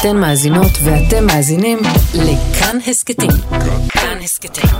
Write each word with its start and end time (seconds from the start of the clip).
אתן 0.00 0.16
מאזינות 0.16 0.72
ואתם 0.84 1.26
מאזינים 1.26 1.78
לכאן 2.14 2.78
הסכתים. 2.86 3.30
כאן 3.88 4.18
הסכתים, 4.24 4.70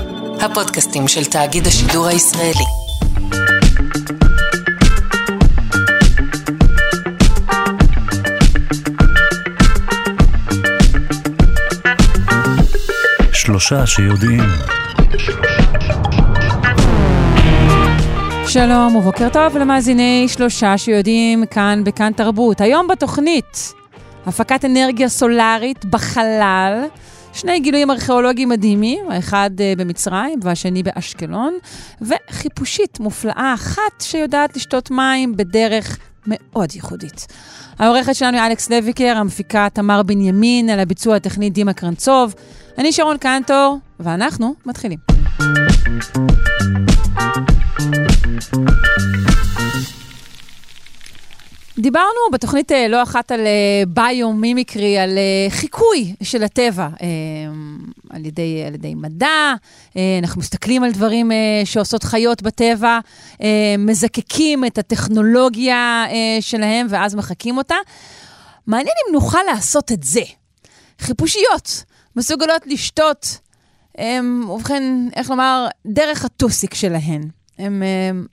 הפודקאסטים 0.41 1.09
של 1.09 1.25
תאגיד 1.25 1.67
השידור 1.67 2.07
הישראלי. 2.07 2.65
שלושה 13.33 13.87
שיודעים. 13.87 14.45
שלום 18.49 18.97
ובוקר 18.97 19.29
טוב 19.29 19.57
למאזיני 19.57 20.27
שלושה 20.29 20.79
שיודעים 20.79 21.47
כאן 21.47 21.83
בכאן 21.85 22.13
תרבות. 22.13 22.61
היום 22.61 22.89
בתוכנית, 22.89 23.73
הפקת 24.27 24.65
אנרגיה 24.65 25.09
סולארית 25.09 25.85
בחלל, 25.85 26.85
שני 27.33 27.61
גילויים 27.61 27.91
ארכיאולוגיים 27.91 28.49
מדהימים, 28.49 29.11
האחד 29.11 29.51
אה, 29.61 29.73
במצרים 29.77 30.39
והשני 30.43 30.83
באשקלון, 30.83 31.55
וחיפושית 32.01 33.01
מופלאה 33.01 33.53
אחת 33.55 34.01
שיודעת 34.01 34.57
לשתות 34.57 34.91
מים 34.91 35.37
בדרך 35.37 35.99
מאוד 36.27 36.75
ייחודית. 36.75 37.27
העורכת 37.79 38.15
שלנו 38.15 38.37
היא 38.39 38.47
אלכס 38.47 38.71
לויקר, 38.71 39.15
המפיקה 39.17 39.69
תמר 39.73 40.03
בנימין, 40.03 40.71
על 40.71 40.81
הביצוע 40.81 41.17
הטכני 41.17 41.51
דימה 41.51 41.73
קרנצוב. 41.73 42.35
אני 42.79 42.93
שרון 42.93 43.17
קנטור, 43.19 43.79
ואנחנו 44.01 44.55
מתחילים. 44.67 44.99
דיברנו 51.79 52.21
בתוכנית 52.33 52.73
אה, 52.73 52.89
לא 52.89 53.03
אחת 53.03 53.33
על 53.33 53.41
ביומימיקרי, 53.89 54.99
על 54.99 55.19
אה, 55.19 55.51
חיקוי 55.51 56.15
של 56.23 56.43
הטבע 56.43 56.89
אה, 57.03 57.07
על 58.11 58.27
ידי, 58.27 58.63
על 58.67 58.75
ידי 58.75 58.95
מדע, 58.95 59.55
אנחנו 60.23 60.41
מסתכלים 60.41 60.85
על 60.85 60.93
דברים 60.93 61.31
שעושות 61.65 62.03
חיות 62.03 62.43
בטבע, 62.43 62.99
מזקקים 63.79 64.65
את 64.65 64.79
הטכנולוגיה 64.79 66.05
שלהם 66.41 66.87
ואז 66.91 67.15
מחקים 67.15 67.59
אותה. 67.59 67.75
מעניין 68.67 68.95
אם 69.09 69.15
נוכל 69.15 69.39
לעשות 69.47 69.93
את 69.93 70.03
זה. 70.03 70.21
חיפושיות 71.01 71.85
מסוגלות 72.17 72.67
לשתות, 72.67 73.39
ובכן, 74.51 75.09
איך 75.17 75.31
לומר, 75.31 75.67
דרך 75.87 76.25
הטוסיק 76.25 76.75
שלהן. 76.75 77.29
הן 77.59 77.83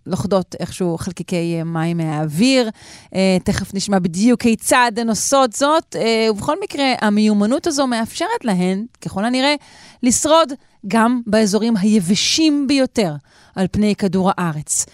לוכדות 0.06 0.56
איכשהו 0.60 0.98
חלקיקי 0.98 1.56
אה, 1.60 1.64
מים 1.64 1.98
מהאוויר. 1.98 2.70
אה, 3.16 3.38
תכף 3.44 3.74
נשמע 3.74 4.00
בדיוק 4.00 4.42
כיצד 4.42 4.92
הן 4.98 5.10
עושות 5.10 5.54
זאת, 5.54 5.96
אה, 6.00 6.28
ובכל 6.32 6.56
מקרה, 6.64 6.94
המיומנות 7.02 7.68
הזו 7.68 7.88
מאפשרת 7.88 8.46
להן, 8.46 8.86
ככל 9.02 9.26
הנראה, 9.26 9.56
לשרוד 10.04 10.54
גם 10.88 11.22
באזורים 11.28 11.78
היבשים 11.78 12.68
ביותר 12.68 13.16
על 13.56 13.68
פני 13.72 13.96
כדור 13.96 14.32
הארץ. 14.38 14.86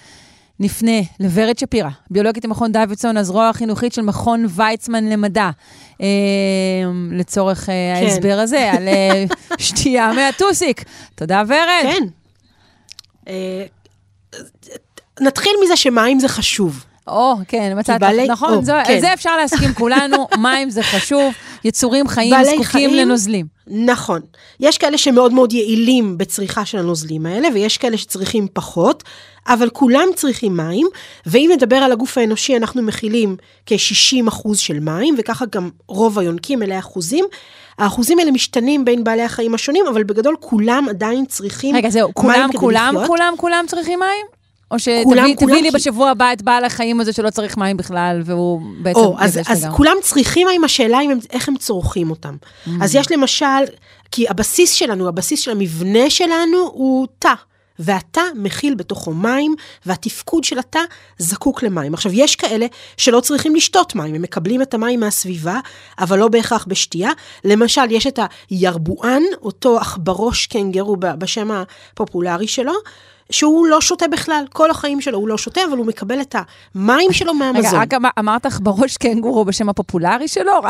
נפנה 0.59 1.01
לוורד 1.19 1.59
שפירא, 1.59 1.89
ביולוגית 2.09 2.45
ממכון 2.45 2.71
דוידסון, 2.71 3.17
הזרוע 3.17 3.49
החינוכית 3.49 3.93
של 3.93 4.01
מכון 4.01 4.45
ויצמן 4.49 5.05
למדע, 5.05 5.49
אה, 6.01 6.07
לצורך 7.11 7.69
אה, 7.69 7.73
כן. 7.99 8.05
ההסבר 8.05 8.39
הזה, 8.39 8.71
על 8.71 8.87
אה, 8.87 9.25
שתייה 9.57 10.13
מהטוסיק. 10.13 10.83
תודה, 11.15 11.43
ורד. 11.47 11.83
כן. 11.83 12.03
נתחיל 15.19 15.51
מזה 15.63 15.75
שמים 15.75 16.19
זה 16.19 16.27
חשוב. 16.27 16.85
או, 17.09 17.35
כן, 17.47 17.73
מצאת, 17.79 17.99
בעלי, 17.99 18.27
נכון, 18.27 18.53
או, 18.53 18.63
זו, 18.63 18.73
כן. 18.85 18.99
זה 18.99 19.13
אפשר 19.13 19.37
להסכים 19.37 19.73
כולנו, 19.73 20.27
מים 20.43 20.69
זה 20.69 20.83
חשוב, 20.83 21.33
יצורים 21.63 22.07
חיים 22.07 22.43
זקוקים 22.43 22.63
חיים, 22.63 22.93
לנוזלים. 22.93 23.45
נכון. 23.67 24.21
יש 24.59 24.77
כאלה 24.77 24.97
שמאוד 24.97 25.33
מאוד 25.33 25.53
יעילים 25.53 26.17
בצריכה 26.17 26.65
של 26.65 26.77
הנוזלים 26.77 27.25
האלה, 27.25 27.47
ויש 27.53 27.77
כאלה 27.77 27.97
שצריכים 27.97 28.47
פחות, 28.53 29.03
אבל 29.47 29.69
כולם 29.69 30.07
צריכים 30.15 30.57
מים, 30.57 30.87
ואם 31.25 31.49
נדבר 31.53 31.75
על 31.75 31.91
הגוף 31.91 32.17
האנושי, 32.17 32.57
אנחנו 32.57 32.81
מכילים 32.81 33.35
כ-60% 33.65 34.55
של 34.55 34.79
מים, 34.79 35.15
וככה 35.17 35.45
גם 35.51 35.69
רוב 35.87 36.19
היונקים, 36.19 36.63
אלה 36.63 36.79
אחוזים. 36.79 37.25
האחוזים 37.77 38.19
האלה 38.19 38.31
משתנים 38.31 38.85
בין 38.85 39.03
בעלי 39.03 39.21
החיים 39.21 39.53
השונים, 39.53 39.87
אבל 39.87 40.03
בגדול 40.03 40.35
כולם 40.39 40.85
עדיין 40.89 41.25
צריכים 41.25 41.75
רגע, 41.75 41.89
זהו, 41.89 42.13
כולם, 42.13 42.49
כולם, 42.57 42.91
כולם, 42.93 43.07
כולם, 43.07 43.33
כולם 43.37 43.65
צריכים 43.67 43.99
מים? 43.99 44.38
או 44.71 44.79
שתביא 44.79 45.61
לי 45.61 45.71
בשבוע 45.71 46.09
הבא 46.09 46.33
את 46.33 46.41
בעל 46.41 46.65
החיים 46.65 47.01
הזה 47.01 47.13
שלא 47.13 47.29
צריך 47.29 47.57
מים 47.57 47.77
בכלל, 47.77 48.21
והוא 48.25 48.61
בעצם... 48.81 48.99
או, 48.99 49.15
אז, 49.19 49.39
אז 49.47 49.67
כולם 49.75 49.95
צריכים 50.01 50.47
מים, 50.47 50.63
השאלה 50.63 50.97
היא 50.97 51.09
איך 51.29 51.47
הם 51.47 51.57
צורכים 51.57 52.09
אותם. 52.09 52.35
Mm. 52.41 52.69
אז 52.81 52.95
יש 52.95 53.11
למשל, 53.11 53.45
כי 54.11 54.29
הבסיס 54.29 54.71
שלנו, 54.71 55.07
הבסיס 55.07 55.39
של 55.39 55.51
המבנה 55.51 56.09
שלנו 56.09 56.57
הוא 56.73 57.07
תא. 57.19 57.33
והתא 57.79 58.21
מכיל 58.35 58.75
בתוכו 58.75 59.13
מים, 59.13 59.55
והתפקוד 59.85 60.43
של 60.43 60.59
התא 60.59 60.79
זקוק 61.17 61.63
למים. 61.63 61.93
עכשיו, 61.93 62.11
יש 62.13 62.35
כאלה 62.35 62.65
שלא 62.97 63.19
צריכים 63.19 63.55
לשתות 63.55 63.95
מים, 63.95 64.15
הם 64.15 64.21
מקבלים 64.21 64.61
את 64.61 64.73
המים 64.73 64.99
מהסביבה, 64.99 65.59
אבל 65.99 66.19
לא 66.19 66.27
בהכרח 66.27 66.65
בשתייה. 66.69 67.11
למשל, 67.43 67.81
יש 67.89 68.07
את 68.07 68.19
הירבואן, 68.49 69.23
אותו 69.41 69.77
עכברוש 69.77 70.47
קנגרו 70.47 70.97
בשם 70.99 71.49
הפופולרי 71.51 72.47
שלו, 72.47 72.73
שהוא 73.31 73.67
לא 73.67 73.81
שותה 73.81 74.07
בכלל, 74.07 74.45
כל 74.53 74.71
החיים 74.71 75.01
שלו 75.01 75.17
הוא 75.17 75.27
לא 75.27 75.37
שותה, 75.37 75.61
אבל 75.69 75.77
הוא 75.77 75.85
מקבל 75.85 76.21
את 76.21 76.35
המים 76.75 77.13
שלו 77.13 77.33
מהמזון. 77.33 77.81
רגע, 77.81 77.97
רק 77.97 78.13
אמרת 78.19 78.45
לך 78.45 78.59
בראש 78.63 78.97
קנגורו 78.97 79.45
בשם 79.45 79.69
הפופולרי 79.69 80.27
שלו? 80.27 80.61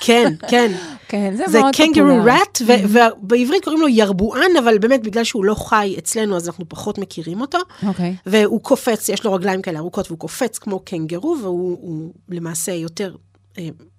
כן, 0.00 0.32
כן. 0.48 0.72
כן, 1.08 1.36
זה, 1.36 1.44
זה 1.46 1.60
מאוד 1.60 1.76
פופולרי. 1.76 1.94
זה 1.94 2.00
קנגרו 2.00 2.24
ראט, 2.24 2.62
ובעברית 2.66 3.64
קוראים 3.64 3.82
לו 3.82 3.88
ירבואן, 3.88 4.50
אבל 4.58 4.78
באמת 4.78 5.02
בגלל 5.02 5.24
שהוא 5.24 5.44
לא 5.44 5.54
חי 5.54 5.94
אצלנו, 5.98 6.36
אז 6.36 6.48
אנחנו 6.48 6.64
פחות 6.68 6.98
מכירים 6.98 7.40
אותו. 7.40 7.58
אוקיי. 7.86 8.16
והוא 8.26 8.60
קופץ, 8.60 9.08
יש 9.08 9.24
לו 9.24 9.32
רגליים 9.32 9.62
כאלה 9.62 9.78
ארוכות, 9.78 10.06
והוא 10.10 10.18
קופץ 10.18 10.58
כמו 10.58 10.80
קנגרו, 10.80 11.36
והוא 11.42 12.12
למעשה 12.28 12.72
יותר 12.72 13.14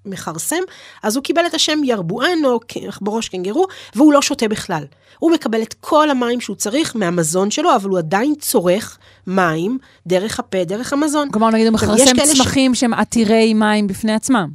מכרסם, 0.06 0.62
אז 1.04 1.16
הוא 1.16 1.24
קיבל 1.24 1.46
את 1.46 1.54
השם 1.54 1.80
ירבואן 1.84 2.46
או 2.46 2.60
בראש 3.02 3.30
קנגרו, 3.30 3.68
והוא 3.96 4.14
לא 4.14 4.22
שותה 4.22 4.48
בכלל. 4.48 4.84
הוא 5.20 5.32
מקבל 5.32 5.62
את 5.62 5.74
כל 5.80 6.10
המים 6.10 6.42
שהוא 6.42 6.56
צריך 6.56 6.96
מהמזון 6.96 7.52
שלו, 7.52 7.76
אבל 7.76 7.90
הוא 7.90 7.98
עדיין 7.98 8.36
צורך 8.40 8.98
מים 9.28 9.78
דרך 10.08 10.40
הפה, 10.40 10.64
דרך 10.64 10.94
המזון. 10.94 11.32
כלומר, 11.32 11.50
נגיד, 11.50 11.68
הוא 11.68 11.74
מכרסם 11.74 12.16
צמחים 12.26 12.76
ש... 12.76 12.80
שהם 12.80 12.94
עתירי 12.94 13.54
מים 13.54 13.88
בפני 13.88 14.14
עצמם. 14.14 14.48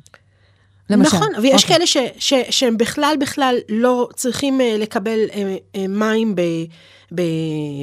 למשל. 0.91 1.17
נכון, 1.17 1.29
ויש 1.43 1.53
okay. 1.53 1.65
אוקיי. 1.65 1.77
כאלה 1.77 1.87
ש, 1.87 1.97
ש, 2.19 2.35
שהם 2.51 2.79
בכלל 2.79 3.15
בכלל 3.21 3.59
לא 3.69 4.09
צריכים 4.17 4.61
uh, 4.61 4.79
לקבל 4.79 5.19
uh, 5.31 5.79
מים 5.89 6.35
ב... 6.35 6.41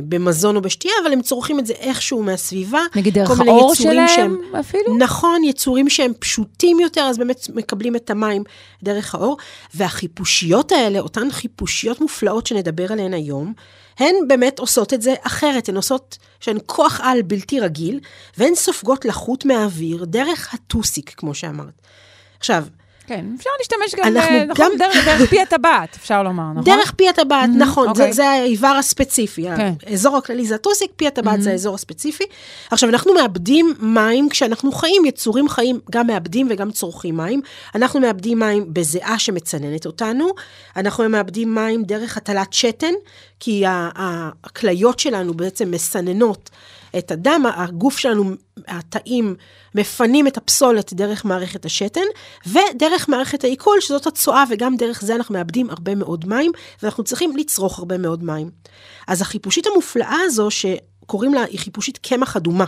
במזון 0.07 0.55
או 0.55 0.61
בשתייה, 0.61 0.93
אבל 1.03 1.13
הם 1.13 1.21
צורכים 1.21 1.59
את 1.59 1.65
זה 1.65 1.73
איכשהו 1.73 2.23
מהסביבה. 2.23 2.81
נגיד 2.95 3.13
דרך 3.13 3.39
האור 3.39 3.75
שלהם 3.75 4.07
שהם, 4.07 4.37
אפילו? 4.59 4.97
נכון, 4.97 5.43
יצורים 5.43 5.89
שהם 5.89 6.11
פשוטים 6.19 6.79
יותר, 6.79 7.01
אז 7.01 7.17
באמת 7.17 7.47
מקבלים 7.55 7.95
את 7.95 8.09
המים 8.09 8.43
דרך 8.83 9.15
האור. 9.15 9.37
והחיפושיות 9.73 10.71
האלה, 10.71 10.99
אותן 10.99 11.31
חיפושיות 11.31 12.01
מופלאות 12.01 12.47
שנדבר 12.47 12.91
עליהן 12.91 13.13
היום, 13.13 13.53
הן 13.99 14.15
באמת 14.27 14.59
עושות 14.59 14.93
את 14.93 15.01
זה 15.01 15.13
אחרת, 15.21 15.69
הן 15.69 15.75
עושות, 15.75 16.17
שהן 16.39 16.57
כוח 16.65 17.01
על 17.03 17.21
בלתי 17.21 17.59
רגיל, 17.59 17.99
והן 18.37 18.55
סופגות 18.55 19.05
לחות 19.05 19.45
מהאוויר 19.45 20.05
דרך 20.05 20.53
הטוסיק, 20.53 21.13
כמו 21.17 21.33
שאמרת. 21.33 21.81
עכשיו, 22.39 22.63
כן, 23.09 23.25
אפשר 23.37 23.49
להשתמש 23.59 23.99
גם, 23.99 24.17
אנחנו 24.17 24.39
ב, 24.39 24.43
נכון, 24.43 24.65
גם... 24.65 24.77
דרך, 24.77 25.05
דרך 25.05 25.29
פי 25.29 25.41
הטבעת, 25.41 25.95
אפשר 25.95 26.23
לומר, 26.23 26.51
נכון? 26.51 26.63
דרך 26.63 26.91
פי 26.91 27.09
הטבעת, 27.09 27.49
mm-hmm, 27.49 27.57
נכון, 27.57 27.87
okay. 27.87 27.95
זה, 27.95 28.01
אוקיי. 28.01 28.13
זה 28.13 28.29
האיבר 28.29 28.67
הספציפי. 28.67 29.45
כן. 29.57 29.73
האזור 29.87 30.17
הכללי 30.17 30.47
זה 30.47 30.55
הטוסיק, 30.55 30.91
פי 30.95 31.07
הטבעת 31.07 31.39
mm-hmm. 31.39 31.41
זה 31.41 31.51
האזור 31.51 31.75
הספציפי. 31.75 32.23
עכשיו, 32.71 32.89
אנחנו 32.89 33.13
מאבדים 33.13 33.73
מים 33.79 34.29
כשאנחנו 34.29 34.71
חיים, 34.71 35.05
יצורים 35.05 35.49
חיים 35.49 35.79
גם 35.91 36.07
מאבדים 36.07 36.47
וגם 36.49 36.71
צורכים 36.71 37.17
מים. 37.17 37.41
אנחנו 37.75 37.99
מאבדים 37.99 38.39
מים 38.39 38.65
בזיעה 38.73 39.19
שמצננת 39.19 39.85
אותנו, 39.85 40.29
אנחנו 40.75 41.09
מאבדים 41.09 41.55
מים 41.55 41.83
דרך 41.83 42.17
הטלת 42.17 42.53
שתן, 42.53 42.93
כי 43.39 43.63
הכליות 43.67 44.99
שלנו 44.99 45.33
בעצם 45.33 45.71
מסננות. 45.71 46.49
את 46.97 47.11
הדם, 47.11 47.43
הגוף 47.55 47.97
שלנו, 47.97 48.31
התאים, 48.67 49.35
מפנים 49.75 50.27
את 50.27 50.37
הפסולת 50.37 50.93
דרך 50.93 51.25
מערכת 51.25 51.65
השתן, 51.65 52.01
ודרך 52.47 53.09
מערכת 53.09 53.43
העיכול, 53.43 53.81
שזאת 53.81 54.07
הצואה, 54.07 54.43
וגם 54.49 54.77
דרך 54.77 55.01
זה 55.01 55.15
אנחנו 55.15 55.33
מאבדים 55.33 55.69
הרבה 55.69 55.95
מאוד 55.95 56.27
מים, 56.27 56.51
ואנחנו 56.83 57.03
צריכים 57.03 57.37
לצרוך 57.37 57.79
הרבה 57.79 57.97
מאוד 57.97 58.23
מים. 58.23 58.51
אז 59.07 59.21
החיפושית 59.21 59.67
המופלאה 59.67 60.17
הזו, 60.25 60.47
שקוראים 60.51 61.33
לה, 61.33 61.43
היא 61.43 61.59
חיפושית 61.59 61.97
קמח 61.97 62.37
אדומה. 62.37 62.65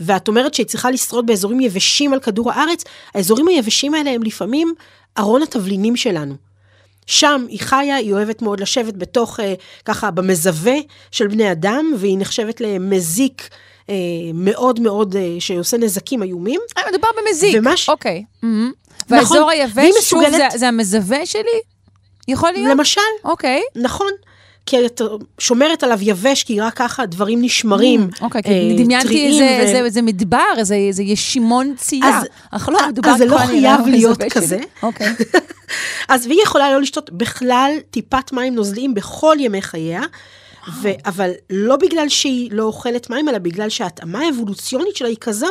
ואת 0.00 0.28
אומרת 0.28 0.54
שהיא 0.54 0.66
צריכה 0.66 0.90
לשרוד 0.90 1.26
באזורים 1.26 1.60
יבשים 1.60 2.12
על 2.12 2.20
כדור 2.20 2.52
הארץ, 2.52 2.84
האזורים 3.14 3.48
היבשים 3.48 3.94
האלה 3.94 4.10
הם 4.10 4.22
לפעמים 4.22 4.74
ארון 5.18 5.42
התבלינים 5.42 5.96
שלנו. 5.96 6.45
שם 7.06 7.46
היא 7.48 7.60
חיה, 7.60 7.96
היא 7.96 8.12
אוהבת 8.12 8.42
מאוד 8.42 8.60
לשבת 8.60 8.94
בתוך, 8.94 9.40
אה, 9.40 9.54
ככה, 9.84 10.10
במזווה 10.10 10.76
של 11.10 11.26
בני 11.26 11.52
אדם, 11.52 11.92
והיא 11.96 12.18
נחשבת 12.18 12.60
למזיק 12.60 13.48
אה, 13.90 13.94
מאוד 14.34 14.80
מאוד, 14.80 15.16
אה, 15.16 15.36
שעושה 15.38 15.76
נזקים 15.76 16.22
איומים. 16.22 16.60
מדובר 16.88 17.08
במזיק. 17.18 17.56
ומש... 17.58 17.88
אוקיי. 17.88 18.24
Mm-hmm. 18.44 18.46
והאזור 19.08 19.38
נכון. 19.38 19.50
היבש, 19.50 19.94
שוב. 20.00 20.22
זה, 20.30 20.46
זה 20.54 20.68
המזווה 20.68 21.26
שלי? 21.26 21.60
יכול 22.28 22.52
להיות? 22.52 22.70
למשל. 22.70 23.00
אוקיי. 23.24 23.62
נכון. 23.76 24.10
כי 24.66 24.86
את 24.86 25.00
שומרת 25.38 25.82
עליו 25.82 25.98
יבש, 26.02 26.44
כי 26.44 26.60
רק 26.60 26.74
ככה 26.74 27.06
דברים 27.06 27.42
נשמרים, 27.42 28.08
mm, 28.12 28.22
אוקיי, 28.22 28.42
כי 28.42 28.48
אה, 28.50 28.76
דמיינתי 28.78 29.26
איזה, 29.26 29.44
ו... 29.44 29.66
איזה, 29.66 29.84
איזה 29.84 30.02
מדבר, 30.02 30.38
איזה, 30.58 30.74
איזה 30.74 31.02
ישימון 31.02 31.74
צייה. 31.76 32.20
אך 32.50 32.68
לא 32.68 32.88
מדובר 32.88 33.10
אז 33.10 33.18
זה 33.18 33.26
לא 33.26 33.38
חייב 33.38 33.80
להיות 33.86 34.22
כזה. 34.30 34.58
אוקיי. 34.82 35.06
אז 36.08 36.26
והיא 36.26 36.42
יכולה 36.42 36.72
לא 36.72 36.80
לשתות 36.80 37.10
בכלל 37.10 37.72
טיפת 37.90 38.32
מים 38.32 38.54
נוזליים 38.54 38.94
בכל 38.94 39.36
ימי 39.40 39.62
חייה. 39.62 40.02
ו- 40.82 40.88
אבל 41.06 41.30
לא 41.50 41.76
בגלל 41.76 42.08
שהיא 42.08 42.52
לא 42.52 42.62
אוכלת 42.62 43.10
מים, 43.10 43.28
אלא 43.28 43.38
בגלל 43.38 43.68
שההתאמה 43.68 44.18
האבולוציונית 44.18 44.96
שלה 44.96 45.08
היא 45.08 45.16
כזו 45.20 45.48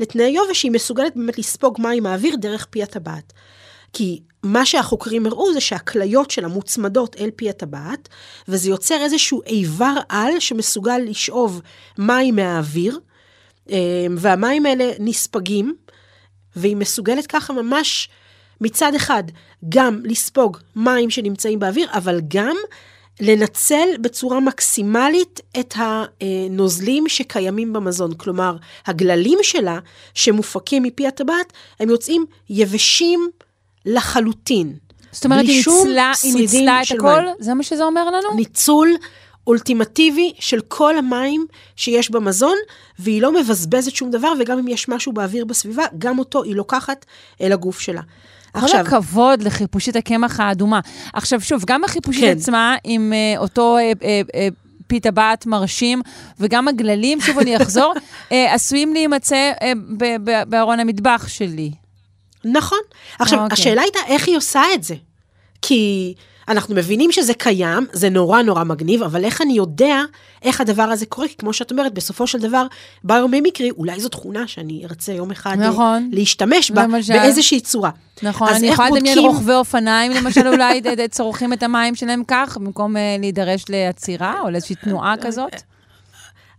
לתנאי 0.00 0.30
יובש, 0.30 0.60
שהיא 0.60 0.72
מסוגלת 0.72 1.16
באמת 1.16 1.38
לספוג 1.38 1.80
מים 1.80 2.02
מהאוויר 2.02 2.36
דרך 2.36 2.66
פי 2.70 2.82
הטבעת. 2.82 3.32
כי 3.92 4.20
מה 4.42 4.66
שהחוקרים 4.66 5.26
הראו 5.26 5.52
זה 5.52 5.60
שהכליות 5.60 6.30
שלה 6.30 6.48
מוצמדות 6.48 7.16
אל 7.20 7.30
פי 7.36 7.50
הטבעת, 7.50 8.08
וזה 8.48 8.70
יוצר 8.70 9.02
איזשהו 9.02 9.42
איבר 9.46 9.94
על 10.08 10.40
שמסוגל 10.40 10.98
לשאוב 10.98 11.60
מים 11.98 12.36
מהאוויר, 12.36 12.98
אה, 13.70 13.76
והמים 14.16 14.66
האלה 14.66 14.90
נספגים, 14.98 15.76
והיא 16.56 16.76
מסוגלת 16.76 17.26
ככה 17.26 17.52
ממש 17.52 18.08
מצד 18.60 18.94
אחד 18.94 19.22
גם 19.68 20.00
לספוג 20.04 20.56
מים 20.76 21.10
שנמצאים 21.10 21.58
באוויר, 21.58 21.88
אבל 21.92 22.20
גם 22.28 22.56
לנצל 23.20 23.88
בצורה 24.00 24.40
מקסימלית 24.40 25.40
את 25.60 25.74
הנוזלים 25.76 27.08
שקיימים 27.08 27.72
במזון. 27.72 28.14
כלומר, 28.14 28.56
הגללים 28.86 29.38
שלה, 29.42 29.78
שמופקים 30.14 30.82
מפי 30.82 31.06
הטבעת, 31.06 31.52
הם 31.80 31.90
יוצאים 31.90 32.26
יבשים 32.50 33.28
לחלוטין. 33.86 34.76
זאת 35.12 35.24
אומרת, 35.24 35.44
היא 35.46 35.56
ניצלה, 35.56 36.12
היא 36.22 36.34
ניצלה 36.34 36.82
את 36.82 36.90
הכל? 36.98 37.20
מים. 37.20 37.34
זה 37.38 37.54
מה 37.54 37.62
שזה 37.62 37.84
אומר 37.84 38.10
לנו? 38.10 38.34
ניצול 38.36 38.88
אולטימטיבי 39.46 40.32
של 40.38 40.60
כל 40.60 40.98
המים 40.98 41.46
שיש 41.76 42.10
במזון, 42.10 42.56
והיא 42.98 43.22
לא 43.22 43.32
מבזבזת 43.32 43.94
שום 43.94 44.10
דבר, 44.10 44.32
וגם 44.40 44.58
אם 44.58 44.68
יש 44.68 44.88
משהו 44.88 45.12
באוויר 45.12 45.44
בסביבה, 45.44 45.84
גם 45.98 46.18
אותו 46.18 46.42
היא 46.42 46.54
לוקחת 46.54 47.06
אל 47.40 47.52
הגוף 47.52 47.80
שלה. 47.80 48.02
כל 48.52 48.60
עכשיו, 48.64 48.80
הכבוד 48.80 49.42
לחיפושית 49.42 49.96
הקמח 49.96 50.40
האדומה. 50.40 50.80
עכשיו, 51.12 51.40
שוב, 51.40 51.64
גם 51.66 51.84
החיפושית 51.84 52.24
כן. 52.24 52.36
עצמה, 52.36 52.76
עם 52.84 53.12
uh, 53.12 53.38
אותו 53.38 53.76
uh, 53.78 53.98
uh, 53.98 54.02
uh, 54.30 54.36
פי 54.86 55.00
טבעת 55.00 55.46
מרשים, 55.46 56.02
וגם 56.40 56.68
הגללים, 56.68 57.20
שוב 57.20 57.38
אני 57.38 57.56
אחזור, 57.56 57.94
uh, 57.94 58.32
עשויים 58.54 58.92
להימצא 58.92 59.52
uh, 59.60 59.62
בארון 60.48 60.80
המטבח 60.80 61.28
שלי. 61.28 61.70
נכון. 62.44 62.78
עכשיו, 63.18 63.38
אוקיי. 63.38 63.52
השאלה 63.52 63.82
הייתה 63.82 63.98
איך 64.06 64.28
היא 64.28 64.36
עושה 64.36 64.62
את 64.74 64.84
זה. 64.84 64.94
כי 65.62 66.14
אנחנו 66.48 66.74
מבינים 66.74 67.12
שזה 67.12 67.34
קיים, 67.34 67.86
זה 67.92 68.08
נורא 68.10 68.42
נורא 68.42 68.64
מגניב, 68.64 69.02
אבל 69.02 69.24
איך 69.24 69.42
אני 69.42 69.52
יודע 69.52 70.02
איך 70.42 70.60
הדבר 70.60 70.82
הזה 70.82 71.06
קורה? 71.06 71.28
כי 71.28 71.36
כמו 71.36 71.52
שאת 71.52 71.70
אומרת, 71.70 71.94
בסופו 71.94 72.26
של 72.26 72.38
דבר, 72.38 72.66
ביומימיקרי, 73.04 73.70
אולי 73.70 74.00
זו 74.00 74.08
תכונה 74.08 74.46
שאני 74.46 74.82
ארצה 74.84 75.12
יום 75.12 75.30
אחד 75.30 75.56
נכון, 75.58 76.10
להשתמש 76.12 76.70
בה 76.70 76.82
למשל. 76.82 77.12
באיזושהי 77.12 77.60
צורה. 77.60 77.90
נכון, 78.22 78.48
אני 78.48 78.66
יכולה 78.66 78.88
לדמיין 78.90 79.14
בודקים... 79.14 79.30
רוכבי 79.30 79.52
אופניים, 79.52 80.12
למשל, 80.12 80.48
אולי 80.48 80.80
צורכים 81.10 81.52
את 81.52 81.62
המים 81.62 81.94
שלהם 81.94 82.22
כך, 82.28 82.58
במקום 82.60 82.96
uh, 82.96 82.98
להידרש 83.20 83.64
לעצירה 83.68 84.40
או 84.40 84.50
לאיזושהי 84.50 84.76
תנועה 84.76 85.14
כזאת? 85.24 85.62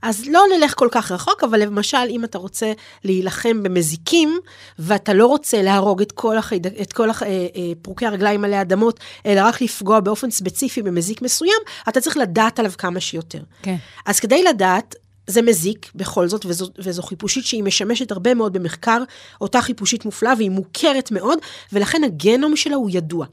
אז 0.02 0.26
לא 0.28 0.44
נלך 0.58 0.74
כל 0.78 0.88
כך 0.92 1.12
רחוק, 1.12 1.44
אבל 1.44 1.60
למשל, 1.64 1.98
אם 2.10 2.24
אתה 2.24 2.38
רוצה 2.38 2.74
להילחם 3.04 3.64
במזיקים, 3.64 4.40
ואתה 4.80 5.14
לא 5.14 5.28
רוצה 5.28 5.62
להרוג 5.62 6.02
את 6.02 6.12
כל, 6.12 6.38
החיד... 6.38 6.68
את 6.68 6.94
כל 6.94 7.10
הח... 7.10 7.24
אה, 7.24 7.28
אה, 7.28 7.72
פרוקי 7.82 8.06
הרגליים 8.06 8.44
עלי 8.44 8.62
אדמות, 8.62 9.00
אלא 9.26 9.42
רק 9.44 9.62
לפגוע 9.62 10.00
באופן 10.00 10.32
ספציפי 10.32 10.82
במזיק 10.82 11.22
מסוים, 11.22 11.60
אתה 11.90 12.02
צריך 12.02 12.18
לדעת 12.18 12.60
עליו 12.60 12.72
כמה 12.78 13.00
שיותר. 13.00 13.42
כן. 13.62 13.76
אז 14.06 14.20
כדי 14.20 14.44
לדעת, 14.44 14.96
זה 15.28 15.42
מזיק 15.42 15.92
בכל 15.96 16.28
זאת, 16.28 16.46
וזו, 16.46 16.68
וזו 16.80 17.04
חיפושית 17.04 17.46
שהיא 17.46 17.64
משמשת 17.64 18.12
הרבה 18.12 18.34
מאוד 18.34 18.54
במחקר, 18.54 19.04
אותה 19.42 19.62
חיפושית 19.62 20.06
מופלאה 20.06 20.34
והיא 20.38 20.52
מוכרת 20.52 21.12
מאוד, 21.12 21.40
ולכן 21.74 22.04
הגנום 22.04 22.56
שלה 22.56 22.76
הוא 22.76 22.90
ידוע. 22.94 23.26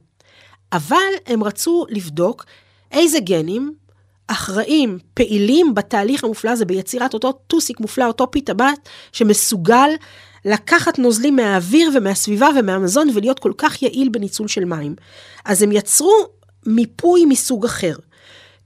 אבל 0.73 0.97
הם 1.27 1.45
רצו 1.45 1.87
לבדוק 1.89 2.45
איזה 2.93 3.21
גנים 3.21 3.75
אחראים, 4.26 4.99
פעילים 5.14 5.75
בתהליך 5.75 6.25
המופלא 6.25 6.50
הזה, 6.50 6.64
ביצירת 6.64 7.14
אותו 7.14 7.32
טוסיק 7.32 7.81
מופלא, 7.81 8.05
אותו 8.05 8.31
פי 8.31 8.40
טבעת, 8.40 8.88
שמסוגל 9.12 9.90
לקחת 10.44 10.99
נוזלים 10.99 11.37
מהאוויר 11.37 11.90
ומהסביבה 11.94 12.49
ומהמזון 12.58 13.08
ולהיות 13.14 13.38
כל 13.38 13.52
כך 13.58 13.82
יעיל 13.82 14.08
בניצול 14.08 14.49
של 14.49 14.64
מים. 14.64 14.94
אז 15.44 15.62
הם 15.62 15.73
יצרו 15.73 16.12
מיפוי 16.67 17.25
מסוג 17.25 17.64
אחר. 17.64 17.94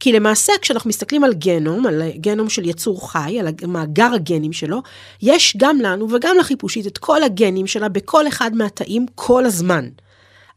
כי 0.01 0.13
למעשה 0.13 0.53
כשאנחנו 0.63 0.89
מסתכלים 0.89 1.25
על 1.25 1.35
גנום, 1.35 1.87
על 1.87 2.03
גנום 2.17 2.49
של 2.49 2.69
יצור 2.69 3.11
חי, 3.11 3.41
על 3.41 3.49
מאגר 3.69 4.09
הגנים 4.15 4.53
שלו, 4.53 4.83
יש 5.23 5.57
גם 5.57 5.81
לנו 5.81 6.11
וגם 6.11 6.37
לחיפושית 6.39 6.87
את 6.87 6.99
כל 6.99 7.23
הגנים 7.23 7.67
שלה 7.67 7.89
בכל 7.89 8.29
אחד 8.29 8.51
מהתאים 8.55 9.07
כל 9.15 9.45
הזמן. 9.45 9.89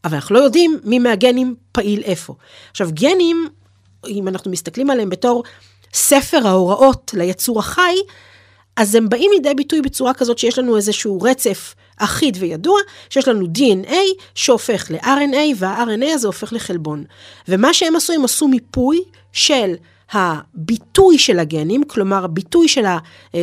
אבל 0.04 0.14
אנחנו 0.14 0.34
לא 0.34 0.40
יודעים 0.40 0.78
מי 0.84 0.98
מהגנים 0.98 1.54
פעיל 1.72 2.02
איפה. 2.04 2.34
עכשיו, 2.70 2.88
גנים 2.92 3.48
אם 4.08 4.28
אנחנו 4.28 4.50
מסתכלים 4.50 4.90
עליהם 4.90 5.10
בתור 5.10 5.42
ספר 5.94 6.46
ההוראות 6.46 7.14
ליצור 7.16 7.58
החי, 7.58 7.94
אז 8.76 8.94
הם 8.94 9.08
באים 9.08 9.30
לידי 9.34 9.54
ביטוי 9.54 9.82
בצורה 9.82 10.14
כזאת 10.14 10.38
שיש 10.38 10.58
לנו 10.58 10.76
איזשהו 10.76 11.22
רצף 11.22 11.74
אחיד 11.96 12.36
וידוע, 12.40 12.78
שיש 13.10 13.28
לנו 13.28 13.46
DNA 13.58 13.94
שהופך 14.34 14.90
ל-RNA, 14.90 15.56
וה-RNA 15.56 16.14
הזה 16.14 16.26
הופך 16.26 16.52
לחלבון. 16.52 17.04
ומה 17.48 17.74
שהם 17.74 17.96
עשו, 17.96 18.12
הם 18.12 18.24
עשו 18.24 18.48
מיפוי 18.48 19.02
של 19.32 19.74
הביטוי 20.12 21.18
של 21.18 21.38
הגנים, 21.38 21.84
כלומר 21.84 22.24
הביטוי 22.24 22.68
של 22.68 22.84
ה, 22.84 22.98
אה, 23.34 23.40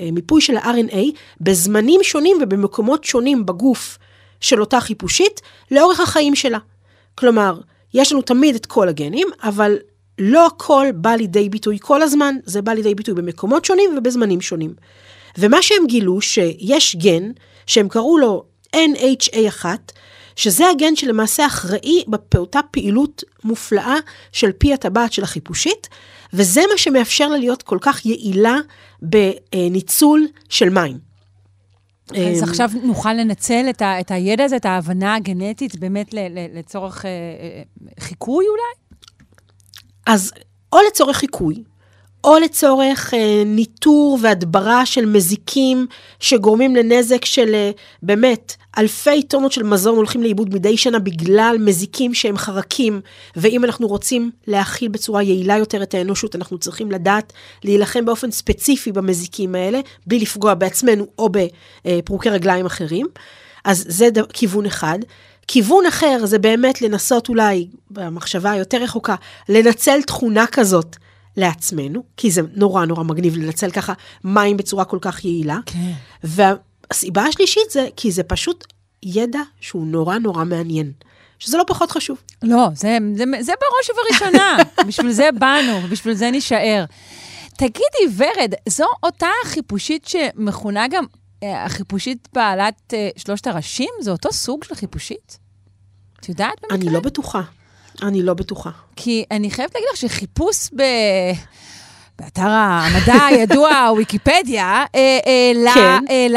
אה, 0.00 0.10
מיפוי 0.12 0.40
של 0.40 0.56
ה-RNA, 0.56 0.96
בזמנים 1.40 2.02
שונים 2.02 2.36
ובמקומות 2.42 3.04
שונים 3.04 3.46
בגוף 3.46 3.98
של 4.40 4.60
אותה 4.60 4.80
חיפושית, 4.80 5.40
לאורך 5.70 6.00
החיים 6.00 6.34
שלה. 6.34 6.58
כלומר, 7.14 7.60
יש 7.94 8.12
לנו 8.12 8.22
תמיד 8.22 8.54
את 8.54 8.66
כל 8.66 8.88
הגנים, 8.88 9.28
אבל 9.42 9.76
לא 10.20 10.46
הכל 10.46 10.86
בא 10.94 11.10
לידי 11.10 11.48
ביטוי 11.48 11.78
כל 11.80 12.02
הזמן, 12.02 12.34
זה 12.44 12.62
בא 12.62 12.72
לידי 12.72 12.94
ביטוי 12.94 13.14
במקומות 13.14 13.64
שונים 13.64 13.90
ובזמנים 13.98 14.40
שונים. 14.40 14.74
ומה 15.38 15.62
שהם 15.62 15.86
גילו, 15.86 16.20
שיש 16.20 16.96
גן, 16.96 17.30
שהם 17.66 17.88
קראו 17.88 18.18
לו 18.18 18.44
NHA1, 18.76 19.64
שזה 20.36 20.68
הגן 20.68 20.96
שלמעשה 20.96 21.46
אחראי 21.46 22.04
באותה 22.06 22.60
פעילות 22.70 23.24
מופלאה 23.44 23.96
של 24.32 24.52
פי 24.52 24.74
הטבעת 24.74 25.12
של 25.12 25.22
החיפושית, 25.22 25.88
וזה 26.32 26.60
מה 26.72 26.78
שמאפשר 26.78 27.28
לה 27.28 27.36
להיות 27.36 27.62
כל 27.62 27.78
כך 27.80 28.06
יעילה 28.06 28.56
בניצול 29.02 30.26
של 30.48 30.68
מים. 30.68 30.98
אז 32.10 32.42
אמ, 32.42 32.48
עכשיו 32.48 32.70
נוכל 32.82 33.12
לנצל 33.12 33.66
את, 33.70 33.82
ה, 33.82 34.00
את 34.00 34.10
הידע 34.10 34.44
הזה, 34.44 34.56
את 34.56 34.66
ההבנה 34.66 35.14
הגנטית, 35.14 35.76
באמת 35.76 36.14
לצורך 36.54 37.04
אה, 37.04 37.10
אה, 37.10 37.62
חיקוי 38.00 38.44
אולי? 38.48 38.89
אז 40.10 40.32
או 40.72 40.78
לצורך 40.88 41.16
חיקוי, 41.16 41.62
או 42.24 42.38
לצורך 42.38 43.14
אה, 43.14 43.42
ניטור 43.46 44.18
והדברה 44.22 44.86
של 44.86 45.06
מזיקים 45.06 45.86
שגורמים 46.20 46.76
לנזק 46.76 47.24
של 47.24 47.54
אה, 47.54 47.70
באמת 48.02 48.56
אלפי 48.78 49.22
טונות 49.22 49.52
של 49.52 49.62
מזון 49.62 49.96
הולכים 49.96 50.22
לאיבוד 50.22 50.54
מדי 50.54 50.76
שנה 50.76 50.98
בגלל 50.98 51.56
מזיקים 51.60 52.14
שהם 52.14 52.38
חרקים, 52.38 53.00
ואם 53.36 53.64
אנחנו 53.64 53.88
רוצים 53.88 54.30
להכיל 54.46 54.88
בצורה 54.88 55.22
יעילה 55.22 55.58
יותר 55.58 55.82
את 55.82 55.94
האנושות, 55.94 56.36
אנחנו 56.36 56.58
צריכים 56.58 56.90
לדעת 56.90 57.32
להילחם 57.64 58.04
באופן 58.04 58.30
ספציפי 58.30 58.92
במזיקים 58.92 59.54
האלה, 59.54 59.80
בלי 60.06 60.18
לפגוע 60.18 60.54
בעצמנו 60.54 61.06
או 61.18 61.28
בפרוקי 61.84 62.30
רגליים 62.30 62.66
אחרים. 62.66 63.06
אז 63.64 63.84
זה 63.88 64.08
כיוון 64.32 64.66
אחד. 64.66 64.98
כיוון 65.52 65.86
אחר 65.86 66.26
זה 66.26 66.38
באמת 66.38 66.82
לנסות 66.82 67.28
אולי, 67.28 67.68
במחשבה 67.90 68.50
היותר 68.50 68.82
רחוקה, 68.82 69.14
לנצל 69.48 70.02
תכונה 70.02 70.46
כזאת 70.46 70.96
לעצמנו, 71.36 72.02
כי 72.16 72.30
זה 72.30 72.42
נורא 72.54 72.84
נורא 72.84 73.02
מגניב 73.02 73.36
לנצל 73.36 73.70
ככה 73.70 73.92
מים 74.24 74.56
בצורה 74.56 74.84
כל 74.84 74.98
כך 75.00 75.24
יעילה. 75.24 75.58
כן. 75.66 75.92
והסיבה 76.24 77.22
השלישית 77.22 77.70
זה 77.70 77.88
כי 77.96 78.12
זה 78.12 78.22
פשוט 78.22 78.64
ידע 79.02 79.40
שהוא 79.60 79.86
נורא 79.86 80.18
נורא 80.18 80.44
מעניין. 80.44 80.92
שזה 81.38 81.56
לא 81.58 81.64
פחות 81.66 81.90
חשוב. 81.90 82.18
לא, 82.42 82.68
זה, 82.74 82.98
זה, 83.16 83.24
זה 83.40 83.52
בראש 83.60 83.90
ובראשונה. 83.90 84.56
בשביל 84.88 85.12
זה 85.12 85.28
באנו, 85.38 85.80
בשביל 85.90 86.14
זה 86.14 86.30
נישאר. 86.30 86.84
תגידי, 87.56 88.16
ורד, 88.16 88.54
זו 88.68 88.86
אותה 89.02 89.28
חיפושית 89.44 90.08
שמכונה 90.08 90.88
גם 90.90 91.04
אה, 91.42 91.64
החיפושית 91.64 92.28
בעלת 92.32 92.94
אה, 92.94 93.08
שלושת 93.16 93.46
הראשים? 93.46 93.90
זה 94.00 94.10
אותו 94.10 94.32
סוג 94.32 94.64
של 94.64 94.74
חיפושית? 94.74 95.39
יודעת 96.30 96.54
במקרה? 96.62 96.76
אני 96.78 96.90
לא 96.90 97.00
בטוחה. 97.00 97.40
אני 98.02 98.22
לא 98.22 98.34
בטוחה. 98.34 98.70
כי 98.96 99.24
אני 99.30 99.50
חייבת 99.50 99.74
להגיד 99.74 99.88
לך 99.92 99.96
שחיפוש 99.96 100.68
ב... 100.76 100.82
באתר 102.18 102.48
המדע 102.48 103.24
הידוע, 103.30 103.92
ויקיפדיה, 103.96 104.84
אה, 104.94 105.18
העלה 105.26 105.74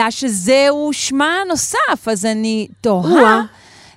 כן. 0.03 0.11
שזהו 0.11 0.89
שמה 0.93 1.37
הנוסף, 1.41 2.07
אז 2.07 2.25
אני 2.25 2.67
תוהה. 2.81 3.41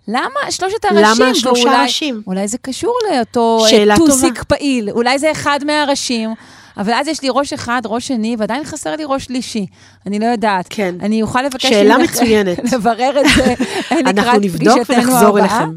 למה 0.08 0.50
שלושת 0.50 0.84
הראשים? 0.84 1.24
למה 1.24 1.34
שלושה 1.34 1.82
ראשים? 1.82 2.22
אולי 2.26 2.48
זה 2.48 2.58
קשור 2.58 2.98
לאותו 3.10 3.64
טוסיק 3.96 4.42
פעיל, 4.42 4.90
אולי 4.90 5.18
זה 5.18 5.30
אחד 5.30 5.60
מהראשים. 5.66 6.34
אבל 6.76 6.92
אז 6.92 7.08
יש 7.08 7.22
לי 7.22 7.28
ראש 7.30 7.52
אחד, 7.52 7.82
ראש 7.84 8.08
שני, 8.08 8.36
ועדיין 8.38 8.64
חסר 8.64 8.96
לי 8.96 9.02
ראש 9.06 9.24
שלישי. 9.24 9.66
אני 10.06 10.18
לא 10.18 10.26
יודעת. 10.26 10.66
כן. 10.70 10.94
אני 11.00 11.22
אוכל 11.22 11.42
לבקש... 11.42 11.66
שאלה 11.66 11.98
מצוינת. 11.98 12.58
לברר 12.72 13.20
את 13.20 13.26
זה 13.36 13.54
אנחנו 14.10 14.38
נבדוק 14.40 14.78
ונחזור 14.88 15.38
אליכם. 15.38 15.70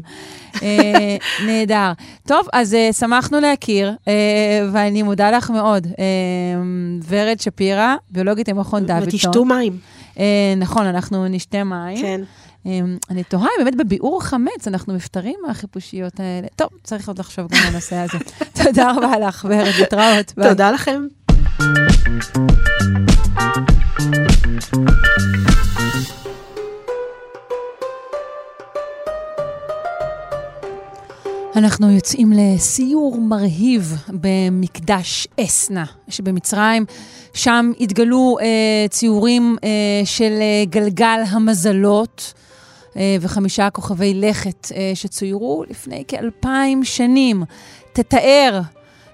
אה, 0.62 1.16
נהדר. 1.46 1.92
טוב, 2.26 2.46
אז 2.52 2.74
uh, 2.74 2.96
שמחנו 2.96 3.40
להכיר, 3.40 3.92
uh, 4.04 4.08
ואני 4.72 5.02
מודה 5.02 5.30
לך 5.30 5.50
מאוד. 5.50 5.86
Uh, 5.86 5.96
ורד 7.08 7.40
שפירא, 7.40 7.94
ביולוגית 8.10 8.48
במכון 8.48 8.86
דוידסון. 8.86 9.08
ותשתו 9.08 9.44
מים. 9.44 9.78
Uh, 10.14 10.18
נכון, 10.56 10.86
אנחנו 10.86 11.28
נשתה 11.28 11.64
מים. 11.64 12.02
כן. 12.02 12.20
Um, 12.66 12.68
אני 13.10 13.24
תוהה 13.24 13.48
אם 13.58 13.64
באמת 13.64 13.76
בביעור 13.76 14.22
חמץ 14.22 14.66
אנחנו 14.66 14.94
מפטרים 14.94 15.34
מהחיפושיות 15.46 16.20
האלה. 16.20 16.48
טוב, 16.56 16.68
צריך 16.84 17.08
עוד 17.08 17.18
לחשוב 17.18 17.48
גם 17.48 17.58
על 17.62 17.68
הנושא 17.68 17.96
הזה. 17.96 18.18
תודה 18.64 18.92
רבה 18.92 19.18
לך, 19.18 19.46
ורד, 19.50 19.72
להתראות. 19.78 20.32
תודה 20.48 20.70
לכם. 20.70 21.06
אנחנו 31.56 31.90
יוצאים 31.90 32.32
לסיור 32.36 33.20
מרהיב 33.20 33.96
במקדש 34.08 35.28
אסנה 35.40 35.84
שבמצרים. 36.08 36.84
שם 37.34 37.72
התגלו 37.80 38.36
אה, 38.40 38.88
ציורים 38.88 39.56
אה, 39.64 39.68
של 40.04 40.32
אה, 40.40 40.64
גלגל 40.64 41.20
המזלות 41.30 42.34
וחמישה 43.20 43.70
כוכבי 43.70 44.14
לכת 44.14 44.68
אה, 44.76 44.92
שצוירו 44.94 45.64
לפני 45.70 46.04
כאלפיים 46.08 46.84
שנים. 46.84 47.42
תתאר 47.92 48.60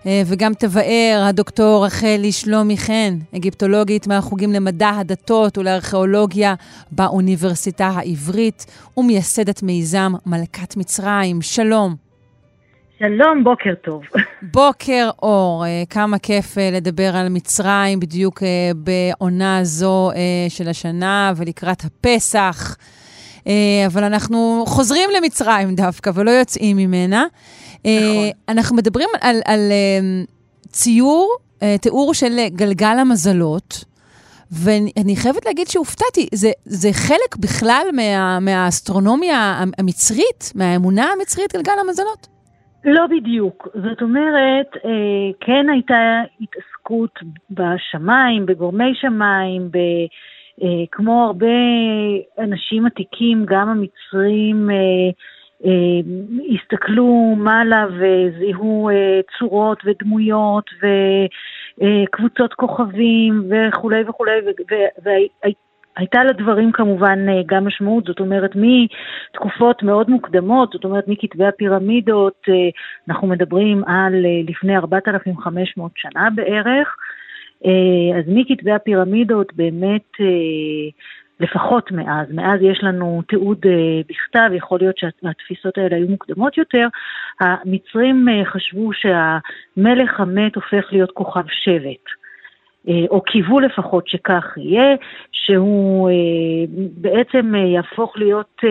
אה, 0.07 0.23
וגם 0.27 0.55
תבאר 0.55 1.25
הדוקטור 1.29 1.87
רחלי 1.87 2.33
שלומי 2.33 2.77
חן, 2.79 3.19
אגיפטולוגית 3.37 4.07
מהחוגים 4.07 4.53
למדע 4.53 4.89
הדתות 4.89 5.59
ולארכיאולוגיה 5.59 6.55
באוניברסיטה 6.91 7.87
העברית 7.87 8.67
ומייסדת 8.97 9.63
מיזם 9.63 10.13
מלכת 10.27 10.77
מצרים. 10.77 11.43
שלום. 11.43 12.07
שלום, 12.99 13.45
בוקר 13.45 13.75
טוב. 13.85 14.03
בוקר 14.43 15.11
אור, 15.23 15.65
אה, 15.67 15.83
כמה 15.91 16.19
כיף 16.19 16.59
אה, 16.59 16.71
לדבר 16.73 17.17
על 17.17 17.29
מצרים 17.29 18.01
בדיוק 18.01 18.43
אה, 18.43 18.71
בעונה 18.77 19.65
זו 19.65 20.11
של 20.49 20.69
השנה 20.69 21.33
ולקראת 21.37 21.83
הפסח. 21.85 22.77
אבל 23.87 24.05
אנחנו 24.05 24.65
חוזרים 24.67 25.11
למצרים 25.17 25.75
דווקא 25.75 26.11
ולא 26.15 26.31
יוצאים 26.31 26.77
ממנה. 26.77 27.25
נכון. 27.79 27.93
אנחנו 28.49 28.77
מדברים 28.77 29.09
על, 29.21 29.37
על 29.45 29.61
ציור, 30.69 31.37
תיאור 31.81 32.15
של 32.15 32.37
גלגל 32.49 32.97
המזלות. 32.99 33.85
ואני 34.53 35.17
חייבת 35.17 35.47
להגיד 35.47 35.67
שהופתעתי, 35.67 36.29
זה, 36.35 36.51
זה 36.65 36.89
חלק 36.93 37.37
בכלל 37.41 37.83
מה, 37.93 38.41
מהאסטרונומיה 38.41 39.63
המצרית, 39.79 40.53
מהאמונה 40.55 41.05
המצרית, 41.17 41.53
גלגל 41.55 41.73
המזלות? 41.81 42.27
לא 42.85 43.07
בדיוק. 43.07 43.69
זאת 43.75 44.03
אומרת, 44.03 44.67
אה, 44.85 44.91
כן 45.41 45.71
הייתה 45.73 46.23
התעסקות 46.41 47.11
בשמיים, 47.51 48.47
בגורמי 48.47 48.93
שמיים, 48.95 49.71
ב... 49.71 49.77
אה, 49.77 50.07
כמו 50.93 51.25
הרבה 51.27 51.47
אנשים 52.39 52.87
עתיקים, 52.87 53.45
גם 53.47 53.69
המצרים 53.69 54.71
אה, 54.71 55.11
הסתכלו 56.55 57.35
מעלה 57.37 57.87
וזיהו 57.87 58.91
צורות 59.39 59.79
ודמויות 59.85 60.71
וקבוצות 61.81 62.55
כוכבים 62.55 63.51
וכולי 63.51 64.03
וכולי, 64.09 64.41
הייתה 65.97 66.25
לדברים 66.25 66.73
כמובן 66.73 67.29
אה, 67.29 67.43
גם 67.47 67.67
משמעות, 67.67 68.05
זאת 68.05 68.21
אומרת 68.21 68.51
מתקופות 68.55 69.83
מאוד 69.83 70.11
מוקדמות, 70.11 70.73
זאת 70.73 70.85
אומרת 70.85 71.05
מכתבי 71.09 71.47
הפירמידות, 71.47 72.43
אה, 72.49 72.55
אנחנו 73.09 73.29
מדברים 73.29 73.85
על 73.85 74.15
אה, 74.27 74.41
לפני 74.49 74.77
4,500 74.77 75.93
שנה 75.97 76.29
בערך, 76.35 76.97
אז 78.19 78.25
מכתבי 78.27 78.73
הפירמידות 78.73 79.53
באמת 79.55 80.13
לפחות 81.41 81.93
מאז, 81.93 82.27
מאז 82.33 82.61
יש 82.63 82.79
לנו 82.83 83.23
תיעוד 83.29 83.59
בכתב, 84.09 84.51
יכול 84.53 84.79
להיות 84.81 84.99
שהתפיסות 84.99 85.79
האלה 85.79 85.97
היו 85.97 86.09
מוקדמות 86.09 86.59
יותר, 86.59 86.89
המצרים 87.41 88.27
חשבו 88.45 88.91
שהמלך 88.93 90.21
המת 90.21 90.55
הופך 90.55 90.93
להיות 90.93 91.11
כוכב 91.11 91.45
שבט. 91.49 92.26
אה, 92.89 93.05
או 93.11 93.21
קיוו 93.21 93.61
לפחות 93.61 94.09
שכך 94.09 94.45
יהיה, 94.57 94.97
שהוא 95.33 96.11
אה, 96.11 96.15
בעצם 96.97 97.55
אה, 97.55 97.61
יהפוך 97.61 98.17
להיות 98.17 98.63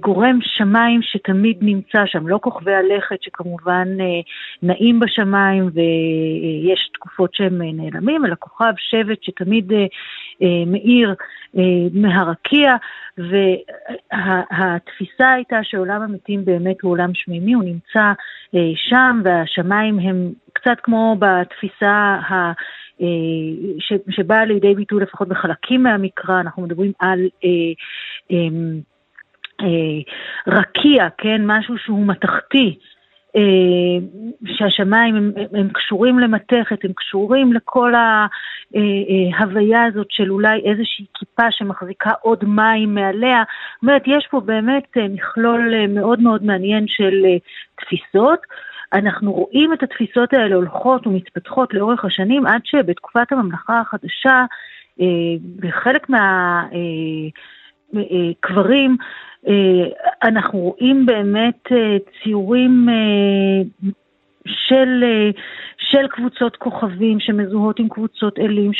גורם 0.00 0.38
שמיים 0.42 1.02
שתמיד 1.02 1.58
נמצא 1.60 2.06
שם, 2.06 2.28
לא 2.28 2.38
כוכבי 2.42 2.74
הלכת 2.74 3.22
שכמובן 3.22 3.88
נעים 4.62 5.00
בשמיים 5.00 5.70
ויש 5.74 6.90
תקופות 6.94 7.34
שהם 7.34 7.62
נעלמים, 7.62 8.26
אלא 8.26 8.34
כוכב 8.38 8.72
שבט 8.76 9.22
שתמיד 9.22 9.72
מאיר 10.66 11.14
מהרקיע, 11.92 12.76
והתפיסה 13.18 15.32
הייתה 15.32 15.58
שעולם 15.62 16.02
המתים 16.02 16.44
באמת 16.44 16.82
הוא 16.82 16.92
עולם 16.92 17.10
שמימי, 17.14 17.52
הוא 17.52 17.64
נמצא 17.64 18.12
שם 18.76 19.20
והשמיים 19.24 19.98
הם 19.98 20.32
קצת 20.60 20.76
כמו 20.82 21.16
בתפיסה 21.18 22.18
ה... 22.28 22.52
אה, 23.00 23.06
ש, 23.78 23.92
שבאה 24.10 24.44
לידי 24.44 24.74
ביטוי 24.74 25.02
לפחות 25.02 25.28
בחלקים 25.28 25.82
מהמקרא, 25.82 26.40
אנחנו 26.40 26.62
מדברים 26.62 26.92
על 26.98 27.20
אה, 27.44 27.48
אה, 28.30 28.36
אה, 29.60 30.00
רקיע, 30.46 31.08
כן, 31.18 31.42
משהו 31.46 31.78
שהוא 31.78 32.06
מתכתי, 32.06 32.78
אה, 33.36 34.06
שהשמיים 34.46 35.16
הם, 35.16 35.32
הם 35.52 35.68
קשורים 35.68 36.18
למתכת, 36.18 36.84
הם 36.84 36.92
קשורים 36.92 37.52
לכל 37.52 37.92
ההוויה 37.94 39.80
אה, 39.82 39.86
הזאת 39.86 40.06
של 40.10 40.30
אולי 40.30 40.60
איזושהי 40.64 41.04
כיפה 41.14 41.50
שמחזיקה 41.50 42.10
עוד 42.22 42.44
מים 42.44 42.94
מעליה. 42.94 43.42
זאת 43.74 43.82
אומרת, 43.82 44.02
יש 44.06 44.26
פה 44.30 44.40
באמת 44.40 44.96
מכלול 44.96 45.86
מאוד 45.88 46.20
מאוד 46.20 46.44
מעניין 46.44 46.84
של 46.88 47.24
תפיסות. 47.80 48.40
אנחנו 48.92 49.32
רואים 49.32 49.72
את 49.72 49.82
התפיסות 49.82 50.32
האלה 50.32 50.54
הולכות 50.54 51.06
ומתפתחות 51.06 51.74
לאורך 51.74 52.04
השנים, 52.04 52.46
עד 52.46 52.60
שבתקופת 52.64 53.32
הממלכה 53.32 53.80
החדשה, 53.80 54.44
אה, 55.00 55.06
בחלק 55.56 56.06
מהקברים, 57.92 58.96
אה, 59.00 59.52
אה, 59.52 59.84
אנחנו 60.22 60.58
רואים 60.58 61.06
באמת 61.06 61.68
ציורים 62.22 62.88
של, 64.46 65.04
אה, 65.04 65.30
של 65.78 66.08
קבוצות 66.08 66.56
כוכבים 66.56 67.20
שמזוהות 67.20 67.78
עם 67.78 67.88
קבוצות 67.88 68.38
אלים, 68.38 68.70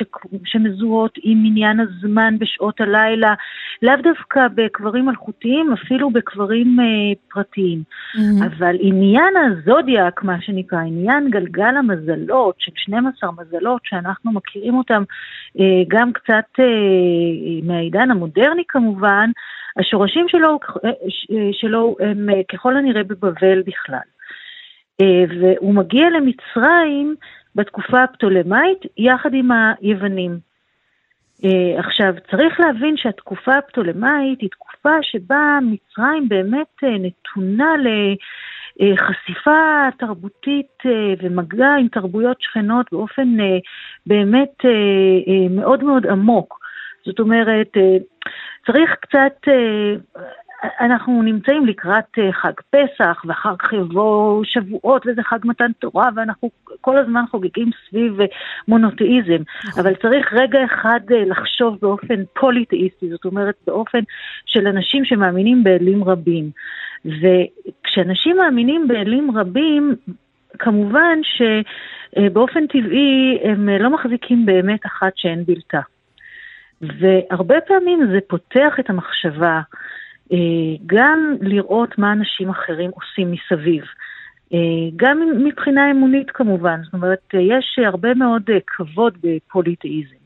שמזוהות 0.44 1.18
עם 1.22 1.42
עניין 1.46 1.80
הזמן 1.80 2.38
בשעות 2.38 2.80
הלילה, 2.80 3.34
לאו 3.82 3.94
דווקא 4.02 4.40
בקברים 4.54 5.06
מלכותיים, 5.06 5.72
אפילו 5.72 6.10
בקברים 6.10 6.80
אה, 6.80 6.84
פרטיים. 7.28 7.82
Mm-hmm. 7.82 8.46
אבל 8.46 8.76
עניין 8.80 9.34
הזודיאק, 9.36 10.22
מה 10.22 10.40
שנקרא, 10.40 10.78
עניין 10.78 11.30
גלגל 11.30 11.76
המזלות, 11.76 12.54
של 12.58 12.72
12 12.74 13.30
מזלות, 13.32 13.80
שאנחנו 13.84 14.32
מכירים 14.32 14.74
אותם 14.74 15.02
אה, 15.60 15.82
גם 15.88 16.12
קצת 16.12 16.60
אה, 16.60 16.64
מהעידן 17.62 18.10
המודרני 18.10 18.62
כמובן, 18.68 19.30
השורשים 19.76 20.26
שלו, 20.28 20.58
אה, 20.84 20.90
שלו 21.52 21.96
הם 22.00 22.30
אה, 22.30 22.40
ככל 22.52 22.76
הנראה 22.76 23.04
בבבל 23.04 23.62
בכלל. 23.62 23.98
אה, 25.00 25.24
והוא 25.40 25.74
מגיע 25.74 26.10
למצרים 26.10 27.14
בתקופה 27.54 28.02
הפטולמאית 28.02 28.78
יחד 28.96 29.34
עם 29.34 29.50
היוונים. 29.52 30.38
אה, 31.44 31.78
עכשיו, 31.78 32.14
צריך 32.30 32.60
להבין 32.60 32.96
שהתקופה 32.96 33.56
הפטולמאית 33.56 34.40
היא 34.40 34.50
תקופה 34.50 34.96
שבה 35.02 35.58
מצרים 35.62 36.28
באמת 36.28 36.84
אה, 36.84 36.98
נתונה 36.98 37.74
לחשיפה 38.80 39.88
תרבותית 39.98 40.82
ומגע 41.22 41.74
עם 41.80 41.88
תרבויות 41.88 42.36
שכנות 42.40 42.86
באופן 42.92 43.36
באמת 44.06 44.64
מאוד 45.50 45.84
מאוד 45.84 46.06
עמוק. 46.06 46.60
זאת 47.06 47.20
אומרת, 47.20 47.76
צריך 48.66 48.90
קצת 49.00 49.48
אנחנו 50.80 51.22
נמצאים 51.22 51.66
לקראת 51.66 52.18
אה, 52.18 52.32
חג 52.32 52.52
פסח, 52.70 53.22
ואחר 53.24 53.56
כך 53.58 53.72
יבוא 53.72 54.44
שבועות 54.44 55.06
וזה 55.06 55.22
חג 55.22 55.38
מתן 55.44 55.72
תורה, 55.78 56.08
ואנחנו 56.16 56.50
כל 56.80 56.98
הזמן 56.98 57.24
חוגגים 57.30 57.70
סביב 57.88 58.20
אה, 58.20 58.26
מונותאיזם. 58.68 59.42
נכון. 59.64 59.82
אבל 59.82 59.94
צריך 59.94 60.32
רגע 60.32 60.64
אחד 60.64 61.00
אה, 61.12 61.24
לחשוב 61.24 61.78
באופן 61.82 62.22
פוליתאיסטי, 62.40 63.10
זאת 63.10 63.24
אומרת 63.24 63.54
באופן 63.66 64.00
של 64.46 64.66
אנשים 64.66 65.04
שמאמינים 65.04 65.64
באלים 65.64 66.04
רבים. 66.04 66.50
וכשאנשים 67.04 68.36
מאמינים 68.36 68.88
באלים 68.88 69.30
רבים, 69.38 69.94
כמובן 70.58 71.18
שבאופן 71.22 72.66
טבעי 72.66 73.38
הם 73.44 73.68
לא 73.68 73.90
מחזיקים 73.90 74.46
באמת 74.46 74.86
אחת 74.86 75.12
שאין 75.16 75.44
בלתה. 75.44 75.80
והרבה 76.80 77.60
פעמים 77.60 78.06
זה 78.12 78.18
פותח 78.28 78.74
את 78.80 78.90
המחשבה 78.90 79.60
גם 80.86 81.36
לראות 81.40 81.98
מה 81.98 82.12
אנשים 82.12 82.50
אחרים 82.50 82.90
עושים 82.90 83.32
מסביב. 83.32 83.84
אה, 84.54 84.58
גם 84.96 85.20
מבחינה 85.44 85.90
אמונית 85.90 86.30
כמובן, 86.30 86.80
זאת 86.84 86.94
אומרת, 86.94 87.34
יש 87.34 87.78
הרבה 87.86 88.14
מאוד 88.14 88.42
כבוד 88.66 89.18
בפוליטאיזם. 89.22 90.20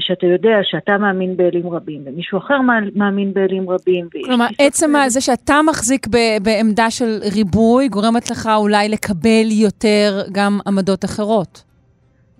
שאתה 0.00 0.26
יודע 0.26 0.58
שאתה 0.62 0.98
מאמין 0.98 1.36
באלים 1.36 1.68
רבים, 1.70 2.02
ומישהו 2.06 2.38
אחר 2.38 2.60
מאמין 2.94 3.34
באלים 3.34 3.70
רבים. 3.70 4.08
כלומר, 4.24 4.46
עצם 4.58 4.92
זה 5.08 5.20
שאתה 5.20 5.54
מחזיק 5.66 6.06
בעמדה 6.42 6.90
של 6.90 7.18
ריבוי, 7.34 7.88
גורמת 7.88 8.30
לך 8.30 8.48
אולי 8.56 8.88
לקבל 8.88 9.46
יותר 9.62 10.22
גם 10.32 10.58
עמדות 10.66 11.04
אחרות. 11.04 11.64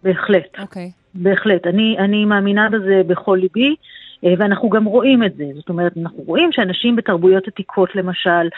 בהחלט. 0.02 0.58
אוקיי. 0.58 0.90
Okay. 0.94 0.98
בהחלט. 1.14 1.66
אני, 1.66 1.96
אני 1.98 2.24
מאמינה 2.24 2.68
בזה 2.68 3.02
בכל 3.06 3.38
ליבי. 3.40 3.74
אה, 4.24 4.34
ואנחנו 4.38 4.68
גם 4.68 4.84
רואים 4.84 5.24
את 5.24 5.36
זה, 5.36 5.44
זאת 5.54 5.68
אומרת, 5.68 5.92
אנחנו 5.96 6.22
רואים 6.26 6.52
שאנשים 6.52 6.96
בתרבויות 6.96 7.48
עתיקות 7.48 7.96
למשל, 7.96 8.48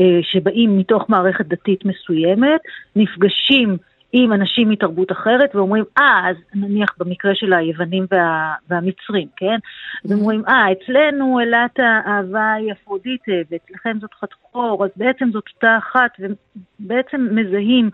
אה, 0.00 0.18
שבאים 0.22 0.78
מתוך 0.78 1.10
מערכת 1.10 1.46
דתית 1.46 1.84
מסוימת, 1.84 2.60
נפגשים 2.96 3.76
עם 4.12 4.32
אנשים 4.32 4.68
מתרבות 4.68 5.12
אחרת 5.12 5.54
ואומרים, 5.54 5.84
אה, 5.98 6.30
אז 6.30 6.36
נניח 6.54 6.94
במקרה 6.98 7.34
של 7.34 7.52
היוונים 7.52 8.06
וה, 8.10 8.54
והמצרים, 8.68 9.28
כן? 9.36 9.58
אז 10.04 10.12
אומרים, 10.12 10.42
אה, 10.48 10.72
אצלנו 10.72 11.40
אלת 11.40 11.78
האהבה 11.78 12.52
היא 12.52 12.72
אפרודיטה 12.72 13.32
ואצלכם 13.50 13.98
זאת 14.00 14.14
חתכור, 14.14 14.84
אז 14.84 14.90
בעצם 14.96 15.30
זאת 15.32 15.44
אותה 15.54 15.78
אחת, 15.78 16.10
ובעצם 16.80 17.28
מזהים 17.30 17.90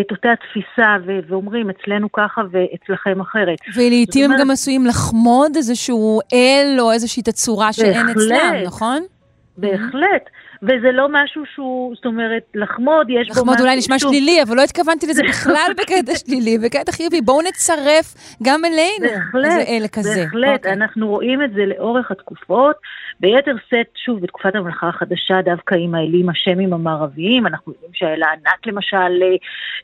את 0.00 0.10
אותה 0.10 0.28
תפיסה 0.36 0.96
ו- 1.06 1.18
ואומרים, 1.28 1.70
אצלנו 1.70 2.12
ככה 2.12 2.42
ואצלכם 2.50 3.20
אחרת. 3.20 3.58
ולעיתים 3.76 4.24
הם 4.24 4.30
אומרת... 4.30 4.44
גם 4.44 4.50
עשויים 4.50 4.86
לחמוד 4.86 5.56
איזשהו 5.56 6.20
אל 6.32 6.76
או 6.80 6.92
איזושהי 6.92 7.22
תצורה 7.22 7.72
שאין 7.72 8.06
אצלם, 8.08 8.54
נכון? 8.64 9.02
בהחלט. 9.56 10.30
וזה 10.62 10.92
לא 10.92 11.06
משהו 11.10 11.42
שהוא, 11.54 11.94
זאת 11.94 12.06
אומרת, 12.06 12.42
לחמוד, 12.54 13.10
יש 13.10 13.30
לחמוד 13.30 13.46
בו 13.46 13.52
משהו... 13.52 13.52
לחמוד 13.52 13.60
אולי 13.60 13.76
נשמע 13.76 13.98
שוב. 13.98 14.12
שלילי, 14.12 14.42
אבל 14.42 14.56
לא 14.56 14.62
התכוונתי 14.62 15.06
לזה 15.06 15.22
בכלל 15.28 15.70
בקטע 15.78 16.14
שלילי, 16.14 16.58
בקטע 16.58 16.92
חיובי. 16.92 17.20
בואו 17.20 17.42
נצרף 17.42 18.36
גם 18.42 18.60
אלינו 18.64 19.14
בהחלט, 19.14 19.44
איזה 19.44 19.62
אלה 19.68 19.88
כזה. 19.88 20.24
בהחלט, 20.24 20.48
okay. 20.48 20.56
אוקיי. 20.56 20.72
אנחנו 20.72 21.08
רואים 21.08 21.42
את 21.42 21.52
זה 21.52 21.66
לאורך 21.66 22.10
התקופות. 22.10 22.76
ביתר 23.20 23.56
שאת, 23.70 23.86
שוב, 24.04 24.20
בתקופת 24.20 24.54
המלאכה 24.54 24.88
החדשה, 24.88 25.42
דווקא 25.44 25.74
עם 25.74 25.94
האלים 25.94 26.28
השמים 26.28 26.72
המערביים, 26.72 27.46
אנחנו 27.46 27.72
יודעים 27.72 27.90
שהאל 27.94 28.22
הענק 28.22 28.66
למשל, 28.66 28.96
אה, 28.96 29.36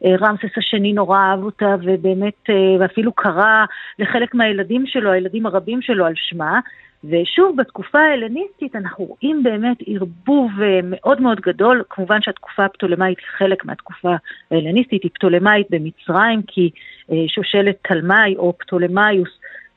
אה, 0.05 0.17
רמסס 0.21 0.59
השני 0.59 0.93
נורא 0.93 1.19
אהב 1.19 1.43
אותה, 1.43 1.75
ובאמת, 1.83 2.50
אה, 2.50 2.55
ואפילו 2.81 3.12
קרא 3.12 3.64
לחלק 3.99 4.35
מהילדים 4.35 4.87
שלו, 4.87 5.12
הילדים 5.12 5.47
הרבים 5.47 5.83
שלו, 5.83 6.07
על 6.07 6.12
שמה. 6.17 6.61
ושוב, 7.04 7.56
בתקופה 7.56 7.99
ההלניסטית 7.99 8.76
אנחנו 8.76 9.04
רואים 9.04 9.42
באמת 9.42 9.76
ערבוב 9.87 10.50
אה, 10.62 10.80
מאוד 10.82 11.21
מאוד 11.21 11.40
גדול. 11.40 11.82
כמובן 11.90 12.23
שהתקופה 12.23 12.64
הפטולמאית 12.64 13.18
היא 13.18 13.26
חלק 13.38 13.64
מהתקופה 13.64 14.14
ההלניסטית, 14.50 15.02
היא 15.02 15.11
פטולמאית 15.14 15.66
במצרים, 15.71 16.42
כי 16.47 16.71
אה, 17.12 17.16
שושלת 17.28 17.76
תלמי 17.82 18.37
או 18.37 18.59
פטולמאיוס, 18.59 19.28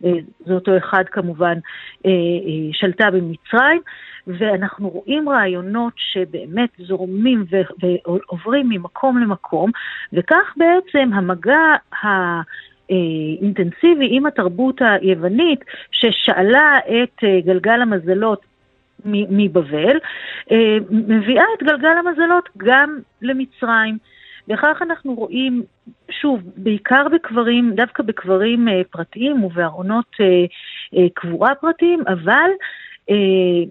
אה, 0.05 0.11
זה 0.45 0.53
אותו 0.53 0.77
אחד 0.77 1.03
כמובן, 1.11 1.57
שלטה 2.71 3.11
במצרים. 3.11 3.81
ואנחנו 4.27 4.89
רואים 4.89 5.29
רעיונות 5.29 5.93
שבאמת 5.95 6.69
זורמים 6.77 7.45
ועוברים 7.81 8.69
ממקום 8.69 9.17
למקום, 9.17 9.71
וכך 10.13 10.53
בעצם 10.57 11.13
המגע 11.13 11.75
ה... 12.03 12.07
אה, 12.91 12.95
אינטנסיבי 13.41 14.07
עם 14.11 14.25
התרבות 14.25 14.81
היוונית 14.81 15.59
ששאלה 15.91 16.77
את 16.85 17.23
אה, 17.23 17.39
גלגל 17.45 17.81
המזלות 17.81 18.45
מבבל, 19.05 19.99
אה, 20.51 20.77
מביאה 20.89 21.43
את 21.57 21.63
גלגל 21.63 21.97
המזלות 21.99 22.49
גם 22.57 22.99
למצרים. 23.21 23.97
וכך 24.47 24.81
אנחנו 24.81 25.13
רואים, 25.13 25.63
שוב, 26.09 26.41
בעיקר 26.57 27.07
בקברים, 27.13 27.71
דווקא 27.75 28.03
בקברים 28.03 28.67
פרטיים 28.91 29.43
ובארונות 29.43 30.15
קבורה 31.13 31.55
פרטיים, 31.55 31.99
אבל 32.07 32.49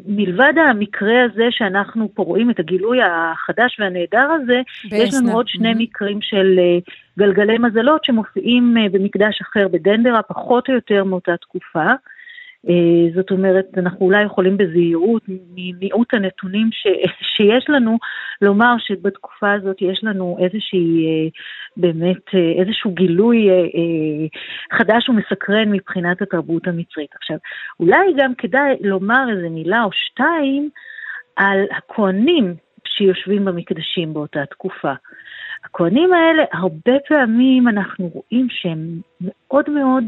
מלבד 0.06 0.52
המקרה 0.70 1.24
הזה 1.24 1.44
שאנחנו 1.50 2.08
פה 2.14 2.22
רואים 2.22 2.50
את 2.50 2.58
הגילוי 2.58 2.98
החדש 3.02 3.80
והנהדר 3.80 4.28
הזה, 4.42 4.60
יש 4.84 5.14
לנו 5.14 5.32
עוד 5.32 5.48
שני 5.48 5.72
mm-hmm. 5.72 5.78
מקרים 5.78 6.18
של 6.22 6.58
אה, 6.58 6.78
גלגלי 7.18 7.58
מזלות 7.58 8.04
שמופיעים 8.04 8.76
אה, 8.78 8.88
במקדש 8.92 9.40
אחר 9.40 9.68
בדנדרה, 9.68 10.22
פחות 10.22 10.68
או 10.68 10.74
יותר 10.74 11.04
מאותה 11.04 11.36
תקופה. 11.36 11.92
אה, 12.68 13.10
זאת 13.14 13.30
אומרת, 13.30 13.66
אנחנו 13.76 14.06
אולי 14.06 14.22
יכולים 14.22 14.56
בזהירות, 14.56 15.22
ממיעוט 15.28 16.14
הנתונים 16.14 16.68
ש, 16.72 16.86
שיש 17.36 17.64
לנו, 17.68 17.98
לומר 18.42 18.74
שבתקופה 18.78 19.52
הזאת 19.52 19.76
יש 19.80 20.00
לנו 20.04 20.36
איזושהי, 20.40 21.06
אה, 21.06 21.28
באמת, 21.76 22.34
אה, 22.34 22.62
איזשהו 22.62 22.90
גילוי 22.90 23.48
חדש 24.72 25.08
ומסקרן 25.08 25.72
מבחינת 25.72 26.22
התרבות 26.22 26.66
המצרית. 26.66 27.10
עכשיו, 27.14 27.36
אולי 27.80 28.12
גם 28.16 28.34
כדאי 28.34 28.76
לומר 28.80 29.24
איזה 29.30 29.48
מילה 29.48 29.84
או 29.84 29.90
שתיים 29.92 30.70
על 31.36 31.58
הכוהנים 31.76 32.54
שיושבים 32.88 33.44
במקדשים 33.44 34.14
באותה 34.14 34.46
תקופה. 34.50 34.92
הכוהנים 35.64 36.12
האלה, 36.12 36.44
הרבה 36.52 36.92
פעמים 37.08 37.68
אנחנו 37.68 38.10
רואים 38.14 38.46
שהם 38.50 39.00
מאוד 39.20 39.70
מאוד... 39.70 40.04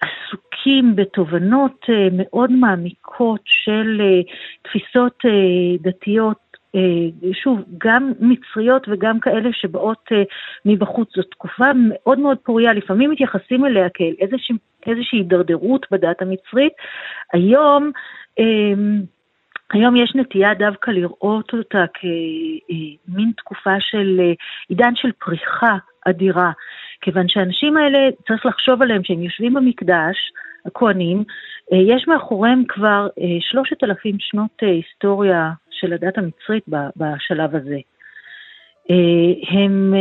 עסוקים 0.00 0.96
בתובנות 0.96 1.86
אה, 1.88 2.08
מאוד 2.12 2.52
מעמיקות 2.52 3.40
של 3.44 4.00
אה, 4.00 4.20
תפיסות 4.62 5.22
אה, 5.24 5.76
דתיות 5.80 6.48
שוב, 7.32 7.60
גם 7.78 8.12
מצריות 8.20 8.86
וגם 8.88 9.20
כאלה 9.20 9.48
שבאות 9.52 10.08
מבחוץ. 10.64 11.08
זו 11.16 11.22
תקופה 11.22 11.64
מאוד 11.88 12.18
מאוד 12.18 12.38
פוריה, 12.38 12.72
לפעמים 12.72 13.10
מתייחסים 13.10 13.64
אליה 13.66 13.88
כאל 13.94 14.14
איזושהי, 14.20 15.18
הידרדרות 15.18 15.86
בדת 15.90 16.22
המצרית. 16.22 16.72
היום, 17.32 17.90
היום 19.72 19.96
יש 19.96 20.12
נטייה 20.14 20.54
דווקא 20.54 20.90
לראות 20.90 21.52
אותה 21.52 21.84
כמין 21.94 23.32
תקופה 23.36 23.80
של 23.80 24.20
עידן 24.68 24.92
של 24.94 25.12
פריחה 25.12 25.76
אדירה. 26.06 26.50
כיוון 27.00 27.28
שהאנשים 27.28 27.76
האלה, 27.76 27.98
צריך 28.28 28.46
לחשוב 28.46 28.82
עליהם 28.82 29.04
שהם 29.04 29.22
יושבים 29.22 29.54
במקדש, 29.54 30.16
הכוהנים, 30.66 31.24
אה, 31.72 31.78
יש 31.78 32.08
מאחוריהם 32.08 32.64
כבר 32.68 33.08
אה, 33.20 33.36
שלושת 33.40 33.84
אלפים 33.84 34.16
שנות 34.18 34.50
אה, 34.62 34.68
היסטוריה 34.68 35.50
של 35.70 35.92
הדת 35.92 36.18
המצרית 36.18 36.64
בשלב 36.96 37.56
הזה. 37.56 37.78
הם 39.50 39.94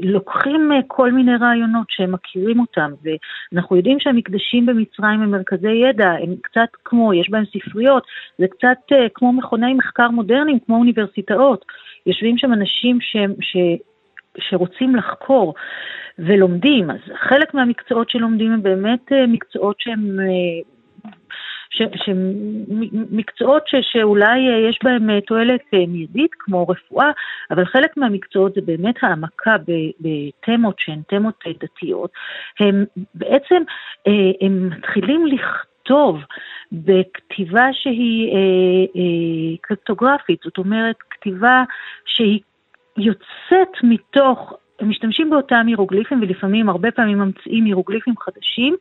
לוקחים 0.00 0.70
כל 0.86 1.12
מיני 1.12 1.36
רעיונות 1.36 1.86
שהם 1.88 2.12
מכירים 2.12 2.60
אותם, 2.60 2.90
ואנחנו 3.02 3.76
יודעים 3.76 4.00
שהמקדשים 4.00 4.66
במצרים 4.66 5.22
הם 5.22 5.30
מרכזי 5.30 5.72
ידע, 5.72 6.10
הם 6.10 6.34
קצת 6.42 6.68
כמו, 6.84 7.14
יש 7.14 7.30
בהם 7.30 7.44
ספריות, 7.44 8.06
זה 8.38 8.46
קצת 8.48 8.96
כמו 9.14 9.32
מכוני 9.32 9.74
מחקר 9.74 10.08
מודרניים, 10.08 10.58
כמו 10.66 10.76
אוניברסיטאות. 10.76 11.64
יושבים 12.06 12.38
שם 12.38 12.52
אנשים 12.52 13.00
ש, 13.00 13.16
ש, 13.40 13.56
שרוצים 14.38 14.96
לחקור. 14.96 15.54
ולומדים. 16.18 16.90
אז 16.90 16.98
חלק 17.28 17.54
מהמקצועות 17.54 18.10
שלומדים 18.10 18.52
הם 18.52 18.62
באמת 18.62 19.12
אה, 19.12 19.26
מקצועות 19.26 19.76
שהם... 19.78 20.18
שמקצועות 21.94 23.62
ש, 23.66 23.74
שאולי 23.80 24.48
אה, 24.48 24.68
יש 24.68 24.78
בהם 24.82 25.20
תועלת 25.20 25.60
אה, 25.74 25.78
מיידית, 25.88 26.30
כמו 26.38 26.66
רפואה, 26.68 27.10
אבל 27.50 27.64
חלק 27.64 27.96
מהמקצועות 27.96 28.54
זה 28.54 28.60
באמת 28.60 28.94
העמקה 29.02 29.56
בתמות 30.00 30.74
שהן 30.78 31.00
תמות 31.08 31.44
דתיות. 31.60 32.10
הם 32.60 32.84
בעצם, 33.14 33.62
הם 34.40 34.68
מתחילים 34.68 35.26
לכתוב 35.26 36.20
בכתיבה 36.72 37.66
שהיא 37.72 38.32
קריפטוגרפית, 39.60 40.40
זאת 40.44 40.58
אומרת, 40.58 40.96
כתיבה 41.10 41.62
שהיא 42.06 42.40
יוצאת 42.98 43.82
מתוך 43.82 44.52
הם 44.80 44.88
משתמשים 44.88 45.30
באותם 45.30 45.66
הירוגליפים 45.66 46.22
ולפעמים, 46.22 46.68
הרבה 46.68 46.90
פעמים 46.90 47.18
ממציאים 47.18 47.64
הירוגליפים 47.64 48.14
חדשים, 48.20 48.76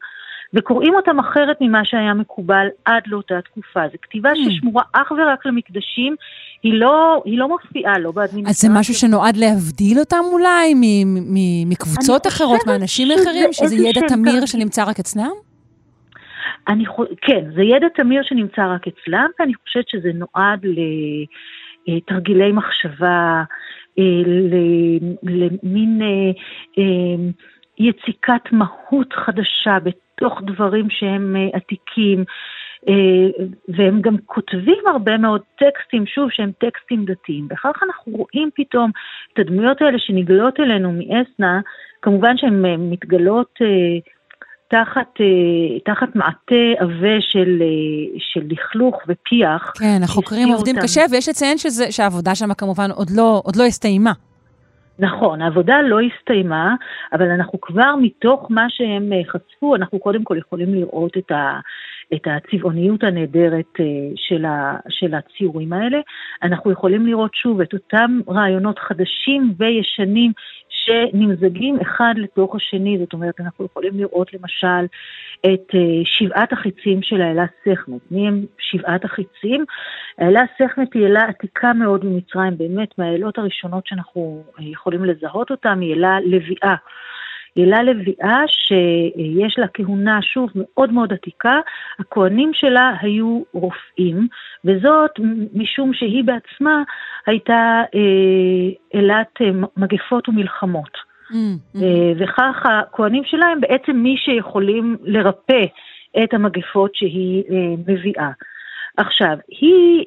וקוראים 0.53 0.95
אותם 0.95 1.19
אחרת 1.19 1.57
ממה 1.61 1.85
שהיה 1.85 2.13
מקובל 2.13 2.67
עד 2.85 3.03
לאותה 3.07 3.41
תקופה. 3.41 3.81
זו 3.91 3.97
כתיבה 4.01 4.31
mm. 4.31 4.35
ששמורה 4.35 4.83
אך 4.93 5.11
ורק 5.11 5.45
למקדשים, 5.45 6.15
היא 6.63 6.73
לא, 6.73 7.21
היא 7.25 7.39
לא 7.39 7.47
מופיעה, 7.47 7.99
לא 7.99 8.11
באדמיניסטרציה. 8.11 8.69
אז 8.69 8.73
זה 8.73 8.79
משהו 8.79 8.93
שנועד 8.93 9.37
להבדיל 9.37 9.99
אותם 9.99 10.23
אולי 10.31 10.73
מקבוצות 11.65 12.27
אחרות, 12.27 12.59
מאנשים 12.67 13.07
אחרים, 13.11 13.53
שזה 13.53 13.75
ידע 13.75 14.01
תמיר 14.07 14.45
שנמצא 14.45 14.83
רק 14.83 14.99
אצלם? 14.99 15.31
אני, 16.67 16.83
כן, 17.21 17.45
זה 17.55 17.61
ידע 17.61 17.87
תמיר 17.95 18.21
שנמצא 18.23 18.61
רק 18.75 18.87
אצלם, 18.87 19.27
ואני 19.39 19.53
חושבת 19.53 19.89
שזה 19.89 20.09
נועד 20.13 20.65
לתרגילי 21.87 22.51
מחשבה, 22.51 23.05
אה, 23.05 23.43
למין 25.23 26.01
אה, 26.01 26.31
אה, 26.77 27.15
יציקת 27.77 28.51
מהות 28.51 29.13
חדשה 29.13 29.77
בתוך 29.83 30.41
דברים 30.41 30.89
שהם 30.89 31.35
עתיקים. 31.53 32.23
והם 33.67 34.01
גם 34.01 34.15
כותבים 34.25 34.83
הרבה 34.87 35.17
מאוד 35.17 35.41
טקסטים, 35.57 36.05
שוב, 36.05 36.29
שהם 36.31 36.51
טקסטים 36.57 37.05
דתיים. 37.05 37.47
בכך 37.47 37.83
אנחנו 37.83 38.11
רואים 38.11 38.49
פתאום 38.55 38.91
את 39.33 39.39
הדמויות 39.39 39.81
האלה 39.81 39.99
שנגלות 39.99 40.59
אלינו 40.59 40.91
מאסנה, 40.91 41.61
כמובן 42.01 42.37
שהן 42.37 42.65
מתגלות 42.89 43.59
תחת, 44.67 45.21
אה, 45.21 45.79
תחת 45.85 46.15
מעטה 46.15 46.79
עבה 46.79 47.21
של, 47.21 47.61
אה, 47.61 48.19
של 48.19 48.41
לכלוך 48.49 48.95
ופיח. 49.07 49.73
כן, 49.79 49.99
החוקרים 50.03 50.49
עובדים 50.49 50.75
אותם. 50.75 50.87
קשה, 50.87 51.01
ויש 51.11 51.29
לציין 51.29 51.57
שזה, 51.57 51.91
שהעבודה 51.91 52.35
שם 52.35 52.53
כמובן 52.53 52.91
עוד 52.91 53.07
לא, 53.15 53.41
עוד 53.45 53.55
לא 53.55 53.63
הסתיימה. 53.63 54.11
נכון, 54.99 55.41
העבודה 55.41 55.81
לא 55.81 55.99
הסתיימה, 56.01 56.75
אבל 57.13 57.29
אנחנו 57.29 57.61
כבר 57.61 57.95
מתוך 58.01 58.47
מה 58.49 58.65
שהם 58.69 59.13
אה, 59.13 59.21
חשפו, 59.27 59.75
אנחנו 59.75 59.99
קודם 59.99 60.23
כל 60.23 60.37
יכולים 60.37 60.73
לראות 60.73 61.17
את, 61.17 61.31
ה, 61.31 61.59
את 62.13 62.21
הצבעוניות 62.25 63.03
הנהדרת 63.03 63.79
של, 64.15 64.45
ה, 64.45 64.77
של 64.89 65.13
הציורים 65.13 65.73
האלה. 65.73 65.97
אנחנו 66.43 66.71
יכולים 66.71 67.05
לראות 67.05 67.35
שוב 67.35 67.61
את 67.61 67.73
אותם 67.73 68.19
רעיונות 68.29 68.79
חדשים 68.79 69.53
וישנים 69.57 70.31
שנמזגים 70.85 71.79
אחד 71.81 72.13
לתוך 72.17 72.55
השני, 72.55 72.97
זאת 72.99 73.13
אומרת, 73.13 73.39
אנחנו 73.39 73.65
יכולים 73.65 73.97
לראות 73.97 74.33
למשל 74.33 74.85
את 75.45 75.71
uh, 75.71 75.77
שבעת 76.03 76.53
החיצים 76.53 77.01
של 77.01 77.21
האלה 77.21 77.45
סכמת. 77.61 78.01
מי 78.11 78.27
הם 78.27 78.45
שבעת 78.59 79.05
החיצים? 79.05 79.65
האלה 80.17 80.41
סכמת 80.57 80.93
היא 80.93 81.05
אלה 81.05 81.21
עתיקה 81.23 81.73
מאוד 81.73 82.05
ממצרים, 82.05 82.57
באמת 82.57 82.97
מהאלות 82.97 83.37
הראשונות 83.37 83.87
שאנחנו 83.87 84.43
uh, 84.57 84.61
יכולים 84.61 85.05
לזהות 85.05 85.51
אותן, 85.51 85.79
היא 85.81 85.93
אלה 85.93 86.19
לביאה. 86.25 86.75
הילה 87.55 87.83
לביאה 87.83 88.39
שיש 88.47 89.59
לה 89.59 89.67
כהונה, 89.73 90.21
שוב, 90.21 90.49
מאוד 90.55 90.91
מאוד 90.91 91.13
עתיקה, 91.13 91.59
הכהנים 91.99 92.51
שלה 92.53 92.91
היו 93.01 93.41
רופאים, 93.53 94.27
וזאת 94.65 95.11
משום 95.53 95.93
שהיא 95.93 96.23
בעצמה 96.23 96.83
הייתה 97.25 97.81
אה, 97.95 98.99
אלת 98.99 99.41
אה, 99.41 99.49
מגפות 99.77 100.29
ומלחמות. 100.29 101.13
Mm-hmm. 101.31 101.77
וכך 102.17 102.65
הכהנים 102.65 103.23
שלה 103.25 103.45
הם 103.45 103.61
בעצם 103.61 103.95
מי 103.95 104.15
שיכולים 104.17 104.97
לרפא 105.03 105.65
את 106.23 106.33
המגפות 106.33 106.95
שהיא 106.95 107.43
מביאה. 107.87 108.29
עכשיו, 108.97 109.37
היא, 109.47 110.05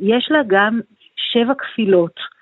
יש 0.00 0.28
לה 0.30 0.42
גם 0.46 0.80
שבע 1.16 1.52
כפילות. 1.58 2.37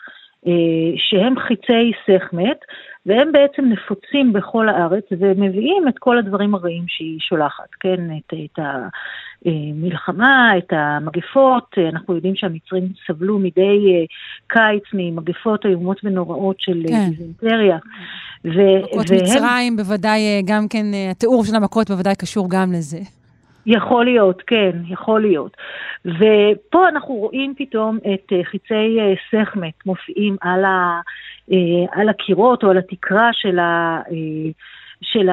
שהם 0.96 1.34
חיצי 1.38 1.92
סכמת, 2.06 2.58
והם 3.06 3.32
בעצם 3.32 3.64
נפוצים 3.64 4.32
בכל 4.32 4.68
הארץ 4.68 5.04
ומביאים 5.10 5.88
את 5.88 5.98
כל 5.98 6.18
הדברים 6.18 6.54
הרעים 6.54 6.84
שהיא 6.88 7.18
שולחת, 7.20 7.68
כן? 7.80 8.16
את, 8.16 8.34
את 8.44 8.58
המלחמה, 9.44 10.58
את 10.58 10.72
המגפות, 10.72 11.74
אנחנו 11.92 12.14
יודעים 12.14 12.36
שהמצרים 12.36 12.88
סבלו 13.06 13.38
מדי 13.38 13.60
אה, 13.60 14.04
קיץ 14.46 14.82
ממגפות 14.92 15.66
איומות 15.66 16.00
ונוראות 16.04 16.56
של 16.58 16.82
אה, 16.86 16.90
כן. 16.90 17.10
דיזנטריה. 17.10 17.78
מכות 18.44 19.10
והם... 19.10 19.20
מצרים 19.22 19.76
בוודאי, 19.76 20.20
אה, 20.20 20.40
גם 20.46 20.68
כן, 20.70 20.86
התיאור 21.10 21.44
של 21.44 21.54
המכות 21.54 21.90
בוודאי 21.90 22.14
קשור 22.16 22.46
גם 22.50 22.72
לזה. 22.72 22.98
יכול 23.66 24.04
להיות, 24.04 24.42
כן, 24.46 24.70
יכול 24.88 25.20
להיות. 25.20 25.56
ופה 26.04 26.88
אנחנו 26.88 27.14
רואים 27.14 27.54
פתאום 27.58 27.98
את 28.14 28.32
חיצי 28.42 28.98
סכמת 29.30 29.86
מופיעים 29.86 30.36
על, 30.40 30.64
ה, 30.64 31.00
אה, 31.52 31.56
על 31.92 32.08
הקירות 32.08 32.64
או 32.64 32.70
על 32.70 32.78
התקרה 32.78 33.30
של, 33.32 33.58
ה, 33.58 34.00
אה, 34.10 34.50
של 35.02 35.28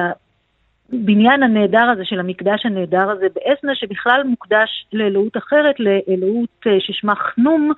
הבניין 0.92 1.42
הנהדר 1.42 1.90
הזה, 1.92 2.04
של 2.04 2.20
המקדש 2.20 2.66
הנהדר 2.66 3.10
הזה 3.10 3.26
באסנה, 3.34 3.74
שבכלל 3.74 4.22
מוקדש 4.24 4.86
לאלוהות 4.92 5.36
אחרת, 5.36 5.74
לאלוהות 5.80 6.66
אה, 6.66 6.76
ששמה 6.80 7.14
חנום. 7.14 7.72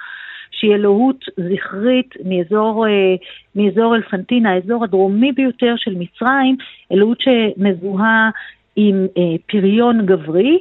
שהיא 0.51 0.75
אלוהות 0.75 1.25
זכרית 1.37 2.15
מאזור, 2.25 2.87
מאזור 3.57 3.97
אלפנטינה, 3.97 4.53
האזור 4.53 4.85
הדרומי 4.85 5.33
ביותר 5.33 5.75
של 5.77 5.95
מצרים, 5.99 6.57
אלוהות 6.93 7.19
שמזוהה 7.21 8.31
עם 8.77 9.07
פריון 9.47 10.07
גברי 10.07 10.59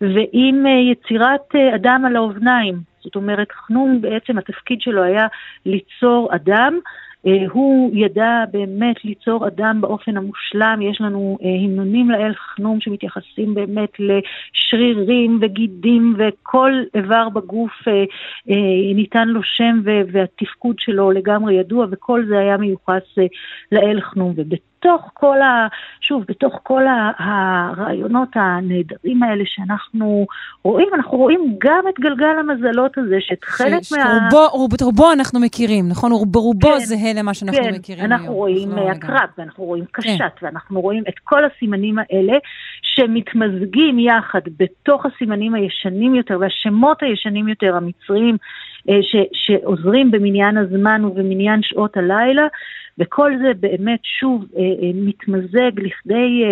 ועם 0.00 0.66
יצירת 0.92 1.54
אדם 1.74 2.04
על 2.06 2.16
האובניים. 2.16 2.74
זאת 3.00 3.16
אומרת, 3.16 3.52
חנום 3.52 4.00
בעצם 4.00 4.38
התפקיד 4.38 4.80
שלו 4.80 5.02
היה 5.02 5.26
ליצור 5.66 6.28
אדם 6.34 6.78
אה, 7.26 7.46
הוא 7.52 7.90
ידע 7.94 8.44
באמת 8.50 9.04
ליצור 9.04 9.46
אדם 9.46 9.80
באופן 9.80 10.16
המושלם, 10.16 10.82
יש 10.82 11.00
לנו 11.00 11.38
אה, 11.42 11.48
המנונים 11.48 12.10
לאל 12.10 12.34
חנום 12.34 12.80
שמתייחסים 12.80 13.54
באמת 13.54 13.90
לשרירים 13.98 15.38
וגידים 15.42 16.16
וכל 16.18 16.72
איבר 16.94 17.28
בגוף 17.28 17.88
אה, 17.88 18.04
ניתן 18.94 19.28
לו 19.28 19.40
שם 19.42 19.80
והתפקוד 20.12 20.76
שלו 20.78 21.10
לגמרי 21.10 21.54
ידוע 21.54 21.86
וכל 21.90 22.24
זה 22.28 22.38
היה 22.38 22.56
מיוחס 22.56 23.18
לאל 23.72 24.00
חנום. 24.00 24.34
בתוך 24.86 25.10
כל 25.14 25.42
ה... 25.42 25.66
שוב, 26.00 26.24
בתוך 26.28 26.60
כל 26.62 26.82
הרעיונות 27.18 28.28
הנהדרים 28.34 29.22
האלה 29.22 29.44
שאנחנו 29.46 30.26
רואים, 30.64 30.88
אנחנו 30.94 31.18
רואים 31.18 31.56
גם 31.58 31.84
את 31.88 32.00
גלגל 32.00 32.38
המזלות 32.40 32.98
הזה, 32.98 33.16
שאת 33.20 33.44
חלק 33.44 33.82
ש... 33.82 33.92
מה... 33.92 34.18
רובו, 34.52 34.76
רובו 34.82 35.12
אנחנו 35.12 35.40
מכירים, 35.40 35.88
נכון? 35.88 36.12
ברובו 36.26 36.68
כן, 36.72 36.78
זהה 36.78 37.12
למה 37.14 37.34
שאנחנו 37.34 37.62
כן, 37.62 37.74
מכירים 37.74 38.00
היום. 38.00 38.08
כן, 38.08 38.12
אנחנו 38.12 38.34
רואים 38.34 38.72
הקרב, 38.78 39.28
ואנחנו 39.38 39.64
רואים 39.64 39.84
קשת, 39.92 40.18
כן. 40.36 40.46
ואנחנו 40.46 40.80
רואים 40.80 41.02
את 41.08 41.18
כל 41.24 41.42
הסימנים 41.44 41.98
האלה 41.98 42.38
שמתמזגים 42.82 43.98
יחד 43.98 44.40
בתוך 44.56 45.06
הסימנים 45.06 45.54
הישנים 45.54 46.14
יותר 46.14 46.38
והשמות 46.40 47.02
הישנים 47.02 47.48
יותר, 47.48 47.76
המצריים, 47.76 48.34
אה, 48.34 48.38
ש, 49.02 49.16
שעוזרים 49.32 50.10
במניין 50.10 50.56
הזמן 50.56 51.04
ובמניין 51.04 51.60
שעות 51.62 51.96
הלילה, 51.96 52.46
וכל 52.98 53.32
זה 53.42 53.52
באמת 53.60 54.00
שוב 54.20 54.44
אה, 54.56 54.62
אה, 54.62 54.90
מתמזג 54.94 55.80
לכדי... 55.80 56.44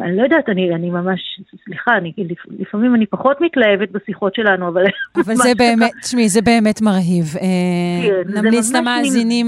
אני 0.00 0.16
לא 0.16 0.22
יודעת, 0.22 0.48
אני, 0.48 0.74
אני 0.74 0.90
ממש, 0.90 1.40
סליחה, 1.64 1.96
אני, 1.96 2.12
לפעמים 2.58 2.94
אני 2.94 3.06
פחות 3.06 3.40
מתלהבת 3.40 3.90
בשיחות 3.90 4.34
שלנו, 4.34 4.68
אבל... 4.68 4.84
אבל 5.16 5.34
זה 5.34 5.52
באמת, 5.62 5.90
תשמעי, 6.02 6.28
זה 6.28 6.42
באמת 6.42 6.82
מרהיב. 6.82 7.24
כן, 7.26 8.38
נמליץ 8.38 8.72
למאזינים 8.74 9.46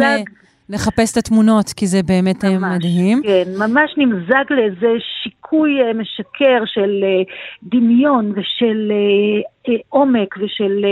לחפש 0.68 1.12
את 1.12 1.16
התמונות, 1.16 1.72
כי 1.76 1.86
זה 1.86 2.02
באמת 2.02 2.44
ממש, 2.44 2.76
מדהים. 2.76 3.22
כן, 3.22 3.50
ממש 3.58 3.94
נמזג 3.96 4.44
לאיזה 4.50 4.92
שיקוי 5.22 5.92
משקר 5.94 6.62
של 6.66 7.04
דמיון 7.62 8.32
ושל 8.36 8.92
עומק 9.88 10.36
ושל... 10.36 10.84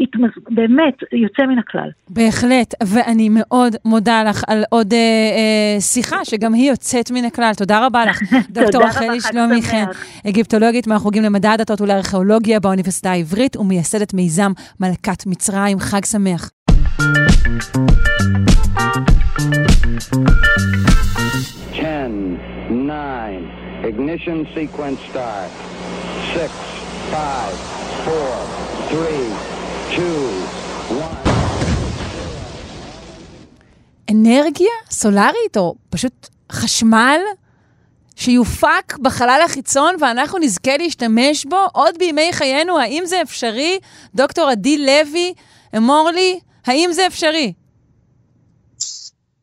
התמז... 0.00 0.30
באמת 0.50 0.94
יוצא 1.12 1.42
מן 1.42 1.58
הכלל. 1.58 1.90
בהחלט, 2.08 2.74
ואני 2.84 3.28
מאוד 3.30 3.76
מודה 3.84 4.24
לך 4.24 4.44
על 4.46 4.64
עוד 4.70 4.92
אה, 4.92 4.98
אה, 4.98 5.80
שיחה 5.80 6.24
שגם 6.24 6.54
היא 6.54 6.70
יוצאת 6.70 7.10
מן 7.10 7.24
הכלל. 7.24 7.52
תודה 7.56 7.86
רבה 7.86 8.04
לך, 8.04 8.20
דוקטור 8.50 8.82
רחלי 8.82 9.20
שלומי 9.20 9.62
חן, 9.62 9.84
אגיפטולוגית 10.28 10.86
מהחוגים 10.86 11.22
למדע 11.22 11.52
הדתות 11.52 11.80
ולארכיאולוגיה 11.80 12.60
באוניברסיטה 12.60 13.10
העברית 13.10 13.56
ומייסדת 13.56 14.14
מיזם 14.14 14.52
מלכת 14.80 15.26
מצרים. 15.26 15.78
חג 15.78 16.04
שמח. 16.04 16.50
ignition 23.84 24.46
sequence 24.54 25.00
start. 25.10 25.50
Six, 26.34 26.52
five, 27.10 27.56
four, 28.04 28.34
three, 28.90 29.61
אנרגיה 34.10 34.70
סולארית, 34.90 35.56
או 35.56 35.74
פשוט 35.90 36.28
חשמל, 36.52 37.20
שיופק 38.16 38.98
בחלל 39.02 39.40
החיצון 39.44 39.96
ואנחנו 40.00 40.38
נזכה 40.38 40.76
להשתמש 40.76 41.44
בו 41.44 41.66
עוד 41.72 41.98
בימי 41.98 42.28
חיינו, 42.32 42.78
האם 42.78 43.02
זה 43.06 43.22
אפשרי? 43.22 43.78
דוקטור 44.14 44.48
עדי 44.48 44.78
לוי, 44.78 45.34
אמור 45.76 46.10
לי, 46.14 46.40
האם 46.66 46.90
זה 46.92 47.06
אפשרי? 47.06 47.52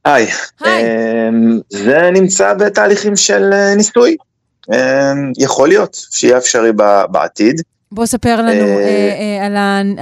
היי, 0.05 0.27
אמ, 0.65 1.59
זה 1.69 2.09
נמצא 2.13 2.53
בתהליכים 2.53 3.15
של 3.15 3.49
אה, 3.53 3.75
ניסוי. 3.75 4.17
יכול 5.37 5.67
להיות 5.67 6.05
שיהיה 6.11 6.37
אפשרי 6.37 6.71
בעתיד. 7.11 7.61
בוא 7.91 8.05
ספר 8.05 8.41
לנו 8.41 8.79
אה, 8.79 9.39
אה, 9.41 9.45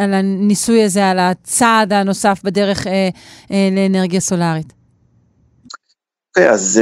על 0.03 0.13
הניסוי 0.13 0.83
הזה, 0.83 1.05
על 1.05 1.19
הצעד 1.19 1.93
הנוסף 1.93 2.39
בדרך 2.43 2.87
אה, 2.87 3.09
לאנרגיה 3.71 4.19
סולארית. 4.19 4.73
אוקיי, 6.29 6.49
אז 6.51 6.81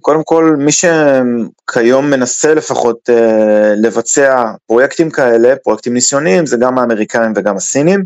קודם 0.00 0.24
כל, 0.24 0.56
מי 0.58 0.72
שכיום 0.72 2.10
מנסה 2.10 2.54
לפחות 2.54 3.08
לבצע 3.76 4.50
פרויקטים 4.66 5.10
כאלה, 5.10 5.56
פרויקטים 5.56 5.94
ניסיוניים, 5.94 6.46
זה 6.46 6.56
גם 6.56 6.78
האמריקאים 6.78 7.32
וגם 7.36 7.56
הסינים. 7.56 8.04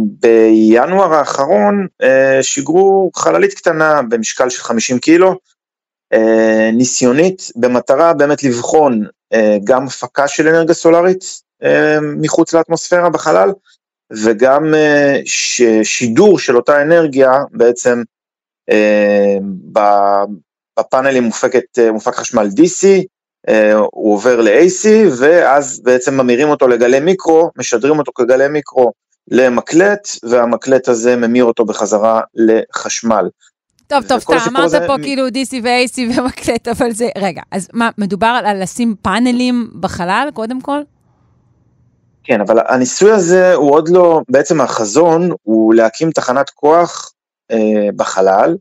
ובינואר 0.00 1.14
האחרון 1.14 1.86
שיגרו 2.42 3.10
חללית 3.16 3.54
קטנה 3.54 4.02
במשקל 4.02 4.48
של 4.50 4.62
50 4.62 4.98
קילו, 4.98 5.38
ניסיונית, 6.72 7.42
במטרה 7.56 8.12
באמת 8.12 8.44
לבחון 8.44 9.02
אה, 9.04 9.08
גם 9.64 9.86
הפקה 9.86 10.28
של 10.28 10.48
אנרגיה 10.48 10.74
סולארית 10.74 11.24
אה, 11.62 11.98
מחוץ 12.00 12.54
לאטמוספירה 12.54 13.10
בחלל, 13.10 13.50
וגם 14.24 14.74
אה, 14.74 15.20
שידור 15.82 16.38
של 16.38 16.56
אותה 16.56 16.82
אנרגיה 16.82 17.32
בעצם 17.50 18.02
בפאנלים 20.78 21.22
מופקת, 21.22 21.78
מופק 21.92 22.14
חשמל 22.14 22.46
DC, 22.46 22.86
הוא 23.92 24.14
עובר 24.14 24.40
ל-AC, 24.40 24.88
ואז 25.18 25.80
בעצם 25.84 26.20
ממירים 26.20 26.48
אותו 26.48 26.68
לגלי 26.68 27.00
מיקרו, 27.00 27.50
משדרים 27.56 27.98
אותו 27.98 28.12
כגלי 28.14 28.48
מיקרו 28.48 28.92
למקלט, 29.30 30.08
והמקלט 30.22 30.88
הזה 30.88 31.16
ממיר 31.16 31.44
אותו 31.44 31.64
בחזרה 31.64 32.20
לחשמל. 32.34 33.28
טוב, 33.88 34.04
טוב, 34.08 34.18
סתם, 34.18 34.36
אמרת 34.48 34.70
זה... 34.70 34.78
פה 34.86 34.94
כאילו 35.02 35.28
DC 35.28 35.54
ו-AC 35.62 36.18
ומקלט, 36.18 36.68
אבל 36.68 36.90
זה... 36.92 37.08
רגע, 37.18 37.42
אז 37.50 37.68
מה, 37.72 37.90
מדובר 37.98 38.40
על 38.44 38.62
לשים 38.62 38.94
פאנלים 39.02 39.70
בחלל, 39.80 40.28
קודם 40.34 40.60
כל? 40.60 40.80
כן, 42.24 42.40
אבל 42.40 42.58
הניסוי 42.68 43.10
הזה 43.10 43.54
הוא 43.54 43.72
עוד 43.72 43.88
לא, 43.88 44.20
בעצם 44.28 44.60
החזון 44.60 45.30
הוא 45.42 45.74
להקים 45.74 46.10
תחנת 46.10 46.50
כוח 46.50 47.12
אה, 47.50 47.88
בחלל, 47.96 48.56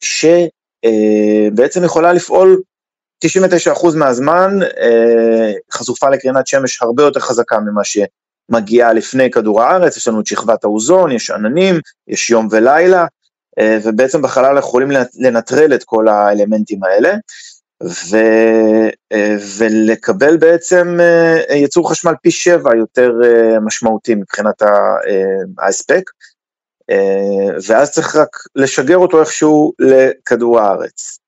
שבעצם 0.00 1.80
אה, 1.80 1.86
יכולה 1.86 2.12
לפעול 2.12 2.60
99% 3.24 3.28
מהזמן 3.96 4.58
אה, 4.62 5.52
חשופה 5.72 6.10
לקרינת 6.10 6.46
שמש 6.46 6.82
הרבה 6.82 7.02
יותר 7.02 7.20
חזקה 7.20 7.60
ממה 7.60 7.82
שמגיעה 7.84 8.92
לפני 8.92 9.30
כדור 9.30 9.62
הארץ, 9.62 9.96
יש 9.96 10.08
לנו 10.08 10.20
את 10.20 10.26
שכבת 10.26 10.64
האוזון, 10.64 11.12
יש 11.12 11.30
עננים, 11.30 11.80
יש 12.08 12.30
יום 12.30 12.48
ולילה, 12.50 13.06
ובעצם 13.60 14.22
בחלל 14.22 14.58
יכולים 14.58 14.90
לנטרל 15.18 15.74
את 15.74 15.84
כל 15.84 16.08
האלמנטים 16.08 16.84
האלה, 16.84 17.14
ו, 17.82 18.16
אה, 19.12 19.36
ולקבל 19.58 20.36
בעצם 20.36 20.98
אה, 21.00 21.54
ייצור 21.54 21.90
חשמל 21.90 22.14
פי 22.22 22.30
שבע 22.30 22.76
יותר 22.76 23.12
משמעותי 23.64 24.14
מבחינת 24.14 24.62
ההספק, 25.58 26.02
ואז 27.68 27.92
צריך 27.92 28.16
רק 28.16 28.36
לשגר 28.56 28.96
אותו 28.96 29.20
איכשהו 29.20 29.72
לכדור 29.78 30.60
הארץ. 30.60 31.18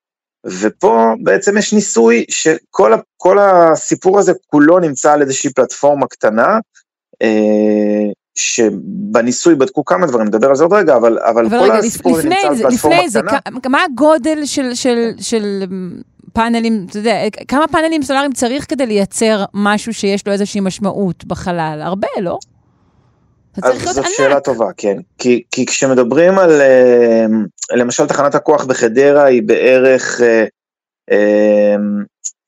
ופה 0.61 1.13
בעצם 1.23 1.57
יש 1.57 1.73
ניסוי 1.73 2.25
שכל 2.29 3.39
הסיפור 3.39 4.19
הזה 4.19 4.31
כולו 4.47 4.79
נמצא 4.79 5.13
על 5.13 5.21
איזושהי 5.21 5.53
פלטפורמה 5.53 6.07
קטנה, 6.07 6.59
שבניסוי 8.35 9.55
בדקו 9.55 9.85
כמה 9.85 10.07
דברים, 10.07 10.27
נדבר 10.27 10.47
על 10.49 10.55
זה 10.55 10.63
עוד 10.63 10.73
רגע, 10.73 10.95
אבל, 10.95 11.19
אבל, 11.19 11.45
אבל 11.45 11.59
כל 11.59 11.63
רגע, 11.63 11.77
הסיפור 11.77 12.17
הזה 12.17 12.29
נמצא 12.29 12.47
על 12.47 12.55
פלטפורמה 12.55 12.97
לפני 12.97 13.21
קטנה. 13.21 13.39
זה, 13.63 13.69
מה 13.69 13.83
הגודל 13.83 14.45
של, 14.45 14.73
של, 14.73 15.11
של 15.19 15.63
פאנלים, 16.33 16.85
אתה 16.89 16.97
יודע, 16.97 17.17
כמה 17.47 17.67
פאנלים 17.67 18.03
סולאריים 18.03 18.33
צריך 18.33 18.65
כדי 18.69 18.85
לייצר 18.85 19.43
משהו 19.53 19.93
שיש 19.93 20.27
לו 20.27 20.33
איזושהי 20.33 20.61
משמעות 20.61 21.25
בחלל? 21.25 21.79
הרבה, 21.83 22.07
לא? 22.21 22.39
אז 23.63 23.81
זאת 23.81 23.97
ענק. 23.97 24.13
שאלה 24.17 24.39
טובה, 24.39 24.67
כן. 24.77 24.97
כי, 25.17 25.43
כי 25.51 25.65
כשמדברים 25.65 26.39
על, 26.39 26.61
אה, 26.61 27.25
למשל, 27.71 28.05
תחנת 28.05 28.35
הכוח 28.35 28.65
בחדרה 28.65 29.23
היא 29.23 29.43
בערך 29.43 30.21
אה, 30.21 30.45
אה, 31.11 31.75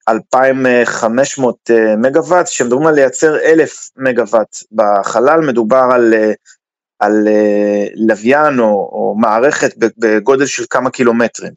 2,500 0.10 1.72
אה, 1.72 1.96
מגוואט, 1.96 2.46
כשמדברים 2.48 2.88
על 2.88 2.96
לייצר 2.96 3.36
1,000 3.36 3.90
מגוואט 3.98 4.58
בחלל, 4.72 5.42
מדובר 5.42 5.90
על, 5.94 6.14
אה, 6.14 6.32
על 7.00 7.28
אה, 7.28 7.88
לוויין 7.96 8.60
או, 8.60 8.66
או 8.66 9.16
מערכת 9.18 9.74
בגודל 9.98 10.46
של 10.46 10.64
כמה 10.70 10.90
קילומטרים. 10.90 11.54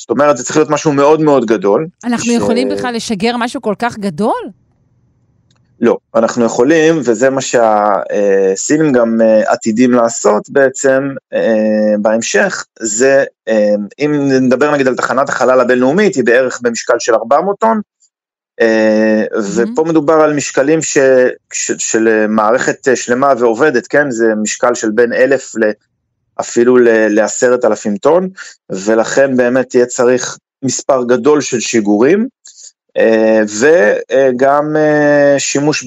זאת 0.00 0.10
אומרת, 0.10 0.36
זה 0.36 0.44
צריך 0.44 0.56
להיות 0.56 0.70
משהו 0.70 0.92
מאוד 0.92 1.20
מאוד 1.20 1.46
גדול. 1.46 1.86
אנחנו 2.04 2.24
ש... 2.24 2.36
יכולים 2.36 2.68
בכלל 2.68 2.94
לשגר 2.94 3.36
משהו 3.36 3.62
כל 3.62 3.74
כך 3.78 3.98
גדול? 3.98 4.50
לא, 5.84 5.98
אנחנו 6.14 6.44
יכולים, 6.44 6.98
וזה 7.04 7.30
מה 7.30 7.40
שהסינים 7.40 8.92
גם 8.92 9.20
אה, 9.20 9.52
עתידים 9.52 9.92
לעשות 9.92 10.50
בעצם 10.50 11.10
אה, 11.32 11.94
בהמשך, 12.02 12.64
זה 12.80 13.24
אה, 13.48 13.74
אם 13.98 14.28
נדבר 14.28 14.74
נגיד 14.74 14.88
על 14.88 14.96
תחנת 14.96 15.28
החלל 15.28 15.60
הבינלאומית, 15.60 16.14
היא 16.14 16.24
בערך 16.24 16.60
במשקל 16.62 16.94
של 16.98 17.14
400 17.14 17.56
טון, 17.60 17.80
mm-hmm. 18.60 19.36
ופה 19.54 19.84
מדובר 19.84 20.14
על 20.14 20.34
משקלים 20.34 20.82
ש, 20.82 20.98
ש, 21.52 21.72
של 21.72 22.26
מערכת 22.28 22.88
שלמה 22.94 23.32
ועובדת, 23.38 23.86
כן, 23.86 24.10
זה 24.10 24.34
משקל 24.42 24.74
של 24.74 24.90
בין 24.90 25.12
אלף 25.12 25.52
ל... 25.56 25.70
אפילו 26.40 26.76
לעשרת 27.08 27.64
אלפים 27.64 27.96
טון, 27.96 28.28
ולכן 28.70 29.36
באמת 29.36 29.74
יהיה 29.74 29.86
צריך 29.86 30.38
מספר 30.64 31.04
גדול 31.04 31.40
של 31.40 31.60
שיגורים. 31.60 32.28
אה, 32.98 33.40
וגם 33.60 34.76
אה, 34.76 35.34
שימוש 35.38 35.86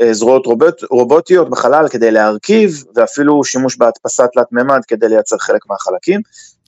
בזרועות 0.00 0.46
רובוט, 0.46 0.82
רובוטיות 0.90 1.50
בחלל 1.50 1.88
כדי 1.88 2.10
להרכיב, 2.10 2.84
ואפילו 2.96 3.44
שימוש 3.44 3.76
בהדפסת 3.76 4.28
תלת 4.34 4.46
מימד 4.52 4.80
כדי 4.88 5.08
לייצר 5.08 5.38
חלק 5.38 5.60
מהחלקים. 5.70 6.20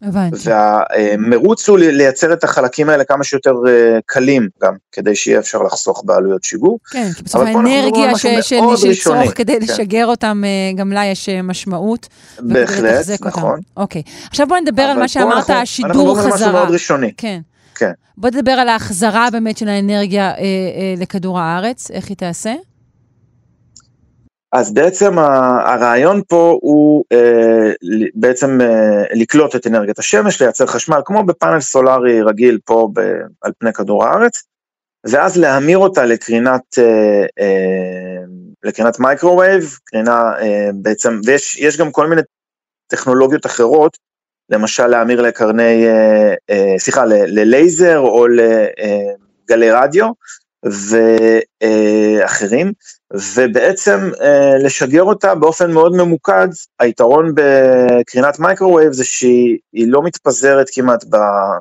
הבנתי. 0.02 0.36
והמרוץ 0.44 1.68
הוא 1.68 1.78
לייצר 1.78 2.32
את 2.32 2.44
החלקים 2.44 2.88
האלה 2.88 3.04
כמה 3.04 3.24
שיותר 3.24 3.54
אה, 3.68 3.98
קלים 4.06 4.48
גם, 4.62 4.74
כדי 4.92 5.14
שיהיה 5.14 5.38
אפשר 5.38 5.62
לחסוך 5.62 6.02
בעלויות 6.04 6.44
שיגור. 6.44 6.78
כן, 6.90 7.10
כי 7.16 7.22
בסוף 7.22 7.42
האנרגיה 7.42 8.18
שנצרוך 8.42 9.30
כדי 9.34 9.52
כן. 9.52 9.62
לשגר 9.62 10.06
אותם, 10.06 10.42
גם 10.76 10.92
לה 10.92 11.06
יש 11.06 11.28
משמעות. 11.28 12.08
בהחלט, 12.38 13.06
נכון. 13.20 13.50
אותם. 13.50 13.60
אוקיי, 13.76 14.02
עכשיו 14.30 14.46
בוא 14.46 14.58
נדבר 14.58 14.82
על 14.82 14.98
מה 14.98 15.08
שאמרת, 15.08 15.50
השידור 15.50 16.16
חזרה. 16.18 16.26
אנחנו 16.26 16.28
מדברים 16.28 16.32
על 16.32 16.34
משהו 16.34 16.52
מאוד 16.52 16.70
ראשוני. 16.70 17.12
כן. 17.16 17.40
כן. 17.76 17.92
בוא 18.16 18.30
נדבר 18.30 18.52
על 18.52 18.68
ההחזרה 18.68 19.28
באמת 19.32 19.58
של 19.58 19.68
האנרגיה 19.68 20.30
אה, 20.30 20.34
אה, 20.38 20.94
לכדור 20.96 21.40
הארץ, 21.40 21.90
איך 21.90 22.08
היא 22.08 22.16
תעשה? 22.16 22.54
אז 24.52 24.74
בעצם 24.74 25.18
הרעיון 25.18 26.22
פה 26.28 26.58
הוא 26.62 27.04
אה, 27.12 27.72
בעצם 28.14 28.60
אה, 28.60 29.02
לקלוט 29.14 29.56
את 29.56 29.66
אנרגיית 29.66 29.98
השמש, 29.98 30.42
לייצר 30.42 30.66
חשמל, 30.66 31.00
כמו 31.04 31.24
בפאנל 31.24 31.60
סולארי 31.60 32.22
רגיל 32.22 32.58
פה 32.64 32.88
ב, 32.92 33.00
על 33.42 33.52
פני 33.58 33.72
כדור 33.72 34.04
הארץ, 34.04 34.42
ואז 35.10 35.36
להמיר 35.36 35.78
אותה 35.78 36.04
לקרינת, 36.04 36.78
אה, 36.78 37.26
אה, 37.40 38.24
לקרינת 38.64 39.00
microwave, 39.00 39.78
קרינה 39.84 40.32
אה, 40.40 40.70
בעצם, 40.74 41.20
ויש 41.26 41.76
גם 41.78 41.92
כל 41.92 42.06
מיני 42.06 42.22
טכנולוגיות 42.86 43.46
אחרות 43.46 43.98
למשל 44.50 44.86
להמיר 44.86 45.20
לקרני, 45.20 45.86
אה, 45.86 46.34
אה, 46.50 46.74
סליחה, 46.78 47.04
ללייזר 47.06 47.98
או 47.98 48.26
לגלי 48.28 49.70
רדיו 49.70 50.06
ואחרים, 51.62 52.72
ובעצם 53.34 54.10
אה, 54.20 54.58
לשגר 54.64 55.02
אותה 55.02 55.34
באופן 55.34 55.72
מאוד 55.72 55.96
ממוקד. 55.96 56.48
היתרון 56.80 57.32
בקרינת 57.34 58.38
microwave 58.38 58.92
זה 58.92 59.04
שהיא 59.04 59.58
לא 59.74 60.02
מתפזרת 60.02 60.66
כמעט 60.72 61.04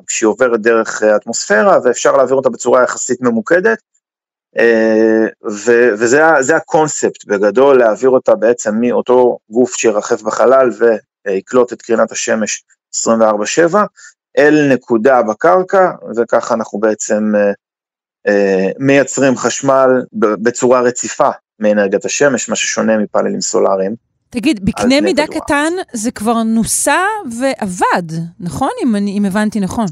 כשהיא 0.06 0.28
עוברת 0.28 0.60
דרך 0.60 1.02
האטמוספירה, 1.02 1.78
ואפשר 1.84 2.16
להעביר 2.16 2.36
אותה 2.36 2.50
בצורה 2.50 2.82
יחסית 2.82 3.20
ממוקדת. 3.20 3.78
וזה 5.98 6.56
הקונספט 6.56 7.24
בגדול, 7.26 7.78
להעביר 7.78 8.10
אותה 8.10 8.34
בעצם 8.34 8.74
מאותו 8.80 9.38
גוף 9.50 9.74
שירחף 9.74 10.22
בחלל 10.22 10.70
ויקלוט 11.26 11.72
את 11.72 11.82
קרינת 11.82 12.12
השמש 12.12 12.64
24/7 13.04 13.76
אל 14.38 14.68
נקודה 14.72 15.22
בקרקע, 15.22 15.90
וככה 16.16 16.54
אנחנו 16.54 16.78
בעצם 16.78 17.32
אה, 17.36 17.52
אה, 18.26 18.70
מייצרים 18.78 19.36
חשמל 19.36 19.90
בצורה 20.12 20.80
רציפה 20.80 21.30
מאנרגיית 21.60 22.04
השמש, 22.04 22.48
מה 22.48 22.56
ששונה 22.56 22.98
מפאנלים 22.98 23.40
סולאריים. 23.40 23.94
תגיד, 24.30 24.64
בקנה 24.64 25.00
מידה 25.00 25.26
כדורה. 25.26 25.40
קטן 25.40 25.72
זה 25.92 26.10
כבר 26.10 26.42
נוסע 26.42 27.04
ועבד, 27.38 28.16
נכון? 28.40 28.70
אם, 28.82 28.96
אם 28.96 29.24
הבנתי 29.24 29.60
נכון. 29.60 29.86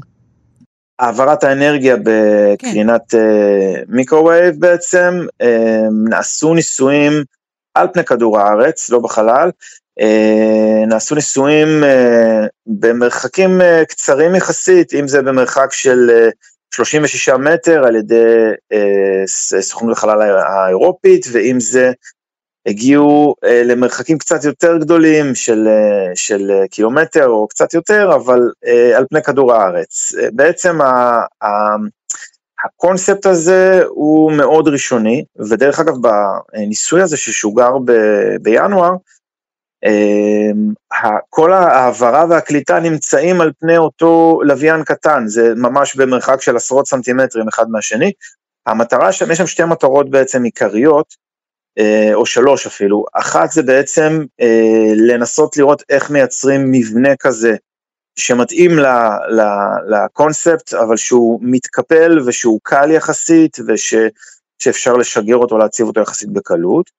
העברת 0.99 1.43
האנרגיה 1.43 1.95
בקרינת 2.03 3.01
כן. 3.09 3.17
אה, 3.17 3.85
microwave 3.87 4.55
בעצם, 4.59 5.25
נעשו 6.09 6.53
ניסויים 6.53 7.13
על 7.75 7.87
פני 7.93 8.03
כדור 8.03 8.39
הארץ, 8.39 8.89
לא 8.89 8.99
בחלל, 8.99 9.47
אה, 9.47 9.51
נעשו 10.87 11.15
ניסויים 11.15 11.83
אה, 11.83 12.45
במרחקים 12.67 13.61
אה, 13.61 13.85
קצרים 13.85 14.35
יחסית, 14.35 14.93
אם 14.93 15.07
זה 15.07 15.21
במרחק 15.21 15.73
של 15.73 16.29
36 16.73 17.29
מטר 17.29 17.83
על 17.87 17.95
ידי 17.95 18.51
סוכנות 19.61 19.97
החלל 19.97 20.21
האירופית, 20.21 21.25
ואם 21.31 21.59
זה 21.59 21.91
הגיעו 22.67 23.35
למרחקים 23.43 24.17
קצת 24.17 24.43
יותר 24.43 24.77
גדולים 24.77 25.35
של, 25.35 25.67
של 26.15 26.51
קילומטר 26.71 27.27
או 27.27 27.47
קצת 27.47 27.73
יותר, 27.73 28.15
אבל 28.15 28.39
על 28.95 29.05
פני 29.09 29.23
כדור 29.23 29.53
הארץ. 29.53 30.13
בעצם 30.33 30.81
ה, 30.81 31.21
ה, 31.43 31.47
הקונספט 32.65 33.25
הזה 33.25 33.83
הוא 33.87 34.31
מאוד 34.31 34.67
ראשוני, 34.67 35.23
ודרך 35.49 35.79
אגב 35.79 35.93
בניסוי 36.01 37.01
הזה 37.01 37.17
ששוגר 37.17 37.77
ב, 37.85 37.91
בינואר, 38.41 38.95
כל 41.29 41.53
ההעברה 41.53 42.25
והקליטה 42.29 42.79
נמצאים 42.79 43.41
על 43.41 43.51
פני 43.59 43.77
אותו 43.77 44.41
לוויין 44.43 44.83
קטן, 44.83 45.27
זה 45.27 45.53
ממש 45.55 45.95
במרחק 45.95 46.41
של 46.41 46.55
עשרות 46.55 46.87
סנטימטרים 46.87 47.47
אחד 47.47 47.69
מהשני. 47.69 48.11
המטרה 48.65 49.11
שם, 49.11 49.31
יש 49.31 49.37
שם 49.37 49.47
שתי 49.47 49.63
מטרות 49.63 50.09
בעצם 50.09 50.43
עיקריות, 50.43 51.15
אה, 51.77 52.11
או 52.13 52.25
שלוש 52.25 52.67
אפילו. 52.67 53.05
אחת 53.13 53.51
זה 53.51 53.63
בעצם 53.63 54.23
אה, 54.41 54.93
לנסות 54.95 55.57
לראות 55.57 55.83
איך 55.89 56.09
מייצרים 56.09 56.71
מבנה 56.71 57.15
כזה 57.19 57.55
שמתאים 58.15 58.71
לקונספט, 59.87 60.73
אבל 60.73 60.97
שהוא 60.97 61.39
מתקפל 61.41 62.19
ושהוא 62.25 62.59
קל 62.63 62.91
יחסית 62.91 63.57
ושאפשר 63.67 64.93
לשגר 64.93 65.35
אותו, 65.35 65.57
להציב 65.57 65.87
אותו 65.87 66.01
יחסית 66.01 66.29
בקלות. 66.29 66.91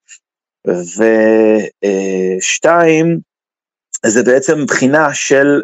ושתיים, 2.39 3.19
זה 4.07 4.23
בעצם 4.23 4.67
בחינה 4.67 5.15
של 5.15 5.61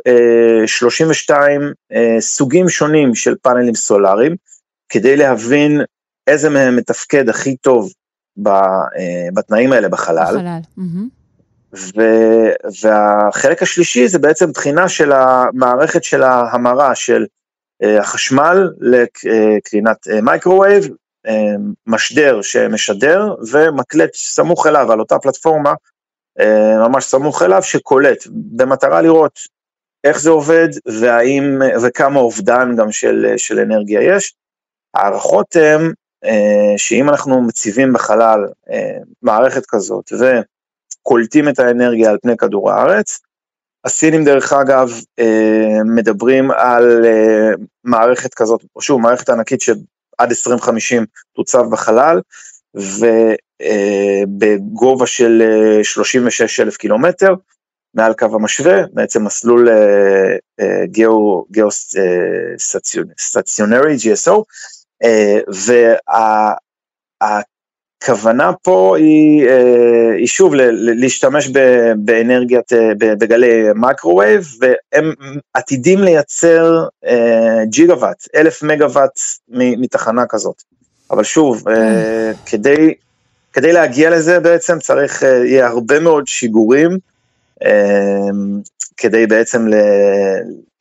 32 0.66 1.62
אה, 1.62 1.68
אה, 1.92 2.20
סוגים 2.20 2.68
שונים 2.68 3.14
של 3.14 3.34
פאנלים 3.42 3.74
סולאריים, 3.74 4.36
כדי 4.88 5.16
להבין 5.16 5.80
איזה 6.26 6.50
מהם 6.50 6.76
מתפקד 6.76 7.28
הכי 7.28 7.56
טוב 7.56 7.92
אה, 8.46 8.52
בתנאים 9.34 9.72
האלה 9.72 9.88
בחלל. 9.88 10.34
בחלל. 10.34 10.58
ו, 11.74 12.02
והחלק 12.82 13.62
השלישי 13.62 14.08
זה 14.08 14.18
בעצם 14.18 14.52
בחינה 14.52 14.88
של 14.88 15.12
המערכת 15.12 16.04
של 16.04 16.22
ההמרה 16.22 16.94
של 16.94 17.26
החשמל 18.00 18.70
לקרינת 18.80 20.06
microwave 20.22 20.88
משדר 21.86 22.42
שמשדר 22.42 23.34
ומקלט 23.52 24.14
סמוך 24.14 24.66
אליו 24.66 24.92
על 24.92 25.00
אותה 25.00 25.18
פלטפורמה, 25.18 25.74
אמ, 26.40 26.78
ממש 26.78 27.04
סמוך 27.04 27.42
אליו, 27.42 27.62
שקולט, 27.62 28.26
במטרה 28.30 29.02
לראות 29.02 29.38
איך 30.04 30.20
זה 30.20 30.30
עובד 30.30 30.68
והאם, 31.00 31.58
וכמה 31.82 32.20
אובדן 32.20 32.76
גם 32.76 32.92
של, 32.92 33.34
של 33.36 33.58
אנרגיה 33.58 34.02
יש. 34.02 34.34
ההערכות 34.94 35.56
הן 35.56 35.92
אה, 36.24 36.74
שאם 36.76 37.08
אנחנו 37.08 37.42
מציבים 37.42 37.92
בחלל 37.92 38.40
אה, 38.70 38.98
מערכת 39.22 39.62
כזאת 39.68 40.12
וקולטים 40.12 41.48
את 41.48 41.58
האנרגיה 41.58 42.10
על 42.10 42.18
פני 42.22 42.36
כדור 42.36 42.70
הארץ, 42.70 43.20
הסינים 43.84 44.24
דרך 44.24 44.52
אגב 44.52 44.90
אה, 45.18 45.84
מדברים 45.84 46.50
על 46.50 47.04
מערכת 47.84 48.34
כזאת, 48.34 48.64
שוב 48.80 49.00
מערכת 49.00 49.28
ענקית 49.28 49.60
עד 50.22 50.30
2050 50.30 51.06
תוצב 51.34 51.64
בחלל, 51.70 52.20
ובגובה 54.28 55.06
של 55.06 55.42
36 55.82 56.60
אה, 56.60 56.66
אלף 56.66 56.76
קילומטר 56.76 57.34
מעל 57.94 58.14
קו 58.14 58.26
המשווה, 58.32 58.82
בעצם 58.92 59.24
מסלול 59.24 59.68
גיאו, 60.84 61.44
גיאו 61.50 61.68
סטציונרי, 63.18 63.96
GSO, 68.02 68.10
והכוונה 68.10 68.52
פה 68.62 68.96
היא, 68.98 69.48
אה, 69.48 70.14
היא 70.16 70.26
שוב 70.26 70.54
להשתמש 70.72 71.48
באנרגיית, 71.96 72.72
בגלי 72.98 73.64
מקרווייב, 73.74 74.46
והם 74.60 75.12
עתידים 75.54 75.98
לייצר 75.98 76.86
ג'יגה 77.64 77.94
וואט, 77.94 78.28
אלף 78.34 78.62
מגה 78.62 78.86
וואט 78.86 79.20
מתחנה 79.48 80.24
כזאת. 80.28 80.62
אבל 81.12 81.24
שוב, 81.24 81.68
אה, 81.68 82.32
כדי, 82.46 82.94
כדי 83.52 83.72
להגיע 83.72 84.10
לזה 84.10 84.40
בעצם 84.40 84.78
צריך, 84.78 85.22
אה, 85.22 85.46
יהיה 85.46 85.66
הרבה 85.66 86.00
מאוד 86.00 86.26
שיגורים, 86.26 86.98
אה, 87.64 88.30
כדי 88.96 89.26
בעצם. 89.26 89.66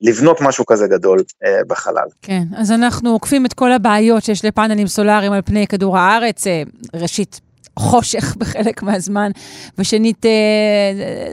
לבנות 0.02 0.42
משהו 0.42 0.66
כזה 0.66 0.88
גדול 0.88 1.20
אה, 1.46 1.60
בחלל. 1.68 2.08
כן, 2.22 2.44
אז 2.58 2.72
אנחנו 2.72 3.10
עוקפים 3.10 3.46
את 3.46 3.54
כל 3.54 3.72
הבעיות 3.72 4.24
שיש 4.24 4.46
לפאנלים 4.46 4.88
סולאריים 4.88 5.34
על 5.34 5.42
פני 5.42 5.68
כדור 5.68 5.98
הארץ. 5.98 6.48
אה, 6.48 6.64
ראשית, 6.94 7.42
חושך 7.80 8.36
בחלק 8.40 8.84
מהזמן, 8.84 9.32
ושנית, 9.78 10.26
אה, 10.26 10.32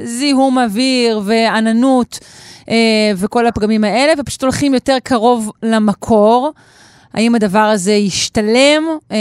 זיהום 0.05 0.59
אוויר 0.59 1.21
ועננות 1.25 2.19
אה, 2.69 3.13
וכל 3.17 3.47
הפגמים 3.47 3.85
האלה, 3.85 4.13
ופשוט 4.19 4.43
הולכים 4.43 4.75
יותר 4.75 4.97
קרוב 5.03 5.51
למקור. 5.63 6.53
האם 7.15 7.35
הדבר 7.35 7.59
הזה 7.59 7.93
ישתלם 7.93 8.85
אה, 9.13 9.17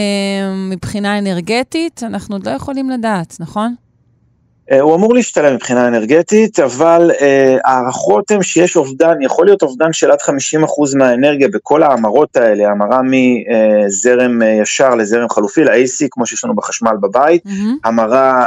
מבחינה 0.70 1.18
אנרגטית? 1.18 2.04
אנחנו 2.04 2.36
עוד 2.36 2.48
לא 2.48 2.52
יכולים 2.52 2.90
לדעת, 2.90 3.38
נכון? 3.40 3.76
אה, 4.72 4.82
הוא 4.82 4.96
אמור 4.96 5.14
להשתלם 5.14 5.56
מבחינה 5.56 5.88
אנרגטית, 5.88 6.60
אבל 6.60 7.12
אה, 7.22 7.58
הערכות 7.66 8.32
הן 8.32 8.44
שיש 8.44 8.78
אובדן, 8.78 9.22
יכול 9.22 9.46
להיות 9.46 9.62
אובדן 9.62 9.94
של 9.94 10.12
עד 10.12 10.20
50% 10.22 10.30
מהאנרגיה 10.98 11.48
בכל 11.48 11.84
ההמרות 11.84 12.38
האלה, 12.38 12.68
המרה 12.72 13.02
מזרם 13.04 14.42
אה, 14.42 14.48
ישר 14.48 14.96
לזרם 14.96 15.30
חלופי, 15.30 15.64
ל-AC, 15.64 16.08
כמו 16.12 16.26
שיש 16.26 16.44
לנו 16.44 16.56
בחשמל 16.56 16.98
בבית, 17.02 17.46
mm-hmm. 17.46 17.50
המרה 17.84 18.46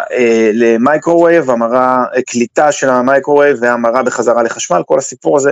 ל 0.53 0.61
microwave, 0.61 1.51
המרה, 1.50 2.04
קליטה 2.26 2.72
של 2.72 2.88
ה 2.88 2.95
microwave 2.95 3.57
והמרה 3.61 4.02
בחזרה 4.02 4.42
לחשמל, 4.42 4.83
כל 4.87 4.98
הסיפור 4.98 5.37
הזה 5.37 5.50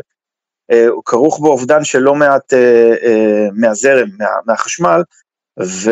כרוך 1.04 1.40
באובדן 1.40 1.84
של 1.84 1.98
לא 1.98 2.14
מעט 2.14 2.52
מהזרם, 3.54 4.08
מה, 4.18 4.26
מהחשמל, 4.46 5.02
ו, 5.60 5.90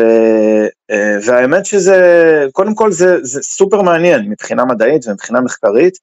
אה, 0.91 1.17
והאמת 1.25 1.65
שזה, 1.65 1.97
קודם 2.51 2.75
כל 2.75 2.91
זה, 2.91 3.17
זה 3.21 3.41
סופר 3.43 3.81
מעניין 3.81 4.29
מבחינה 4.29 4.65
מדעית 4.65 5.07
ומבחינה 5.07 5.41
מחקרית, 5.41 5.97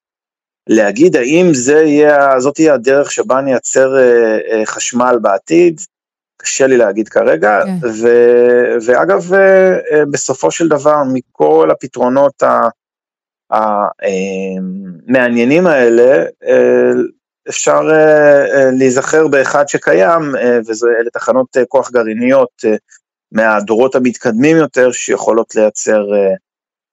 להגיד 0.68 1.16
האם 1.16 1.54
זה 1.54 1.82
יהיה, 1.82 2.40
זאת 2.40 2.54
תהיה 2.54 2.74
הדרך 2.74 3.12
שבה 3.12 3.38
אני 3.38 3.52
אייצר 3.52 3.98
אה, 3.98 4.38
אה, 4.50 4.66
חשמל 4.66 5.18
בעתיד, 5.22 5.80
קשה 6.36 6.66
לי 6.66 6.76
להגיד 6.76 7.08
כרגע, 7.08 7.60
כן. 7.64 7.88
ו, 7.88 8.08
ואגב, 8.86 9.30
בסופו 10.10 10.50
של 10.50 10.68
דבר, 10.68 10.96
מכל 11.12 11.68
הפתרונות 11.70 12.42
המעניינים 15.10 15.66
האלה, 15.66 16.24
אפשר 17.48 17.80
להיזכר 18.78 19.28
באחד 19.28 19.68
שקיים, 19.68 20.34
וזה 20.66 20.88
אלה 21.00 21.10
תחנות 21.10 21.56
כוח 21.68 21.90
גרעיניות 21.90 22.64
מהדורות 23.34 23.94
המתקדמים 23.94 24.56
יותר, 24.56 24.92
שיכולות 24.92 25.54
לייצר 25.54 26.14
אה, 26.14 26.34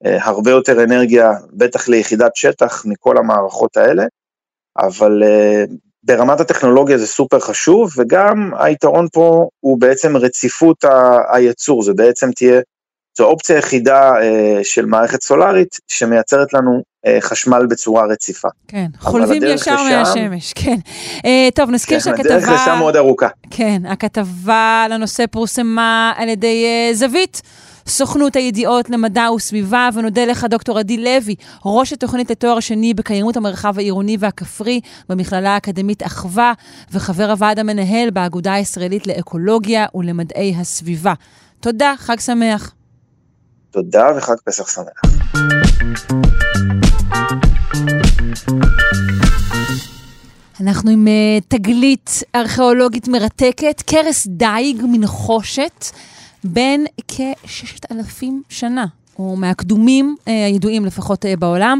אה, 0.06 0.26
הרבה 0.26 0.52
יותר 0.52 0.84
אנרגיה, 0.84 1.32
בטח 1.54 1.88
ליחידת 1.88 2.36
שטח, 2.36 2.86
מכל 2.86 3.18
המערכות 3.18 3.78
האלה, 3.78 4.04
אבל 4.78 5.24
אה, 5.24 5.64
ברמת 6.04 6.40
הטכנולוגיה 6.40 6.98
זה 6.98 7.08
סופר 7.08 7.40
חשוב, 7.40 7.94
וגם 7.98 8.52
היתרון 8.60 9.08
פה 9.14 9.48
הוא 9.60 9.80
בעצם 9.80 10.18
רציפות 10.18 10.86
הייצור, 11.34 11.84
זה 11.84 11.94
בעצם 11.94 12.32
תהיה, 12.32 12.62
זו 13.18 13.24
האופציה 13.24 13.56
היחידה 13.56 14.14
של 14.64 14.86
מערכת 14.86 15.24
סולארית 15.24 15.76
שמייצרת 15.88 16.54
לנו 16.54 16.84
חשמל 17.22 17.66
בצורה 17.70 18.06
רציפה. 18.06 18.48
כן, 18.68 18.86
חולבים 19.00 19.44
ישר 19.46 19.76
לשם, 19.84 20.00
מהשמש, 20.00 20.54
כן. 20.54 20.78
Uh, 21.18 21.26
טוב, 21.56 21.70
נזכיר 21.70 22.00
כן, 22.00 22.04
שהכתבה... 22.04 22.36
הדרך 22.36 22.50
לשם 22.50 22.76
מאוד 22.80 22.96
ארוכה. 22.96 23.28
כן, 23.50 23.82
הכתבה 23.90 24.86
לנושא 24.90 25.26
פורסמה 25.32 26.14
על 26.16 26.30
ידי 26.30 26.66
uh, 26.92 26.96
זווית. 26.96 27.42
סוכנות 27.88 28.36
הידיעות 28.36 28.90
למדע 28.90 29.32
וסביבה, 29.36 29.90
ונודה 29.94 30.26
לך, 30.26 30.46
דוקטור 30.50 30.80
עדי 30.80 30.98
לוי, 30.98 31.36
ראש 31.66 31.94
התוכנית 31.94 32.32
לתואר 32.32 32.60
שני 32.60 32.94
בקיימות 32.94 33.38
המרחב 33.38 33.78
העירוני 33.78 34.18
והכפרי 34.20 34.82
במכללה 35.10 35.50
האקדמית 35.54 36.04
אחווה, 36.04 36.54
וחבר 36.92 37.32
הוועד 37.32 37.60
המנהל 37.60 38.10
באגודה 38.10 38.54
הישראלית 38.54 39.08
לאקולוגיה 39.08 39.86
ולמדעי 39.96 40.56
הסביבה. 40.58 41.14
תודה, 41.60 41.94
חג 41.98 42.20
שמח. 42.20 42.74
תודה 43.72 44.08
וחג 44.18 44.36
פסח 44.46 44.68
שמח. 44.68 45.02
אנחנו 50.62 50.92
עם 50.92 51.08
uh, 51.08 51.44
תגלית 51.48 52.24
ארכיאולוגית 52.36 53.08
מרתקת, 53.08 53.82
קרס 53.86 54.28
דייג 54.28 54.82
מנחושת, 54.92 55.86
בן 56.44 56.82
כששת 57.08 57.92
אלפים 57.92 58.44
שנה. 58.50 58.86
הוא 59.22 59.38
מהקדומים 59.38 60.16
הידועים 60.26 60.86
לפחות 60.86 61.26
בעולם. 61.40 61.80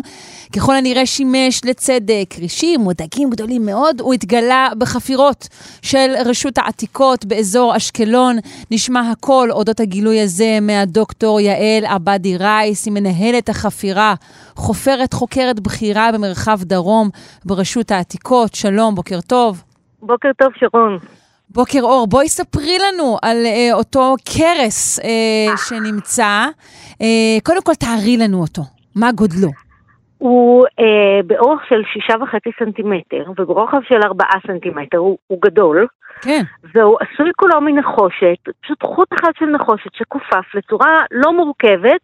ככל 0.56 0.76
הנראה 0.76 1.06
שימש 1.06 1.62
לצדק 1.66 2.26
כרישים 2.30 2.88
או 2.88 2.92
דגים 2.94 3.30
גדולים 3.30 3.66
מאוד. 3.66 4.02
הוא 4.02 4.14
התגלה 4.14 4.70
בחפירות 4.78 5.48
של 5.82 6.14
רשות 6.26 6.58
העתיקות 6.58 7.26
באזור 7.26 7.78
אשקלון. 7.78 8.38
נשמע 8.72 9.12
הכל 9.12 9.48
אודות 9.52 9.80
הגילוי 9.80 10.22
הזה 10.22 10.58
מהדוקטור 10.62 11.40
יעל 11.40 11.86
עבדי 11.86 12.38
רייס, 12.38 12.86
היא 12.86 12.94
מנהלת 12.94 13.50
החפירה, 13.50 14.14
חופרת 14.56 15.14
חוקרת 15.14 15.60
בכירה 15.60 16.12
במרחב 16.12 16.60
דרום 16.64 17.10
ברשות 17.46 17.92
העתיקות. 17.92 18.56
שלום, 18.56 18.96
בוקר 18.96 19.22
טוב. 19.22 19.64
בוקר 20.02 20.30
טוב, 20.38 20.50
שרון. 20.60 21.21
בוקר 21.54 21.80
אור, 21.82 22.08
בואי 22.10 22.28
ספרי 22.30 22.78
לנו 22.80 23.18
על 23.22 23.38
אה, 23.46 23.74
אותו 23.74 24.16
קרס 24.34 25.00
אה, 25.00 25.58
שנמצא. 25.58 26.46
אה, 27.02 27.38
קודם 27.44 27.62
כל 27.64 27.72
תארי 27.74 28.18
לנו 28.18 28.42
אותו, 28.42 28.62
מה 28.96 29.12
גודלו? 29.12 29.48
הוא 30.18 30.66
אה, 30.80 31.24
באורך 31.26 31.62
של 31.70 31.82
שישה 31.94 32.14
וחצי 32.24 32.50
סנטימטר 32.60 33.32
וברוחב 33.38 33.82
של 33.88 34.00
ארבעה 34.04 34.40
סנטימטר, 34.48 34.98
הוא, 34.98 35.18
הוא 35.28 35.40
גדול. 35.42 35.88
כן. 36.22 36.42
והוא 36.76 36.98
עשוי 37.02 37.32
כולו 37.38 37.62
מנחושת, 37.62 38.38
פשוט 38.62 38.84
חוט 38.84 39.08
אחד 39.20 39.32
של 39.40 39.46
נחושת 39.46 39.94
שכופף 39.94 40.56
לצורה 40.56 41.00
לא 41.12 41.34
מורכבת, 41.34 42.02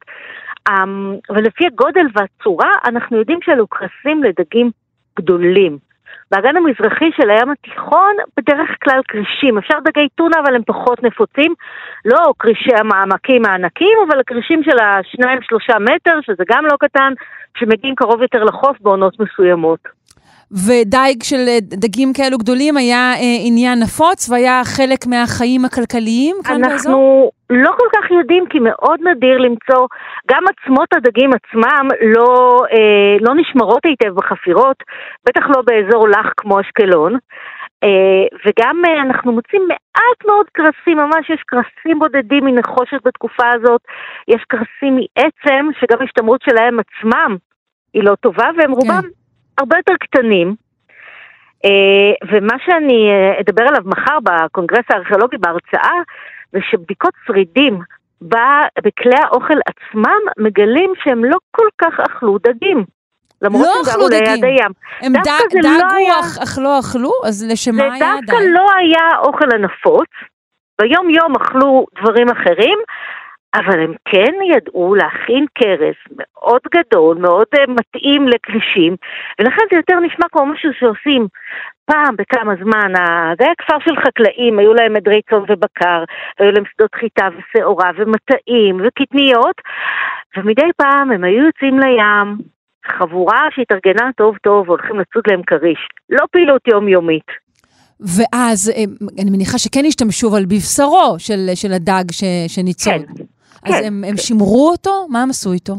אמ, 0.69 1.15
ולפי 1.29 1.65
הגודל 1.65 2.05
והצורה 2.13 2.71
אנחנו 2.85 3.17
יודעים 3.17 3.39
שאלו 3.41 3.67
קרסים 3.67 4.23
לדגים 4.23 4.71
גדולים. 5.19 5.86
באגן 6.31 6.57
המזרחי 6.57 7.09
של 7.17 7.29
הים 7.29 7.49
התיכון 7.49 8.15
בדרך 8.37 8.69
כלל 8.83 9.01
כרישים, 9.07 9.57
אפשר 9.57 9.77
דגי 9.85 10.07
טונה 10.15 10.35
אבל 10.43 10.55
הם 10.55 10.61
פחות 10.65 11.03
נפוצים, 11.03 11.53
לא 12.05 12.33
כרישי 12.39 12.75
המעמקים 12.79 13.45
הענקים, 13.45 13.97
אבל 14.07 14.19
הכרישים 14.19 14.63
של 14.63 14.77
השניים 14.79 15.39
שלושה 15.41 15.73
מטר, 15.79 16.19
שזה 16.21 16.43
גם 16.49 16.65
לא 16.65 16.77
קטן, 16.79 17.13
שמגיעים 17.57 17.95
קרוב 17.95 18.21
יותר 18.21 18.43
לחוף 18.43 18.77
בעונות 18.81 19.19
מסוימות. 19.19 19.79
ודייג 20.51 21.23
של 21.23 21.45
אה, 21.47 21.59
דגים 21.61 22.13
כאלו 22.13 22.37
גדולים 22.37 22.77
היה 22.77 23.13
אה, 23.13 23.37
עניין 23.45 23.79
נפוץ 23.79 24.29
והיה 24.29 24.61
חלק 24.65 25.07
מהחיים 25.07 25.65
הכלכליים 25.65 26.35
כאן 26.43 26.61
באזור? 26.61 27.31
לא 27.49 27.71
כל 27.77 27.87
כך 27.95 28.11
יודעים 28.11 28.45
כי 28.49 28.59
מאוד 28.59 28.99
נדיר 29.03 29.37
למצוא, 29.37 29.87
גם 30.31 30.43
עצמות 30.47 30.93
הדגים 30.93 31.29
עצמם 31.33 31.87
לא, 32.15 32.61
אה, 32.71 33.17
לא 33.21 33.35
נשמרות 33.35 33.85
היטב 33.85 34.13
בחפירות, 34.15 34.83
בטח 35.27 35.41
לא 35.55 35.61
באזור 35.61 36.09
לח 36.09 36.33
כמו 36.37 36.61
אשקלון. 36.61 37.17
אה, 37.83 38.25
וגם 38.45 38.81
אה, 38.85 39.01
אנחנו 39.01 39.31
מוצאים 39.31 39.67
מעט 39.67 40.25
מאוד 40.27 40.45
קרסים, 40.51 40.97
ממש 40.97 41.29
יש 41.29 41.43
קרסים 41.45 41.99
בודדים 41.99 42.45
מנחושת 42.45 42.97
בתקופה 43.05 43.49
הזאת, 43.53 43.81
יש 44.27 44.43
קרסים 44.47 44.95
מעצם 44.95 45.69
שגם 45.79 46.01
ההשתמרות 46.01 46.41
שלהם 46.41 46.77
עצמם 46.79 47.35
היא 47.93 48.03
לא 48.03 48.15
טובה, 48.15 48.45
והם 48.57 48.75
כן. 48.75 48.79
רובם 48.81 49.03
הרבה 49.57 49.77
יותר 49.77 49.93
קטנים. 49.99 50.55
Uh, 51.65 52.27
ומה 52.31 52.53
שאני 52.65 53.09
uh, 53.11 53.41
אדבר 53.41 53.63
עליו 53.63 53.81
מחר 53.85 54.17
בקונגרס 54.23 54.85
הארכיאולוגי 54.89 55.37
בהרצאה, 55.37 56.01
זה 56.51 56.59
שבדיקות 56.71 57.13
שרידים 57.27 57.79
בכלי 58.83 59.15
האוכל 59.23 59.57
עצמם 59.65 60.19
מגלים 60.37 60.93
שהם 61.03 61.25
לא 61.25 61.37
כל 61.51 61.67
כך 61.81 61.99
אכלו 61.99 62.37
דגים. 62.37 62.83
למרות 63.41 63.65
לא 63.65 63.83
שהם 63.85 63.93
גרו 63.95 64.07
ליד 64.09 64.43
הים. 64.43 64.71
הם 65.01 65.13
דגו 65.13 65.59
לא 65.79 65.93
היה... 65.95 66.19
אך 66.43 66.57
לא 66.61 66.79
אכלו? 66.79 67.11
אז 67.25 67.45
לשם 67.51 67.75
מה 67.75 67.83
היה 67.83 67.93
דג? 67.93 68.25
זה 68.25 68.25
דווקא 68.25 68.43
לא 68.43 68.67
היה 68.77 69.17
אוכל 69.17 69.45
הנפוץ. 69.53 70.09
ביום 70.81 71.09
יום 71.09 71.35
אכלו 71.35 71.85
דברים 72.01 72.29
אחרים, 72.29 72.79
אבל 73.55 73.79
הם 73.79 73.93
כן 74.05 74.33
ידעו 74.55 74.95
להכין 74.95 75.45
קרס 75.53 75.95
מאוד 76.17 76.61
גדול, 76.73 77.17
מאוד 77.17 77.47
uh, 77.55 77.71
מתאים 77.71 78.27
לכבישים, 78.27 78.95
ולכן 79.39 79.61
זה 79.71 79.77
יותר 79.77 79.99
נשמע 79.99 80.25
כמו 80.31 80.45
משהו 80.45 80.69
שעושים 80.79 81.27
פעם 81.91 82.15
בכמה 82.19 82.53
זמן. 82.63 82.91
זה 83.37 83.43
היה 83.45 83.53
כפר 83.57 83.77
של 83.85 83.95
חקלאים, 84.05 84.59
היו 84.59 84.73
להם 84.73 84.95
עדרי 84.95 85.21
צאן 85.29 85.43
ובקר, 85.47 86.03
היו 86.39 86.51
להם 86.51 86.63
שדות 86.71 86.95
חיטה 86.95 87.27
ושעורה 87.35 87.89
ומטעים 87.97 88.75
וקטניות, 88.83 89.57
ומדי 90.37 90.69
פעם 90.77 91.11
הם 91.11 91.23
היו 91.23 91.45
יוצאים 91.45 91.79
לים, 91.79 92.27
חבורה 92.97 93.41
שהתארגנה 93.55 94.09
טוב 94.17 94.35
טוב 94.43 94.69
והולכים 94.69 94.99
לצוד 94.99 95.23
להם 95.27 95.41
כריש. 95.47 95.79
לא 96.09 96.25
פעילות 96.31 96.61
יומיומית. 96.67 97.27
ואז 97.99 98.71
אה, 98.75 98.83
אני 99.21 99.31
מניחה 99.31 99.57
שכן 99.57 99.85
השתמשו 99.87 100.35
על 100.35 100.45
בבשרו 100.45 101.15
של, 101.17 101.49
של 101.55 101.73
הדג 101.73 102.11
ש, 102.11 102.23
שניצוד. 102.47 102.93
כן. 102.93 103.23
אז 103.63 103.73
כן. 103.73 103.87
הם, 103.87 104.03
הם 104.07 104.17
שימרו 104.17 104.69
אותו? 104.69 105.07
מה 105.09 105.21
הם 105.21 105.29
עשו 105.29 105.53
איתו? 105.53 105.73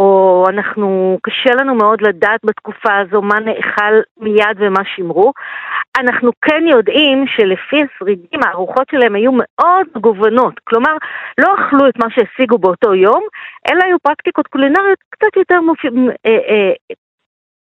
או 0.00 0.44
אנחנו, 0.48 1.18
קשה 1.22 1.54
לנו 1.54 1.74
מאוד 1.74 2.02
לדעת 2.02 2.40
בתקופה 2.44 2.96
הזו 2.98 3.22
מה 3.22 3.40
נאכל 3.40 3.94
מיד 4.20 4.56
ומה 4.56 4.84
שימרו. 4.94 5.32
אנחנו 5.98 6.30
כן 6.40 6.62
יודעים 6.66 7.24
שלפי 7.26 7.76
השרידים 7.82 8.40
הארוחות 8.42 8.86
שלהם 8.90 9.14
היו 9.14 9.32
מאוד 9.32 9.86
מגוונות. 9.96 10.60
כלומר, 10.64 10.92
לא 11.38 11.54
אכלו 11.54 11.88
את 11.88 11.98
מה 11.98 12.06
שהשיגו 12.10 12.58
באותו 12.58 12.94
יום, 12.94 13.22
אלא 13.70 13.80
היו 13.84 13.96
פרקטיקות 14.02 14.46
קולינריות 14.46 14.98
קצת 15.10 15.36
יותר 15.36 15.60
מופ... 15.60 15.84
אה, 16.26 16.30
אה, 16.30 16.72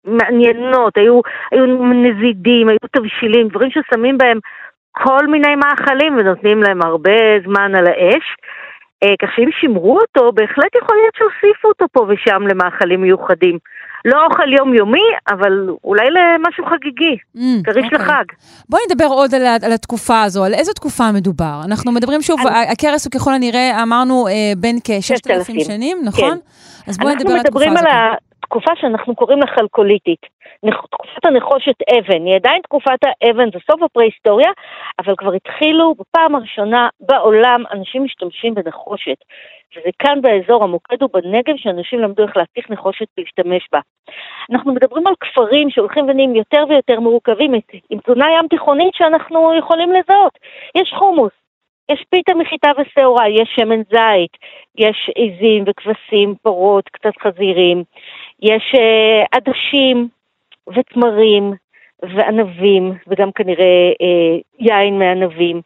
מעניינות, 0.04 0.96
היו, 0.96 1.20
היו 1.50 1.66
נזידים, 1.76 2.68
היו 2.68 2.78
תבשילים, 2.92 3.48
דברים 3.48 3.70
ששמים 3.70 4.18
בהם 4.18 4.38
כל 4.92 5.26
מיני 5.26 5.54
מאכלים 5.54 6.16
ונותנים 6.16 6.62
להם 6.62 6.82
הרבה 6.82 7.40
זמן 7.44 7.74
על 7.74 7.86
האש. 7.86 8.36
אה, 9.02 9.14
כך 9.22 9.28
שאם 9.36 9.50
שימרו 9.60 9.98
אותו, 10.00 10.32
בהחלט 10.32 10.74
יכול 10.82 10.96
להיות 10.96 11.14
שהוסיפו 11.18 11.68
אותו 11.68 11.84
פה 11.92 12.06
ושם 12.08 12.42
למאכלים 12.46 13.02
מיוחדים. 13.02 13.58
לא 14.04 14.26
אוכל 14.26 14.52
יומיומי, 14.52 15.08
אבל 15.28 15.68
אולי 15.84 16.06
למשהו 16.10 16.64
חגיגי, 16.66 17.16
mm, 17.36 17.40
כריש 17.64 17.84
okay. 17.84 17.94
אוקיי. 17.94 17.98
לחג. 17.98 18.24
בואי 18.68 18.82
נדבר 18.90 19.04
עוד 19.04 19.34
על, 19.34 19.42
על 19.62 19.72
התקופה 19.72 20.22
הזו, 20.22 20.44
על 20.44 20.54
איזו 20.54 20.72
תקופה 20.72 21.12
מדובר. 21.12 21.60
אנחנו 21.64 21.92
מדברים 21.92 22.22
שוב, 22.22 22.40
אני... 22.46 22.72
הכרס 22.72 23.06
הוא 23.06 23.12
ככל 23.20 23.34
הנראה, 23.34 23.82
אמרנו, 23.82 24.26
אה, 24.28 24.32
בין 24.56 24.78
כ-6,000 24.84 25.64
שנים, 25.64 25.98
נכון? 26.04 26.30
כן. 26.30 26.90
אז 26.90 26.98
בואי 26.98 27.14
נדבר 27.14 27.32
על 27.32 27.40
התקופה 27.40 27.64
הזו. 27.64 27.72
אנחנו 27.72 27.80
מדברים 27.80 27.92
על 27.92 28.14
התקופה 28.40 28.70
שאנחנו 28.80 29.14
קוראים 29.14 29.38
לה 29.38 29.46
חלקוליטית. 29.46 30.20
תקופת 30.90 31.26
הנחושת 31.26 31.74
אבן, 31.98 32.26
היא 32.26 32.34
עדיין 32.34 32.62
תקופת 32.62 32.98
האבן, 33.04 33.50
זה 33.52 33.58
סוף 33.70 33.82
הפרה-היסטוריה, 33.82 34.50
אבל 34.98 35.14
כבר 35.16 35.32
התחילו 35.32 35.94
בפעם 35.94 36.34
הראשונה 36.34 36.88
בעולם 37.00 37.62
אנשים 37.72 38.04
משתמשים 38.04 38.54
בנחושת. 38.54 39.16
וזה 39.76 39.90
כאן 39.98 40.22
באזור, 40.22 40.64
המוקד 40.64 41.02
הוא 41.02 41.10
בנגב, 41.12 41.54
שאנשים 41.56 42.00
למדו 42.00 42.22
איך 42.22 42.36
להתיך 42.36 42.70
נחושת 42.70 43.06
ולהשתמש 43.18 43.68
בה. 43.72 43.80
אנחנו 44.52 44.74
מדברים 44.74 45.06
על 45.06 45.14
כפרים 45.20 45.70
שהולכים 45.70 46.04
ונהיים 46.08 46.34
יותר 46.34 46.64
ויותר 46.68 47.00
מורכבים, 47.00 47.52
עם 47.90 47.98
תזונה 47.98 48.26
ים 48.38 48.48
תיכונית 48.48 48.94
שאנחנו 48.94 49.54
יכולים 49.58 49.92
לזהות. 49.92 50.38
יש 50.74 50.92
חומוס, 50.98 51.32
יש 51.90 52.04
פיתה 52.10 52.34
מחיטה 52.34 52.70
ושעורה, 52.78 53.28
יש 53.28 53.48
שמן 53.56 53.82
זית, 53.90 54.36
יש 54.78 55.10
עיזים 55.14 55.64
וכבשים, 55.66 56.34
פרות, 56.42 56.88
קצת 56.88 57.12
חזירים, 57.22 57.84
יש 58.42 58.74
uh, 58.74 59.26
עדשים, 59.32 60.08
ותמרים 60.74 61.52
וענבים, 62.02 62.92
וגם 63.08 63.32
כנראה 63.32 63.92
אה, 64.02 64.38
יין 64.58 64.98
מענבים. 64.98 65.60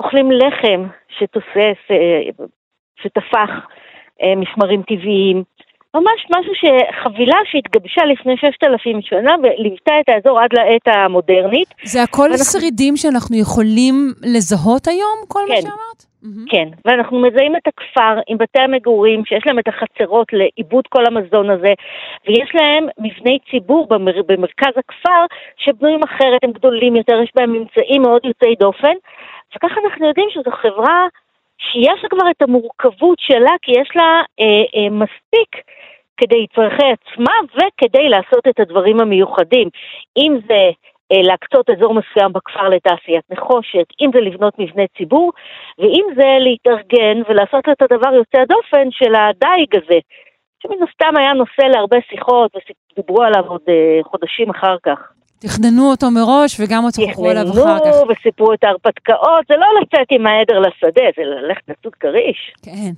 אוכלים 0.00 0.30
לחם 0.32 0.86
שתוסס, 1.18 1.80
אה, 1.90 2.20
שטפח 3.02 3.50
אה, 4.22 4.36
משמרים 4.36 4.82
טבעיים. 4.82 5.42
ממש 5.94 6.20
משהו 6.38 6.52
שחבילה 6.54 7.38
שהתגבשה 7.50 8.04
לפני 8.04 8.36
ששת 8.36 8.64
אלפים 8.64 9.02
שנה 9.02 9.34
וליוותה 9.42 9.92
את 10.00 10.08
האזור 10.08 10.40
עד 10.40 10.50
לעת 10.52 10.96
המודרנית. 10.96 11.68
זה 11.84 12.02
הכל 12.02 12.22
ואנחנו... 12.22 12.44
שרידים 12.44 12.96
שאנחנו 12.96 13.36
יכולים 13.36 13.94
לזהות 14.22 14.88
היום, 14.88 15.18
כל 15.28 15.40
כן. 15.48 15.54
מה 15.54 15.60
שאמרת? 15.60 16.00
Mm-hmm. 16.24 16.50
כן, 16.50 16.68
ואנחנו 16.84 17.18
מזהים 17.18 17.56
את 17.56 17.66
הכפר 17.66 18.20
עם 18.28 18.38
בתי 18.38 18.60
המגורים 18.60 19.24
שיש 19.24 19.42
להם 19.46 19.58
את 19.58 19.68
החצרות 19.68 20.32
לעיבוד 20.32 20.84
כל 20.88 21.06
המזון 21.06 21.50
הזה, 21.50 21.72
ויש 22.26 22.50
להם 22.54 22.86
מבני 22.98 23.38
ציבור 23.50 23.86
במר... 23.88 24.22
במרכז 24.26 24.72
הכפר 24.76 25.24
שבנויים 25.56 26.00
אחרת, 26.02 26.44
הם 26.44 26.52
גדולים 26.52 26.96
יותר, 26.96 27.20
יש 27.22 27.30
בהם 27.34 27.52
ממצאים 27.52 28.02
מאוד 28.02 28.24
יוצאי 28.24 28.54
דופן, 28.60 28.94
וככה 29.56 29.80
אנחנו 29.84 30.08
יודעים 30.08 30.28
שזו 30.30 30.50
חברה 30.50 31.06
שיש 31.58 32.02
לה 32.02 32.08
כבר 32.08 32.30
את 32.30 32.42
המורכבות 32.42 33.18
שלה, 33.18 33.52
כי 33.62 33.72
יש 33.72 33.88
לה 33.94 34.22
אה, 34.40 34.44
אה, 34.76 34.90
מספיק 34.90 35.56
כדי 36.16 36.46
צורכי 36.54 36.86
עצמה 36.92 37.32
וכדי 37.54 38.08
לעשות 38.08 38.48
את 38.48 38.60
הדברים 38.60 39.00
המיוחדים. 39.00 39.68
אם 40.16 40.38
זה 40.48 40.70
להקצות 41.12 41.70
אזור 41.70 41.94
מסוים 41.94 42.32
בכפר 42.32 42.68
לתעשיית 42.68 43.24
נחושת, 43.30 43.86
אם 44.00 44.10
זה 44.14 44.20
לבנות 44.20 44.58
מבנה 44.58 44.82
ציבור, 44.98 45.32
ואם 45.78 46.04
זה 46.16 46.28
להתארגן 46.40 47.22
ולעשות 47.28 47.64
את 47.72 47.82
הדבר 47.82 48.14
יוצא 48.14 48.38
הדופן 48.38 48.88
של 48.90 49.14
הדייג 49.14 49.76
הזה, 49.76 49.98
שמן 50.62 50.82
הסתם 50.88 51.20
היה 51.20 51.32
נושא 51.32 51.66
להרבה 51.74 51.98
שיחות 52.08 52.50
ודיברו 52.56 53.22
עליו 53.22 53.44
עוד 53.46 53.62
אה, 53.68 53.98
חודשים 54.02 54.50
אחר 54.50 54.76
כך. 54.82 55.12
תכננו 55.46 55.90
אותו 55.90 56.06
מראש 56.10 56.60
וגם 56.60 56.82
עוד 56.82 56.92
תוכלו 56.92 57.30
עליו 57.30 57.42
אחר 57.42 57.52
כך. 57.52 57.80
תכננו 57.80 58.08
וסיפרו 58.08 58.52
את 58.52 58.64
ההרפתקאות, 58.64 59.44
זה 59.48 59.54
לא 59.56 59.66
לצאת 59.80 60.06
עם 60.10 60.26
העדר 60.26 60.58
לשדה, 60.58 61.06
זה 61.16 61.22
ללכת 61.24 61.62
לצוד 61.68 61.94
כריש. 61.94 62.52
כן. 62.62 62.92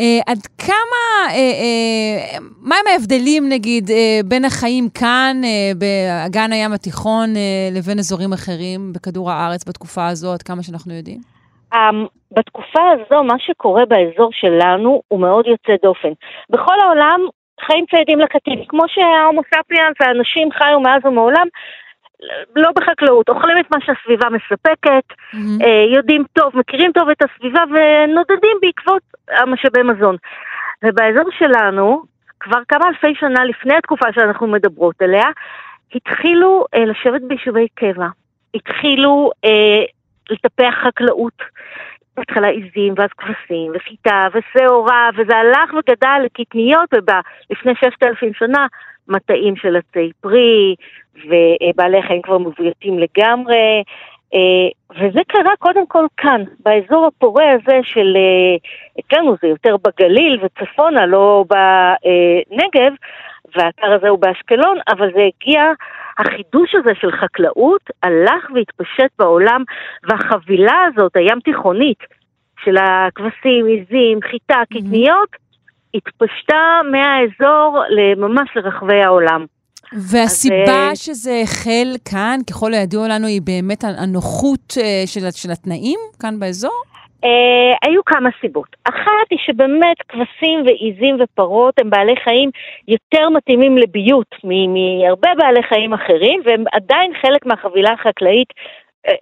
אה, 0.00 0.20
עד 0.26 0.38
כמה, 0.58 1.04
אה, 1.30 1.34
אה, 1.34 2.38
מהם 2.62 2.86
ההבדלים 2.92 3.48
נגיד 3.48 3.90
אה, 3.90 4.20
בין 4.24 4.44
החיים 4.44 4.88
כאן, 5.00 5.36
אה, 5.44 5.72
באגן 5.78 6.52
הים 6.52 6.72
התיכון, 6.72 7.28
אה, 7.36 7.68
לבין 7.76 7.98
אזורים 7.98 8.32
אחרים 8.32 8.92
בכדור 8.94 9.30
הארץ 9.30 9.68
בתקופה 9.68 10.08
הזו, 10.08 10.32
עד 10.32 10.42
כמה 10.42 10.62
שאנחנו 10.62 10.94
יודעים? 10.94 11.20
Um, 11.74 11.76
בתקופה 12.36 12.82
הזו, 12.92 13.22
מה 13.24 13.38
שקורה 13.38 13.84
באזור 13.86 14.30
שלנו 14.32 15.02
הוא 15.08 15.20
מאוד 15.20 15.46
יוצא 15.46 15.72
דופן. 15.82 16.12
בכל 16.50 16.80
העולם 16.84 17.20
חיים 17.66 17.84
ציידים 17.90 18.18
לקטים, 18.18 18.64
כמו 18.68 18.82
שההומו 18.88 19.40
ספיאנס, 19.42 19.96
האנשים 20.00 20.48
חיו 20.52 20.80
מאז 20.80 21.06
ומעולם, 21.06 21.46
לא 22.56 22.70
בחקלאות, 22.76 23.28
אוכלים 23.28 23.58
את 23.58 23.66
מה 23.70 23.78
שהסביבה 23.80 24.28
מספקת, 24.30 25.04
mm-hmm. 25.10 25.64
יודעים 25.94 26.24
טוב, 26.32 26.52
מכירים 26.54 26.92
טוב 26.92 27.08
את 27.08 27.22
הסביבה 27.22 27.62
ונודדים 27.70 28.56
בעקבות 28.62 29.02
המשאבי 29.28 29.82
מזון. 29.82 30.16
ובאזור 30.82 31.30
שלנו, 31.38 32.02
כבר 32.40 32.58
כמה 32.68 32.88
אלפי 32.88 33.14
שנה 33.14 33.44
לפני 33.44 33.74
התקופה 33.74 34.12
שאנחנו 34.12 34.46
מדברות 34.46 35.02
עליה, 35.02 35.26
התחילו 35.94 36.64
אה, 36.74 36.84
לשבת 36.84 37.22
ביישובי 37.22 37.66
קבע. 37.74 38.06
התחילו 38.54 39.30
אה, 39.44 39.84
לטפח 40.30 40.74
חקלאות. 40.84 41.42
בהתחלה 42.16 42.48
עיזים, 42.48 42.94
ואז 42.96 43.08
כבשים, 43.18 43.72
וחיטה, 43.74 44.28
ושעורה, 44.34 45.10
וזה 45.16 45.36
הלך 45.36 45.74
וגדל 45.74 46.20
לקטניות, 46.24 46.88
ולפני 46.94 47.72
ששת 47.74 48.02
אלפים 48.02 48.34
שנה, 48.34 48.66
מטעים 49.08 49.56
של 49.56 49.76
עצי 49.76 50.10
פרי, 50.20 50.74
ובעלי 51.14 52.02
חיים 52.02 52.22
כבר 52.22 52.38
מבויתים 52.38 52.98
לגמרי, 52.98 53.82
אה, 54.34 54.68
וזה 54.90 55.20
קרה 55.28 55.56
קודם 55.58 55.86
כל 55.86 56.06
כאן, 56.16 56.42
באזור 56.60 57.06
הפורה 57.06 57.52
הזה 57.52 57.80
של, 57.82 58.16
אה, 58.16 58.56
אצלנו 59.00 59.36
זה 59.42 59.48
יותר 59.48 59.76
בגליל 59.76 60.40
וצפונה, 60.42 61.06
לא 61.06 61.44
בנגב, 61.48 62.92
והאתר 63.56 63.92
הזה 63.92 64.08
הוא 64.08 64.18
באשקלון, 64.18 64.78
אבל 64.88 65.10
זה 65.14 65.22
הגיע, 65.22 65.62
החידוש 66.18 66.74
הזה 66.74 66.90
של 67.00 67.12
חקלאות 67.12 67.90
הלך 68.02 68.50
והתפשט 68.54 69.10
בעולם, 69.18 69.62
והחבילה 70.04 70.80
הזאת, 70.86 71.16
הים 71.16 71.40
תיכונית, 71.40 71.98
של 72.64 72.76
הכבשים, 72.76 73.66
עיזים, 73.66 74.18
חיטה, 74.22 74.62
קטניות. 74.70 75.41
התפשטה 75.94 76.80
מהאזור 76.90 77.82
ממש 78.16 78.48
לרחבי 78.56 79.02
העולם. 79.04 79.46
והסיבה 79.92 80.90
אז, 80.92 80.98
שזה 80.98 81.40
החל 81.42 81.88
כאן, 82.10 82.38
ככל 82.50 82.74
הידוע 82.74 83.08
לנו, 83.08 83.26
היא 83.26 83.40
באמת 83.44 83.84
הנוחות 83.84 84.74
אה, 84.80 85.02
של, 85.06 85.30
של 85.30 85.50
התנאים 85.50 85.98
כאן 86.20 86.38
באזור? 86.38 86.82
Uh, 87.24 87.88
היו 87.88 88.04
כמה 88.04 88.30
סיבות. 88.40 88.76
אחת 88.84 89.26
היא 89.30 89.38
שבאמת 89.46 89.96
כבשים 90.08 90.62
ועיזים 90.66 91.16
ופרות 91.20 91.74
הם 91.78 91.90
בעלי 91.90 92.14
חיים 92.24 92.50
יותר 92.88 93.28
מתאימים 93.28 93.78
לביות 93.78 94.34
מהרבה 94.44 95.30
בעלי 95.38 95.62
חיים 95.62 95.92
אחרים, 95.92 96.42
והם 96.44 96.64
עדיין 96.72 97.12
חלק 97.22 97.46
מהחבילה 97.46 97.92
החקלאית 97.92 98.48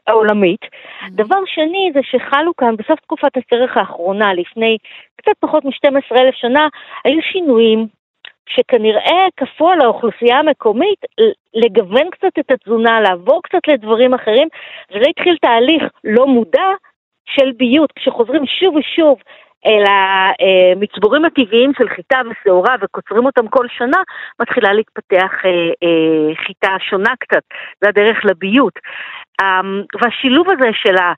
העולמית. 0.07 0.63
Mm-hmm. 0.63 1.11
דבר 1.11 1.39
שני 1.47 1.91
זה 1.95 2.01
שחלו 2.03 2.57
כאן 2.57 2.77
בסוף 2.77 3.01
תקופת 3.01 3.37
הסרח 3.37 3.77
האחרונה, 3.77 4.35
לפני 4.35 4.79
קצת 5.17 5.33
פחות 5.41 5.65
מ-12 5.65 6.21
אלף 6.21 6.35
שנה, 6.35 6.69
היו 7.05 7.23
שינויים 7.23 7.87
שכנראה 8.49 9.27
כפו 9.37 9.71
על 9.71 9.81
האוכלוסייה 9.81 10.39
המקומית 10.39 10.99
לגוון 11.55 12.11
קצת 12.11 12.39
את 12.41 12.51
התזונה, 12.51 13.01
לעבור 13.01 13.41
קצת 13.43 13.69
לדברים 13.69 14.15
אחרים, 14.15 14.49
וזה 14.91 15.05
התחיל 15.11 15.37
תהליך 15.41 15.83
לא 16.05 16.27
מודע 16.27 16.69
של 17.27 17.53
ביות, 17.57 17.93
כשחוזרים 17.93 18.47
שוב 18.47 18.75
ושוב 18.75 19.19
אל 19.67 19.85
המצבורים 19.89 21.25
הטבעיים 21.25 21.73
של 21.79 21.89
חיטה 21.89 22.21
ושעורה 22.31 22.75
וקוצרים 22.81 23.27
אותם 23.27 23.49
כל 23.49 23.67
שנה, 23.79 24.03
מתחילה 24.41 24.73
להתפתח 24.73 25.33
אה, 25.45 25.51
אה, 25.83 26.35
חיטה 26.47 26.77
שונה 26.91 27.13
קצת, 27.21 27.43
זה 27.81 27.89
הדרך 27.89 28.25
לביות. 28.25 28.79
אמ, 29.43 29.83
והשילוב 30.03 30.47
הזה 30.51 30.69
של 30.73 30.97
ה... 30.97 31.13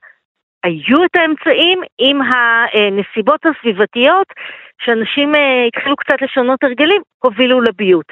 היו 0.63 1.03
את 1.05 1.15
האמצעים 1.15 1.81
עם 1.97 2.19
הנסיבות 2.21 3.39
הסביבתיות, 3.45 4.27
שאנשים 4.85 5.35
אה, 5.35 5.65
התחילו 5.67 5.95
קצת 5.95 6.21
לשנות 6.21 6.63
הרגלים, 6.63 7.01
הובילו 7.19 7.61
לביות. 7.61 8.05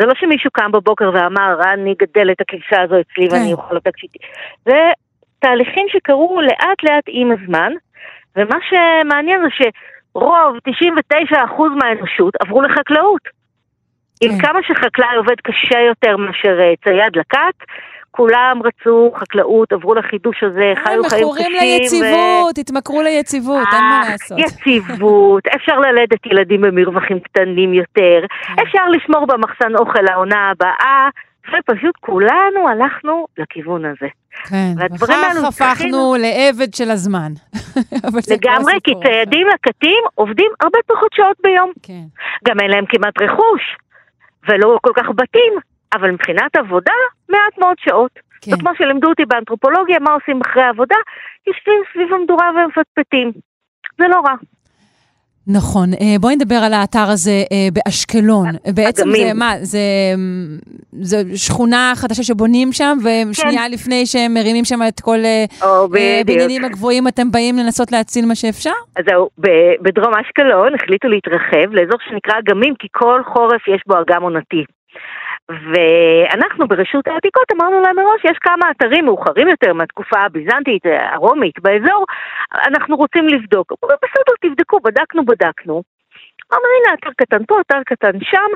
זה 0.00 0.06
לא 0.06 0.12
שמישהו 0.20 0.50
קם 0.50 0.72
בבוקר 0.72 1.10
ואמר, 1.14 1.60
אני 1.72 1.92
אגדל 1.92 2.30
את 2.30 2.40
הכבשה 2.40 2.82
הזו 2.82 2.94
אצלי 3.00 3.28
ואני 3.30 3.46
כן. 3.46 3.52
אוכל 3.52 3.76
אותה 3.76 3.90
כשהיא... 3.92 4.10
זה 4.64 4.78
תהליכים 5.38 5.86
שקרו 5.88 6.40
לאט 6.40 6.82
לאט 6.82 7.04
עם 7.06 7.32
הזמן, 7.32 7.72
ומה 8.36 8.56
שמעניין 8.68 9.40
זה 9.42 9.48
שרוב, 9.50 10.56
99% 11.32 11.34
מהאנושות 11.76 12.34
עברו 12.40 12.62
לחקלאות. 12.62 13.40
עם 14.20 14.30
כן. 14.30 14.46
כמה 14.46 14.60
שחקלאי 14.62 15.16
עובד 15.16 15.40
קשה 15.42 15.78
יותר 15.78 16.16
מאשר 16.16 16.60
אה, 16.60 16.72
צייד 16.84 17.16
לקט, 17.16 17.66
כולם 18.10 18.60
רצו 18.64 19.12
חקלאות, 19.16 19.72
עברו 19.72 19.94
לחידוש 19.94 20.42
הזה, 20.42 20.72
אה, 20.76 20.76
חיו 20.76 20.84
חיים 20.84 21.02
קשים. 21.04 21.18
מכורים 21.18 21.52
ליציבות, 21.52 22.58
ו... 22.58 22.60
התמכרו 22.60 23.02
ליציבות, 23.02 23.68
אין 23.72 23.84
מה 23.84 24.02
אה, 24.04 24.10
לעשות. 24.10 24.38
יציבות, 24.38 25.46
אפשר 25.56 25.78
ללדת 25.78 26.26
ילדים 26.26 26.60
במרווחים 26.60 27.20
קטנים 27.20 27.74
יותר, 27.74 28.20
כן. 28.46 28.62
אפשר 28.62 28.88
לשמור 28.88 29.26
במחסן 29.26 29.76
אוכל 29.76 30.02
לעונה 30.02 30.50
הבאה, 30.50 31.08
ופשוט 31.48 31.96
כולנו 32.00 32.68
הלכנו 32.68 33.26
לכיוון 33.38 33.84
הזה. 33.84 34.08
כן, 34.48 34.74
וכך 35.00 35.44
הפכנו 35.48 36.14
לעבד 36.18 36.74
של 36.74 36.90
הזמן. 36.90 37.32
לגמרי, 38.34 38.72
כי 38.84 38.92
ציידים 39.02 39.46
לקטים 39.54 40.02
עובדים 40.14 40.50
הרבה 40.60 40.78
פחות 40.86 41.12
שעות 41.12 41.36
ביום. 41.42 41.72
כן. 41.82 42.04
גם 42.44 42.60
אין 42.60 42.70
להם 42.70 42.84
כמעט 42.88 43.22
רכוש, 43.22 43.62
ולא 44.48 44.78
כל 44.82 44.92
כך 44.96 45.08
בתים, 45.16 45.52
אבל 45.94 46.10
מבחינת 46.10 46.56
עבודה, 46.56 46.92
מעט 47.28 47.58
מאוד 47.58 47.76
שעות. 47.78 48.10
כן. 48.40 48.54
וכמו 48.54 48.70
שלימדו 48.78 49.08
אותי 49.08 49.24
באנתרופולוגיה, 49.24 49.98
מה 49.98 50.12
עושים 50.12 50.40
אחרי 50.40 50.62
העבודה? 50.62 50.96
יושבים 51.46 51.82
סביב 51.92 52.14
המדורה 52.14 52.50
ומפטפטים. 52.50 53.32
זה 53.98 54.08
לא 54.08 54.20
רע. 54.26 54.34
נכון. 55.46 55.88
אה, 56.00 56.18
בואי 56.20 56.36
נדבר 56.36 56.54
על 56.54 56.72
האתר 56.72 57.10
הזה 57.12 57.30
אה, 57.52 57.68
באשקלון. 57.72 58.46
בעצם 58.74 59.10
זה 59.10 59.34
מה, 59.34 59.52
זה, 59.60 59.78
זה 61.00 61.36
שכונה 61.36 61.92
חדשה 61.96 62.22
שבונים 62.22 62.72
שם, 62.72 62.98
ושנייה 62.98 63.62
כן. 63.66 63.72
לפני 63.72 64.06
שהם 64.06 64.34
מרימים 64.34 64.64
שם 64.64 64.78
את 64.88 65.00
כל 65.00 65.18
הבניינים 65.62 66.62
אה, 66.62 66.66
הגבוהים, 66.66 67.08
אתם 67.08 67.30
באים 67.30 67.56
לנסות 67.56 67.92
להציל 67.92 68.26
מה 68.26 68.34
שאפשר? 68.34 68.76
אז 68.96 69.04
זהו, 69.10 69.28
בדרום 69.82 70.14
אשקלון 70.14 70.74
החליטו 70.74 71.08
להתרחב 71.08 71.72
לאזור 71.72 71.98
שנקרא 72.08 72.34
אגמים, 72.38 72.74
כי 72.78 72.88
כל 72.92 73.20
חורף 73.32 73.68
יש 73.68 73.82
בו 73.86 73.94
אגם 74.00 74.22
עונתי. 74.22 74.64
ואנחנו 75.50 76.68
ברשות 76.68 77.08
העתיקות 77.08 77.52
אמרנו 77.52 77.80
להם 77.80 77.96
מראש, 77.96 78.24
יש 78.24 78.38
כמה 78.40 78.70
אתרים 78.70 79.04
מאוחרים 79.04 79.48
יותר 79.48 79.72
מהתקופה 79.72 80.18
הביזנטית, 80.20 80.82
הרומית, 81.12 81.60
באזור, 81.62 82.04
אנחנו 82.68 82.96
רוצים 82.96 83.28
לבדוק. 83.28 83.72
בסדר, 83.82 84.34
תבדקו, 84.40 84.80
בדקנו, 84.80 85.24
בדקנו. 85.24 85.82
אמרנו, 86.52 86.68
הנה 86.78 86.94
אתר 86.94 87.10
קטן 87.16 87.44
פה, 87.44 87.60
אתר 87.60 87.82
קטן 87.86 88.18
שם, 88.22 88.50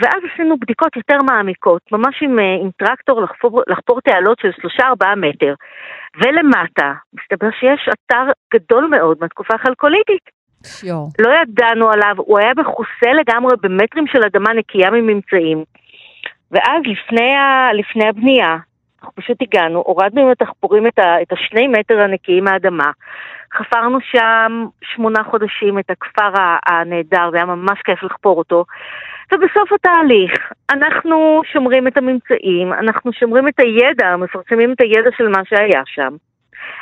ואז 0.00 0.20
עשינו 0.32 0.56
בדיקות 0.58 0.96
יותר 0.96 1.16
מעמיקות, 1.26 1.82
ממש 1.92 2.22
עם, 2.22 2.38
עם 2.38 2.70
טרקטור 2.76 3.22
לחפור, 3.22 3.62
לחפור 3.66 4.00
תעלות 4.00 4.38
של 4.38 4.50
3-4 4.80 5.14
מטר. 5.16 5.54
ולמטה, 6.16 6.92
מסתבר 7.14 7.50
שיש 7.60 7.88
אתר 7.88 8.32
גדול 8.54 8.86
מאוד 8.86 9.18
מהתקופה 9.20 9.54
החלקוליטית. 9.54 10.42
שיור. 10.66 11.08
לא 11.18 11.30
ידענו 11.42 11.90
עליו, 11.90 12.14
הוא 12.16 12.38
היה 12.38 12.52
מכוסה 12.56 13.12
לגמרי 13.20 13.56
במטרים 13.62 14.06
של 14.06 14.18
אדמה 14.26 14.52
נקייה 14.52 14.90
מממצאים. 14.90 15.64
ואז 16.52 16.82
לפני, 16.86 17.34
ה, 17.34 17.72
לפני 17.72 18.08
הבנייה, 18.08 18.56
אנחנו 18.98 19.14
פשוט 19.14 19.36
הגענו, 19.42 19.82
הורדנו 19.86 20.20
עם 20.20 20.28
התחפורים 20.28 20.86
את, 20.86 20.98
ה, 20.98 21.22
את 21.22 21.32
השני 21.32 21.68
מטר 21.68 22.00
הנקיים 22.00 22.44
מהאדמה, 22.44 22.90
חפרנו 23.56 23.98
שם 24.00 24.66
שמונה 24.82 25.24
חודשים 25.24 25.78
את 25.78 25.90
הכפר 25.90 26.32
הנהדר, 26.66 27.30
זה 27.30 27.36
היה 27.36 27.46
ממש 27.46 27.78
כיף 27.84 28.02
לחפור 28.02 28.38
אותו. 28.38 28.64
ובסוף 29.32 29.72
התהליך, 29.72 30.52
אנחנו 30.70 31.42
שומרים 31.52 31.88
את 31.88 31.96
הממצאים, 31.96 32.72
אנחנו 32.72 33.12
שומרים 33.12 33.48
את 33.48 33.60
הידע, 33.60 34.16
מפרסמים 34.16 34.72
את 34.72 34.80
הידע 34.80 35.10
של 35.16 35.28
מה 35.28 35.42
שהיה 35.44 35.82
שם. 35.86 36.16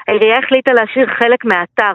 העירייה 0.08 0.38
החליטה 0.38 0.72
להשאיר 0.72 1.06
חלק 1.06 1.44
מהאתר 1.44 1.92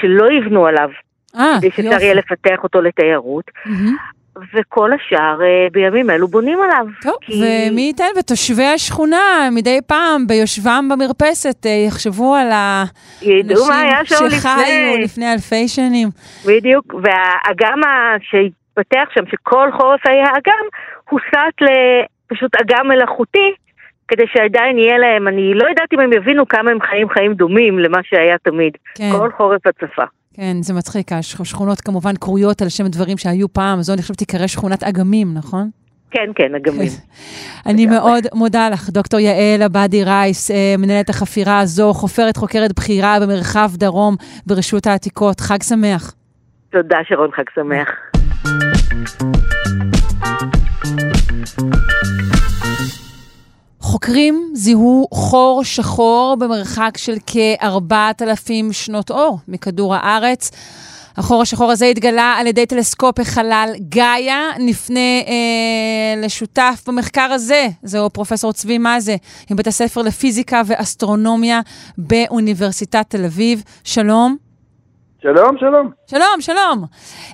שלא 0.00 0.32
יבנו 0.32 0.66
עליו, 0.66 0.88
אה, 1.36 1.54
כדי 1.58 1.70
שאפשר 1.70 2.00
יהיה 2.00 2.14
לפתח 2.14 2.62
אותו 2.62 2.80
לתיירות. 2.80 3.50
Mm-hmm. 3.50 4.17
וכל 4.54 4.90
השאר 4.92 5.42
אה, 5.42 5.66
בימים 5.72 6.10
אלו 6.10 6.28
בונים 6.28 6.58
עליו. 6.62 6.86
טוב, 7.02 7.14
כי... 7.20 7.32
ומי 7.32 7.80
ייתן 7.80 8.04
ותושבי 8.18 8.64
השכונה 8.64 9.48
מדי 9.52 9.78
פעם 9.86 10.26
ביושבם 10.26 10.88
במרפסת 10.90 11.66
אה, 11.66 11.70
יחשבו 11.86 12.34
על 12.34 12.50
האנשים 12.50 14.30
שחיו 14.30 14.98
לפני 15.04 15.32
אלפי 15.32 15.68
שנים. 15.68 16.08
בדיוק, 16.46 16.94
והאגם 16.94 17.80
שהתפתח 18.20 19.08
שם, 19.14 19.26
שכל 19.30 19.70
חורף 19.72 20.00
היה 20.04 20.24
אגם, 20.24 20.64
הוסט 21.10 21.62
לפשוט 22.30 22.52
אגם 22.60 22.88
מלאכותי, 22.88 23.52
כדי 24.08 24.24
שעדיין 24.32 24.78
יהיה 24.78 24.98
להם, 24.98 25.28
אני 25.28 25.54
לא 25.54 25.68
יודעת 25.68 25.92
אם 25.92 26.00
הם 26.00 26.12
יבינו 26.12 26.48
כמה 26.48 26.70
הם 26.70 26.80
חיים 26.80 27.08
חיים 27.08 27.34
דומים 27.34 27.78
למה 27.78 27.98
שהיה 28.02 28.38
תמיד. 28.38 28.72
כן. 28.94 29.10
כל 29.18 29.30
חורף 29.36 29.66
הצפה. 29.66 30.04
כן, 30.40 30.62
זה 30.62 30.74
מצחיק, 30.74 31.12
השכונות 31.12 31.80
כמובן 31.80 32.16
קרויות 32.16 32.62
על 32.62 32.68
שם 32.68 32.86
דברים 32.86 33.18
שהיו 33.18 33.52
פעם, 33.52 33.82
זו 33.82 33.92
אני 33.92 34.02
חושבת 34.02 34.16
תיקרא 34.16 34.46
שכונת 34.46 34.82
אגמים, 34.82 35.34
נכון? 35.34 35.70
כן, 36.10 36.30
כן, 36.34 36.54
אגמים. 36.54 36.88
אני 37.68 37.86
מאוד 37.86 38.24
מודה 38.34 38.68
לך, 38.70 38.90
דוקטור 38.90 39.20
יעל 39.20 39.62
עבדי 39.62 40.04
רייס, 40.04 40.50
אה, 40.50 40.74
מנהלת 40.78 41.08
החפירה 41.08 41.60
הזו, 41.60 41.94
חופרת 41.94 42.36
חוקרת 42.36 42.72
בכירה 42.76 43.20
במרחב 43.20 43.70
דרום 43.76 44.16
ברשות 44.46 44.86
העתיקות. 44.86 45.40
חג 45.40 45.62
שמח. 45.62 46.14
תודה, 46.70 46.98
שרון, 47.08 47.30
חג 47.32 47.44
שמח. 47.54 47.88
חוקרים 53.88 54.50
זיהו 54.54 55.06
חור 55.14 55.64
שחור 55.64 56.36
במרחק 56.38 56.96
של 56.96 57.16
כ-4,000 57.26 58.72
שנות 58.72 59.10
אור 59.10 59.38
מכדור 59.48 59.94
הארץ. 59.94 60.50
החור 61.16 61.42
השחור 61.42 61.70
הזה 61.70 61.86
התגלה 61.86 62.34
על 62.38 62.46
ידי 62.46 62.66
טלסקופ 62.66 63.20
החלל 63.20 63.72
גאיה. 63.88 64.40
נפנה 64.58 65.00
אה, 65.00 66.22
לשותף 66.22 66.82
במחקר 66.86 67.32
הזה, 67.32 67.68
זהו 67.82 68.10
פרופסור 68.10 68.52
צבי 68.52 68.78
מזה, 68.78 69.16
מבית 69.50 69.66
הספר 69.66 70.02
לפיזיקה 70.02 70.62
ואסטרונומיה 70.66 71.60
באוניברסיטת 71.98 73.04
תל 73.08 73.24
אביב. 73.24 73.62
שלום. 73.84 74.47
שלום, 75.22 75.58
שלום. 75.58 75.90
שלום, 76.06 76.40
שלום. 76.40 76.84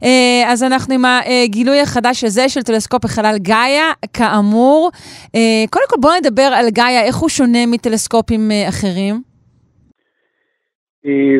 Uh, 0.03 0.47
אז 0.47 0.62
אנחנו 0.62 0.95
עם 0.95 1.03
הגילוי 1.05 1.80
החדש 1.80 2.24
הזה 2.24 2.49
של 2.49 2.61
טלסקופ 2.61 3.05
החלל 3.05 3.37
גאיה, 3.39 3.93
כאמור. 4.12 4.91
Uh, 5.26 5.70
קודם 5.70 5.85
כל 5.89 5.97
בואו 6.01 6.12
נדבר 6.20 6.51
על 6.59 6.66
גאיה, 6.70 7.03
איך 7.07 7.16
הוא 7.16 7.28
שונה 7.28 7.59
מטלסקופים 7.66 8.41
uh, 8.51 8.68
אחרים? 8.68 9.14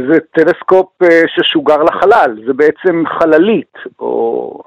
זה 0.09 0.21
טלסקופ 0.35 0.89
ששוגר 1.27 1.83
לחלל, 1.83 2.43
זה 2.47 2.53
בעצם 2.53 3.05
חללית, 3.19 3.73
או, 3.99 4.63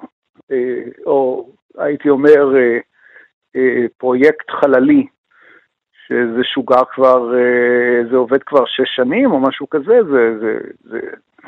או 1.05 1.49
הייתי 1.77 2.09
אומר 2.09 2.53
פרויקט 3.97 4.51
חללי, 4.61 5.07
שזה 6.07 6.43
שוגר 6.43 6.83
כבר, 6.95 7.31
זה 8.11 8.17
עובד 8.17 8.43
כבר 8.43 8.65
שש 8.65 8.95
שנים 8.95 9.31
או 9.31 9.39
משהו 9.39 9.69
כזה, 9.69 9.99
זה, 10.11 10.39
זה, 10.39 10.57
זה 10.83 10.99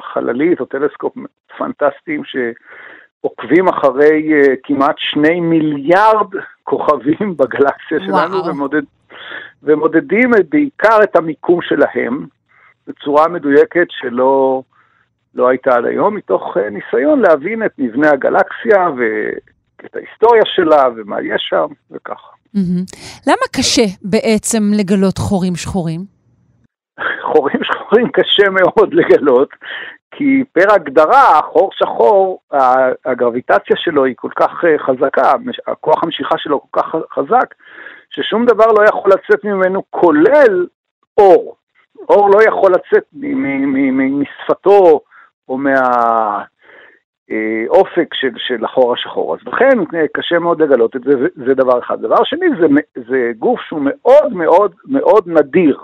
חללית 0.01 0.59
או 0.59 0.65
טלסקופ 0.65 1.13
פנטסטיים 1.57 2.21
שעוקבים 2.25 3.67
אחרי 3.67 4.29
uh, 4.29 4.55
כמעט 4.63 4.95
שני 4.97 5.39
מיליארד 5.39 6.27
כוכבים 6.63 7.37
בגלקסיה 7.37 7.99
שלנו 8.05 8.45
ומודד, 8.45 8.81
ומודדים 9.63 10.31
בעיקר 10.49 11.03
את 11.03 11.15
המיקום 11.15 11.61
שלהם 11.61 12.25
בצורה 12.87 13.27
מדויקת 13.27 13.87
שלא 13.89 14.61
לא 15.35 15.47
הייתה 15.47 15.75
עד 15.75 15.85
היום, 15.85 16.15
מתוך 16.15 16.57
uh, 16.57 16.59
ניסיון 16.59 17.19
להבין 17.19 17.65
את 17.65 17.71
מבנה 17.77 18.09
הגלקסיה 18.09 18.89
ואת 18.97 19.95
ההיסטוריה 19.95 20.43
שלה 20.45 20.83
ומה 20.95 21.21
יש 21.21 21.47
שם 21.49 21.67
וככה. 21.91 22.31
Mm-hmm. 22.55 22.97
למה 23.27 23.45
קשה 23.51 23.85
בעצם 24.01 24.63
לגלות 24.73 25.17
חורים 25.17 25.55
שחורים? 25.55 26.18
חורים 27.39 27.63
שחורים 27.63 28.11
קשה 28.11 28.49
מאוד 28.49 28.93
לגלות, 28.93 29.49
כי 30.11 30.43
פר 30.53 30.73
הגדרה, 30.73 31.41
חור 31.43 31.69
שחור, 31.73 32.39
הגרביטציה 33.05 33.77
שלו 33.77 34.05
היא 34.05 34.15
כל 34.17 34.29
כך 34.35 34.65
אה, 34.65 34.79
חזקה, 34.79 35.33
הכוח 35.67 36.03
המשיכה 36.03 36.37
שלו 36.37 36.61
כל 36.61 36.81
כך 36.81 36.95
חזק, 37.13 37.53
ששום 38.09 38.45
דבר 38.45 38.65
לא 38.65 38.83
יכול 38.89 39.11
לצאת 39.11 39.43
ממנו 39.43 39.83
כולל 39.89 40.67
אור. 41.17 41.55
אור 42.09 42.29
לא 42.29 42.39
יכול 42.47 42.71
לצאת 42.71 43.03
משפתו 43.93 45.01
או 45.49 45.57
מהאופק 45.57 46.47
של, 48.13 48.31
של 48.37 48.65
החור 48.65 48.93
השחור. 48.93 49.35
אז 49.35 49.39
לכן 49.45 49.79
אה, 49.95 50.05
קשה 50.13 50.39
מאוד 50.39 50.61
לגלות 50.61 50.95
את 50.95 51.01
זה, 51.01 51.11
זה 51.45 51.53
דבר 51.53 51.79
אחד. 51.79 52.01
דבר 52.01 52.23
שני, 52.23 52.45
זה, 52.59 52.67
זה 53.09 53.31
גוף 53.37 53.59
שהוא 53.61 53.81
מאוד 53.83 54.33
מאוד 54.33 54.71
מאוד 54.85 55.27
נדיר. 55.27 55.79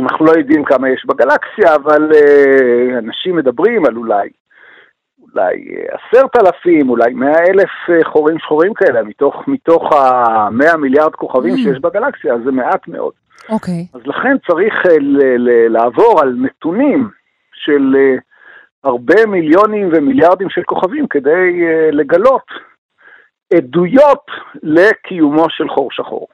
אנחנו 0.00 0.26
לא 0.26 0.32
יודעים 0.32 0.64
כמה 0.64 0.88
יש 0.88 1.06
בגלקסיה, 1.06 1.74
אבל 1.74 2.10
uh, 2.12 2.98
אנשים 2.98 3.36
מדברים 3.36 3.86
על 3.86 3.96
אולי, 3.96 4.28
אולי 5.22 5.54
אה, 5.54 5.96
עשרת 5.96 6.36
אלפים, 6.36 6.88
אולי 6.90 7.14
מאה 7.14 7.38
אלף 7.48 7.70
uh, 7.88 8.08
חורים 8.12 8.38
שחורים 8.38 8.74
כאלה, 8.74 9.02
מתוך, 9.02 9.48
מתוך 9.48 9.92
המאה 9.92 10.76
מיליארד 10.76 11.14
כוכבים 11.14 11.54
mm. 11.54 11.56
שיש 11.56 11.78
בגלקסיה, 11.80 12.34
אז 12.34 12.40
זה 12.44 12.50
מעט 12.50 12.88
מאוד. 12.88 13.12
אוקיי. 13.48 13.74
Okay. 13.74 13.98
אז 13.98 14.06
לכן 14.06 14.36
צריך 14.50 14.74
ל- 14.86 15.48
ל- 15.48 15.72
לעבור 15.72 16.20
על 16.22 16.36
נתונים 16.38 17.08
של 17.52 17.96
הרבה 18.84 19.26
מיליונים 19.26 19.88
ומיליארדים 19.92 20.50
של 20.50 20.62
כוכבים 20.62 21.06
כדי 21.06 21.60
לגלות 21.92 22.46
עדויות 23.54 24.26
לקיומו 24.62 25.46
של 25.50 25.68
חור 25.68 25.88
שחור. 25.92 26.26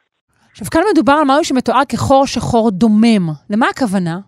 עכשיו, 0.57 0.71
כאן 0.71 0.83
מדובר 0.93 1.13
על 1.13 1.25
משהו 1.27 1.45
שמתואר 1.45 1.83
כחור 1.89 2.27
שחור 2.27 2.71
דומם. 2.71 3.29
למה 3.51 3.67
הכוונה? 3.69 4.19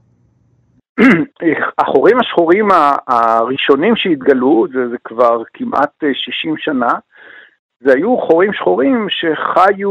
החורים 1.79 2.17
השחורים 2.21 2.69
הראשונים 3.09 3.97
שהתגלו, 3.97 4.67
זה, 4.73 4.89
זה 4.89 4.97
כבר 5.05 5.43
כמעט 5.55 5.91
60 6.13 6.53
אה, 6.53 6.57
שנה, 6.59 6.93
זה 7.81 7.93
היו 7.95 8.17
חורים 8.19 8.53
שחורים 8.53 9.07
שחיו, 9.11 9.91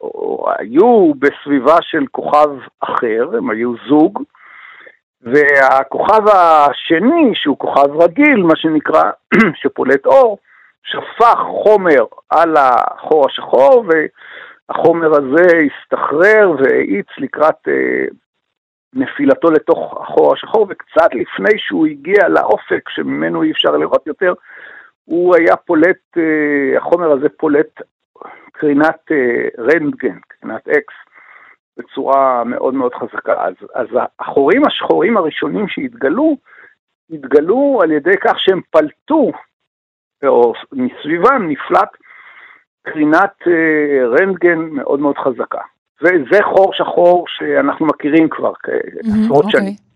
או 0.00 0.46
היו 0.58 1.12
בסביבה 1.14 1.76
של 1.82 2.04
כוכב 2.10 2.48
אחר, 2.80 3.36
הם 3.36 3.50
היו 3.50 3.72
זוג, 3.88 4.22
והכוכב 5.22 6.28
השני, 6.28 7.30
שהוא 7.34 7.58
כוכב 7.58 8.02
רגיל, 8.02 8.42
מה 8.42 8.56
שנקרא, 8.56 9.02
שפולט 9.62 10.06
אור, 10.06 10.38
שפך 10.84 11.38
חומר 11.62 12.04
על 12.30 12.56
החור 12.56 13.26
השחור, 13.26 13.84
ו... 13.88 13.90
החומר 14.70 15.10
הזה 15.12 15.46
הסתחרר 15.66 16.50
והאיץ 16.58 17.06
לקראת 17.18 17.68
אה, 17.68 18.04
נפילתו 18.94 19.50
לתוך 19.50 20.00
החור 20.00 20.32
השחור, 20.32 20.66
וקצת 20.68 21.14
לפני 21.14 21.58
שהוא 21.58 21.86
הגיע 21.86 22.28
לאופק 22.28 22.88
שממנו 22.88 23.42
אי 23.42 23.50
אפשר 23.50 23.70
לראות 23.70 24.06
יותר, 24.06 24.34
הוא 25.04 25.36
היה 25.36 25.56
פולט, 25.56 26.16
אה, 26.16 26.78
החומר 26.78 27.12
הזה 27.12 27.28
פולט 27.28 27.82
קרינת 28.52 29.12
אה, 29.12 29.48
רנטגן, 29.58 30.18
קרינת 30.28 30.68
אקס, 30.68 30.94
בצורה 31.76 32.44
מאוד 32.44 32.74
מאוד 32.74 32.94
חזקה. 32.94 33.44
אז, 33.44 33.54
אז 33.74 33.86
החורים 34.20 34.66
השחורים 34.66 35.16
הראשונים 35.16 35.68
שהתגלו, 35.68 36.36
התגלו 37.10 37.78
על 37.82 37.92
ידי 37.92 38.16
כך 38.20 38.40
שהם 38.40 38.60
פלטו, 38.70 39.32
או 40.24 40.52
מסביבם 40.72 41.48
נפלט 41.48 41.90
קרינת 42.82 43.34
אה, 43.46 44.06
רנטגן 44.06 44.58
מאוד 44.58 45.00
מאוד 45.00 45.18
חזקה. 45.18 45.60
וזה 46.02 46.38
חור 46.42 46.72
שחור 46.74 47.24
שאנחנו 47.28 47.86
מכירים 47.86 48.28
כבר 48.28 48.52
עשרות 49.04 49.44
mm-hmm, 49.44 49.50
שנים. 49.50 49.74
Okay. 49.74 49.90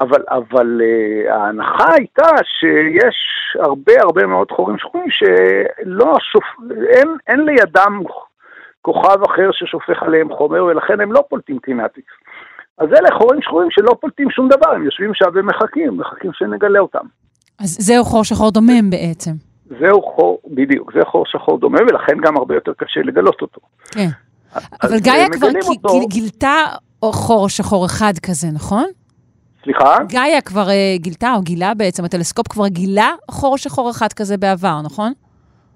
אבל, 0.00 0.22
אבל 0.28 0.80
uh, 0.80 1.32
ההנחה 1.32 1.94
הייתה 1.94 2.28
שיש 2.44 3.16
הרבה 3.60 3.92
הרבה 4.00 4.26
מאוד 4.26 4.50
חורים 4.50 4.78
שחורים 4.78 5.10
שלא 5.10 6.14
שופ... 6.32 6.44
אין, 6.88 7.08
אין 7.26 7.40
לידם 7.40 8.02
כוכב 8.82 9.22
אחר 9.22 9.50
ששופך 9.52 10.02
עליהם 10.02 10.28
חומר 10.32 10.64
ולכן 10.64 11.00
הם 11.00 11.12
לא 11.12 11.24
פולטים 11.28 11.58
קרינת 11.58 11.96
איקס. 11.96 12.12
אז 12.78 12.88
אלה 12.88 13.18
חורים 13.18 13.42
שחורים 13.42 13.70
שלא 13.70 13.96
פולטים 14.00 14.30
שום 14.30 14.48
דבר, 14.48 14.70
הם 14.74 14.84
יושבים 14.84 15.14
שם 15.14 15.26
ומחכים, 15.34 15.96
מחכים 15.96 16.30
שנגלה 16.34 16.80
אותם. 16.80 17.06
אז 17.60 17.76
זהו 17.80 18.04
חור 18.04 18.24
שחור 18.24 18.50
דומם 18.50 18.90
בעצם. 18.90 19.30
זהו 19.80 20.02
חור, 20.02 20.40
בדיוק, 20.46 20.92
זה 20.94 21.00
חור 21.04 21.24
שחור 21.26 21.58
דומה, 21.58 21.78
ולכן 21.82 22.16
גם 22.22 22.36
הרבה 22.36 22.54
יותר 22.54 22.72
קשה 22.78 23.00
לגלות 23.00 23.42
אותו. 23.42 23.60
כן. 23.90 24.08
אבל 24.82 24.98
גאיה 24.98 25.26
כבר 25.32 25.48
אותו... 25.68 26.08
גילתה 26.08 26.54
חור 27.02 27.48
שחור 27.48 27.86
אחד 27.86 28.12
כזה, 28.22 28.48
נכון? 28.54 28.84
סליחה? 29.62 29.96
גאיה 30.08 30.40
כבר 30.40 30.66
uh, 30.66 31.02
גילתה, 31.02 31.32
או 31.36 31.40
גילה 31.40 31.74
בעצם, 31.74 32.04
הטלסקופ 32.04 32.48
כבר 32.48 32.68
גילה 32.68 33.10
חור 33.30 33.58
שחור 33.58 33.90
אחד 33.90 34.12
כזה 34.12 34.36
בעבר, 34.36 34.80
נכון? 34.84 35.12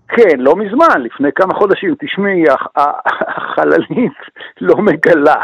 כן, 0.09 0.41
לא 0.41 0.57
מזמן, 0.57 1.03
לפני 1.03 1.29
כמה 1.35 1.55
חודשים. 1.55 1.95
תשמעי, 2.05 2.45
החללית 2.77 4.13
לא 4.61 4.77
מגלה, 4.77 5.37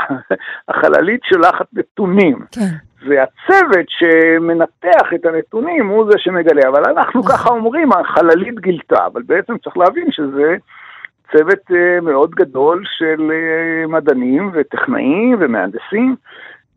החללית 0.69 1.21
שולחת 1.25 1.67
נתונים. 1.73 2.45
כן. 2.53 2.75
והצוות 3.09 3.87
שמנתח 3.89 5.13
את 5.15 5.27
הנתונים 5.27 5.89
הוא 5.89 6.11
זה 6.11 6.19
שמגלה, 6.19 6.69
אבל 6.69 6.83
אנחנו 6.91 7.21
נכון. 7.21 7.33
ככה 7.33 7.51
אומרים, 7.51 7.93
החללית 7.93 8.61
גילתה, 8.61 9.07
אבל 9.07 9.23
בעצם 9.23 9.59
צריך 9.59 9.77
להבין 9.77 10.07
שזה 10.11 10.57
צוות 11.33 11.71
uh, 11.71 12.01
מאוד 12.03 12.31
גדול 12.31 12.83
של 12.99 13.31
uh, 13.31 13.91
מדענים 13.91 14.51
וטכנאים 14.55 15.37
ומהנדסים. 15.41 16.17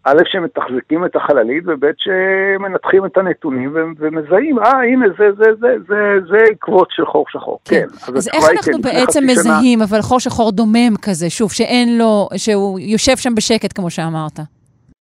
א', 0.04 0.22
שמתחזקים 0.32 1.06
את 1.06 1.16
החללית, 1.16 1.64
וב', 1.68 1.86
שמנתחים 1.98 3.06
את 3.06 3.18
הנתונים 3.18 3.76
ומזהים, 4.00 4.60
אה, 4.60 4.84
הנה, 4.84 5.06
זה, 5.18 5.26
זה, 5.38 5.46
זה, 5.60 5.76
זה, 5.88 6.20
זה 6.30 6.38
עקבות 6.52 6.88
של 6.92 7.06
חור 7.06 7.26
שחור. 7.30 7.60
כן. 7.66 7.76
כן. 8.06 8.16
אז 8.18 8.28
איך 8.28 8.44
אנחנו 8.52 8.74
כן, 8.74 8.82
בעצם 8.82 9.24
מזהים, 9.28 9.80
שנה... 9.80 9.86
אבל 9.90 10.02
חור 10.02 10.20
שחור 10.20 10.52
דומם 10.52 10.98
כזה, 11.02 11.30
שוב, 11.30 11.52
שאין 11.52 11.98
לו, 11.98 12.30
שהוא 12.38 12.80
יושב 12.80 13.18
שם 13.18 13.36
בשקט, 13.36 13.74
כמו 13.76 13.90
שאמרת? 13.90 14.40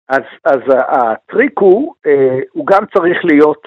אז, 0.09 0.23
אז 0.45 0.61
הטריק 0.89 1.59
הוא, 1.59 1.95
אה, 2.07 2.39
הוא 2.53 2.67
גם 2.67 2.85
צריך 2.95 3.25
להיות 3.25 3.67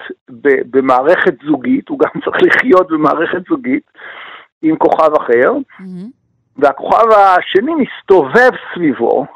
במערכת 0.70 1.34
זוגית, 1.46 1.88
הוא 1.88 1.98
גם 1.98 2.20
צריך 2.24 2.36
לחיות 2.42 2.88
במערכת 2.90 3.42
זוגית 3.48 3.90
עם 4.62 4.76
כוכב 4.76 5.14
אחר, 5.14 5.52
mm-hmm. 5.52 6.06
והכוכב 6.56 7.04
השני 7.12 7.72
מסתובב 7.74 8.50
סביבו, 8.74 9.26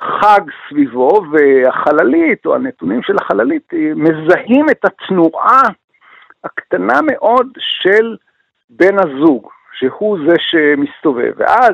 חג 0.00 0.40
סביבו, 0.68 1.22
והחללית, 1.32 2.46
או 2.46 2.54
הנתונים 2.54 3.02
של 3.02 3.16
החללית, 3.20 3.72
מזהים 3.96 4.66
את 4.70 4.84
התנועה 4.84 5.62
הקטנה 6.44 7.00
מאוד 7.02 7.46
של 7.58 8.16
בן 8.70 8.96
הזוג, 8.98 9.48
שהוא 9.72 10.18
זה 10.28 10.34
שמסתובב. 10.38 11.32
ואז 11.36 11.72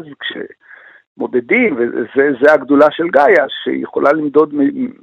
כשמודדים, 1.15 1.77
וזה 2.17 2.53
הגדולה 2.53 2.87
של 2.91 3.09
גאיה, 3.09 3.45
שיכולה 3.49 4.13
למדוד 4.13 4.55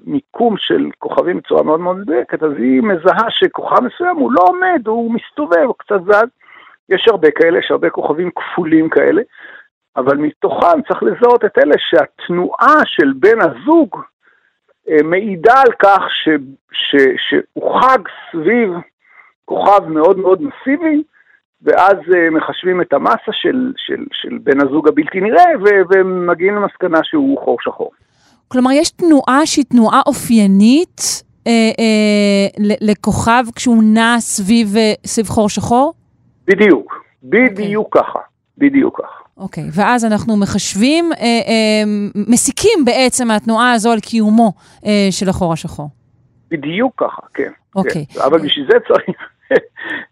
מיקום 0.05 0.57
של 0.57 0.89
כוכבים 0.99 1.37
בצורה 1.37 1.63
מאוד 1.63 1.79
מאוד 1.79 1.97
מדויקת, 1.97 2.43
אז 2.43 2.51
היא 2.57 2.81
מזהה 2.81 3.29
שכוכב 3.29 3.83
מסוים 3.83 4.15
הוא 4.15 4.31
לא 4.31 4.41
עומד, 4.47 4.87
הוא 4.87 5.13
מסתובב, 5.13 5.63
הוא 5.65 5.75
קצת 5.77 6.01
זז. 6.05 6.29
יש 6.89 7.07
הרבה 7.07 7.31
כאלה, 7.31 7.59
יש 7.59 7.71
הרבה 7.71 7.89
כוכבים 7.89 8.31
כפולים 8.35 8.89
כאלה. 8.89 9.21
אבל 9.97 10.17
מתוכם 10.17 10.81
צריך 10.87 11.03
לזהות 11.03 11.45
את 11.45 11.57
אלה 11.57 11.75
שהתנועה 11.77 12.81
של 12.85 13.13
בן 13.15 13.41
הזוג 13.41 14.01
אה, 14.89 15.03
מעידה 15.03 15.61
על 15.65 15.71
כך 15.79 16.01
ש, 16.09 16.29
ש, 16.71 16.95
שהוא 17.17 17.81
חג 17.81 17.99
סביב 18.31 18.73
כוכב 19.45 19.87
מאוד 19.87 20.17
מאוד 20.17 20.41
מסיבי, 20.41 21.03
ואז 21.63 21.97
אה, 22.15 22.29
מחשבים 22.29 22.81
את 22.81 22.93
המסה 22.93 23.31
של, 23.31 23.73
של, 23.77 24.03
של 24.11 24.37
בן 24.43 24.61
הזוג 24.61 24.87
הבלתי 24.87 25.21
נראה, 25.21 25.43
ומגיעים 25.89 26.55
למסקנה 26.55 26.99
שהוא 27.03 27.39
חור 27.43 27.57
שחור. 27.61 27.91
כלומר, 28.47 28.71
יש 28.71 28.91
תנועה 28.91 29.45
שהיא 29.45 29.65
תנועה 29.69 30.01
אופיינית 30.07 31.23
אה, 31.47 31.51
אה, 31.79 32.75
לכוכב 32.81 33.43
כשהוא 33.55 33.83
נע 33.83 34.15
סביב, 34.19 34.77
אה, 34.77 34.93
סביב 35.05 35.27
חור 35.27 35.49
שחור? 35.49 35.93
בדיוק, 36.47 37.03
בדיוק 37.23 37.97
okay. 37.97 37.99
אוקיי. 37.99 38.11
ככה, 38.11 38.19
בדיוק 38.57 39.01
ככה. 39.01 39.21
אוקיי, 39.37 39.63
okay, 39.63 39.67
ואז 39.73 40.05
אנחנו 40.05 40.37
מחשבים, 40.37 41.13
אה, 41.13 41.19
אה, 41.19 41.83
מסיקים 42.27 42.85
בעצם 42.85 43.27
מהתנועה 43.27 43.71
הזו 43.71 43.91
על 43.91 43.99
קיומו 43.99 44.53
אה, 44.85 45.07
של 45.11 45.29
החור 45.29 45.53
השחור. 45.53 45.89
בדיוק 46.49 46.93
ככה, 46.97 47.21
כן. 47.33 47.51
אוקיי. 47.75 48.05
Okay. 48.09 48.13
כן. 48.13 48.21
אבל 48.21 48.39
בשביל 48.39 48.67
זה 48.71 48.77
צריך 48.87 49.17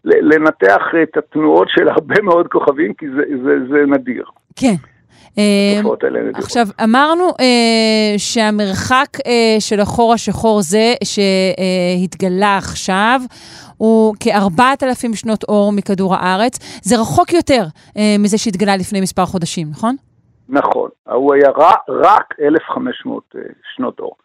לנתח 0.04 0.82
את 1.02 1.16
התנועות 1.16 1.68
של 1.70 1.88
הרבה 1.88 2.22
מאוד 2.22 2.48
כוכבים, 2.48 2.94
כי 2.94 3.06
זה, 3.08 3.22
זה, 3.44 3.54
זה 3.70 3.78
נדיר. 3.86 4.24
כן. 4.56 4.74
אה, 5.38 5.80
עכשיו, 6.34 6.66
אמרנו 6.84 7.24
אה, 7.40 8.18
שהמרחק 8.18 9.06
אה, 9.26 9.56
של 9.60 9.80
החור 9.80 10.12
השחור 10.12 10.62
זה 10.62 10.94
שהתגלה 11.04 12.56
עכשיו, 12.56 13.20
הוא 13.76 14.14
כ-4,000 14.20 15.16
שנות 15.16 15.44
אור 15.44 15.72
מכדור 15.72 16.14
הארץ. 16.14 16.80
זה 16.82 17.00
רחוק 17.00 17.32
יותר 17.32 17.62
אה, 17.96 18.16
מזה 18.18 18.38
שהתגלה 18.38 18.76
לפני 18.76 19.00
מספר 19.00 19.26
חודשים, 19.26 19.66
נכון? 19.70 19.96
נכון, 20.48 20.90
הוא 21.04 21.34
היה 21.34 21.50
רק 21.88 22.34
1,500 22.40 23.22
אה, 23.36 23.40
שנות 23.76 24.00
אור. 24.00 24.16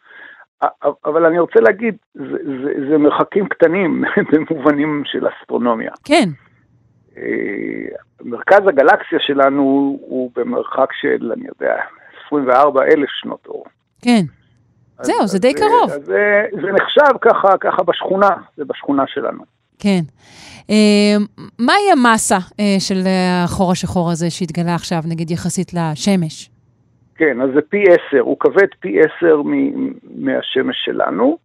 אבל 1.06 1.26
אני 1.26 1.40
רוצה 1.40 1.60
להגיד, 1.60 1.96
זה, 2.14 2.38
זה, 2.64 2.90
זה 2.90 2.98
מרחקים 2.98 3.48
קטנים 3.48 4.04
במובנים 4.32 5.04
של 5.06 5.28
אסטרונומיה. 5.28 5.92
כן. 6.04 6.30
אה, 7.18 7.24
מרכז 8.22 8.68
הגלקסיה 8.68 9.20
שלנו 9.20 9.98
הוא 10.02 10.32
במרחק 10.36 10.94
של, 10.94 11.32
אני 11.34 11.46
יודע, 11.48 11.76
24 12.26 12.84
אלף 12.84 13.10
שנות 13.10 13.46
אור. 13.48 13.66
כן. 14.02 14.22
זהו, 15.02 15.22
אז, 15.22 15.32
זה 15.32 15.40
די 15.40 15.54
קרוב. 15.54 15.90
אז 15.92 16.06
זה, 16.06 16.46
זה 16.52 16.72
נחשב 16.72 17.18
ככה, 17.22 17.58
ככה 17.58 17.84
בשכונה, 17.84 18.30
זה 18.58 18.66
בשכונה 18.66 19.04
שלנו. 19.08 19.44
כן. 19.80 20.02
אה, 20.70 21.16
מהי 21.60 21.92
המסה 21.92 22.38
אה, 22.60 22.76
של 22.80 23.00
החור 23.44 23.72
השחור 23.72 24.12
הזה 24.12 24.30
שהתגלה 24.30 24.76
עכשיו, 24.76 25.02
נגיד 25.08 25.32
יחסית 25.32 25.72
לשמש? 25.74 26.50
כן, 27.18 27.42
אז 27.42 27.50
זה 27.56 27.62
פי 27.62 27.84
עשר, 27.84 28.20
הוא 28.20 28.38
כבד 28.40 28.68
פי 28.80 29.00
עשר 29.00 29.42
מהשמש 30.16 30.76
שלנו, 30.86 31.38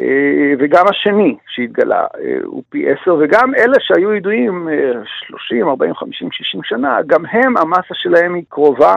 אה, 0.00 0.52
וגם 0.58 0.84
השני 0.88 1.36
שהתגלה 1.48 2.06
הוא 2.44 2.62
פי 2.68 2.90
עשר, 2.90 3.16
וגם 3.20 3.54
אלה 3.54 3.76
שהיו 3.80 4.14
ידועים 4.14 4.68
30, 5.04 5.68
40, 5.68 5.94
50, 5.94 6.28
60 6.32 6.60
שנה, 6.64 6.98
גם 7.06 7.26
הם, 7.26 7.56
המסה 7.56 7.94
שלהם 7.94 8.34
היא 8.34 8.44
קרובה 8.48 8.96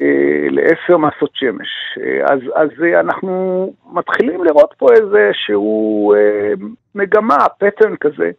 אה, 0.00 0.46
לעשר 0.50 0.96
מסות 0.96 1.30
שמש. 1.34 1.68
אה, 2.00 2.24
אז, 2.24 2.40
אז 2.54 2.68
אנחנו 3.00 3.72
מתחילים 3.92 4.44
לראות 4.44 4.74
פה 4.78 4.86
איזשהו 4.92 6.14
אה, 6.14 6.52
מגמה, 6.94 7.36
פטרן 7.58 7.96
כזה, 7.96 8.30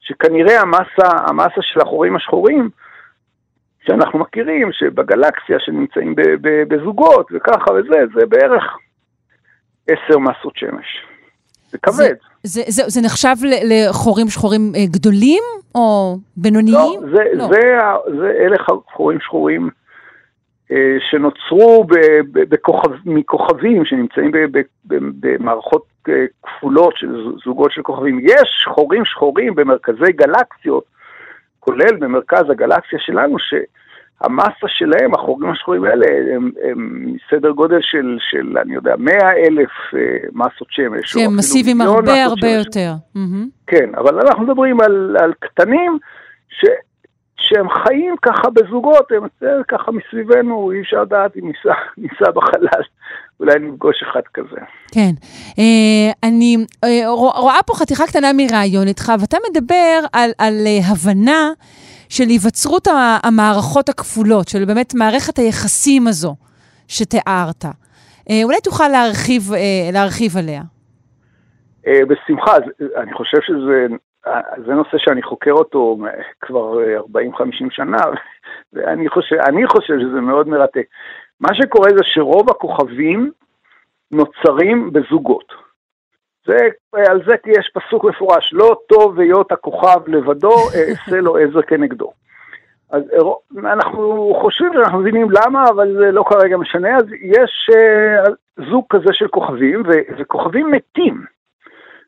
שכנראה 0.00 0.60
המסה, 0.60 1.08
המסה 1.28 1.62
של 1.62 1.80
החורים 1.80 2.16
השחורים, 2.16 2.70
שאנחנו 3.86 4.18
מכירים, 4.18 4.72
שבגלקסיה 4.72 5.56
שנמצאים 5.60 6.14
ב, 6.14 6.20
ב, 6.40 6.74
בזוגות 6.74 7.28
וככה 7.32 7.72
וזה, 7.72 8.02
זה 8.14 8.26
בערך 8.26 8.64
עשר 9.88 10.18
מסות 10.18 10.56
שמש. 10.56 11.06
זה 11.70 11.78
כבד. 11.78 11.94
זה, 11.94 12.12
זה, 12.42 12.62
זה, 12.66 12.82
זה 12.86 13.00
נחשב 13.00 13.34
לחורים 13.64 14.28
שחורים 14.28 14.72
גדולים 14.90 15.42
או 15.74 16.16
בינוניים? 16.36 17.00
לא, 17.02 17.08
זה, 17.16 17.24
לא. 17.32 17.48
זה, 17.48 17.60
זה, 18.06 18.20
זה 18.20 18.30
אלה 18.40 18.56
חורים 18.92 19.20
שחורים 19.20 19.70
אה, 20.72 20.96
שנוצרו 21.10 21.86
בכוכב, 22.32 22.90
מכוכבים 23.04 23.84
שנמצאים 23.84 24.30
במערכות 24.84 25.84
אה, 26.08 26.24
כפולות 26.42 26.96
של 26.96 27.24
זוגות 27.44 27.72
של 27.72 27.82
כוכבים. 27.82 28.20
יש 28.22 28.66
חורים 28.74 29.04
שחורים 29.04 29.54
במרכזי 29.54 30.12
גלקסיות, 30.12 30.84
כולל 31.66 31.96
במרכז 31.98 32.50
הגלקסיה 32.50 32.98
שלנו, 32.98 33.36
שהמסה 33.38 34.66
שלהם, 34.66 35.14
החורים 35.14 35.50
השחורים 35.50 35.84
האלה, 35.84 36.06
הם, 36.34 36.50
הם 36.70 37.12
סדר 37.30 37.50
גודל 37.50 37.78
של, 37.80 38.18
של, 38.30 38.58
אני 38.58 38.74
יודע, 38.74 38.94
מאה 38.98 39.32
אלף 39.32 39.70
אה, 39.94 40.28
מסות 40.32 40.68
שמש. 40.70 41.10
שהם 41.12 41.36
מסיביים 41.36 41.80
הרבה 41.80 42.24
הרבה 42.24 42.48
יותר. 42.48 42.92
כן, 43.66 43.94
אבל 43.94 44.20
אנחנו 44.20 44.44
מדברים 44.44 44.80
על, 44.80 45.16
על 45.20 45.32
קטנים, 45.40 45.98
ש... 46.48 46.64
שהם 47.38 47.70
חיים 47.70 48.14
ככה 48.22 48.50
בזוגות, 48.50 49.12
הם 49.12 49.22
ככה 49.68 49.92
מסביבנו, 49.92 50.72
אי 50.72 50.80
אפשר 50.80 51.02
לדעת 51.02 51.36
אם 51.36 51.46
ניסע, 51.46 51.74
ניסע 52.02 52.30
בחלל, 52.30 52.82
אולי 53.40 53.58
נפגוש 53.58 54.02
אחד 54.02 54.20
כזה. 54.34 54.60
כן. 54.92 55.10
אה, 55.58 56.28
אני 56.28 56.56
אה, 56.84 57.08
רואה 57.36 57.62
פה 57.66 57.74
חתיכה 57.74 58.06
קטנה 58.06 58.28
מרעיון 58.36 58.86
איתך, 58.86 59.12
ואתה 59.20 59.36
מדבר 59.50 59.98
על, 60.12 60.30
על 60.38 60.54
אה, 60.66 60.78
הבנה 60.92 61.50
של 62.08 62.24
היווצרות 62.24 62.88
המערכות 63.22 63.88
הכפולות, 63.88 64.48
של 64.48 64.64
באמת 64.64 64.94
מערכת 64.94 65.38
היחסים 65.38 66.06
הזו 66.06 66.34
שתיארת. 66.88 67.64
אולי 68.44 68.60
תוכל 68.64 68.88
להרחיב, 68.88 69.42
להרחיב 69.92 70.36
עליה. 70.36 70.62
בשמחה, 72.08 72.56
אני 72.96 73.12
חושב 73.14 73.38
שזה 73.42 73.86
זה 74.66 74.72
נושא 74.72 74.98
שאני 74.98 75.22
חוקר 75.22 75.50
אותו 75.52 75.98
כבר 76.40 76.78
40-50 77.14 77.66
שנה, 77.70 77.96
ואני 78.72 79.08
חושב, 79.08 79.36
חושב 79.66 79.94
שזה 80.00 80.20
מאוד 80.20 80.48
מרתק. 80.48 80.86
מה 81.40 81.54
שקורה 81.54 81.90
זה 81.96 82.02
שרוב 82.02 82.50
הכוכבים 82.50 83.30
נוצרים 84.10 84.92
בזוגות. 84.92 85.52
זה, 86.46 86.56
על 86.92 87.20
זה 87.26 87.34
יש 87.46 87.70
פסוק 87.74 88.04
מפורש, 88.04 88.50
לא 88.52 88.76
טוב 88.88 89.20
היות 89.20 89.52
הכוכב 89.52 90.00
לבדו, 90.06 90.54
אעשה 90.74 91.20
לו 91.20 91.36
עזר 91.36 91.62
כנגדו. 91.62 92.12
אז 92.90 93.02
אנחנו 93.58 94.32
חושבים 94.42 94.72
שאנחנו 94.72 94.98
מבינים 94.98 95.28
למה, 95.30 95.68
אבל 95.68 95.96
זה 95.98 96.12
לא 96.12 96.24
כרגע 96.28 96.56
משנה, 96.56 96.96
אז 96.96 97.04
יש 97.22 97.70
uh, 97.72 98.30
זוג 98.70 98.84
כזה 98.90 99.12
של 99.12 99.28
כוכבים, 99.28 99.82
וכוכבים 100.18 100.70
מתים. 100.70 101.24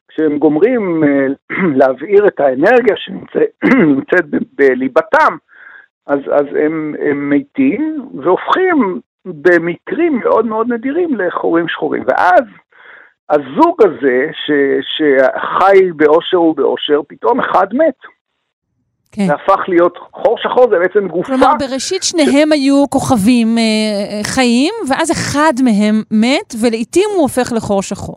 כשהם 0.08 0.38
גומרים 0.38 1.04
אה, 1.04 1.26
להבעיר 1.78 2.26
את 2.26 2.40
האנרגיה 2.40 2.96
שנמצאת 2.96 4.24
בליבתם, 4.58 5.36
אז, 6.06 6.18
אז 6.32 6.46
הם, 6.64 6.94
הם 7.00 7.30
מתים 7.30 8.08
והופכים 8.22 9.00
במקרים 9.24 10.18
מאוד 10.18 10.46
מאוד 10.46 10.72
נדירים 10.72 11.16
לחורים 11.16 11.68
שחורים. 11.68 12.02
ואז 12.06 12.44
הזוג 13.30 13.82
הזה, 13.84 14.26
ש, 14.32 14.50
שחי 14.80 15.92
באושר 15.96 16.40
ובאושר, 16.40 17.00
פתאום 17.08 17.40
אחד 17.40 17.66
מת. 17.72 18.18
כן. 19.12 19.26
זה 19.26 19.34
הפך 19.34 19.68
להיות 19.68 19.98
חור 20.12 20.38
שחור, 20.38 20.70
זה 20.70 20.78
בעצם 20.78 21.08
גופה. 21.08 21.26
כלומר, 21.26 21.52
בראשית 21.58 22.02
שניהם 22.02 22.52
היו 22.52 22.84
כוכבים 22.90 23.58
אה, 23.58 23.62
אה, 23.62 24.24
חיים, 24.24 24.74
ואז 24.88 25.10
אחד 25.12 25.52
מהם 25.64 26.02
מת, 26.10 26.54
ולעיתים 26.62 27.08
הוא 27.14 27.22
הופך 27.22 27.52
לחור 27.56 27.82
שחור. 27.82 28.16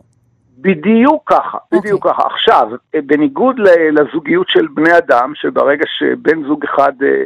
בדיוק 0.58 1.22
ככה, 1.26 1.58
okay. 1.58 1.78
בדיוק 1.78 2.06
אוקיי. 2.06 2.12
ככה. 2.12 2.34
עכשיו, 2.34 2.68
בניגוד 3.06 3.56
לזוגיות 3.92 4.46
של 4.48 4.66
בני 4.74 4.98
אדם, 4.98 5.32
שברגע 5.34 5.84
שבן 5.98 6.44
זוג 6.46 6.64
אחד 6.64 6.92
אה, 7.02 7.24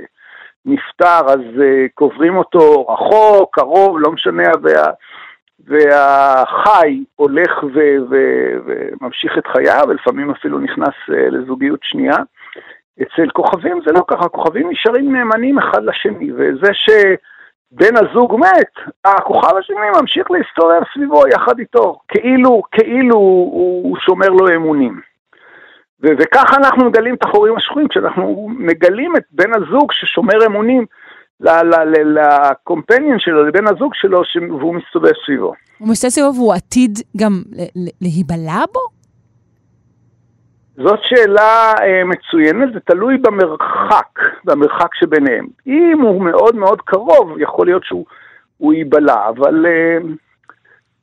נפטר, 0.67 1.27
אז 1.27 1.41
אה, 1.63 1.87
קוברים 1.95 2.37
אותו 2.37 2.87
רחוק, 2.89 3.59
קרוב, 3.59 3.99
לא 4.01 4.13
משנה, 4.13 4.49
וה, 4.63 4.85
והחי 5.67 7.05
הולך 7.17 7.63
ו, 7.63 7.79
ו, 8.11 8.17
וממשיך 8.67 9.39
את 9.39 9.47
חייו, 9.47 9.85
ולפעמים 9.89 10.31
אפילו 10.31 10.59
נכנס 10.59 10.95
אה, 11.11 11.29
לזוגיות 11.31 11.81
שנייה. 11.83 12.17
אצל 13.03 13.31
כוכבים 13.33 13.81
זה 13.87 13.93
לא 13.93 14.05
ככה, 14.09 14.29
כוכבים 14.29 14.71
נשארים 14.71 15.13
נאמנים 15.13 15.59
אחד 15.59 15.85
לשני, 15.85 16.33
וזה 16.33 16.75
ש... 16.75 16.91
בן 17.73 17.97
הזוג 17.97 18.37
מת, 18.41 18.93
הכוכב 19.05 19.57
השני 19.57 20.01
ממשיך 20.01 20.31
להסתובב 20.31 20.81
סביבו 20.95 21.23
יחד 21.29 21.59
איתו, 21.59 21.99
כאילו, 22.09 22.63
כאילו 22.71 23.19
הוא 23.19 23.97
שומר 24.07 24.29
לו 24.29 24.55
אמונים. 24.55 25.01
ו- 26.03 26.17
וככה 26.19 26.57
אנחנו 26.57 26.85
מגלים 26.85 27.15
את 27.15 27.23
החורים 27.25 27.57
השחורים, 27.57 27.89
כשאנחנו 27.89 28.49
מגלים 28.59 29.17
את 29.17 29.23
בן 29.31 29.51
הזוג 29.55 29.93
ששומר 29.93 30.47
אמונים 30.47 30.85
לקומפניון 31.41 33.19
שלו, 33.19 33.45
לבן 33.47 33.67
הזוג 33.67 33.95
שלו, 33.95 34.23
והוא 34.59 34.75
מסתובב 34.75 35.13
סביבו. 35.27 35.53
הוא 35.79 35.89
מסתובב 35.89 36.11
סביבו 36.11 36.35
והוא 36.35 36.55
עתיד 36.55 36.99
גם 37.17 37.43
להיבלע 38.01 38.65
בו? 38.73 38.81
זאת 40.77 40.99
שאלה 41.03 41.73
אה, 41.81 42.05
מצוינת, 42.05 42.73
זה 42.73 42.81
תלוי 42.81 43.19
במרחק, 43.19 44.19
במרחק 44.45 44.95
שביניהם. 44.95 45.47
אם 45.67 46.01
הוא 46.03 46.23
מאוד 46.23 46.57
מאוד 46.57 46.81
קרוב, 46.81 47.39
יכול 47.39 47.67
להיות 47.67 47.85
שהוא 47.85 48.73
ייבלע, 48.73 49.29
אבל 49.29 49.67
אה, 49.67 49.99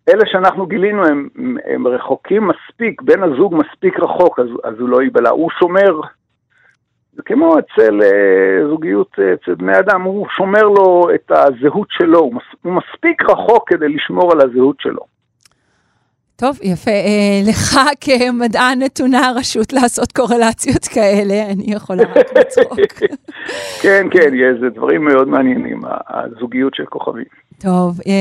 אלה 0.09 0.25
שאנחנו 0.25 0.65
גילינו 0.65 1.05
הם, 1.05 1.27
הם 1.65 1.87
רחוקים 1.87 2.47
מספיק, 2.47 3.01
בן 3.01 3.23
הזוג 3.23 3.55
מספיק 3.55 3.99
רחוק, 3.99 4.39
אז, 4.39 4.47
אז 4.63 4.79
הוא 4.79 4.89
לא 4.89 5.01
ייבלע. 5.01 5.29
הוא 5.29 5.49
שומר, 5.59 6.01
זה 7.13 7.21
כמו 7.25 7.59
אצל 7.59 8.01
אה, 8.01 8.67
זוגיות, 8.69 9.15
אה, 9.19 9.33
אצל 9.33 9.55
בני 9.55 9.79
אדם, 9.79 10.01
הוא 10.01 10.27
שומר 10.29 10.61
לו 10.63 11.07
את 11.15 11.31
הזהות 11.31 11.87
שלו, 11.91 12.19
הוא, 12.19 12.35
מס, 12.35 12.43
הוא 12.61 12.73
מספיק 12.73 13.29
רחוק 13.29 13.69
כדי 13.69 13.89
לשמור 13.89 14.31
על 14.31 14.41
הזהות 14.41 14.75
שלו. 14.79 15.12
טוב, 16.43 16.59
יפה. 16.63 16.91
אה, 16.91 17.41
לך 17.47 17.79
כמדען 18.01 18.83
נתונה 18.83 19.29
הרשות 19.29 19.73
לעשות 19.73 20.11
קורלציות 20.11 20.85
כאלה, 20.85 21.45
אני 21.51 21.63
יכולה 21.67 22.03
רק 22.03 22.37
לצחוק. 22.37 22.79
כן, 23.83 24.07
כן, 24.11 24.29
זה 24.61 24.69
דברים 24.69 25.05
מאוד 25.05 25.27
מעניינים, 25.27 25.81
הזוגיות 26.09 26.75
של 26.75 26.85
כוכבים. 26.85 27.25
טוב, 27.61 27.99
אה, 28.07 28.13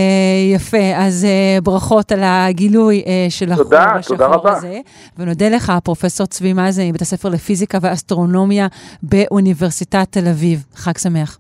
יפה. 0.55 0.93
אז 0.97 1.25
אה, 1.25 1.61
ברכות 1.63 2.13
על 2.13 2.21
הגילוי 2.23 3.03
של 3.29 3.53
החור 3.53 3.75
השחור 3.75 4.49
הזה. 4.49 4.81
ונודה 5.19 5.49
לך, 5.49 5.73
פרופ' 5.85 6.07
צבי 6.07 6.53
מאזן, 6.53 6.89
מבית 6.89 7.03
הספר 7.03 7.29
לפיזיקה 7.29 7.79
ואסטרונומיה 7.83 8.67
באוניברסיטת 9.03 10.07
תל 10.11 10.29
אביב. 10.31 10.65
חג 10.75 10.99
שמח. 10.99 11.39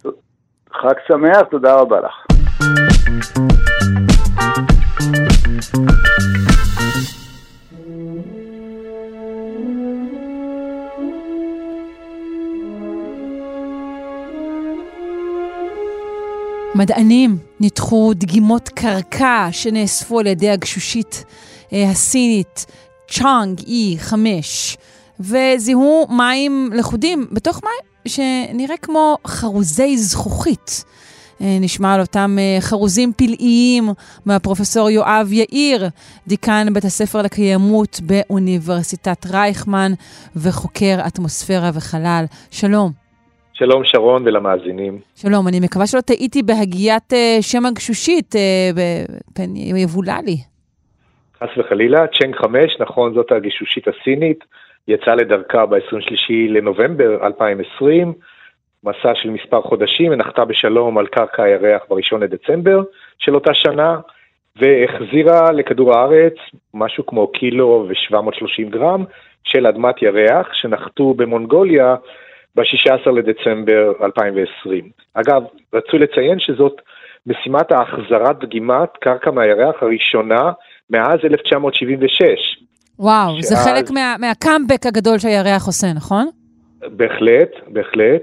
חג 0.73 0.95
שמח, 1.09 1.43
תודה 1.51 1.75
רבה 1.75 1.97
לך. 2.01 2.27
מדענים 16.75 17.39
ניתחו 17.61 18.13
דגימות 18.15 18.69
קרקע 18.69 19.49
שנאספו 19.53 20.21
על 20.21 20.27
ידי 20.27 20.51
הגשושית 20.51 21.25
אה, 21.73 21.91
הסינית 21.91 22.67
צ'אנג 23.11 23.61
E5 23.61 24.15
וזיהו 25.21 26.07
מים 26.11 26.71
לכודים 26.75 27.27
בתוך 27.33 27.61
מים 27.65 27.93
שנראה 28.09 28.77
כמו 28.77 29.17
חרוזי 29.27 29.99
זכוכית. 29.99 30.85
אה, 31.43 31.59
נשמע 31.61 31.95
על 31.95 32.01
אותם 32.01 32.31
אה, 32.39 32.61
חרוזים 32.61 33.13
פלאיים 33.13 33.85
מהפרופסור 34.27 34.91
יואב 34.91 35.27
יאיר, 35.33 35.83
דיקן 36.27 36.67
בית 36.75 36.85
הספר 36.85 37.23
לקיימות 37.23 38.01
באוניברסיטת 38.07 39.27
רייכמן 39.33 39.93
ופוקר 40.37 40.97
אטמוספירה 41.07 41.71
וחלל. 41.75 42.25
שלום. 42.51 42.91
שלום 43.53 43.85
שרון 43.85 44.23
ולמאזינים. 44.27 44.99
שלום, 45.15 45.49
אני 45.49 45.61
מקווה 45.61 45.87
שלא 45.87 46.01
טעיתי 46.01 46.43
בהגיית 46.43 47.13
uh, 47.13 47.43
שם 47.43 47.67
הגשושית, 47.67 48.35
פן 49.35 49.57
יבולע 49.57 50.19
לי. 50.27 50.37
חס 51.39 51.59
וחלילה, 51.59 52.07
צ'נג 52.19 52.37
5, 52.37 52.77
נכון, 52.81 53.15
זאת 53.15 53.33
הגשושית 53.33 53.85
הסינית, 53.89 54.45
יצאה 54.89 55.15
לדרכה 55.15 55.67
ב-23 55.67 56.33
לנובמבר 56.49 57.27
2020, 57.27 58.13
מסע 58.85 59.15
של 59.15 59.31
מספר 59.31 59.63
חודשים, 59.63 60.13
ונחתה 60.13 60.45
בשלום 60.45 60.99
על 60.99 61.07
קרקע 61.07 61.43
הירח 61.43 61.83
ב-1 61.91 62.19
לדצמבר 62.21 62.83
של 63.19 63.35
אותה 63.35 63.55
שנה, 63.55 64.01
והחזירה 64.57 65.53
לכדור 65.53 65.99
הארץ 65.99 66.35
משהו 66.75 67.07
כמו 67.07 67.29
קילו 67.29 67.87
ו-730 67.89 68.71
גרם 68.71 69.05
של 69.45 69.67
אדמת 69.67 70.03
ירח, 70.03 70.49
שנחתו 70.53 71.15
במונגוליה 71.15 71.97
ב-16 72.57 73.11
לדצמבר 73.11 73.93
2020. 74.03 74.91
אגב, 75.15 75.43
רצוי 75.75 75.99
לציין 75.99 76.39
שזאת 76.39 76.81
משימת 77.27 77.73
ההחזרת 77.73 78.39
דגימת 78.39 78.89
קרקע 79.01 79.31
מהירח 79.31 79.83
הראשונה 79.83 80.53
מאז 80.91 81.19
1976. 81.25 82.19
וואו, 82.99 83.35
שאז... 83.37 83.49
זה 83.49 83.57
חלק 83.57 83.91
מה, 83.91 84.15
מהקאמבק 84.19 84.87
הגדול 84.87 85.19
שהירח 85.19 85.67
עושה, 85.67 85.87
נכון? 85.97 86.27
בהחלט, 86.83 87.51
בהחלט. 87.69 88.23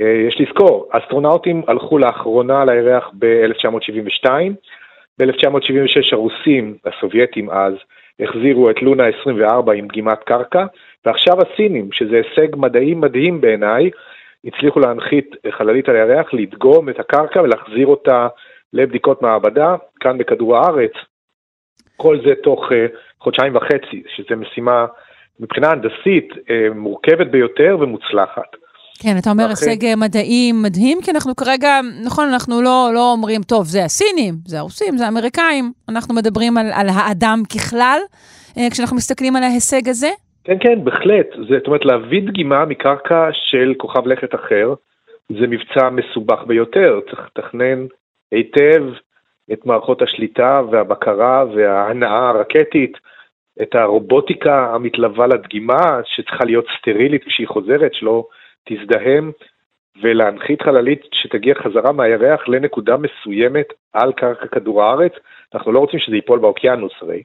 אה, 0.00 0.24
יש 0.28 0.40
לזכור, 0.40 0.88
אסטרונאוטים 0.90 1.62
הלכו 1.66 1.98
לאחרונה 1.98 2.64
לירח 2.64 3.10
ב-1972. 3.18 4.30
ב-1976 5.18 6.12
הרוסים, 6.12 6.76
הסובייטים 6.84 7.50
אז, 7.50 7.74
החזירו 8.20 8.70
את 8.70 8.82
לונה 8.82 9.04
24 9.20 9.72
עם 9.72 9.86
דגימת 9.86 10.18
קרקע, 10.18 10.66
ועכשיו 11.06 11.36
הסינים, 11.42 11.92
שזה 11.92 12.16
הישג 12.16 12.56
מדעי 12.56 12.94
מדהים 12.94 13.40
בעיניי, 13.40 13.90
הצליחו 14.44 14.80
להנחית 14.80 15.36
חללית 15.50 15.88
על 15.88 15.96
הירח, 15.96 16.34
לדגום 16.34 16.88
את 16.88 17.00
הקרקע 17.00 17.42
ולהחזיר 17.42 17.86
אותה 17.86 18.28
לבדיקות 18.72 19.22
מעבדה 19.22 19.76
כאן 20.00 20.18
בכדור 20.18 20.56
הארץ. 20.56 20.92
כל 21.96 22.18
זה 22.26 22.34
תוך 22.42 22.72
uh, 22.72 22.74
חודשיים 23.20 23.56
וחצי, 23.56 24.02
שזו 24.16 24.36
משימה 24.36 24.86
מבחינה 25.40 25.70
הנדסית 25.70 26.32
uh, 26.32 26.74
מורכבת 26.74 27.26
ביותר 27.26 27.76
ומוצלחת. 27.80 28.56
כן, 29.02 29.14
אתה 29.20 29.30
אומר 29.30 29.48
הישג 29.48 29.84
אה, 29.84 29.96
מדעי 29.96 30.52
מדהים, 30.52 30.98
כי 31.02 31.10
אנחנו 31.10 31.36
כרגע, 31.36 31.80
נכון, 32.06 32.28
אנחנו 32.28 32.62
לא, 32.62 32.90
לא 32.94 33.12
אומרים, 33.12 33.40
טוב, 33.42 33.64
זה 33.64 33.84
הסינים, 33.84 34.34
זה 34.46 34.58
הרוסים, 34.58 34.96
זה 34.96 35.04
האמריקאים, 35.04 35.72
אנחנו 35.88 36.14
מדברים 36.14 36.58
על, 36.58 36.66
על 36.74 36.88
האדם 36.88 37.38
ככלל, 37.54 38.00
כשאנחנו 38.70 38.96
מסתכלים 38.96 39.36
על 39.36 39.42
ההישג 39.42 39.88
הזה. 39.88 40.10
כן, 40.44 40.56
כן, 40.60 40.84
בהחלט. 40.84 41.26
זאת 41.48 41.66
אומרת, 41.66 41.84
להביא 41.84 42.22
דגימה 42.22 42.64
מקרקע 42.64 43.28
של 43.32 43.74
כוכב 43.76 44.06
לכת 44.06 44.34
אחר, 44.34 44.74
זה 45.28 45.46
מבצע 45.46 45.90
מסובך 45.90 46.42
ביותר. 46.46 47.00
צריך 47.10 47.20
לתכנן 47.26 47.86
היטב 48.32 48.82
את 49.52 49.66
מערכות 49.66 50.02
השליטה 50.02 50.62
והבקרה 50.70 51.44
וההנאה 51.54 52.28
הרקטית, 52.28 52.92
את 53.62 53.74
הרובוטיקה 53.74 54.74
המתלווה 54.74 55.26
לדגימה, 55.26 56.00
שצריכה 56.04 56.44
להיות 56.44 56.66
סטרילית 56.78 57.24
כשהיא 57.24 57.48
חוזרת, 57.48 57.94
שלא 57.94 58.26
תזדהם, 58.68 59.32
ולהנחית 60.02 60.62
חללית 60.62 61.00
שתגיע 61.12 61.54
חזרה 61.54 61.92
מהירח 61.92 62.48
לנקודה 62.48 62.96
מסוימת 62.96 63.66
על 63.92 64.12
קרקע 64.12 64.46
כדור 64.46 64.82
הארץ. 64.82 65.12
אנחנו 65.54 65.72
לא 65.72 65.78
רוצים 65.78 66.00
שזה 66.00 66.16
ייפול 66.16 66.38
באוקיינוס 66.38 66.92
הרי. 67.00 67.22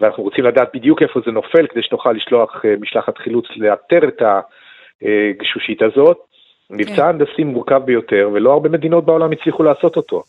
ואנחנו 0.00 0.22
רוצים 0.22 0.44
לדעת 0.44 0.68
בדיוק 0.74 1.02
איפה 1.02 1.20
זה 1.26 1.30
נופל 1.32 1.66
כדי 1.66 1.82
שנוכל 1.82 2.12
לשלוח 2.12 2.64
אה, 2.64 2.74
משלחת 2.80 3.18
חילוץ 3.18 3.46
לאתר 3.56 4.08
את 4.08 4.22
הגשושית 4.22 5.82
הזאת. 5.82 6.18
כן. 6.68 6.76
מבצע 6.76 7.08
הנדסי 7.08 7.44
מורכב 7.44 7.82
ביותר, 7.84 8.30
ולא 8.32 8.52
הרבה 8.52 8.68
מדינות 8.68 9.04
בעולם 9.04 9.32
הצליחו 9.32 9.62
לעשות 9.62 9.96
אותו. 9.96 10.22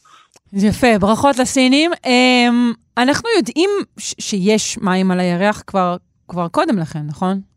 יפה, 0.53 0.87
ברכות 0.99 1.39
לסינים. 1.39 1.91
אמ, 2.05 2.71
אנחנו 2.97 3.29
יודעים 3.37 3.69
שיש 3.99 4.77
מים 4.81 5.11
על 5.11 5.19
הירח 5.19 5.63
כבר, 5.67 5.95
כבר 6.27 6.47
קודם 6.47 6.77
לכן, 6.77 6.99
נכון? 7.09 7.50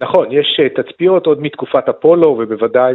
נכון, 0.00 0.28
יש 0.32 0.60
אה, 0.60 0.68
תצפיות 0.68 1.26
עוד 1.26 1.42
מתקופת 1.42 1.88
אפולו, 1.88 2.28
ובוודאי 2.28 2.94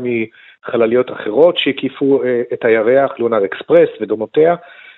מחלליות 0.64 1.12
אחרות 1.12 1.58
שהקיפו 1.58 2.24
אה, 2.24 2.41
את 2.53 2.66
הירח, 2.66 3.12
לונר 3.20 3.45
אקספרס 3.45 3.89
ודומותיה. 4.01 4.56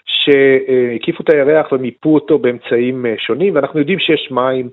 שהקיפו 0.08 1.24
את 1.24 1.30
הירח 1.30 1.72
ומיפו 1.72 2.16
אותו 2.16 2.40
באמצעים 2.40 3.06
אה, 3.06 3.16
שונים, 3.18 3.56
ואנחנו 3.56 3.80
יודעים 3.80 4.00
שיש 4.00 4.32
מים, 4.32 4.70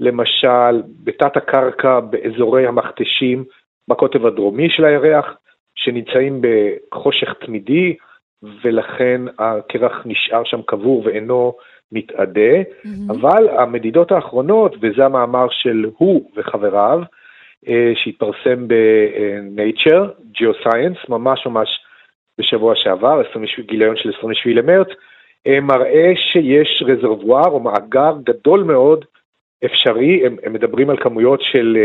למשל, 0.00 0.82
בתת 1.04 1.36
הקרקע 1.36 2.00
באזורי 2.00 2.66
המכתשים, 2.66 3.44
בקוטב 3.88 4.26
הדרומי 4.26 4.70
של 4.70 4.84
הירח, 4.84 5.36
שנמצאים 5.74 6.40
בחושך 6.42 7.32
תמידי, 7.32 7.96
ולכן 8.64 9.20
הקרח 9.38 10.02
נשאר 10.04 10.44
שם 10.44 10.62
קבור 10.62 11.02
ואינו 11.06 11.54
מתאדה, 11.94 12.62
mm-hmm. 12.62 12.88
אבל 13.12 13.48
המדידות 13.58 14.12
האחרונות, 14.12 14.76
וזה 14.82 15.04
המאמר 15.04 15.46
של 15.50 15.86
הוא 15.96 16.30
וחבריו, 16.36 17.00
אה, 17.68 17.92
שהתפרסם 17.94 18.68
ב-Nature, 18.68 20.36
Geoscience, 20.38 21.08
ממש 21.08 21.46
ממש 21.46 21.68
בשבוע 22.38 22.74
שעבר, 22.76 23.22
גיליון 23.66 23.96
של 23.96 24.12
27 24.16 24.54
למרץ, 24.54 24.88
אה, 25.46 25.60
מראה 25.60 26.12
שיש 26.16 26.82
רזרבואר 26.86 27.48
או 27.48 27.60
מאגר 27.60 28.12
גדול 28.24 28.62
מאוד 28.62 29.04
אפשרי, 29.64 30.26
הם, 30.26 30.36
הם 30.42 30.52
מדברים 30.52 30.90
על 30.90 30.96
כמויות 30.96 31.40
של 31.42 31.76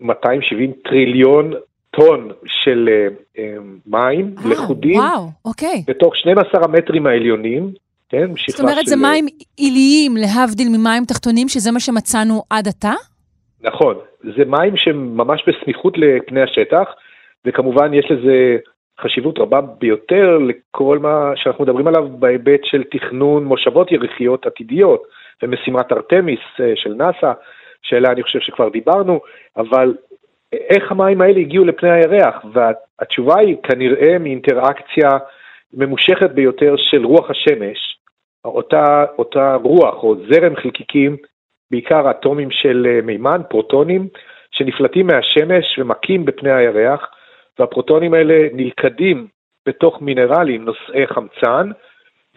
270 0.00 0.70
אה, 0.70 0.90
טריליון 0.90 1.52
טון 1.90 2.30
של 2.46 2.88
מים 3.86 4.34
אה, 4.38 4.50
לכודים, 4.50 4.98
וואו, 4.98 5.28
אוקיי. 5.44 5.82
בתוך 5.88 6.16
12 6.16 6.64
המטרים 6.64 7.06
העליונים, 7.06 7.72
כן? 8.14 8.30
זאת 8.48 8.60
אומרת, 8.60 8.84
של... 8.84 8.90
זה 8.90 8.96
מים 8.96 9.26
עיליים, 9.56 10.16
להבדיל 10.16 10.68
ממים 10.68 11.04
תחתונים, 11.04 11.48
שזה 11.48 11.72
מה 11.72 11.80
שמצאנו 11.80 12.42
עד 12.50 12.68
עתה? 12.68 12.92
נכון, 13.60 13.96
זה 14.36 14.44
מים 14.44 14.76
שהם 14.76 15.16
ממש 15.16 15.44
בסמיכות 15.48 15.98
לפני 15.98 16.42
השטח, 16.42 16.88
וכמובן 17.44 17.94
יש 17.94 18.10
לזה 18.10 18.56
חשיבות 19.00 19.38
רבה 19.38 19.60
ביותר 19.60 20.38
לכל 20.38 20.98
מה 20.98 21.32
שאנחנו 21.36 21.64
מדברים 21.64 21.86
עליו 21.86 22.08
בהיבט 22.18 22.60
של 22.64 22.82
תכנון 22.90 23.44
מושבות 23.44 23.92
ירחיות 23.92 24.46
עתידיות, 24.46 25.02
ומשימת 25.42 25.92
ארתמיס 25.92 26.40
אה, 26.60 26.72
של 26.74 26.94
נאסא, 26.94 27.32
שאלה 27.82 28.12
אני 28.12 28.22
חושב 28.22 28.40
שכבר 28.40 28.68
דיברנו, 28.68 29.20
אבל 29.56 29.94
איך 30.52 30.92
המים 30.92 31.20
האלה 31.20 31.40
הגיעו 31.40 31.64
לפני 31.64 31.90
הירח? 31.90 32.34
והתשובה 32.52 33.38
היא 33.38 33.56
כנראה 33.62 34.18
מאינטראקציה 34.18 35.10
ממושכת 35.72 36.30
ביותר 36.30 36.74
של 36.76 37.04
רוח 37.04 37.30
השמש, 37.30 37.93
אותה, 38.44 39.04
אותה 39.18 39.54
רוח 39.54 40.02
או 40.02 40.16
זרם 40.28 40.56
חלקיקים, 40.56 41.16
בעיקר 41.70 42.10
אטומים 42.10 42.50
של 42.50 42.86
אה, 42.90 43.00
מימן, 43.02 43.40
פרוטונים, 43.50 44.08
שנפלטים 44.50 45.06
מהשמש 45.06 45.78
ומכים 45.78 46.24
בפני 46.24 46.52
הירח, 46.52 47.00
והפרוטונים 47.58 48.14
האלה 48.14 48.48
נלכדים 48.52 49.26
בתוך 49.66 50.02
מינרלים 50.02 50.64
נושאי 50.64 51.06
חמצן, 51.06 51.70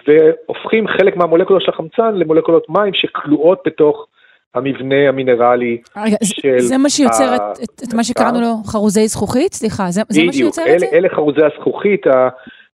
והופכים 0.07 0.87
חלק 0.87 1.15
מהמולקולות 1.15 1.61
של 1.61 1.71
החמצן 1.71 2.15
למולקולות 2.15 2.69
מים 2.69 2.93
שכלואות 2.93 3.61
בתוך 3.65 4.07
המבנה 4.55 5.09
המינרלי 5.09 5.81
רגע, 5.97 6.17
של... 6.23 6.59
זה 6.59 6.77
מה 6.77 6.89
שיוצר 6.89 7.35
את, 7.35 7.41
את, 7.63 7.83
את 7.83 7.93
מה 7.93 8.03
שקראנו 8.03 8.41
לו 8.41 8.53
חרוזי 8.65 9.07
זכוכית? 9.07 9.53
סליחה, 9.53 9.83
זה, 9.89 10.01
זה 10.09 10.23
מה 10.25 10.33
שיוצר 10.33 10.61
אלה, 10.65 10.73
את 10.73 10.79
זה? 10.79 10.85
אלה 10.93 11.09
חרוזי 11.09 11.41
הזכוכית 11.43 12.05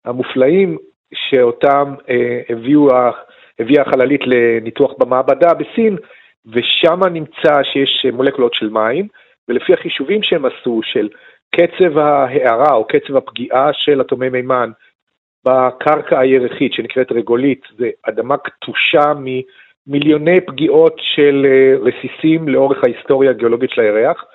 המופלאים 0.05 0.77
שאותם 1.13 1.93
אה, 2.09 2.41
הביאו, 2.49 2.87
הביאה 3.59 3.81
החללית 3.81 4.21
לניתוח 4.25 4.91
במעבדה 4.99 5.53
בסין, 5.53 5.97
ושם 6.45 6.99
נמצא 7.11 7.63
שיש 7.63 8.05
מולקולות 8.13 8.53
של 8.53 8.69
מים, 8.69 9.07
ולפי 9.47 9.73
החישובים 9.73 10.23
שהם 10.23 10.45
עשו 10.45 10.81
של 10.83 11.09
קצב 11.55 11.97
ההארה 11.97 12.73
או 12.73 12.87
קצב 12.87 13.15
הפגיעה 13.15 13.73
של 13.73 14.01
אטומי 14.01 14.29
מימן 14.29 14.71
בקרקע 15.45 16.19
הירחית 16.19 16.73
שנקראת 16.73 17.11
רגולית, 17.11 17.61
זה 17.77 17.89
אדמה 18.03 18.37
קטושה 18.37 19.13
ממיליוני 19.87 20.41
פגיעות 20.41 20.95
של 20.97 21.45
אה, 21.49 21.75
רסיסים 21.79 22.47
לאורך 22.47 22.83
ההיסטוריה 22.83 23.29
הגיאולוגית 23.29 23.69
של 23.69 23.81
הירח. 23.81 24.25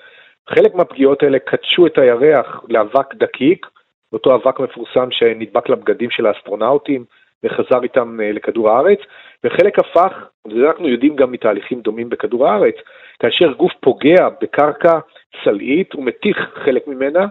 חלק 0.49 0.75
מהפגיעות 0.75 1.23
האלה 1.23 1.39
קדשו 1.39 1.87
את 1.87 1.97
הירח 1.97 2.63
לאבק 2.69 3.13
דקיק, 3.13 3.65
אותו 4.13 4.35
אבק 4.35 4.59
מפורסם 4.59 5.11
שנדבק 5.11 5.69
לבגדים 5.69 6.09
של 6.09 6.25
האסטרונאוטים 6.25 7.05
וחזר 7.43 7.83
איתם 7.83 8.19
אה, 8.23 8.31
לכדור 8.31 8.69
הארץ, 8.69 8.99
וחלק 9.43 9.79
הפך, 9.79 10.13
וזה 10.47 10.67
אנחנו 10.67 10.87
יודעים 10.87 11.15
גם 11.15 11.31
מתהליכים 11.31 11.81
דומים 11.81 12.09
בכדור 12.09 12.47
הארץ, 12.47 12.75
כאשר 13.19 13.53
גוף 13.53 13.71
פוגע 13.79 14.29
בקרקע 14.41 14.99
סלעית, 15.43 15.93
הוא 15.93 16.05
מתיך 16.05 16.37
חלק 16.65 16.87
ממנה, 16.87 17.25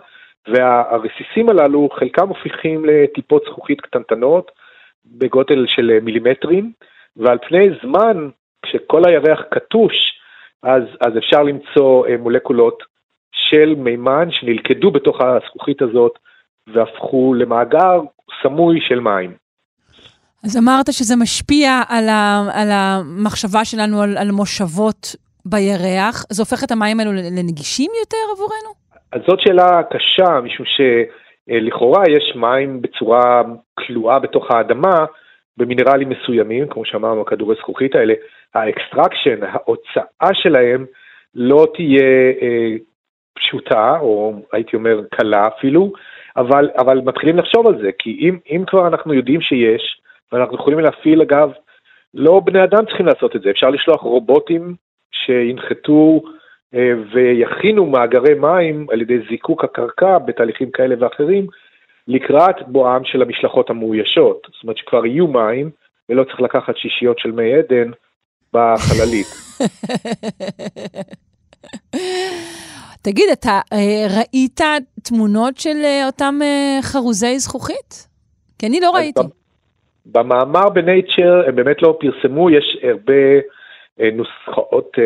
והרסיסים 0.49 1.49
הללו, 1.49 1.89
חלקם 1.93 2.29
הופכים 2.29 2.85
לטיפות 2.85 3.45
זכוכית 3.47 3.81
קטנטנות 3.81 4.51
בגודל 5.07 5.66
של 5.68 5.99
מילימטרים, 6.03 6.72
ועל 7.16 7.39
פני 7.49 7.68
זמן, 7.83 8.29
כשכל 8.62 9.03
הירח 9.05 9.43
קטוש, 9.51 9.95
אז, 10.62 10.83
אז 11.01 11.18
אפשר 11.18 11.43
למצוא 11.43 12.07
אה, 12.07 12.16
מולקולות 12.16 12.83
של 13.33 13.74
מימן 13.74 14.31
שנלכדו 14.31 14.91
בתוך 14.91 15.20
הזכוכית 15.20 15.83
הזאת 15.83 16.18
והפכו 16.73 17.35
למאגר 17.35 18.01
סמוי 18.43 18.81
של 18.81 19.01
מים. 19.01 19.33
אז 20.45 20.57
אמרת 20.57 20.93
שזה 20.93 21.16
משפיע 21.16 21.83
על, 21.89 22.09
ה, 22.09 22.43
על 22.53 22.69
המחשבה 22.71 23.64
שלנו 23.64 24.03
על, 24.03 24.16
על 24.19 24.31
מושבות 24.31 25.16
בירח, 25.45 26.25
זה 26.31 26.43
הופך 26.43 26.64
את 26.64 26.71
המים 26.71 27.01
האלו 27.01 27.12
לנגישים 27.12 27.91
יותר 28.01 28.16
עבורנו? 28.33 28.71
אז 29.12 29.21
זאת 29.27 29.41
שאלה 29.41 29.83
קשה, 29.91 30.41
משום 30.41 30.66
שלכאורה 30.66 32.03
יש 32.09 32.37
מים 32.37 32.83
בצורה 32.83 33.43
כלואה 33.75 34.19
בתוך 34.19 34.51
האדמה, 34.51 35.05
במינרלים 35.57 36.09
מסוימים, 36.09 36.69
כמו 36.69 36.85
שאמרנו, 36.85 37.21
הכדורי 37.21 37.57
זכוכית 37.57 37.95
האלה, 37.95 38.14
ה 38.55 38.62
extraction, 38.62 39.39
ההוצאה 39.43 40.31
שלהם, 40.35 40.87
לא 41.35 41.66
תהיה 41.75 42.33
אה, 42.43 42.77
פשוטה, 43.35 43.99
או 44.01 44.35
הייתי 44.53 44.77
אומר 44.77 45.01
קלה 45.11 45.49
אפילו, 45.49 45.93
אבל, 46.39 46.70
אבל 46.78 47.01
מתחילים 47.01 47.39
לחשוב 47.39 47.66
על 47.66 47.78
זה, 47.82 47.91
כי 47.99 48.18
אם, 48.20 48.39
אם 48.51 48.64
כבר 48.66 48.86
אנחנו 48.86 49.14
יודעים 49.14 49.41
שיש, 49.41 50.01
ואנחנו 50.32 50.55
יכולים 50.55 50.80
להפעיל 50.80 51.22
אגב, 51.22 51.51
לא 52.14 52.41
בני 52.45 52.64
אדם 52.64 52.84
צריכים 52.86 53.07
לעשות 53.07 53.36
את 53.36 53.43
זה, 53.43 53.51
אפשר 53.51 53.70
לשלוח 53.70 54.01
רובוטים 54.01 54.74
שינחתו 55.11 56.20
אה, 56.74 56.93
ויכינו 57.12 57.86
מאגרי 57.86 58.34
מים 58.34 58.86
על 58.93 59.01
ידי 59.01 59.18
זיקוק 59.30 59.64
הקרקע 59.64 60.18
בתהליכים 60.18 60.70
כאלה 60.70 60.95
ואחרים 60.99 61.47
לקראת 62.09 62.57
בואם 62.66 63.05
של 63.05 63.22
המשלחות 63.22 63.70
המאוישות. 63.70 64.47
זאת 64.53 64.62
אומרת 64.62 64.76
שכבר 64.76 65.07
יהיו 65.07 65.26
מים 65.26 65.70
ולא 66.09 66.24
צריך 66.24 66.41
לקחת 66.41 66.76
שישיות 66.76 67.18
של 67.18 67.30
מי 67.30 67.55
עדן 67.55 67.91
בחללית. 68.53 69.26
תגיד, 73.09 73.25
אתה 73.33 73.61
אה, 73.73 74.07
ראית 74.19 74.61
תמונות 75.09 75.57
של 75.57 75.77
אה, 75.85 76.07
אותם 76.07 76.39
חרוזי 76.83 77.39
זכוכית? 77.39 78.09
כי 78.59 78.67
אני 78.67 78.81
לא 78.81 78.91
ראיתי. 78.91 79.21
במאמר 80.07 80.69
בנייצ'ר 80.69 81.43
הם 81.47 81.57
באמת 81.57 81.83
לא 81.83 81.99
פרסמו, 82.01 82.51
יש 82.51 82.77
הרבה 82.83 83.13
אה, 84.01 84.09
נוסחאות 84.13 84.93
אה, 84.99 85.05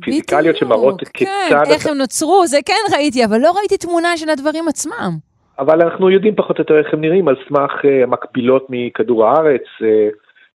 פיזיקליות 0.00 0.56
שמראות 0.56 1.00
כיצד... 1.14 1.30
כן, 1.48 1.72
איך 1.72 1.86
הם 1.86 1.96
נוצרו, 1.96 2.46
זה 2.46 2.58
כן 2.66 2.96
ראיתי, 2.96 3.24
אבל 3.24 3.38
לא 3.40 3.52
ראיתי 3.58 3.76
תמונה 3.76 4.16
של 4.16 4.30
הדברים 4.30 4.68
עצמם. 4.68 5.10
אבל 5.58 5.82
אנחנו 5.82 6.10
יודעים 6.10 6.34
פחות 6.34 6.58
או 6.58 6.62
יותר 6.62 6.78
איך 6.78 6.94
הם 6.94 7.00
נראים 7.00 7.28
על 7.28 7.36
סמך 7.48 7.70
uh, 7.70 8.06
מקבילות 8.06 8.66
מכדור 8.68 9.26
הארץ. 9.26 9.62
Uh, 9.62 9.84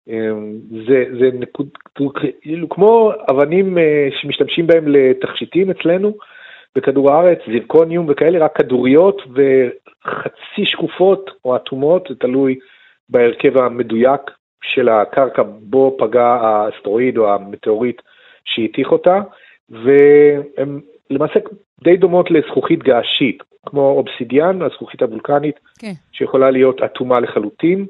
uh, 0.09 0.13
זה, 0.89 1.05
זה 1.21 1.31
נקוד, 1.39 1.69
כאילו 2.41 2.69
כמו 2.69 3.13
אבנים 3.31 3.79
uh, 3.79 3.81
שמשתמשים 4.21 4.67
בהם 4.67 4.85
לתכשיטים 4.89 5.71
אצלנו 5.71 6.13
בכדור 6.77 7.11
הארץ, 7.11 7.39
זירקוניום 7.47 8.07
וכאלה, 8.09 8.45
רק 8.45 8.57
כדוריות 8.57 9.23
וחצי 9.23 10.65
שקופות 10.65 11.31
או 11.45 11.57
אטומות, 11.57 12.07
זה 12.09 12.15
תלוי 12.15 12.59
בהרכב 13.09 13.59
המדויק 13.59 14.21
של 14.63 14.89
הקרקע 14.89 15.43
בו 15.43 15.97
פגע 15.99 16.27
האסטרואיד 16.27 17.19
או 17.19 17.35
המטאוריט 17.35 18.03
שהתיך 18.45 18.93
אותה, 18.93 19.21
והן 19.71 20.81
למעשה 21.11 21.41
די 21.85 21.97
דומות 21.97 22.31
לזכוכית 22.31 22.83
געשית, 22.83 23.43
כמו 23.67 23.91
אובסידיאן, 23.91 24.63
הזכוכית 24.63 25.03
הוולקנית, 25.03 25.61
כן. 25.79 25.93
שיכולה 26.13 26.51
להיות 26.51 26.83
אטומה 26.83 27.21
לחלוטין, 27.21 27.87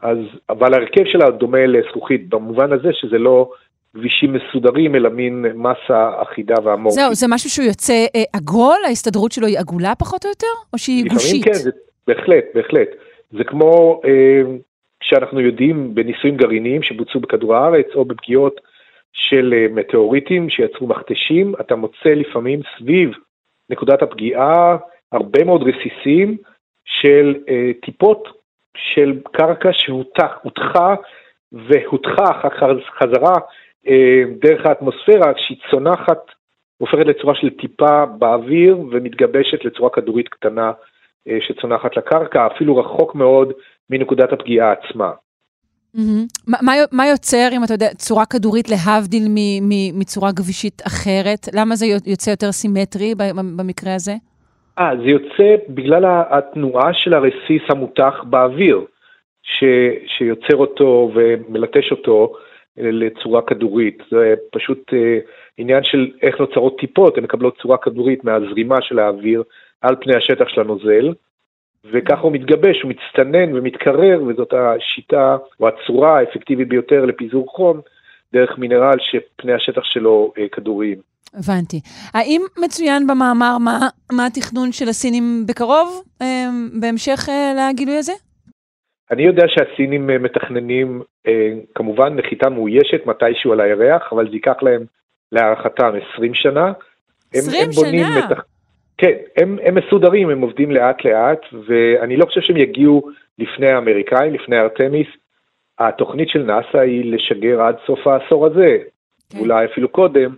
אז, 0.00 0.18
אבל 0.50 0.74
ההרכב 0.74 1.04
שלה 1.04 1.30
דומה 1.30 1.66
לזכוכית 1.66 2.28
במובן 2.28 2.72
הזה 2.72 2.88
שזה 2.92 3.18
לא 3.18 3.50
כבישים 3.96 4.32
מסודרים, 4.32 4.94
אלא 4.94 5.10
מין 5.10 5.46
מסה 5.54 6.10
אחידה 6.22 6.54
ואמורפית. 6.64 7.02
זהו, 7.02 7.14
זה 7.14 7.26
משהו 7.28 7.50
שהוא 7.50 7.66
יוצא 7.66 8.06
אה, 8.16 8.22
עגול? 8.32 8.78
ההסתדרות 8.86 9.32
שלו 9.32 9.46
היא 9.46 9.58
עגולה 9.58 9.94
פחות 9.94 10.24
או 10.24 10.30
יותר? 10.30 10.54
או 10.72 10.78
שהיא 10.78 11.04
גושית? 11.10 11.44
כן, 11.44 11.52
זה, 11.52 11.70
בהחלט, 12.06 12.44
בהחלט. 12.54 12.88
זה 13.32 13.44
כמו 13.44 14.00
אה, 14.04 14.42
שאנחנו 15.02 15.40
יודעים 15.40 15.94
בניסויים 15.94 16.36
גרעיניים 16.36 16.82
שבוצעו 16.82 17.20
בכדור 17.20 17.54
הארץ 17.56 17.86
או 17.94 18.04
בפגיעות 18.04 18.60
של 19.12 19.54
אה, 19.56 19.66
מטאוריטים 19.70 20.50
שיצרו 20.50 20.86
מכתשים, 20.86 21.54
אתה 21.60 21.76
מוצא 21.76 22.08
לפעמים 22.08 22.60
סביב 22.78 23.10
נקודת 23.70 24.02
הפגיעה 24.02 24.76
הרבה 25.12 25.44
מאוד 25.44 25.62
רסיסים 25.62 26.36
של 26.84 27.34
אה, 27.48 27.70
טיפות 27.84 28.28
של 28.76 29.20
קרקע 29.32 29.70
אחר 32.30 32.48
כך 32.48 32.66
חזרה 32.98 33.34
דרך 34.40 34.66
האטמוספירה, 34.66 35.32
שהיא 35.36 35.58
צונחת 35.70 36.30
הופכת 36.78 37.06
לצורה 37.06 37.34
של 37.34 37.50
טיפה 37.50 38.06
באוויר 38.06 38.78
ומתגבשת 38.78 39.64
לצורה 39.64 39.90
כדורית 39.90 40.28
קטנה 40.28 40.72
אה, 41.28 41.38
שצונחת 41.40 41.96
לקרקע, 41.96 42.46
אפילו 42.46 42.76
רחוק 42.76 43.14
מאוד 43.14 43.52
מנקודת 43.90 44.32
הפגיעה 44.32 44.72
עצמה. 44.72 45.10
Mm-hmm. 45.96 46.52
מה, 46.62 46.72
מה 46.92 47.06
יוצר, 47.06 47.48
אם 47.52 47.64
אתה 47.64 47.74
יודע, 47.74 47.88
צורה 47.88 48.26
כדורית 48.26 48.68
להבדיל 48.68 49.22
מצורה 49.94 50.32
גבישית 50.32 50.82
אחרת? 50.86 51.48
למה 51.54 51.76
זה 51.76 51.86
יוצא 52.06 52.30
יותר 52.30 52.52
סימטרי 52.52 53.14
במקרה 53.56 53.94
הזה? 53.94 54.12
אה, 54.78 54.90
זה 54.96 55.10
יוצא 55.10 55.56
בגלל 55.68 56.04
התנועה 56.30 56.94
של 56.94 57.14
הרסיס 57.14 57.62
המותח 57.68 58.14
באוויר, 58.24 58.84
ש, 59.42 59.64
שיוצר 60.06 60.56
אותו 60.56 61.10
ומלטש 61.14 61.90
אותו 61.90 62.32
לצורה 62.78 63.42
כדורית. 63.42 64.02
זה 64.10 64.34
פשוט 64.52 64.90
אה, 64.92 65.18
עניין 65.58 65.84
של 65.84 66.10
איך 66.22 66.40
נוצרות 66.40 66.78
טיפות, 66.78 67.18
הן 67.18 67.24
מקבלות 67.24 67.58
צורה 67.62 67.76
כדורית 67.78 68.24
מהזרימה 68.24 68.76
של 68.82 68.98
האוויר 68.98 69.42
על 69.80 69.96
פני 70.00 70.16
השטח 70.16 70.48
של 70.48 70.60
הנוזל, 70.60 71.12
וככה 71.92 72.20
הוא 72.20 72.32
מתגבש, 72.32 72.82
הוא 72.82 72.90
מצטנן 72.90 73.54
ומתקרר, 73.54 74.22
וזאת 74.26 74.52
השיטה 74.52 75.36
או 75.60 75.68
הצורה 75.68 76.18
האפקטיבית 76.18 76.68
ביותר 76.68 77.04
לפיזור 77.04 77.46
חום 77.48 77.80
דרך 78.32 78.58
מינרל 78.58 78.96
שפני 78.98 79.52
השטח 79.52 79.84
שלו 79.84 80.32
אה, 80.38 80.48
כדוריים. 80.52 80.98
הבנתי. 81.34 81.80
האם 82.14 82.42
מצוין 82.64 83.06
במאמר 83.06 83.58
מה, 83.58 83.78
מה 84.12 84.26
התכנון 84.26 84.72
של 84.72 84.88
הסינים 84.88 85.44
בקרוב, 85.48 86.02
אה, 86.22 86.48
בהמשך 86.80 87.28
לגילוי 87.56 87.96
הזה? 87.96 88.12
אני 89.10 89.22
יודע 89.22 89.44
שהסינים 89.48 90.10
אה, 90.10 90.18
מתכננים 90.18 91.02
אה, 91.26 91.52
כמובן 91.74 92.16
נחיתה 92.16 92.50
מאוישת 92.50 93.06
מתישהו 93.06 93.52
על 93.52 93.60
הירח, 93.60 94.12
אבל 94.12 94.28
זה 94.28 94.34
ייקח 94.34 94.62
להם 94.62 94.84
להערכתם 95.32 95.92
20 96.14 96.34
שנה. 96.34 96.72
20 97.34 97.62
הם, 97.62 97.66
הם 97.66 97.72
שנה? 97.72 98.18
מתכ... 98.18 98.42
כן, 98.98 99.12
הם, 99.36 99.58
הם 99.62 99.74
מסודרים, 99.74 100.30
הם 100.30 100.40
עובדים 100.40 100.70
לאט 100.70 101.04
לאט, 101.04 101.40
ואני 101.66 102.16
לא 102.16 102.24
חושב 102.24 102.40
שהם 102.40 102.56
יגיעו 102.56 103.10
לפני 103.38 103.70
האמריקאים, 103.70 104.34
לפני 104.34 104.58
ארתמיס. 104.58 105.06
התוכנית 105.78 106.28
של 106.28 106.42
נאס"א 106.42 106.78
היא 106.78 107.14
לשגר 107.14 107.62
עד 107.62 107.76
סוף 107.86 108.06
העשור 108.06 108.46
הזה, 108.46 108.78
כן. 109.30 109.38
אולי 109.38 109.64
אפילו 109.64 109.88
קודם, 109.88 110.34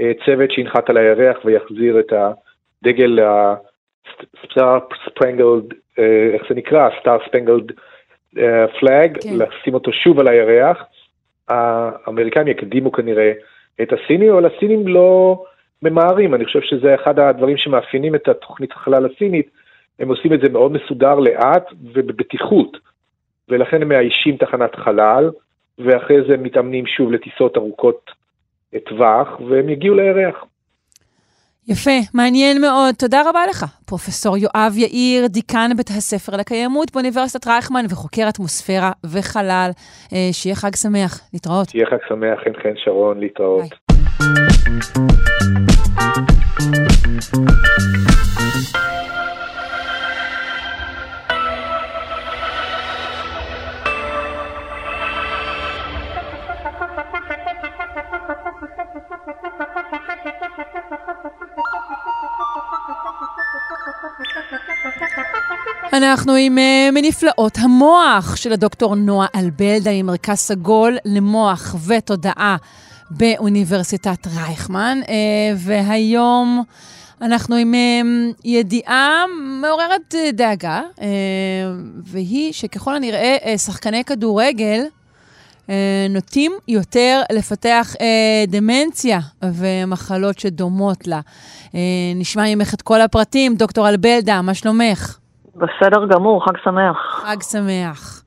אה, 0.00 0.12
צוות 0.24 0.50
שינחת 0.50 0.90
על 0.90 0.96
הירח 0.96 1.36
ויחזיר 1.44 2.00
את 2.00 2.12
הדגל 2.12 3.20
ה-Star 3.20 4.80
Spangled, 5.06 5.74
איך 6.34 6.42
זה 6.48 6.54
נקרא? 6.54 6.88
Star 6.88 7.28
Spangled 7.28 7.72
פלאג, 8.80 9.18
כן. 9.22 9.38
לשים 9.38 9.74
אותו 9.74 9.92
שוב 9.92 10.20
על 10.20 10.28
הירח. 10.28 10.84
האמריקאים 11.48 12.48
יקדימו 12.48 12.92
כנראה 12.92 13.32
את 13.82 13.92
הסינים, 13.92 14.32
אבל 14.32 14.46
הסינים 14.46 14.88
לא 14.88 15.42
ממהרים, 15.82 16.34
אני 16.34 16.44
חושב 16.44 16.60
שזה 16.60 16.94
אחד 16.94 17.18
הדברים 17.18 17.56
שמאפיינים 17.56 18.14
את 18.14 18.28
התוכנית 18.28 18.72
החלל 18.72 19.06
הסינית, 19.06 19.50
הם 19.98 20.08
עושים 20.08 20.32
את 20.32 20.40
זה 20.40 20.48
מאוד 20.48 20.72
מסודר, 20.72 21.14
לאט 21.14 21.72
ובבטיחות, 21.92 22.76
ולכן 23.48 23.82
הם 23.82 23.88
מאיישים 23.88 24.36
תחנת 24.36 24.74
חלל, 24.74 25.30
ואחרי 25.78 26.16
זה 26.28 26.36
מתאמנים 26.36 26.86
שוב 26.86 27.12
לטיסות 27.12 27.56
ארוכות 27.56 28.10
טווח, 28.84 29.40
והם 29.48 29.68
יגיעו 29.68 29.94
לירח. 29.94 30.44
יפה, 31.68 31.90
מעניין 32.14 32.60
מאוד. 32.60 32.94
תודה 32.98 33.22
רבה 33.28 33.46
לך, 33.50 33.64
פרופסור 33.86 34.36
יואב 34.36 34.72
יאיר, 34.76 35.26
דיקן 35.26 35.70
בית 35.76 35.90
הספר 35.90 36.36
לקיימות 36.36 36.92
באוניברסיטת 36.92 37.46
רייכמן 37.46 37.84
וחוקר 37.90 38.28
אטמוספירה 38.28 38.92
וחלל. 39.04 39.70
אה, 40.12 40.28
שיהיה 40.32 40.56
חג 40.56 40.76
שמח, 40.76 41.20
להתראות. 41.32 41.68
שיהיה 41.68 41.86
חג 41.86 42.08
שמח, 42.08 42.38
חן 42.44 42.52
חן 42.62 42.74
שרון, 42.84 43.20
להתראות. 43.20 43.60
ביי. 43.60 43.68
אנחנו 65.92 66.34
עם 66.34 66.58
uh, 66.58 66.92
מנפלאות 66.92 67.58
המוח 67.58 68.36
של 68.36 68.52
הדוקטור 68.52 68.94
נועה 68.94 69.26
אלבלדה 69.34 69.90
ממרכז 69.92 70.38
סגול 70.38 70.98
למוח 71.04 71.74
ותודעה 71.86 72.56
באוניברסיטת 73.10 74.26
רייכמן, 74.26 74.98
uh, 75.02 75.08
והיום 75.56 76.62
אנחנו 77.22 77.56
עם 77.56 77.74
uh, 77.74 78.34
ידיעה 78.44 79.24
מעוררת 79.60 80.14
דאגה, 80.32 80.82
uh, 80.96 81.00
והיא 82.04 82.52
שככל 82.52 82.96
הנראה 82.96 83.36
uh, 83.42 83.58
שחקני 83.58 84.04
כדורגל 84.04 84.84
נוטים 86.10 86.52
יותר 86.68 87.20
לפתח 87.32 87.86
uh, 87.94 88.50
דמנציה 88.50 89.18
ומחלות 89.42 90.38
שדומות 90.38 91.06
לה. 91.06 91.20
Uh, 91.66 91.74
נשמע 92.16 92.42
ממך 92.54 92.74
את 92.74 92.82
כל 92.82 93.00
הפרטים, 93.00 93.54
דוקטור 93.54 93.88
אלבלדה, 93.88 94.42
מה 94.42 94.54
שלומך? 94.54 95.18
בסדר 95.56 96.06
גמור, 96.06 96.44
חג 96.44 96.56
שמח. 96.64 96.96
חג 97.24 97.42
שמח. 97.42 98.24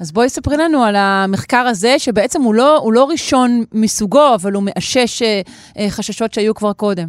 אז 0.00 0.12
בואי 0.12 0.28
ספרי 0.28 0.56
לנו 0.56 0.82
על 0.82 0.94
המחקר 0.96 1.64
הזה, 1.70 1.98
שבעצם 1.98 2.42
הוא 2.42 2.54
לא, 2.54 2.76
הוא 2.76 2.92
לא 2.92 3.06
ראשון 3.10 3.50
מסוגו, 3.74 4.34
אבל 4.40 4.52
הוא 4.52 4.62
מאשש 4.66 5.22
אה, 5.22 5.40
אה, 5.78 5.90
חששות 5.96 6.32
שהיו 6.32 6.54
כבר 6.54 6.72
קודם. 6.72 7.08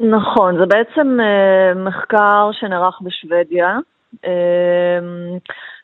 נכון, 0.00 0.58
זה 0.58 0.66
בעצם 0.66 1.20
אה, 1.20 1.74
מחקר 1.74 2.50
שנערך 2.52 2.98
בשוודיה, 3.02 3.78
אה, 4.24 4.98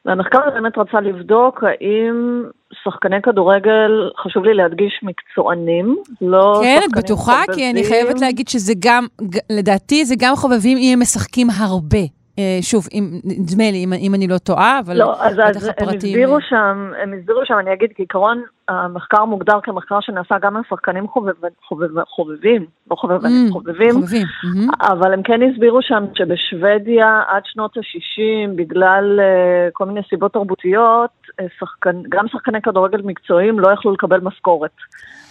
והמחקר 0.04 0.38
באמת 0.54 0.78
רצה 0.78 1.00
לבדוק 1.00 1.64
האם 1.64 2.44
שחקני 2.84 3.22
כדורגל, 3.22 4.10
חשוב 4.18 4.44
לי 4.44 4.54
להדגיש, 4.54 5.00
מקצוענים, 5.02 5.96
לא 6.20 6.60
כן, 6.62 6.80
את 6.84 6.96
בטוחה? 6.96 7.42
חובבים. 7.46 7.54
כי 7.54 7.70
אני 7.70 7.84
חייבת 7.84 8.20
להגיד 8.20 8.48
שזה 8.48 8.72
גם, 8.78 9.06
לדעתי 9.50 10.04
זה 10.04 10.14
גם 10.18 10.36
חובבים 10.36 10.78
אם 10.78 10.90
הם 10.92 11.00
משחקים 11.00 11.46
הרבה. 11.60 11.98
אה, 12.38 12.58
שוב, 12.62 12.86
נדמה 13.24 13.70
לי, 13.70 13.84
אם, 13.84 13.92
אם 13.92 14.14
אני 14.14 14.28
לא 14.28 14.38
טועה, 14.38 14.80
אבל 14.84 14.98
לא, 14.98 15.22
אז, 15.22 15.38
אז 15.44 15.68
הפרטים... 15.68 15.90
הם 15.92 15.96
הסבירו 15.96 16.40
שם, 16.40 16.92
הם 17.02 17.14
הסבירו 17.18 17.40
שם, 17.44 17.54
אני 17.58 17.72
אגיד, 17.72 17.90
כעיקרון, 17.96 18.42
המחקר 18.68 19.24
מוגדר 19.24 19.60
כמחקר 19.62 20.00
שנעשה 20.00 20.34
גם 20.42 20.56
על 20.56 20.62
שחקנים 20.68 21.08
חובב, 21.08 21.32
חובב, 21.68 21.88
חובבים, 22.04 22.66
לא 22.90 22.96
חובבים, 22.96 23.46
mm, 23.48 23.52
חובבים, 23.52 23.92
חובבים. 23.92 24.26
Mm-hmm. 24.26 24.86
אבל 24.92 25.12
הם 25.12 25.22
כן 25.22 25.40
הסבירו 25.42 25.82
שם 25.82 26.04
שבשוודיה 26.14 27.22
עד 27.28 27.42
שנות 27.44 27.76
ה-60, 27.76 28.56
בגלל 28.56 29.20
uh, 29.20 29.70
כל 29.72 29.84
מיני 29.84 30.00
סיבות 30.10 30.32
תרבותיות, 30.32 31.10
שחקן, 31.58 32.02
גם 32.08 32.28
שחקני 32.28 32.62
כדורגל 32.62 33.00
מקצועיים 33.04 33.60
לא 33.60 33.72
יכלו 33.72 33.92
לקבל 33.92 34.20
משכורת. 34.20 34.70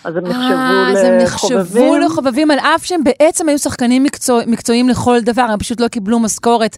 אז 0.03 0.17
הם 0.17 0.23
נחשבו 0.23 0.43
לחובבים. 0.43 0.97
אז 0.97 1.03
הם 1.03 1.17
נחשבו 1.23 1.97
לחובבים, 1.97 2.51
על 2.51 2.59
אף 2.59 2.85
שהם 2.85 3.01
בעצם 3.03 3.49
היו 3.49 3.57
שחקנים 3.57 4.03
מקצוע, 4.03 4.41
מקצועיים 4.47 4.89
לכל 4.89 5.17
דבר, 5.21 5.41
הם 5.41 5.59
פשוט 5.59 5.81
לא 5.81 5.87
קיבלו 5.87 6.19
משכורת 6.19 6.77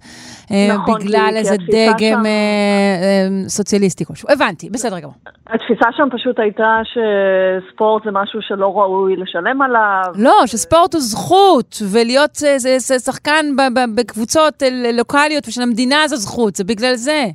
אה, 0.51 0.67
נכון, 0.74 0.99
בגלל 0.99 1.30
כי, 1.32 1.38
איזה 1.38 1.55
כי 1.57 1.65
דגם 1.71 1.97
שם... 1.99 2.26
אה, 2.26 2.30
אה, 2.30 3.49
סוציאליסטי 3.49 4.05
כלשהו. 4.05 4.30
הבנתי, 4.32 4.69
בסדר 4.69 4.99
גמור. 4.99 5.13
התפיסה 5.47 5.86
שם 5.91 6.07
פשוט 6.11 6.39
הייתה 6.39 6.82
שספורט 6.84 8.03
זה 8.03 8.11
משהו 8.11 8.39
שלא 8.41 8.78
ראוי 8.78 9.15
לשלם 9.15 9.61
עליו. 9.61 10.03
לא, 10.15 10.41
שספורט 10.45 10.93
הוא 10.93 11.01
זכות, 11.01 11.78
ולהיות 11.91 12.36
זה, 12.36 12.57
זה, 12.57 12.80
זה 12.80 12.99
שחקן 12.99 13.45
בקבוצות 13.95 14.63
לוקאליות 14.93 15.47
ושל 15.47 15.61
המדינה 15.61 16.07
זו 16.07 16.15
זכות, 16.15 16.55
זה 16.55 16.63
בגלל 16.63 16.95
זה. 16.95 17.26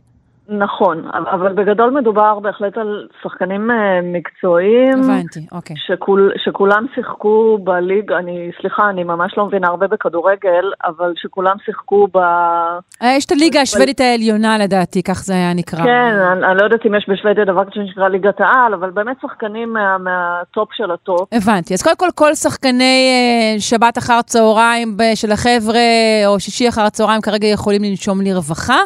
נכון, 0.49 1.05
אבל 1.13 1.53
בגדול 1.53 1.91
מדובר 1.91 2.39
בהחלט 2.39 2.79
על 2.79 3.07
שחקנים 3.23 3.71
אה, 3.71 4.01
מקצועיים. 4.03 4.99
הבנתי, 5.05 5.47
אוקיי. 5.53 5.77
שכול, 5.77 6.33
שכולם 6.45 6.87
שיחקו 6.95 7.59
בליג, 7.65 8.13
אני, 8.13 8.51
סליחה, 8.61 8.91
אני 8.91 9.05
ממש 9.05 9.35
לא 9.37 9.47
מבינה 9.47 9.69
הרבה 9.69 9.87
בכדורגל, 9.87 10.71
אבל 10.85 11.13
שכולם 11.17 11.57
שיחקו 11.65 12.09
ב... 12.15 12.17
אה, 12.17 13.15
יש 13.17 13.25
את 13.25 13.33
הליגה 13.33 13.61
השוודית 13.61 14.01
העליונה 14.01 14.59
לדעתי, 14.59 15.03
כך 15.03 15.25
זה 15.25 15.35
היה 15.35 15.55
נקרא. 15.55 15.85
כן, 15.85 16.17
אני, 16.33 16.47
אני 16.47 16.59
לא 16.59 16.65
יודעת 16.65 16.87
אם 16.87 16.95
יש 16.95 17.09
בשוודיה 17.09 17.45
דבר 17.45 17.65
כזה 17.65 17.75
שנקרא 17.75 18.09
ליגת 18.09 18.41
העל, 18.41 18.75
אבל 18.75 18.91
באמת 18.91 19.17
שחקנים 19.23 19.73
מה, 19.73 19.99
מהטופ 19.99 20.69
של 20.73 20.91
הטופ. 20.91 21.29
הבנתי, 21.33 21.75
אז 21.75 21.83
קודם 21.83 21.97
כל 21.97 22.09
כל 22.15 22.35
שחקני 22.35 23.09
אה, 23.11 23.61
שבת 23.61 23.99
אחר 23.99 24.23
צהריים 24.23 24.97
של 25.15 25.33
החבר'ה, 25.33 25.81
או 26.27 26.41
שישי 26.41 26.69
אחר 26.69 26.83
הצהריים 26.83 27.21
כרגע 27.21 27.47
יכולים 27.47 27.83
לנשום 27.85 28.21
לרווחה. 28.21 28.79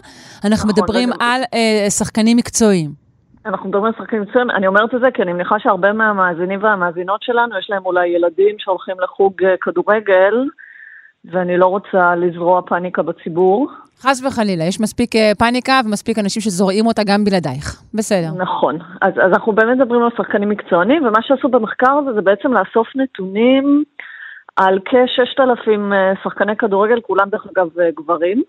אנחנו 0.44 0.70
נכון, 0.70 0.82
מדברים 0.84 1.10
על 1.20 1.43
שחקנים 1.89 2.37
מקצועיים. 2.37 3.03
אנחנו 3.47 3.69
מדברים 3.69 3.85
על 3.85 3.93
שחקנים 3.99 4.23
מקצועיים, 4.23 4.51
אני 4.51 4.66
אומרת 4.66 4.95
את 4.95 5.01
זה 5.01 5.11
כי 5.15 5.23
אני 5.23 5.33
מניחה 5.33 5.59
שהרבה 5.59 5.93
מהמאזינים 5.93 6.62
והמאזינות 6.62 7.23
שלנו, 7.23 7.59
יש 7.59 7.70
להם 7.70 7.87
אולי 7.87 8.09
ילדים 8.09 8.57
שהולכים 8.59 8.97
לחוג 9.01 9.45
אה, 9.45 9.55
כדורגל, 9.61 10.35
ואני 11.24 11.57
לא 11.57 11.66
רוצה 11.66 12.15
לזרוע 12.15 12.62
פאניקה 12.62 13.03
בציבור. 13.03 13.70
חס 14.01 14.24
וחלילה, 14.27 14.65
יש 14.65 14.81
מספיק 14.81 15.16
אה, 15.16 15.33
פאניקה 15.39 15.81
ומספיק 15.85 16.19
אנשים 16.19 16.43
שזורעים 16.43 16.87
אותה 16.87 17.03
גם 17.07 17.24
בלעדייך. 17.24 17.83
בסדר. 17.95 18.29
נכון. 18.39 18.79
אז, 19.01 19.12
אז 19.15 19.33
אנחנו 19.33 19.53
באמת 19.53 19.79
מדברים 19.79 20.03
על 20.03 20.11
שחקנים 20.16 20.49
מקצוענים, 20.49 21.05
ומה 21.07 21.23
שעשו 21.23 21.49
במחקר 21.49 21.93
הזה 21.93 22.12
זה 22.12 22.20
בעצם 22.20 22.53
לאסוף 22.53 22.89
נתונים 22.97 23.85
על 24.57 24.79
כ-6,000 24.85 25.70
שחקני 26.24 26.57
כדורגל, 26.57 27.01
כולם 27.01 27.29
דרך 27.29 27.47
אגב 27.57 27.69
גברים. 27.97 28.43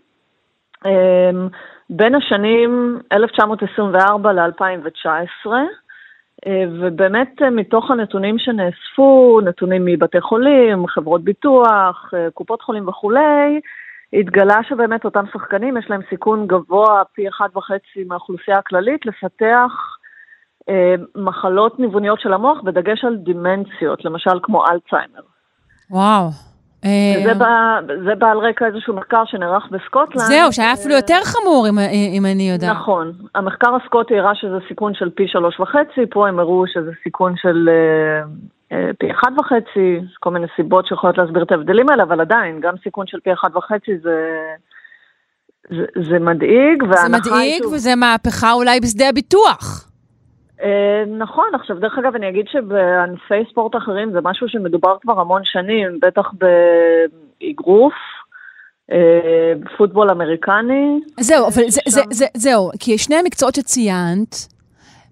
בין 1.90 2.16
השנים 2.16 3.00
1924 3.12 4.34
ל-2019, 4.34 5.48
ובאמת 6.80 7.42
מתוך 7.52 7.92
הנתונים 7.92 8.40
שנאספו, 8.40 9.40
נתונים 9.44 9.86
מבתי 9.86 10.22
חולים, 10.22 10.88
חברות 10.88 11.24
ביטוח, 11.24 12.14
קופות 12.34 12.62
חולים 12.62 12.88
וכולי, 12.88 13.60
התגלה 14.14 14.60
שבאמת 14.70 15.06
אותם 15.06 15.24
שחקנים 15.34 15.78
יש 15.78 15.86
להם 15.90 16.02
סיכון 16.10 16.48
גבוה 16.48 17.04
פי 17.14 17.28
אחד 17.28 17.48
וחצי 17.56 18.04
מהאוכלוסייה 18.08 18.58
הכללית 18.58 19.06
לפתח 19.06 19.98
אה, 20.70 20.96
מחלות 21.16 21.80
ניווניות 21.80 22.20
של 22.20 22.34
המוח, 22.34 22.62
בדגש 22.62 23.06
על 23.06 23.16
דימנציות, 23.16 24.06
למשל 24.06 24.40
כמו 24.44 24.64
אלצהיימר. 24.66 25.22
וואו. 25.92 26.53
זה 27.24 27.30
אה, 27.30 27.34
בא, 27.34 27.80
זה 28.06 28.16
בא 28.16 28.32
על 28.32 28.38
רקע 28.38 28.66
איזשהו 28.66 28.94
מחקר 28.94 29.24
שנערך 29.26 29.68
בסקוטלנד. 29.72 30.28
זהו, 30.28 30.54
שהיה 30.54 30.74
אפילו 30.74 30.96
יותר 30.96 31.20
חמור, 31.24 31.68
אם, 31.70 31.80
אם 32.18 32.26
אני 32.26 32.52
יודעת. 32.52 32.76
נכון. 32.76 33.14
המחקר 33.36 33.76
הסקוטי 33.76 34.20
הראה 34.20 34.36
שזה 34.36 34.58
סיכון 34.68 34.94
של 34.94 35.10
פי 35.10 35.28
שלוש 35.28 35.60
וחצי, 35.60 36.02
פה 36.10 36.28
הם 36.28 36.40
הראו 36.40 36.64
שזה 36.68 36.92
סיכון 37.04 37.34
של 37.42 37.70
אה, 37.70 38.24
אה, 38.78 38.92
פי 39.00 39.12
אחד 39.12 39.32
וחצי, 39.40 40.00
כל 40.20 40.30
מיני 40.30 40.48
סיבות 40.56 40.88
שיכולות 40.88 41.18
להסביר 41.18 41.44
את 41.44 41.52
ההבדלים 41.52 41.90
האלה, 41.90 42.04
אבל 42.04 42.22
עדיין, 42.22 42.60
גם 42.60 42.74
סיכון 42.84 43.08
של 43.08 43.20
פי 43.24 43.34
אחד 43.34 43.50
וחצי 43.56 43.98
זה... 44.04 44.40
זה, 45.70 45.86
זה 46.10 46.20
מדאיג, 46.20 46.84
זה 46.94 47.10
מדאיג, 47.10 47.64
שוב... 47.64 47.74
וזה 47.74 47.96
מהפכה 47.96 48.52
אולי 48.52 48.80
בשדה 48.80 49.10
הביטוח. 49.10 49.93
אה, 50.64 51.04
נכון, 51.08 51.46
עכשיו 51.54 51.80
דרך 51.80 51.98
אגב 51.98 52.16
אני 52.16 52.30
אגיד 52.30 52.46
שבענפי 52.48 53.44
ספורט 53.52 53.76
אחרים 53.76 54.12
זה 54.12 54.20
משהו 54.24 54.50
שמדובר 54.50 54.98
כבר 55.02 55.22
המון 55.22 55.42
שנים, 55.44 56.00
בטח 56.02 56.32
באגרוף, 57.42 57.94
אה, 58.92 59.54
פוטבול 59.78 60.10
אמריקני. 60.10 61.00
זהו, 61.20 61.46
אבל 61.48 61.64
זה, 61.68 61.82
זה, 61.88 62.02
זה, 62.12 62.26
זהו, 62.34 62.70
כי 62.80 62.98
שני 62.98 63.16
המקצועות 63.16 63.56
שציינת, 63.56 64.36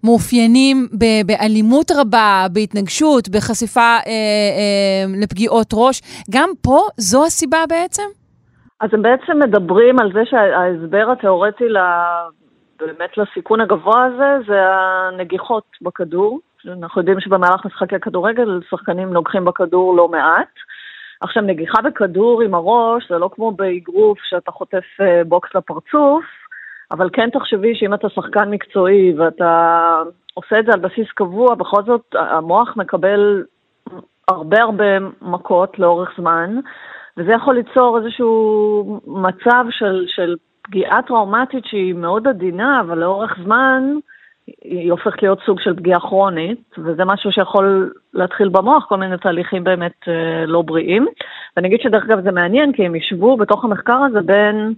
מאופיינים 0.04 0.88
ב- 1.00 1.28
באלימות 1.28 1.92
רבה, 1.92 2.46
בהתנגשות, 2.54 3.30
בחשיפה 3.30 3.82
אה, 3.82 4.02
אה, 4.08 5.22
לפגיעות 5.22 5.68
ראש. 5.74 6.02
גם 6.32 6.50
פה 6.62 6.80
זו 6.98 7.26
הסיבה 7.26 7.64
בעצם? 7.70 8.04
אז 8.82 8.90
הם 8.94 9.02
בעצם 9.02 9.40
מדברים 9.40 10.00
על 10.00 10.12
זה 10.14 10.22
שההסבר 10.26 11.12
התיאורטי 11.12 11.64
באמת 12.88 13.18
לסיכון 13.18 13.62
הגבוה 13.62 14.06
הזה 14.06 14.38
זה 14.48 14.60
הנגיחות 14.64 15.64
בכדור. 15.82 16.40
אנחנו 16.68 17.02
יודעים 17.02 17.20
שבמהלך 17.20 17.66
משחקי 17.66 18.00
כדורגל 18.00 18.60
שחקנים 18.70 19.14
נוגחים 19.14 19.46
בכדור 19.46 19.96
לא 19.96 20.08
מעט. 20.08 20.50
עכשיו, 21.22 21.44
נגיחה 21.44 21.82
בכדור 21.82 22.42
עם 22.42 22.54
הראש 22.54 23.10
זה 23.10 23.18
לא 23.18 23.30
כמו 23.36 23.52
באגרוף 23.52 24.20
שאתה 24.24 24.52
חוטף 24.52 24.84
אה, 25.02 25.22
בוקס 25.24 25.56
לפרצוף, 25.56 26.24
אבל 26.92 27.10
כן 27.14 27.30
תחשבי 27.30 27.76
שאם 27.76 27.94
אתה 27.94 28.10
שחקן 28.10 28.50
מקצועי 28.50 29.14
ואתה 29.18 30.02
עושה 30.34 30.60
את 30.60 30.66
זה 30.66 30.72
על 30.74 30.80
בסיס 30.80 31.08
קבוע, 31.16 31.56
בכל 31.56 31.84
זאת 31.84 32.16
המוח 32.16 32.78
מקבל 32.78 33.44
הרבה 34.28 34.62
הרבה 34.62 35.00
מכות 35.22 35.80
לאורך 35.80 36.12
זמן, 36.18 36.60
וזה 37.18 37.32
יכול 37.32 37.56
ליצור 37.56 37.98
איזשהו 37.98 39.02
מצב 39.08 39.66
של, 39.70 40.06
של 40.08 40.36
פגיעה 40.62 41.02
טראומטית 41.02 41.66
שהיא 41.66 41.94
מאוד 41.94 42.28
עדינה, 42.28 42.82
אבל 42.82 42.98
לאורך 42.98 43.38
זמן 43.44 43.84
היא 44.62 44.92
הופכת 44.92 45.24
להיות 45.24 45.40
סוג 45.46 45.60
של 45.60 45.76
פגיעה 45.76 46.00
כרונית, 46.00 46.76
וזה 46.78 47.06
משהו 47.06 47.32
שיכול 47.32 47.94
להתחיל 48.14 48.50
במוח, 48.50 48.86
כל 48.86 48.98
מיני 48.98 49.18
תהליכים 49.18 49.64
באמת 49.64 50.08
אה, 50.08 50.46
לא 50.46 50.62
בריאים. 50.62 51.08
ואני 51.58 51.68
אגיד 51.68 51.80
שדרך 51.82 52.04
אגב 52.04 52.24
זה 52.24 52.32
מעניין, 52.32 52.74
כי 52.74 52.86
הם 52.86 52.96
ישבו 52.96 53.38
בתוך 53.38 53.66
המחקר 53.66 53.98
הזה 53.98 54.22
בין 54.22 54.74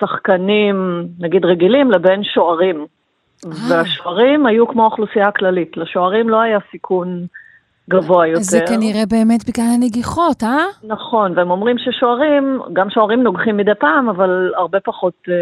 שחקנים, 0.00 1.06
נגיד 1.18 1.44
רגילים, 1.44 1.90
לבין 1.90 2.24
שוערים. 2.24 2.86
אה. 3.46 3.50
והשוערים 3.70 4.46
היו 4.46 4.68
כמו 4.68 4.82
האוכלוסייה 4.82 5.28
הכללית, 5.28 5.76
לשוערים 5.76 6.28
לא 6.28 6.40
היה 6.40 6.58
סיכון 6.70 7.26
גבוה 7.90 8.26
יותר. 8.26 8.42
זה 8.42 8.60
כנראה 8.68 9.02
באמת 9.10 9.48
בגלל 9.48 9.66
הנגיחות, 9.74 10.42
אה? 10.42 10.64
נכון, 10.84 11.38
והם 11.38 11.50
אומרים 11.50 11.76
ששוערים, 11.78 12.60
גם 12.72 12.90
שוערים 12.90 13.22
נוגחים 13.22 13.56
מדי 13.56 13.74
פעם, 13.80 14.08
אבל 14.08 14.52
הרבה 14.56 14.80
פחות, 14.80 15.14
אה, 15.28 15.34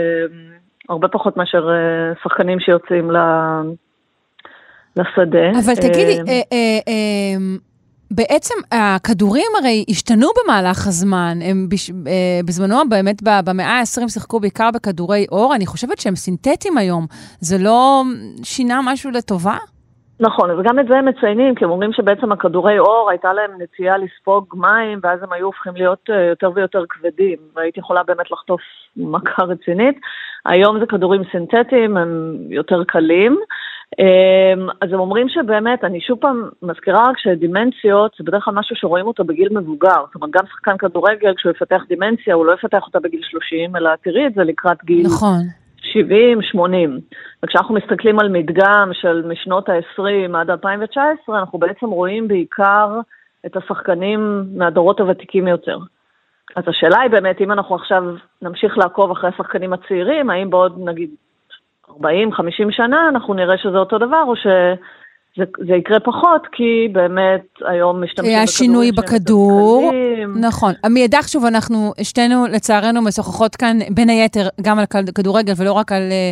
הרבה 0.89 1.09
פחות 1.09 1.37
מאשר 1.37 1.69
אה, 1.71 2.15
שחקנים 2.23 2.61
שיוצאים 2.61 3.11
לשדה. 4.97 5.51
אבל 5.65 5.75
תגידי, 5.75 6.19
בעצם 8.11 8.55
הכדורים 8.73 9.47
הרי 9.59 9.85
השתנו 9.89 10.29
במהלך 10.45 10.87
הזמן. 10.87 11.39
הם 11.43 11.69
בש... 11.69 11.91
בזמנו, 12.45 12.77
באמת 12.89 13.23
במאה 13.45 13.81
ה-20 13.81 14.09
שיחקו 14.09 14.41
בעיקר 14.41 14.71
בכדורי 14.75 15.27
אור. 15.33 15.55
אני 15.55 15.67
חושבת 15.67 15.99
שהם 15.99 16.17
סינתטיים 16.17 16.79
היום. 16.79 17.07
זה 17.41 17.59
לא 17.59 18.03
שינה 18.43 18.81
משהו 18.85 19.11
לטובה? 19.11 19.57
נכון, 20.21 20.63
גם 20.63 20.79
את 20.79 20.87
זה 20.89 20.97
הם 20.97 21.09
מציינים, 21.09 21.55
כי 21.55 21.65
הם 21.65 21.71
אומרים 21.71 21.93
שבעצם 21.93 22.33
הכדורי 22.33 22.79
אור 22.79 23.11
הייתה 23.11 23.33
להם 23.33 23.51
נטייה 23.59 23.99
לספוג 23.99 24.55
מים, 24.55 25.01
ואז 25.03 25.23
הם 25.23 25.33
היו 25.33 25.47
הופכים 25.47 25.77
להיות 25.77 26.11
אה, 26.11 26.23
יותר 26.23 26.51
ויותר 26.55 26.85
כבדים, 26.89 27.39
והייתי 27.57 27.81
יכולה 27.81 28.03
באמת 28.03 28.31
לחטוף 28.31 28.61
מכה 28.97 29.43
רצינית. 29.43 30.01
היום 30.47 30.81
זה 30.81 30.87
כדורים 30.87 31.23
סינתטיים, 31.33 31.97
הם 31.97 32.37
יותר 32.51 32.85
קלים. 32.85 33.41
אמ, 33.99 34.69
אז 34.81 34.93
הם 34.93 35.01
אומרים 35.01 35.29
שבאמת, 35.29 35.85
אני 35.85 36.01
שוב 36.01 36.19
פעם 36.21 36.49
מזכירה 36.63 37.09
רק 37.09 37.19
שדימנציות 37.19 38.13
זה 38.19 38.25
בדרך 38.25 38.45
כלל 38.45 38.55
משהו 38.55 38.77
שרואים 38.77 39.07
אותו 39.07 39.25
בגיל 39.25 39.49
מבוגר. 39.59 40.05
זאת 40.07 40.15
אומרת, 40.15 40.31
גם 40.31 40.47
שחקן 40.47 40.77
כדורגל, 40.77 41.35
כשהוא 41.37 41.51
יפתח 41.51 41.83
דימנציה, 41.89 42.35
הוא 42.35 42.47
לא 42.47 42.53
יפתח 42.53 42.83
אותה 42.87 43.01
בגיל 43.01 43.21
30, 43.23 43.77
אלא 43.77 43.91
תראי 44.03 44.27
את 44.27 44.35
זה 44.35 44.45
לקראת 44.45 44.85
גיל... 44.85 45.07
נכון. 45.07 45.64
70, 45.93 46.43
80. 46.43 47.01
וכשאנחנו 47.43 47.75
מסתכלים 47.75 48.21
על 48.21 48.29
מדגם 48.29 48.91
של 48.93 49.23
משנות 49.27 49.69
ה-20 49.69 50.37
עד 50.37 50.51
2019, 50.51 51.39
אנחנו 51.39 51.59
בעצם 51.59 51.87
רואים 51.87 52.29
בעיקר 52.29 53.01
את 53.47 53.57
השחקנים 53.57 54.45
מהדורות 54.57 55.01
הוותיקים 55.01 55.49
יותר. 55.49 55.79
אז 56.57 56.65
השאלה 56.67 57.01
היא 57.01 57.11
באמת, 57.11 57.41
אם 57.41 57.53
אנחנו 57.53 57.75
עכשיו 57.75 58.05
נמשיך 58.43 58.79
לעקוב 58.79 59.11
אחרי 59.11 59.31
השחקנים 59.35 59.73
הצעירים, 59.73 60.31
האם 60.31 60.51
בעוד 60.51 60.79
נגיד 60.85 61.11
40-50 61.91 62.03
שנה 62.71 63.09
אנחנו 63.09 63.35
נראה 63.35 63.59
שזה 63.59 63.79
אותו 63.79 63.99
דבר, 63.99 64.23
או 64.27 64.37
ש... 64.37 64.47
זה, 65.37 65.45
זה 65.69 65.75
יקרה 65.75 66.01
פחות, 66.01 66.47
כי 66.53 66.89
באמת 66.93 67.47
היום 67.67 68.05
משתמשים 68.05 68.33
בכדורים 68.33 68.47
שינוי 68.47 68.93
בכדור, 68.93 69.93
נכון. 70.41 70.73
מאידך 70.91 71.29
שוב, 71.29 71.45
אנחנו 71.45 71.93
שתינו 72.03 72.47
לצערנו 72.53 73.03
משוחחות 73.03 73.57
כאן 73.57 73.79
בין 73.95 74.09
היתר 74.09 74.49
גם 74.63 74.79
על 74.79 74.85
כדורגל 75.15 75.53
ולא 75.57 75.73
רק 75.73 75.93
על... 75.93 76.03
אה, 76.13 76.31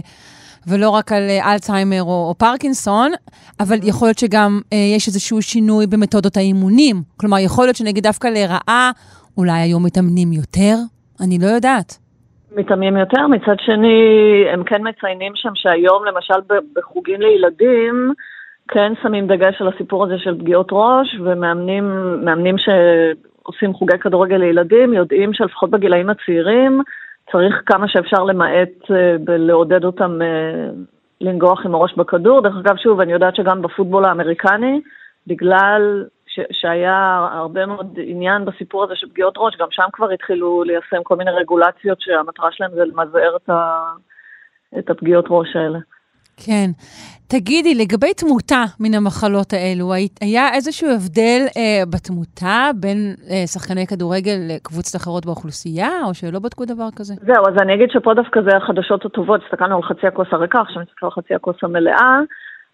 ולא 0.67 0.91
רק 0.91 1.13
על 1.13 1.23
אה, 1.31 1.53
אלצהיימר 1.53 2.03
או, 2.03 2.29
או 2.29 2.35
פרקינסון, 2.39 3.11
אבל 3.61 3.77
יכול 3.83 4.09
להיות 4.09 4.19
שגם 4.19 4.61
אה, 4.73 4.79
יש 4.97 5.09
איזשהו 5.09 5.43
שינוי 5.43 5.87
במתודות 5.87 6.37
האימונים. 6.37 6.97
כלומר, 7.17 7.39
יכול 7.39 7.65
להיות 7.65 7.77
שנגיד 7.77 8.03
דווקא 8.03 8.29
לרעה, 8.29 8.91
אולי 9.39 9.61
היום 9.61 9.87
מתאמנים 9.87 10.33
יותר? 10.33 10.75
אני 11.21 11.39
לא 11.43 11.47
יודעת. 11.47 11.99
מתאמנים 12.57 12.97
יותר, 12.97 13.27
מצד 13.27 13.57
שני, 13.61 13.99
הם 14.53 14.65
כן 14.65 14.89
מציינים 14.89 15.33
שם 15.35 15.53
שהיום, 15.55 16.05
למשל 16.05 16.41
בחוגים 16.77 17.21
לילדים, 17.21 18.13
כן 18.69 18.93
שמים 19.03 19.27
דגש 19.27 19.61
על 19.61 19.69
הסיפור 19.69 20.05
הזה 20.05 20.19
של 20.19 20.39
פגיעות 20.39 20.69
ראש, 20.73 21.17
ומאמנים 21.25 22.57
שעושים 22.59 23.75
חוגי 23.75 23.99
כדורגל 23.99 24.37
לילדים 24.37 24.95
יודעים 24.95 25.35
שלפחות 25.35 25.71
בגילאים 25.71 26.11
הצעירים 26.11 26.83
צריך 27.33 27.63
כמה 27.67 27.89
שאפשר 27.89 28.23
למעט 28.25 28.91
אה, 28.91 29.17
בלעודד 29.25 29.85
אותם 29.85 30.23
אה, 30.23 30.71
לנגוח 31.21 31.67
עם 31.67 31.75
הראש 31.75 31.95
בכדור. 31.95 32.41
דרך 32.41 32.55
אגב, 32.57 32.77
שוב, 32.77 33.01
אני 33.01 33.13
יודעת 33.13 33.37
שגם 33.37 33.63
בפוטבול 33.63 34.05
האמריקני, 34.05 34.81
בגלל 35.27 36.05
ש- 36.27 36.61
שהיה 36.61 37.29
הרבה 37.33 37.67
מאוד 37.67 37.99
עניין 38.03 38.45
בסיפור 38.45 38.85
הזה 38.85 38.97
של 38.97 39.09
פגיעות 39.09 39.35
ראש, 39.37 39.57
גם 39.59 39.67
שם 39.71 39.89
כבר 39.93 40.11
התחילו 40.11 40.63
ליישם 40.63 41.03
כל 41.03 41.17
מיני 41.17 41.31
רגולציות 41.31 42.01
שהמטרה 42.01 42.53
שלהם 42.53 42.71
זה 42.75 42.85
למזער 42.85 43.37
את, 43.37 43.51
ה- 43.51 43.93
את 44.79 44.91
הפגיעות 44.91 45.25
ראש 45.31 45.57
האלה. 45.57 45.79
כן. 46.47 46.71
תגידי, 47.29 47.75
לגבי 47.75 48.15
תמותה 48.15 48.63
מן 48.81 48.95
המחלות 48.95 49.53
האלו, 49.53 49.93
היה 50.21 50.55
איזשהו 50.55 50.89
הבדל 50.91 51.41
אה, 51.57 51.83
בתמותה 51.93 52.71
בין 52.81 53.15
אה, 53.31 53.47
שחקני 53.47 53.87
כדורגל 53.87 54.39
לקבוצות 54.51 55.01
אחרות 55.01 55.27
באוכלוסייה, 55.27 55.91
או 56.07 56.15
שלא 56.15 56.39
בדקו 56.39 56.65
דבר 56.65 56.89
כזה? 56.97 57.15
זהו, 57.27 57.43
אז 57.49 57.55
אני 57.63 57.75
אגיד 57.75 57.91
שפה 57.91 58.15
דווקא 58.15 58.41
זה 58.51 58.57
החדשות 58.57 59.05
הטובות, 59.05 59.41
הסתכלנו 59.45 59.77
על 59.77 59.83
חצי 59.83 60.07
הכוס 60.07 60.29
הריקה, 60.33 60.61
עכשיו 60.61 60.83
נסתכל 60.83 61.07
על 61.07 61.13
חצי 61.13 61.35
הכוס 61.35 61.57
המלאה. 61.63 62.21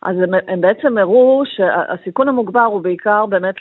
אז 0.03 0.17
הם, 0.17 0.31
הם 0.49 0.61
בעצם 0.61 0.99
הראו 0.99 1.43
שהסיכון 1.47 2.29
המוגבר 2.29 2.65
הוא 2.65 2.83
בעיקר 2.83 3.27
באמת 3.27 3.55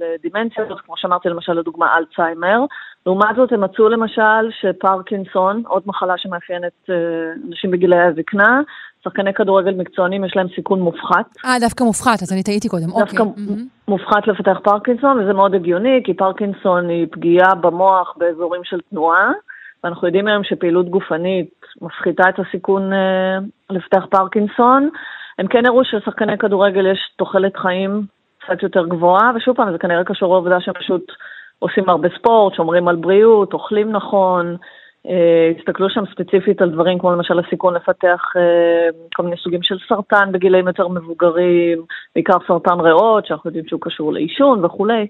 לדימנציות, 0.00 0.80
כמו 0.86 0.94
שאמרתי 0.96 1.28
למשל 1.28 1.52
לדוגמה 1.52 1.96
אלצהיימר. 1.96 2.64
לעומת 3.06 3.36
זאת 3.36 3.52
הם 3.52 3.64
מצאו 3.64 3.88
למשל 3.88 4.50
שפרקינסון, 4.60 5.62
עוד 5.66 5.82
מחלה 5.86 6.14
שמאפיינת 6.18 6.72
אה, 6.90 6.94
אנשים 7.48 7.70
בגילי 7.70 8.00
הזקנה, 8.00 8.60
שחקני 9.04 9.34
כדורגל 9.34 9.74
מקצוענים 9.74 10.24
יש 10.24 10.36
להם 10.36 10.46
סיכון 10.54 10.80
מופחת. 10.80 11.26
אה, 11.44 11.58
דווקא 11.60 11.84
מופחת, 11.84 12.22
אז 12.22 12.32
אני 12.32 12.42
טעיתי 12.42 12.68
קודם, 12.68 12.86
דווקא 12.98 13.22
אוקיי. 13.22 13.44
מופחת 13.88 14.26
לפתח 14.26 14.58
פרקינסון, 14.64 15.18
וזה 15.18 15.32
מאוד 15.32 15.54
הגיוני, 15.54 16.00
כי 16.04 16.14
פרקינסון 16.14 16.88
היא 16.88 17.06
פגיעה 17.10 17.54
במוח 17.54 18.14
באזורים 18.16 18.64
של 18.64 18.80
תנועה, 18.90 19.30
ואנחנו 19.84 20.06
יודעים 20.06 20.26
היום 20.26 20.44
שפעילות 20.44 20.88
גופנית 20.88 21.50
מפחיתה 21.80 22.28
את 22.28 22.34
הסיכון 22.38 22.92
אה, 22.92 23.38
לפתח 23.70 24.04
פרקינסון. 24.10 24.88
הם 25.38 25.46
כן 25.46 25.66
הראו 25.66 25.84
שלשחקני 25.84 26.38
כדורגל 26.38 26.86
יש 26.86 27.12
תוחלת 27.16 27.56
חיים 27.56 28.06
קצת 28.40 28.62
יותר 28.62 28.86
גבוהה, 28.86 29.32
ושוב 29.36 29.56
פעם, 29.56 29.72
זה 29.72 29.78
כנראה 29.78 30.04
קשור 30.04 30.32
לעובדה 30.34 30.60
שהם 30.60 30.74
פשוט 30.74 31.12
עושים 31.58 31.88
הרבה 31.88 32.08
ספורט, 32.18 32.54
שומרים 32.54 32.88
על 32.88 32.96
בריאות, 32.96 33.52
אוכלים 33.52 33.92
נכון, 33.92 34.56
אה, 35.06 35.50
הסתכלו 35.58 35.90
שם 35.90 36.04
ספציפית 36.12 36.62
על 36.62 36.70
דברים 36.70 36.98
כמו 36.98 37.12
למשל 37.12 37.38
הסיכון 37.38 37.74
לפתח 37.74 38.20
אה, 38.36 38.88
כל 39.14 39.22
מיני 39.22 39.36
סוגים 39.36 39.62
של 39.62 39.76
סרטן 39.88 40.32
בגילאים 40.32 40.66
יותר 40.66 40.88
מבוגרים, 40.88 41.82
בעיקר 42.14 42.36
סרטן 42.46 42.80
ריאות, 42.80 43.26
שאנחנו 43.26 43.48
יודעים 43.48 43.64
שהוא 43.68 43.80
קשור 43.80 44.12
לעישון 44.12 44.64
וכולי. 44.64 45.06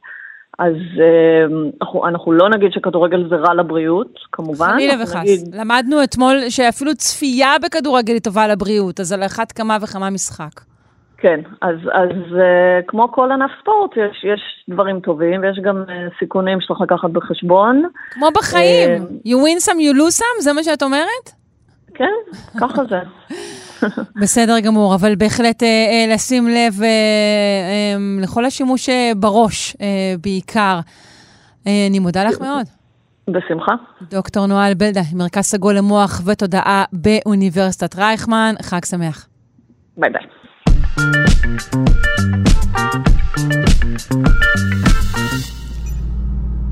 אז 0.59 0.74
אה, 1.01 1.44
אנחנו, 1.82 2.09
אנחנו 2.09 2.32
לא 2.32 2.48
נגיד 2.48 2.73
שכדורגל 2.73 3.28
זה 3.28 3.36
רע 3.36 3.55
לבריאות, 3.55 4.19
כמובן. 4.32 4.73
חלילה 4.73 4.94
וחס. 5.02 5.16
נגיד... 5.16 5.55
למדנו 5.55 6.02
אתמול 6.05 6.36
שאפילו 6.48 6.94
צפייה 6.94 7.55
בכדורגל 7.62 8.12
היא 8.12 8.23
טובה 8.23 8.48
לבריאות, 8.48 9.01
אז 9.01 9.12
על 9.12 9.23
אחת 9.23 9.52
כמה 9.52 9.77
וכמה 9.82 10.11
משחק. 10.11 10.69
כן, 11.20 11.40
אז, 11.60 11.76
אז 11.92 12.10
uh, 12.32 12.84
כמו 12.86 13.12
כל 13.12 13.32
ענף 13.32 13.51
ספורט, 13.60 13.90
יש, 13.97 14.24
יש 14.24 14.40
דברים 14.68 15.01
טובים 15.01 15.40
ויש 15.42 15.59
גם 15.62 15.84
uh, 15.86 16.18
סיכונים 16.18 16.60
שצריך 16.60 16.80
לקחת 16.80 17.10
בחשבון. 17.10 17.82
כמו 18.10 18.26
בחיים, 18.34 19.02
uh, 19.02 19.28
you 19.28 19.36
win 19.36 19.68
some, 19.68 19.76
you 19.76 19.97
lose 19.97 20.18
some, 20.18 20.42
זה 20.42 20.52
מה 20.52 20.62
שאת 20.62 20.82
אומרת? 20.82 21.30
כן, 21.94 22.38
ככה 22.60 22.82
זה. 22.84 23.01
בסדר 24.22 24.60
גמור, 24.60 24.94
אבל 24.94 25.14
בהחלט 25.14 25.62
uh, 25.62 25.66
uh, 25.66 26.14
לשים 26.14 26.48
לב 26.48 26.72
uh, 26.78 26.82
um, 26.82 28.22
לכל 28.22 28.44
השימוש 28.44 28.88
uh, 28.88 28.92
בראש 29.16 29.72
uh, 29.72 29.76
בעיקר. 30.22 30.80
אה, 31.65 31.69
אני 31.90 31.98
מודה 31.98 32.24
לך 32.24 32.40
מאוד. 32.40 32.66
בשמחה. 33.28 33.72
דוקטור 34.10 34.47
נואל 34.47 34.74
בלדה, 34.74 35.01
מרכז 35.16 35.44
סגול 35.44 35.76
למוח 35.76 36.20
ותודעה 36.26 36.84
באוניברסיטת 36.92 37.97
רייכמן, 37.97 38.55
חג 38.62 38.84
שמח. 38.84 39.28
ביי 39.97 40.10
ביי. 40.10 40.40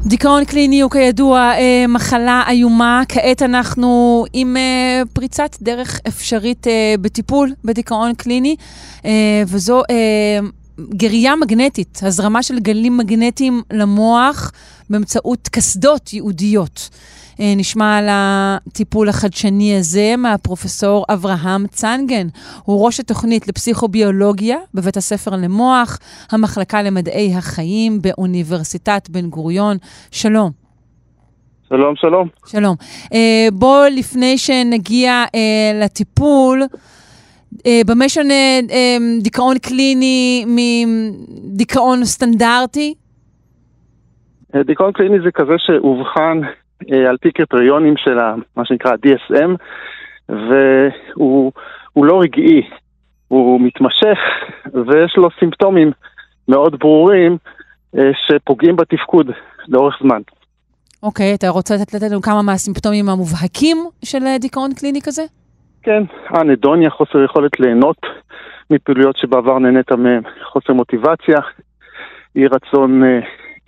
דיכאון 0.08 0.44
קליני 0.44 0.80
הוא 0.80 0.90
כידוע 0.90 1.38
אה, 1.40 1.84
מחלה 1.88 2.42
איומה, 2.48 3.02
כעת 3.08 3.42
אנחנו 3.42 4.24
עם 4.32 4.56
אה, 4.56 5.02
פריצת 5.12 5.56
דרך 5.62 6.00
אפשרית 6.08 6.66
אה, 6.66 6.94
בטיפול 7.00 7.52
בדיכאון 7.64 8.14
קליני, 8.14 8.56
וזו 9.46 9.82
גרייה 10.80 11.36
מגנטית, 11.36 12.00
הזרמה 12.02 12.42
של 12.42 12.58
גלים 12.58 12.96
מגנטיים 12.96 13.62
למוח 13.72 14.52
באמצעות 14.90 15.48
קסדות 15.48 16.12
ייעודיות. 16.12 16.90
אה, 17.40 17.54
נשמע 17.56 17.96
על 17.96 18.08
הטיפול 18.10 19.08
החדשני 19.08 19.76
הזה 19.78 20.14
מהפרופסור 20.18 21.04
אברהם 21.08 21.66
צנגן. 21.66 22.26
הוא 22.64 22.86
ראש 22.86 23.00
התוכנית 23.00 23.48
לפסיכוביולוגיה 23.48 24.56
בבית 24.74 24.96
הספר 24.96 25.30
למוח, 25.30 25.98
המחלקה 26.30 26.82
למדעי 26.82 27.34
החיים 27.34 28.02
באוניברסיטת 28.02 29.08
בן 29.10 29.28
גוריון. 29.28 29.76
שלום. 30.10 30.50
שלום, 31.68 31.94
שלום. 31.96 32.28
שלום. 32.46 32.76
Uh, 33.04 33.16
בוא, 33.52 33.86
לפני 33.86 34.38
שנגיע 34.38 35.24
uh, 35.26 35.84
לטיפול, 35.84 36.62
במה 37.86 38.08
שונה 38.08 38.58
uh, 38.68 39.22
דיכאון 39.22 39.58
קליני 39.58 40.44
מדיכאון 40.46 42.04
סטנדרטי? 42.04 42.94
דיכאון 44.56 44.92
קליני 44.92 45.16
זה 45.24 45.30
כזה 45.30 45.54
שאובחן 45.58 46.40
אה, 46.92 47.08
על 47.08 47.16
פי 47.20 47.32
קריטריונים 47.32 47.94
של 47.96 48.16
מה 48.56 48.64
שנקרא 48.64 48.92
DSM, 48.92 49.50
והוא 50.28 51.52
לא 51.96 52.20
רגעי, 52.20 52.62
הוא 53.28 53.60
מתמשך 53.60 54.18
ויש 54.74 55.16
לו 55.16 55.28
סימפטומים 55.40 55.92
מאוד 56.48 56.78
ברורים 56.78 57.36
אה, 57.98 58.10
שפוגעים 58.26 58.76
בתפקוד 58.76 59.30
לאורך 59.68 59.98
זמן. 60.02 60.20
אוקיי, 61.02 61.32
okay, 61.32 61.36
אתה 61.36 61.48
רוצה 61.48 61.74
לתת 61.74 62.02
לנו 62.02 62.22
כמה 62.22 62.42
מהסימפטומים 62.42 63.08
המובהקים 63.08 63.76
של 64.04 64.22
אה, 64.26 64.38
דיכאון 64.38 64.74
קליני 64.74 65.00
כזה? 65.02 65.22
כן, 65.88 66.02
אנדוניה, 66.40 66.90
חוסר 66.90 67.24
יכולת 67.24 67.60
ליהנות 67.60 67.96
מפעילויות 68.70 69.16
שבעבר 69.16 69.58
נהנית 69.58 69.92
מהן, 69.92 70.22
חוסר 70.42 70.72
מוטיבציה, 70.72 71.38
אי 72.36 72.46
רצון 72.46 73.04
אה, 73.04 73.20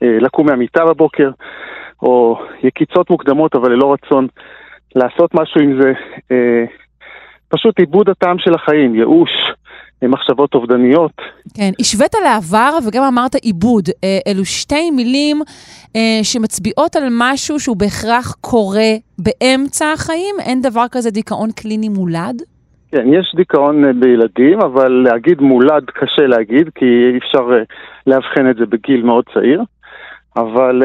אה, 0.02 0.18
לקום 0.20 0.46
מהמיטה 0.46 0.84
בבוקר, 0.84 1.30
או 2.02 2.40
יקיצות 2.62 3.10
מוקדמות, 3.10 3.54
אבל 3.54 3.72
ללא 3.72 3.92
רצון 3.92 4.26
לעשות 4.94 5.34
משהו 5.34 5.60
עם 5.60 5.82
זה. 5.82 5.92
אה, 6.30 6.64
פשוט 7.48 7.80
איבוד 7.80 8.08
הטעם 8.08 8.38
של 8.38 8.54
החיים, 8.54 8.94
ייאוש, 8.94 9.30
מחשבות 10.08 10.54
אובדניות. 10.54 11.12
כן, 11.54 11.70
השווית 11.80 12.14
לעבר 12.24 12.78
וגם 12.86 13.02
אמרת 13.02 13.34
עיבוד. 13.34 13.88
אה, 14.04 14.18
אלו 14.26 14.44
שתי 14.44 14.90
מילים 14.90 15.42
אה, 15.96 16.20
שמצביעות 16.22 16.96
על 16.96 17.08
משהו 17.10 17.60
שהוא 17.60 17.76
בהכרח 17.76 18.36
קורה 18.40 18.92
באמצע 19.18 19.92
החיים? 19.92 20.34
אין 20.40 20.62
דבר 20.62 20.84
כזה 20.92 21.10
דיכאון 21.10 21.50
קליני 21.52 21.88
מולד? 21.88 22.42
כן, 22.92 23.12
יש 23.12 23.32
דיכאון 23.36 23.84
אה, 23.84 23.92
בילדים, 23.92 24.60
אבל 24.60 24.88
להגיד 24.88 25.40
מולד 25.40 25.84
קשה 25.84 26.26
להגיד, 26.26 26.70
כי 26.74 26.84
אי 26.84 27.18
אפשר 27.18 27.48
לאבחן 28.06 28.50
את 28.50 28.56
זה 28.56 28.66
בגיל 28.66 29.02
מאוד 29.02 29.24
צעיר. 29.34 29.62
אבל 30.36 30.82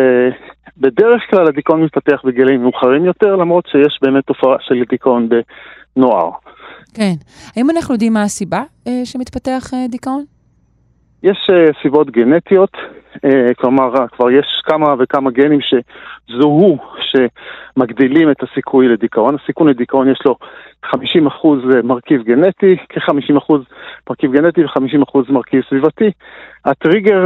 בדרך 0.78 1.22
כלל 1.30 1.48
הדיכאון 1.48 1.84
מתפתח 1.84 2.22
בגילים 2.26 2.62
מאוחרים 2.62 3.06
יותר, 3.06 3.36
למרות 3.36 3.68
שיש 3.72 4.00
באמת 4.02 4.26
תופעה 4.26 4.56
של 4.60 4.84
דיכאון 4.90 5.30
בנוער. 5.30 6.30
כן. 6.96 7.16
האם 7.56 7.70
אנחנו 7.70 7.94
יודעים 7.94 8.14
מה 8.14 8.24
הסיבה 8.24 8.64
uh, 8.88 8.92
שמתפתח 9.04 9.64
uh, 9.74 9.92
דיכאון? 9.92 10.24
יש 11.24 11.50
אה, 11.50 11.82
סיבות 11.82 12.12
גנטיות, 12.12 12.72
אה, 13.16 13.20
כלומר, 13.58 14.08
כבר 14.12 14.32
יש 14.32 14.46
כמה 14.66 14.96
וכמה 15.00 15.32
גנים 15.32 15.60
שזוהו, 15.62 16.78
שמגדילים 17.02 18.32
את 18.32 18.44
הסיכוי 18.44 18.88
לדיכאון. 18.88 19.36
הסיכון 19.44 19.68
לדיכאון 19.68 20.12
יש 20.12 20.20
לו 20.26 20.36
50% 20.86 20.98
מרכיב 21.84 22.24
גנטי, 22.24 22.76
כ-50% 22.90 23.54
מרכיב 24.10 24.32
גנטי 24.32 24.64
ו-50% 24.64 25.32
מרכיב 25.32 25.62
סביבתי. 25.70 26.12
הטריגר 26.66 27.26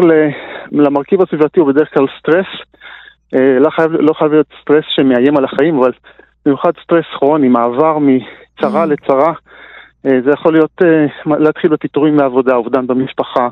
למרכיב 0.71 1.21
הסביבתי 1.21 1.59
הוא 1.59 1.67
בדרך 1.67 1.93
כלל 1.93 2.05
סטרס. 2.19 2.47
אה, 3.35 3.59
לא 3.59 3.69
חייב, 3.69 3.91
לא 3.91 4.13
חייב 4.13 4.31
להיות 4.31 4.47
סטרס 4.61 4.85
שמאיים 4.89 5.37
על 5.37 5.45
החיים, 5.45 5.77
אבל 5.77 5.91
במיוחד 6.45 6.71
סטרס 6.83 7.05
כרוני, 7.19 7.47
מעבר 7.47 7.97
מצרה 7.99 8.38
אממ. 8.67 8.85
לצרה. 8.85 9.33
אה, 10.05 10.11
זה 10.25 10.31
יכול 10.31 10.53
להיות, 10.53 10.81
אה, 10.83 11.35
להתחיל 11.39 11.69
בפיטורים 11.71 12.15
מעבודה, 12.15 12.55
אובדן 12.55 12.87
במשפחה, 12.87 13.47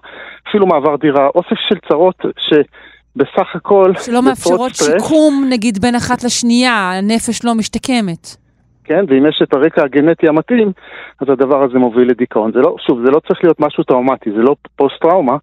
אפילו 0.50 0.68
מעבר 0.68 0.96
דירה, 0.96 1.28
אוסף 1.36 1.60
של 1.70 1.76
צרות 1.90 2.16
שבסך 2.20 3.56
הכל... 3.56 3.94
שלא 4.00 4.22
מאפשרות 4.22 4.76
שיקום, 4.76 5.46
נגיד, 5.50 5.78
בין 5.82 5.96
אחת 5.96 6.24
לשנייה, 6.24 6.92
הנפש 6.98 7.46
לא 7.46 7.56
משתקמת. 7.56 8.47
כן, 8.88 9.06
ואם 9.08 9.26
יש 9.26 9.42
את 9.44 9.54
הרקע 9.54 9.84
הגנטי 9.84 10.28
המתאים, 10.28 10.72
אז 11.20 11.30
הדבר 11.30 11.64
הזה 11.64 11.78
מוביל 11.80 12.10
לדיכאון. 12.10 12.52
זה 12.52 12.60
לא, 12.60 12.76
שוב, 12.88 13.06
זה 13.06 13.12
לא 13.12 13.20
צריך 13.28 13.40
להיות 13.44 13.60
משהו 13.60 13.84
טראומטי, 13.84 14.32
זה 14.32 14.42
לא 14.42 14.56
פוסט-טראומה, 14.76 15.38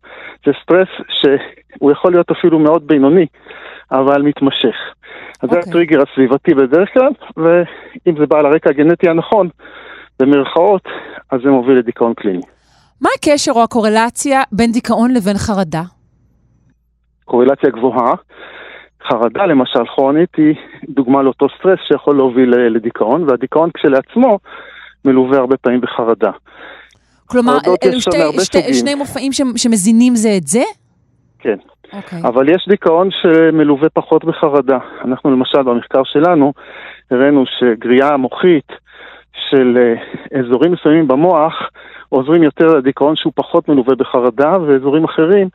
זה 0.46 0.52
סטרס 0.62 0.88
שהוא 1.08 1.92
יכול 1.92 2.12
להיות 2.12 2.30
אפילו 2.30 2.58
מאוד 2.58 2.86
בינוני, 2.86 3.26
אבל 3.92 4.22
מתמשך. 4.22 4.76
אז 5.42 5.48
okay. 5.48 5.52
זה 5.52 5.58
אוקיי. 5.58 5.70
הטריגר 5.70 6.02
הסביבתי 6.02 6.54
בדרך 6.54 6.88
כלל, 6.92 7.10
ואם 7.36 8.14
זה 8.18 8.26
בא 8.26 8.38
על 8.38 8.46
הרקע 8.46 8.70
הגנטי 8.70 9.08
הנכון, 9.08 9.48
במרכאות, 10.20 10.82
אז 11.30 11.40
זה 11.44 11.50
מוביל 11.50 11.78
לדיכאון 11.78 12.14
קליני. 12.14 12.42
מה 13.00 13.08
הקשר 13.18 13.52
או 13.52 13.62
הקורלציה 13.62 14.42
בין 14.52 14.72
דיכאון 14.72 15.10
לבין 15.10 15.36
חרדה? 15.36 15.82
קורלציה 17.24 17.70
גבוהה. 17.70 18.14
חרדה 19.08 19.46
למשל 19.46 19.86
כרונית 19.86 20.36
היא 20.36 20.54
דוגמה 20.88 21.22
לאותו 21.22 21.46
סטרס 21.58 21.78
שיכול 21.88 22.16
להוביל 22.16 22.50
לדיכאון, 22.50 23.28
והדיכאון 23.28 23.70
כשלעצמו 23.74 24.38
מלווה 25.04 25.38
הרבה 25.38 25.56
פעמים 25.56 25.80
בחרדה. 25.80 26.30
כלומר, 27.26 27.58
אלו 27.84 28.00
שתי, 28.00 28.18
שתי, 28.44 28.74
שני 28.74 28.94
מופעים 28.94 29.32
ש, 29.32 29.40
שמזינים 29.56 30.14
זה 30.14 30.28
את 30.36 30.46
זה? 30.46 30.62
כן. 31.38 31.58
Okay. 31.60 31.74
אוקיי. 31.96 32.20
אבל 32.24 32.48
יש 32.48 32.66
דיכאון 32.68 33.08
שמלווה 33.10 33.88
פחות 33.88 34.24
בחרדה. 34.24 34.78
אנחנו 35.04 35.30
למשל 35.30 35.62
במחקר 35.62 36.04
שלנו 36.04 36.52
הראינו 37.10 37.44
שגריעה 37.46 38.16
מוחית 38.16 38.72
של 39.50 39.78
אה, 39.78 40.40
אזורים 40.40 40.72
מסוימים 40.72 41.08
במוח 41.08 41.52
עוזרים 42.08 42.42
יותר 42.42 42.66
לדיכאון 42.66 43.16
שהוא 43.16 43.32
פחות 43.36 43.68
מלווה 43.68 43.94
בחרדה, 43.94 44.52
ואזורים 44.62 45.04
אחרים 45.04 45.48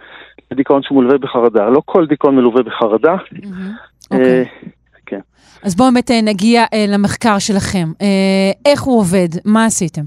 לדיכאון 0.52 0.84
שהוא 0.84 1.02
מלווה 1.04 1.18
בחרדה. 1.18 1.70
לא 1.70 1.82
כל 1.86 2.08
דיכאון 2.08 2.36
מלווה 2.36 2.64
בחרדה. 2.64 3.16
Mm-hmm. 3.16 4.14
Okay. 4.14 4.70
כן. 5.06 5.20
אז 5.64 5.76
בואו 5.76 5.92
באמת 5.92 6.12
אה, 6.12 6.22
נגיע 6.24 6.64
אה, 6.74 6.86
למחקר 6.88 7.40
שלכם. 7.40 7.88
איך 8.66 8.82
הוא 8.82 9.00
עובד? 9.00 9.28
מה 9.46 9.66
עשיתם? 9.66 10.02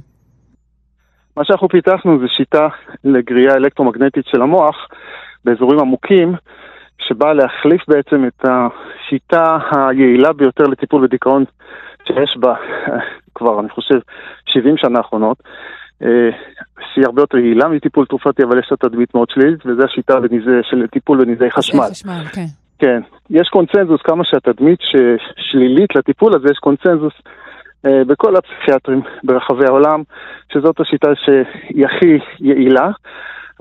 מה 1.37 1.45
שאנחנו 1.45 1.69
פיתחנו 1.69 2.19
זה 2.19 2.27
שיטה 2.29 2.69
לגריעה 3.05 3.57
אלקטרומגנטית 3.57 4.27
של 4.27 4.43
המוח, 4.43 4.77
באזורים 5.45 5.79
עמוקים, 5.81 6.35
שבאה 7.09 7.33
להחליף 7.33 7.83
בעצם 7.89 8.25
את 8.27 8.45
השיטה 8.45 9.59
היעילה 9.71 10.33
ביותר 10.33 10.65
לטיפול 10.65 11.07
בדיכאון 11.07 11.45
שיש 12.07 12.37
בה 12.37 12.55
כבר, 13.35 13.61
אני 13.61 13.69
חושב, 13.69 13.99
70 14.47 14.77
שנה 14.77 14.99
האחרונות, 14.99 15.43
אה, 15.45 15.51
שהיא 16.95 17.05
הרבה 17.05 17.23
יותר 17.23 17.39
יעילה 17.39 17.69
מטיפול 17.69 18.07
תרופתי, 18.07 18.43
אבל 18.43 18.59
יש 18.59 18.69
לה 18.71 18.77
תדמית 18.77 19.15
מאוד 19.15 19.31
שלילית, 19.31 19.67
וזו 19.67 19.83
השיטה 19.85 20.21
בניזה, 20.21 20.61
של 20.63 20.87
טיפול 20.87 21.25
בנזעי 21.25 21.51
חשמל. 21.51 21.87
חשמל, 21.91 22.25
כן. 22.33 22.47
כן, 22.79 23.01
יש 23.31 23.49
קונצנזוס 23.49 24.01
כמה 24.03 24.25
שהתדמית 24.25 24.81
שלילית 25.37 25.97
לטיפול 25.97 26.35
הזה, 26.35 26.49
יש 26.51 26.59
קונצנזוס 26.59 27.13
אה, 27.87 28.05
בכל 28.07 28.37
הפסיכיאטרים 28.37 29.01
ברחבי 29.25 29.65
העולם, 29.67 30.03
שזאת 30.53 30.81
השיטה 30.81 31.09
שהיא 31.15 31.87
הכי 31.87 32.19
יעילה. 32.41 32.91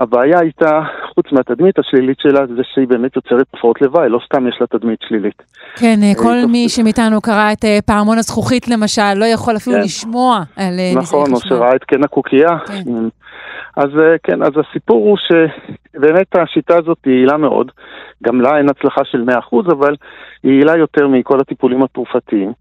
הבעיה 0.01 0.39
הייתה, 0.39 0.81
חוץ 1.15 1.25
מהתדמית 1.31 1.79
השלילית 1.79 2.19
שלה, 2.19 2.47
זה 2.47 2.61
שהיא 2.73 2.87
באמת 2.87 3.15
יוצרת 3.15 3.47
תופעות 3.51 3.81
לוואי, 3.81 4.09
לא 4.09 4.19
סתם 4.25 4.47
יש 4.47 4.57
לה 4.61 4.67
תדמית 4.67 4.99
שלילית. 5.07 5.43
כן, 5.75 5.99
אה, 6.03 6.11
כל 6.23 6.51
מי 6.51 6.69
שמאיתנו 6.69 7.21
קרא 7.21 7.51
את 7.53 7.65
אה, 7.65 7.79
פעמון 7.85 8.17
הזכוכית 8.17 8.67
למשל, 8.67 9.13
לא 9.15 9.25
יכול 9.25 9.55
אפילו 9.57 9.75
כן. 9.75 9.81
לשמוע 9.83 10.39
על 10.57 10.73
נזעי 10.73 11.01
חשמל. 11.01 11.19
נכון, 11.19 11.33
או 11.33 11.39
שראה 11.39 11.75
את 11.75 11.83
קן 11.83 12.03
הקוקייה. 12.03 12.57
כן. 12.67 12.91
אז 13.77 13.89
כן, 14.23 14.43
אז 14.43 14.51
הסיפור 14.57 14.97
הוא 14.97 15.17
שבאמת 15.17 16.35
השיטה 16.35 16.77
הזאת 16.77 16.97
היא 17.05 17.13
יעילה 17.13 17.37
מאוד, 17.37 17.71
גם 18.23 18.41
לה 18.41 18.57
אין 18.57 18.69
הצלחה 18.69 19.01
של 19.05 19.23
100%, 19.29 19.71
אבל 19.71 19.95
היא 20.43 20.51
יעילה 20.51 20.77
יותר 20.77 21.07
מכל 21.07 21.39
הטיפולים 21.39 21.83
התרופתיים. 21.83 22.53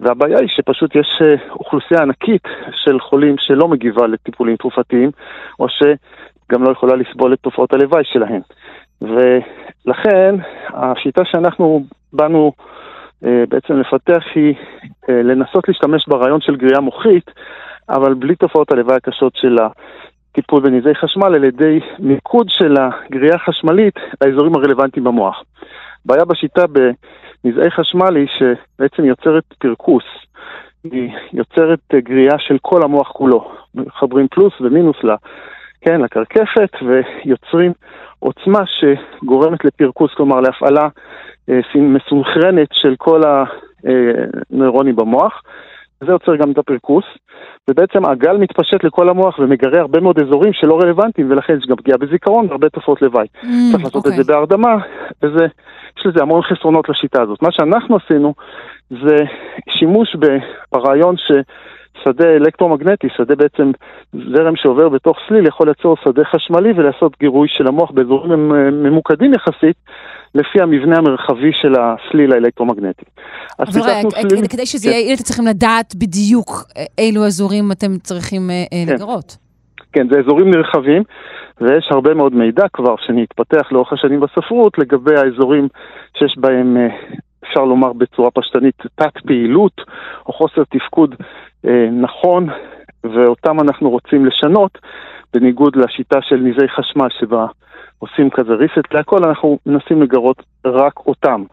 והבעיה 0.00 0.38
היא 0.38 0.48
שפשוט 0.48 0.96
יש 0.96 1.22
אה, 1.22 1.34
אוכלוסייה 1.50 2.02
ענקית 2.02 2.42
של 2.84 3.00
חולים 3.00 3.34
שלא 3.38 3.68
מגיבה 3.68 4.06
לטיפולים 4.06 4.56
תרופתיים, 4.56 5.10
או 5.60 5.66
שגם 6.48 6.62
לא 6.62 6.72
יכולה 6.72 6.96
לסבול 6.96 7.32
את 7.32 7.38
תופעות 7.40 7.72
הלוואי 7.72 8.04
שלהם. 8.04 8.40
ולכן 9.00 10.34
השיטה 10.68 11.24
שאנחנו 11.24 11.84
באנו 12.12 12.52
אה, 13.24 13.44
בעצם 13.48 13.74
לפתח 13.74 14.22
היא 14.34 14.54
אה, 15.08 15.22
לנסות 15.22 15.68
להשתמש 15.68 16.08
ברעיון 16.08 16.40
של 16.40 16.56
גריעה 16.56 16.80
מוחית, 16.80 17.30
אבל 17.88 18.14
בלי 18.14 18.36
תופעות 18.36 18.72
הלוואי 18.72 18.96
הקשות 18.96 19.36
של 19.36 19.56
הטיפול 19.58 20.62
בנזעי 20.62 20.94
חשמל, 20.94 21.34
על 21.34 21.44
ידי 21.44 21.80
מיקוד 21.98 22.46
של 22.48 22.76
הגריעה 22.76 23.36
החשמלית 23.36 23.94
לאזורים 24.24 24.54
הרלוונטיים 24.54 25.04
במוח. 25.04 25.42
בעיה 26.04 26.24
בשיטה 26.24 26.64
בנזעי 26.66 27.70
חשמל 27.70 28.16
היא 28.16 28.28
שבעצם 28.38 29.04
יוצרת 29.04 29.44
פרכוס. 29.58 30.04
היא 30.84 31.10
יוצרת 31.32 31.80
גריעה 31.94 32.38
של 32.38 32.56
כל 32.62 32.82
המוח 32.82 33.08
כולו. 33.12 33.50
מחברים 33.74 34.28
פלוס 34.28 34.52
ומינוס 34.60 34.96
כן, 35.80 36.00
לקרקפת, 36.00 36.70
ויוצרים 36.82 37.72
עוצמה 38.18 38.60
שגורמת 38.66 39.64
לפרכוס, 39.64 40.14
כלומר 40.14 40.40
להפעלה 40.40 40.88
אה, 41.48 41.60
מסונכרנת 41.74 42.68
של 42.72 42.94
כל 42.98 43.22
הנוירונים 44.50 44.96
במוח. 44.96 45.42
זה 46.00 46.12
יוצר 46.12 46.36
גם 46.36 46.50
את 46.50 46.58
הפרכוס, 46.58 47.04
ובעצם 47.70 48.04
הגל 48.04 48.36
מתפשט 48.36 48.84
לכל 48.84 49.08
המוח 49.08 49.38
ומגרה 49.38 49.80
הרבה 49.80 50.00
מאוד 50.00 50.18
אזורים 50.18 50.52
שלא 50.52 50.80
רלוונטיים, 50.82 51.30
ולכן 51.30 51.56
יש 51.58 51.66
גם 51.68 51.76
פגיעה 51.76 51.98
בזיכרון 51.98 52.46
והרבה 52.48 52.68
תופעות 52.68 53.02
לוואי. 53.02 53.26
Mm, 53.34 53.46
צריך 53.72 53.84
לעשות 53.84 54.06
okay. 54.06 54.08
את 54.08 54.14
זה 54.14 54.20
אוקיי. 54.22 54.34
בהרדמה, 54.34 54.76
וזה, 55.22 55.46
יש 55.98 56.06
לזה 56.06 56.22
המון 56.22 56.42
חסרונות 56.42 56.88
לשיטה 56.88 57.22
הזאת. 57.22 57.42
מה 57.42 57.52
שאנחנו 57.52 57.96
עשינו 57.96 58.34
זה 58.90 59.16
שימוש 59.68 60.16
ברעיון 60.72 61.16
ש... 61.16 61.32
שדה 62.04 62.36
אלקטרומגנטי, 62.36 63.08
שדה 63.16 63.34
בעצם 63.36 63.70
זרם 64.12 64.56
שעובר 64.56 64.88
בתוך 64.88 65.16
סליל, 65.28 65.46
יכול 65.46 65.68
ליצור 65.68 65.96
שדה 66.04 66.24
חשמלי 66.24 66.72
ולעשות 66.76 67.12
גירוי 67.20 67.48
של 67.50 67.66
המוח 67.66 67.90
באזורים 67.90 68.48
ממוקדים 68.82 69.34
יחסית, 69.34 69.76
לפי 70.34 70.62
המבנה 70.62 70.96
המרחבי 70.96 71.52
של 71.52 71.74
הסליל 71.78 72.32
האלקטרומגנטי. 72.32 73.04
אבל 73.58 73.68
רגע, 73.82 74.10
סליל... 74.10 74.46
כדי 74.48 74.66
שזה 74.66 74.88
כן. 74.88 74.94
יהיה 74.94 75.00
יעיל, 75.00 75.14
אתם 75.14 75.22
צריכים 75.22 75.46
לדעת 75.46 75.94
בדיוק 75.94 76.50
אה, 76.76 76.84
אילו 76.98 77.26
אזורים 77.26 77.72
אתם 77.72 77.98
צריכים 77.98 78.50
אה, 78.50 78.64
אה, 78.72 78.86
כן. 78.86 78.94
לגרות. 78.94 79.36
כן, 79.92 80.06
זה 80.10 80.18
אזורים 80.18 80.50
נרחבים, 80.50 81.02
ויש 81.60 81.88
הרבה 81.90 82.14
מאוד 82.14 82.34
מידע 82.34 82.64
כבר 82.72 82.94
שנתפתח 83.06 83.72
לאורך 83.72 83.92
השנים 83.92 84.20
בספרות 84.20 84.78
לגבי 84.78 85.16
האזורים 85.16 85.68
שיש 86.18 86.38
בהם, 86.38 86.76
אפשר 87.44 87.64
לומר 87.64 87.92
בצורה 87.92 88.30
פשטנית, 88.30 88.82
תת-פעילות 88.94 89.80
או 90.26 90.32
חוסר 90.32 90.64
תפקוד 90.64 91.14
אה, 91.66 91.88
נכון, 91.92 92.48
ואותם 93.04 93.60
אנחנו 93.60 93.90
רוצים 93.90 94.26
לשנות, 94.26 94.78
בניגוד 95.34 95.76
לשיטה 95.76 96.18
של 96.22 96.36
נזעי 96.36 96.68
חשמל 96.68 97.08
שבה 97.20 97.46
עושים 97.98 98.30
כזה 98.30 98.54
reset 98.54 98.88
להכל, 98.92 99.24
אנחנו 99.24 99.58
מנסים 99.66 100.02
לגרות 100.02 100.42
רק 100.64 100.98
אותם. 101.06 101.44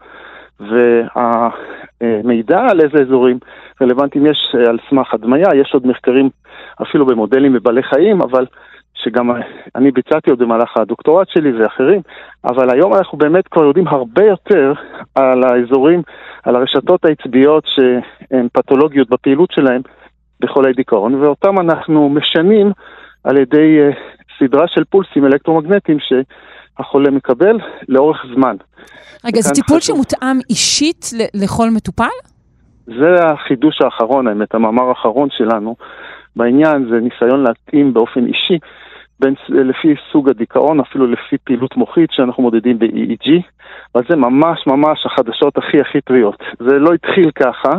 והמידע 0.60 2.60
על 2.70 2.80
איזה 2.80 2.98
אזורים 2.98 3.38
רלוונטיים 3.82 4.26
יש 4.26 4.54
אה, 4.54 4.68
על 4.68 4.78
סמך 4.90 5.14
הדמיה, 5.14 5.48
יש 5.54 5.74
עוד 5.74 5.86
מחקרים 5.86 6.30
אפילו 6.82 7.06
במודלים 7.06 7.52
בבעלי 7.52 7.82
חיים, 7.82 8.22
אבל 8.22 8.46
שגם 9.04 9.30
אני 9.74 9.90
ביצעתי 9.90 10.30
עוד 10.30 10.38
במהלך 10.38 10.76
הדוקטורט 10.76 11.28
שלי 11.28 11.52
ואחרים, 11.52 12.00
אבל 12.44 12.70
היום 12.70 12.94
אנחנו 12.94 13.18
באמת 13.18 13.48
כבר 13.48 13.64
יודעים 13.64 13.88
הרבה 13.88 14.24
יותר 14.24 14.72
על 15.14 15.44
האזורים, 15.44 16.02
על 16.42 16.56
הרשתות 16.56 17.04
העצביות 17.04 17.64
שהן 17.66 18.48
פתולוגיות 18.52 19.08
בפעילות 19.10 19.50
שלהן 19.52 19.80
בחולי 20.40 20.72
דיכאון, 20.72 21.14
ואותם 21.14 21.58
אנחנו 21.60 22.08
משנים 22.08 22.72
על 23.24 23.36
ידי 23.36 23.78
uh, 23.90 23.94
סדרה 24.38 24.68
של 24.68 24.84
פולסים 24.84 25.26
אלקטרומגנטיים 25.26 25.98
שהחולה 26.00 27.10
מקבל 27.10 27.58
לאורך 27.88 28.26
זמן. 28.34 28.56
רגע, 29.24 29.40
זה 29.40 29.54
טיפול 29.54 29.78
חשוב. 29.78 29.96
שמותאם 29.96 30.38
אישית 30.50 31.10
לכל 31.34 31.70
מטופל? 31.70 32.04
זה 32.86 33.24
החידוש 33.24 33.82
האחרון, 33.82 34.28
האמת, 34.28 34.54
המאמר 34.54 34.88
האחרון 34.88 35.28
שלנו 35.30 35.76
בעניין, 36.36 36.88
זה 36.90 37.00
ניסיון 37.00 37.42
להתאים 37.42 37.94
באופן 37.94 38.26
אישי 38.26 38.58
בין, 39.20 39.34
לפי 39.48 39.94
סוג 40.12 40.28
הדיכאון, 40.28 40.80
אפילו 40.80 41.06
לפי 41.06 41.38
פעילות 41.44 41.76
מוחית 41.76 42.10
שאנחנו 42.12 42.42
מודדים 42.42 42.78
ב-EEG, 42.78 43.28
אבל 43.94 44.04
זה 44.08 44.16
ממש 44.16 44.66
ממש 44.66 45.06
החדשות 45.06 45.58
הכי 45.58 45.80
הכי 45.80 46.00
טריות. 46.00 46.42
זה 46.58 46.78
לא 46.78 46.94
התחיל 46.94 47.30
ככה, 47.30 47.70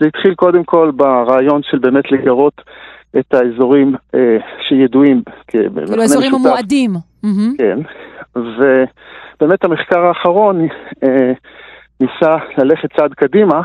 זה 0.00 0.06
התחיל 0.06 0.34
קודם 0.34 0.64
כל 0.64 0.90
ברעיון 0.96 1.60
של 1.62 1.78
באמת 1.78 2.12
לגרות 2.12 2.60
את 3.18 3.34
האזורים 3.34 3.94
אה, 4.14 4.36
שידועים 4.68 5.22
כאילו 5.46 5.70
האזורים 6.00 6.34
המועדים. 6.34 6.90
כן, 7.58 7.78
ובאמת 8.34 9.64
המחקר 9.64 10.00
האחרון 10.00 10.68
אה, 11.04 11.32
ניסה 12.00 12.36
ללכת 12.58 12.96
צעד 12.96 13.14
קדימה 13.14 13.60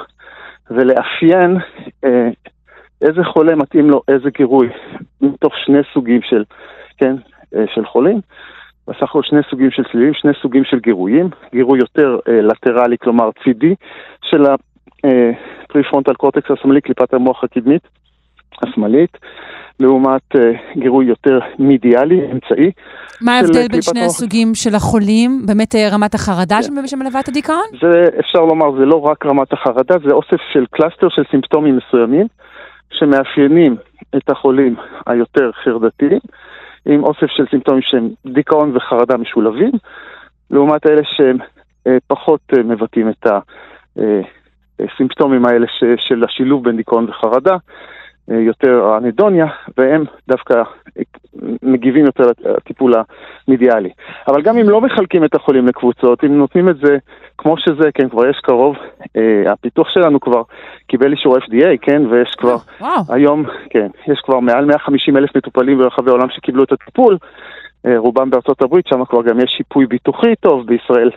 ולאפיין 0.72 1.57
אה, 2.06 2.30
איזה 3.02 3.23
חולה 3.23 3.56
מתאים 3.56 3.89
לו 3.89 4.02
איזה 4.07 4.30
גירוי 4.38 4.69
מתוך 5.22 5.53
שני 5.65 5.80
סוגים 5.94 6.22
של 6.22 6.44
כן, 6.98 7.15
אה, 7.56 7.65
של 7.76 7.86
חולים. 7.86 8.19
בסך 8.88 9.03
הכל 9.03 9.22
שני 9.24 9.40
סוגים 9.49 9.72
של 9.72 9.84
צלילים, 9.91 10.14
שני 10.14 10.32
סוגים 10.41 10.64
של 10.64 10.80
גירויים, 10.80 11.30
גירוי 11.53 11.80
יותר 11.80 12.19
אה, 12.28 12.41
לטרלי, 12.41 12.98
כלומר 12.98 13.30
צידי, 13.44 13.76
של 14.22 14.45
הפריפרונטל 14.45 16.14
קורטקס 16.14 16.52
השמאלי, 16.52 16.82
קליפת 16.82 17.14
המוח 17.14 17.44
הקדמית 17.44 17.82
השמאלית, 18.64 19.18
לעומת 19.80 20.36
אה, 20.36 20.52
גירוי 20.78 21.06
יותר 21.06 21.40
medial 21.60 22.06
י, 22.06 22.22
אמצעי. 22.32 22.72
מה 23.22 23.38
ההבדל 23.38 23.68
בין 23.72 23.82
שני 23.82 24.02
הסוגים 24.02 24.56
של 24.56 24.76
החולים? 24.76 25.41
באמת 25.45 25.76
אה, 25.76 25.90
רמת 25.91 26.14
החרדה 26.14 26.60
כן. 26.76 26.88
שמלווה 26.88 27.19
את 27.19 27.28
הדיכאון? 27.28 27.65
זה, 27.82 28.06
אפשר 28.19 28.40
לומר, 28.40 28.72
זה 28.80 28.86
לא 28.86 29.02
רק 29.02 29.26
רמת 29.26 29.53
החרדה, 29.53 29.95
זה 30.07 30.14
אוסף 30.14 30.41
של 30.53 30.65
cluster 30.72 31.10
של 31.10 31.22
סימפטומים 31.32 31.78
מסוימים, 31.78 32.28
שמאפיינים 32.91 33.76
את 34.15 34.30
החולים 34.30 34.76
היותר 35.07 35.52
חרדתיים. 35.64 36.19
עם 36.88 37.03
אוסף 37.03 37.27
של 37.27 37.45
סימפטומים 37.49 37.81
שהם 37.81 38.09
דיכאון 38.26 38.76
וחרדה 38.76 39.18
משולבים, 39.18 39.72
לעומת 40.51 40.85
אלה 40.85 41.01
שהם 41.03 41.38
אה, 41.88 41.97
פחות 42.07 42.39
אה, 42.57 42.64
מבטאים 42.64 43.09
את 43.09 43.27
הסימפטומים 44.80 45.45
אה, 45.45 45.51
האלה 45.51 45.68
של 45.97 46.23
השילוב 46.23 46.64
בין 46.64 46.77
דיכאון 46.77 47.09
וחרדה, 47.09 47.55
יותר 48.28 48.86
האנדוניה, 48.86 49.45
והם 49.78 50.04
דווקא 50.28 50.64
מגיבים 51.64 52.06
יותר 52.06 52.24
לטיפול 52.45 52.94
המדיאלי. 53.48 53.90
אבל 54.28 54.41
גם 54.41 54.58
אם 54.58 54.70
לא 54.70 54.82
מחלקים 54.82 55.24
את 55.24 55.36
החולים 55.36 55.68
לקבוצות, 55.68 56.24
אם 56.24 56.38
נותנים 56.38 56.70
את 56.70 56.78
זה 56.78 56.98
כמו 57.38 57.58
שזה, 57.58 57.91
כן, 57.94 58.10
כבר 58.10 58.30
יש 58.30 58.40
קרוב, 58.44 58.76
אה, 59.18 59.52
הפיתוח 59.52 59.90
שלנו 59.90 60.20
כבר 60.20 60.41
קיבל 60.88 61.12
אישור 61.12 61.38
FDA, 61.38 61.78
כן, 61.82 62.02
ויש 62.10 62.36
כבר 62.38 62.58
וואו. 62.82 63.02
היום, 63.10 63.45
כן, 63.70 63.88
יש 64.08 64.20
כבר 64.26 64.40
מעל 64.40 64.66
150 64.66 65.18
אלף 65.18 65.36
מטופלים 65.38 65.78
ברחבי 65.78 66.10
העולם 66.10 66.30
שקיבלו 66.30 66.64
את 66.64 66.72
הטיפול, 66.72 67.18
אה, 67.86 67.98
רובם 67.98 68.30
בארצות 68.30 68.62
הברית, 68.62 68.88
שם 68.88 69.06
כבר 69.06 69.22
גם 69.24 69.40
יש 69.40 69.54
שיפוי 69.58 69.86
ביטוחי 69.86 70.36
טוב, 70.40 70.66
בישראל 70.68 71.10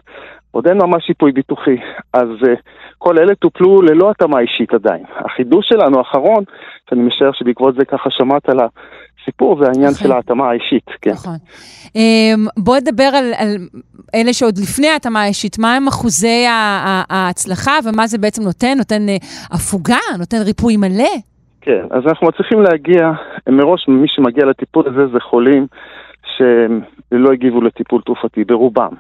עוד 0.51 0.67
אין 0.67 0.79
ממש 0.79 1.05
שיפוי 1.07 1.33
ביטוחי. 1.33 1.77
אז 2.13 2.29
uh, 2.29 2.61
כל 2.99 3.19
אלה 3.19 3.35
טופלו 3.35 3.83
ללא 3.83 4.11
התאמה 4.11 4.41
אישית 4.41 4.75
עדיין. 4.75 5.03
החידוש 5.25 5.69
שלנו 5.69 5.99
האחרון, 5.99 6.45
שאני 6.91 7.03
משער 7.03 7.31
שבעקבות 7.33 7.75
זה 7.75 7.85
ככה 7.85 8.11
שמעת 8.11 8.49
על 8.49 8.59
הסיפור, 8.61 9.59
זה 9.63 9.69
העניין 9.69 9.91
נכון. 9.91 10.07
של 10.07 10.13
ההתאמה 10.13 10.51
האישית. 10.51 10.87
כן. 11.03 11.11
נכון. 11.11 11.37
Um, 11.87 12.63
בוא 12.65 12.77
נדבר 12.77 13.11
על, 13.15 13.33
על 13.37 13.57
אלה 14.15 14.33
שעוד 14.33 14.59
לפני 14.59 14.89
ההתאמה 14.89 15.23
האישית, 15.23 15.59
מה 15.59 15.77
הם 15.77 15.89
אחוזי 15.89 16.45
ההצלחה 17.11 17.79
ומה 17.85 18.07
זה 18.07 18.19
בעצם 18.19 18.43
נותן? 18.43 18.75
נותן 18.77 19.07
uh, 19.09 19.55
הפוגה? 19.55 20.01
נותן 20.19 20.37
ריפוי 20.45 20.77
מלא? 20.77 21.15
כן, 21.61 21.85
אז 21.91 22.03
אנחנו 22.07 22.27
מצליחים 22.27 22.63
להגיע, 22.63 23.11
מראש 23.49 23.89
מי 23.89 24.09
שמגיע 24.09 24.45
לטיפול 24.47 24.89
הזה 24.89 25.13
זה 25.13 25.21
חולים 25.21 25.67
שלא 26.41 27.33
הגיבו 27.33 27.61
לטיפול 27.61 28.03
תרופתי, 28.03 28.45
ברובם. 28.45 28.93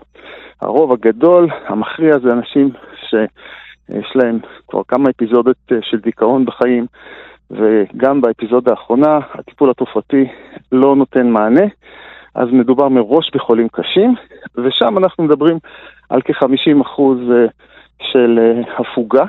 הרוב 0.62 0.92
הגדול, 0.92 1.48
המכריע, 1.66 2.18
זה 2.18 2.32
אנשים 2.32 2.70
שיש 3.08 4.12
להם 4.14 4.38
כבר 4.68 4.82
כמה 4.88 5.10
אפיזודות 5.10 5.56
אה, 5.72 5.76
של 5.82 5.98
דיכאון 5.98 6.44
בחיים, 6.44 6.86
וגם 7.50 8.20
באפיזודה 8.20 8.70
האחרונה 8.70 9.18
הטיפול 9.34 9.70
התרופתי 9.70 10.28
לא 10.72 10.96
נותן 10.96 11.30
מענה, 11.30 11.66
אז 12.34 12.48
מדובר 12.52 12.88
מראש 12.88 13.30
בחולים 13.34 13.68
קשים, 13.68 14.14
ושם 14.56 14.98
אנחנו 14.98 15.24
מדברים 15.24 15.58
על 16.08 16.20
כ-50% 16.22 17.00
אה, 17.00 17.46
של 18.02 18.38
אה, 18.38 18.62
הפוגה. 18.78 19.24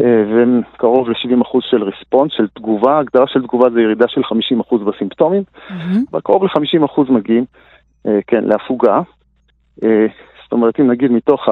וקרוב 0.00 1.08
ל-70% 1.08 1.58
של 1.70 1.82
ריספונס, 1.82 2.32
של 2.36 2.46
תגובה, 2.54 2.98
הגדרה 2.98 3.26
של 3.26 3.42
תגובה 3.42 3.70
זה 3.70 3.80
ירידה 3.80 4.08
של 4.08 4.20
50% 4.70 4.76
בסימפטומים, 4.84 5.42
mm-hmm. 5.42 6.16
וקרוב 6.16 6.44
ל-50% 6.44 7.12
מגיעים, 7.12 7.44
כן, 8.26 8.44
להפוגה. 8.44 9.00
זאת 10.42 10.52
אומרת, 10.52 10.80
אם 10.80 10.90
נגיד 10.90 11.10
מתוך 11.10 11.48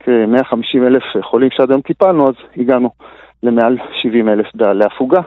כ-150 0.00 0.86
אלף 0.86 1.02
חולים 1.22 1.48
שעד 1.52 1.70
היום 1.70 1.80
טיפלנו, 1.80 2.28
אז 2.28 2.34
הגענו 2.56 2.90
למעל 3.42 3.78
70 4.02 4.28
אלף 4.28 4.46
להפוגה. 4.54 5.20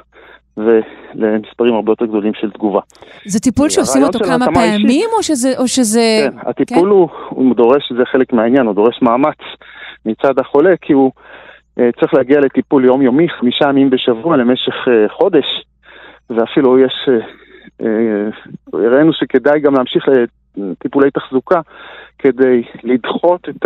ולמספרים 0.57 1.73
הרבה 1.73 1.91
יותר 1.91 2.05
גדולים 2.05 2.33
של 2.33 2.51
תגובה. 2.51 2.79
זה 3.25 3.39
טיפול 3.39 3.69
שעושים 3.69 4.03
אותו 4.03 4.19
כמה 4.19 4.45
פעמים, 4.53 5.09
או 5.17 5.23
שזה... 5.23 5.53
או 5.57 5.67
שזה... 5.67 6.27
כן, 6.31 6.49
הטיפול 6.49 6.79
כן? 6.79 6.87
הוא, 6.87 7.09
הוא 7.29 7.55
דורש, 7.55 7.93
זה 7.97 8.05
חלק 8.11 8.33
מהעניין, 8.33 8.65
הוא 8.65 8.75
דורש 8.75 9.01
מאמץ 9.01 9.37
מצד 10.05 10.39
החולה, 10.39 10.77
כי 10.81 10.93
הוא 10.93 11.11
צריך 11.99 12.13
להגיע 12.13 12.39
לטיפול 12.39 12.85
יומיומי, 12.85 13.29
חמישה 13.29 13.69
ימים 13.69 13.89
בשבוע 13.89 14.37
למשך 14.37 14.73
uh, 14.87 15.13
חודש, 15.13 15.45
ואפילו 16.29 16.79
יש, 16.79 17.09
uh, 17.81 17.85
הראינו 18.73 19.13
שכדאי 19.13 19.59
גם 19.59 19.73
להמשיך 19.73 20.05
לטיפולי 20.57 21.11
תחזוקה 21.11 21.61
כדי 22.19 22.63
לדחות 22.83 23.49
את 23.49 23.65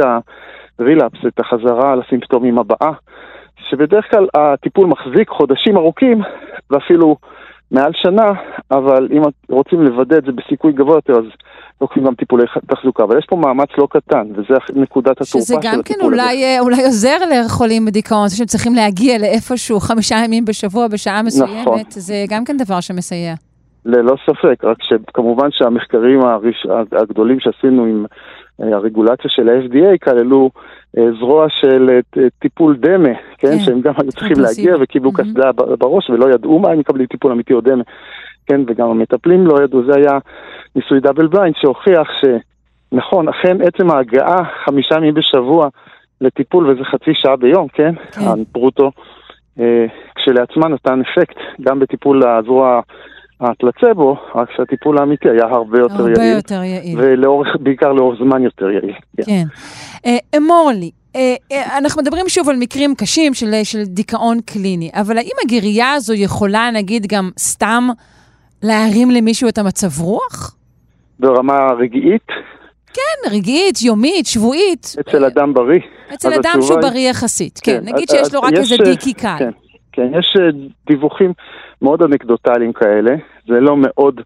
הרילאפס, 0.79 1.25
את 1.27 1.39
החזרה 1.39 1.95
לסימפטומים 1.95 2.59
הבאה, 2.59 2.91
שבדרך 3.69 4.11
כלל 4.11 4.27
הטיפול 4.33 4.87
מחזיק 4.87 5.29
חודשים 5.29 5.77
ארוכים 5.77 6.21
ואפילו 6.69 7.15
מעל 7.71 7.91
שנה, 7.93 8.31
אבל 8.71 9.07
אם 9.11 9.21
רוצים 9.49 9.81
לוודא 9.81 10.17
את 10.17 10.23
זה 10.25 10.31
בסיכוי 10.31 10.71
גבוה 10.71 10.95
יותר, 10.95 11.13
אז 11.13 11.25
לוקחים 11.81 12.03
גם 12.03 12.15
טיפולי 12.15 12.43
תחזוקה. 12.67 13.03
אבל 13.03 13.17
יש 13.17 13.25
פה 13.29 13.35
מאמץ 13.35 13.69
לא 13.77 13.87
קטן, 13.91 14.27
וזה 14.35 14.53
נקודת 14.75 15.21
התורפה 15.21 15.25
של 15.27 15.37
הטיפול 15.37 15.39
הזה. 15.39 15.43
שזה 15.43 15.77
גם 15.77 15.83
כן 15.83 16.05
אולי, 16.05 16.43
אה, 16.43 16.59
אולי 16.59 16.83
עוזר 16.85 17.17
לחולים 17.31 17.85
בדיכאון, 17.85 18.27
זה 18.27 18.37
שהם 18.37 18.45
צריכים 18.45 18.73
להגיע 18.75 19.17
לאיפשהו 19.17 19.79
חמישה 19.79 20.15
ימים 20.25 20.45
בשבוע 20.45 20.87
בשעה 20.87 21.23
מסוימת, 21.23 21.61
נכון. 21.61 21.79
זה 21.89 22.13
גם 22.29 22.45
כן 22.45 22.57
דבר 22.57 22.79
שמסייע. 22.81 23.33
ללא 23.85 24.15
ספק, 24.25 24.63
רק 24.63 24.77
שכמובן 24.81 25.47
שהמחקרים 25.51 26.21
הראש, 26.21 26.67
הגדולים 26.91 27.39
שעשינו 27.39 27.85
עם 27.85 28.05
הרגולציה 28.61 29.29
של 29.29 29.49
ה-FDA 29.49 29.97
כללו 30.03 30.49
אה, 30.97 31.03
זרוע 31.19 31.49
של 31.49 31.89
אה, 32.17 32.23
טיפול 32.39 32.77
דמה, 32.77 33.13
כן? 33.37 33.47
כן. 33.47 33.59
שהם 33.59 33.81
גם 33.81 33.93
היו 33.97 34.11
צריכים 34.11 34.39
להגיע 34.39 34.75
וקיבלו 34.81 35.11
קסדה 35.13 35.49
mm-hmm. 35.49 35.75
בראש 35.75 36.09
ולא 36.09 36.33
ידעו 36.33 36.59
מה 36.59 36.71
הם 36.71 36.79
מקבלים 36.79 37.05
טיפול 37.05 37.31
אמיתי 37.31 37.53
או 37.53 37.61
דמה, 37.61 37.83
כן? 38.45 38.61
וגם 38.67 38.89
המטפלים 38.89 39.47
לא 39.47 39.63
ידעו, 39.63 39.83
זה 39.85 39.91
היה 39.95 40.17
ניסוי 40.75 40.99
דאבל 40.99 41.27
בליינד 41.27 41.55
שהוכיח 41.57 42.07
שנכון, 42.21 43.29
אכן 43.29 43.57
עצם 43.61 43.91
ההגעה 43.91 44.43
חמישה 44.65 44.95
ימים 44.95 45.13
בשבוע 45.13 45.67
לטיפול 46.21 46.69
וזה 46.69 46.83
חצי 46.83 47.11
שעה 47.13 47.35
ביום, 47.35 47.67
כן? 47.67 47.95
כן. 48.11 48.21
הברוטו, 48.21 48.91
כשלעצמה 50.15 50.67
נתן 50.67 51.01
אפקט 51.01 51.37
גם 51.61 51.79
בטיפול 51.79 52.23
הזרוע 52.27 52.81
הפלצבו, 53.41 54.17
רק 54.35 54.49
שהטיפול 54.55 54.97
האמיתי 54.97 55.29
היה 55.29 55.45
הרבה 55.45 55.79
יותר 55.79 55.93
הרבה 55.93 56.09
יעיל. 56.09 56.19
הרבה 56.19 56.37
יותר 56.37 56.63
יעיל. 56.63 56.99
ובעיקר 57.55 57.93
לאורך 57.93 58.19
זמן 58.23 58.43
יותר 58.43 58.69
יעיל. 58.69 58.95
כן. 59.17 59.23
כן. 59.25 59.43
אה, 60.05 60.17
אמור 60.37 60.71
לי, 60.75 60.91
אה, 61.15 61.35
אה, 61.51 61.77
אנחנו 61.77 62.01
מדברים 62.01 62.29
שוב 62.29 62.49
על 62.49 62.55
מקרים 62.59 62.95
קשים 62.95 63.33
של, 63.33 63.47
של 63.63 63.83
דיכאון 63.83 64.37
קליני, 64.45 64.91
אבל 64.93 65.17
האם 65.17 65.35
הגרייה 65.45 65.93
הזו 65.93 66.13
יכולה, 66.13 66.69
נגיד, 66.73 67.05
גם 67.07 67.29
סתם 67.39 67.87
להרים 68.63 69.11
למישהו 69.11 69.49
את 69.49 69.57
המצב 69.57 70.01
רוח? 70.01 70.55
ברמה 71.19 71.67
רגעית? 71.79 72.27
כן, 72.93 73.31
רגעית, 73.31 73.81
יומית, 73.81 74.25
שבועית. 74.25 74.95
אצל 74.99 75.25
אדם 75.25 75.53
בריא. 75.53 75.79
אצל 76.13 76.33
אדם 76.33 76.61
שהוא 76.61 76.81
בריא 76.81 77.09
יחסית, 77.09 77.59
כן. 77.63 77.71
כן. 77.71 77.93
נגיד 77.93 78.09
שיש 78.09 78.33
לו 78.33 78.41
רק 78.41 78.53
איזה 78.53 78.75
דיקי 78.83 79.13
קל. 79.13 79.35
כן, 79.39 79.51
כן, 79.91 80.07
יש 80.19 80.37
דיווחים 80.87 81.33
מאוד 81.81 82.01
אנקדוטליים 82.01 82.73
כאלה, 82.73 83.15
זה 83.47 83.59
לא 83.59 83.75
מאוד, 83.77 84.21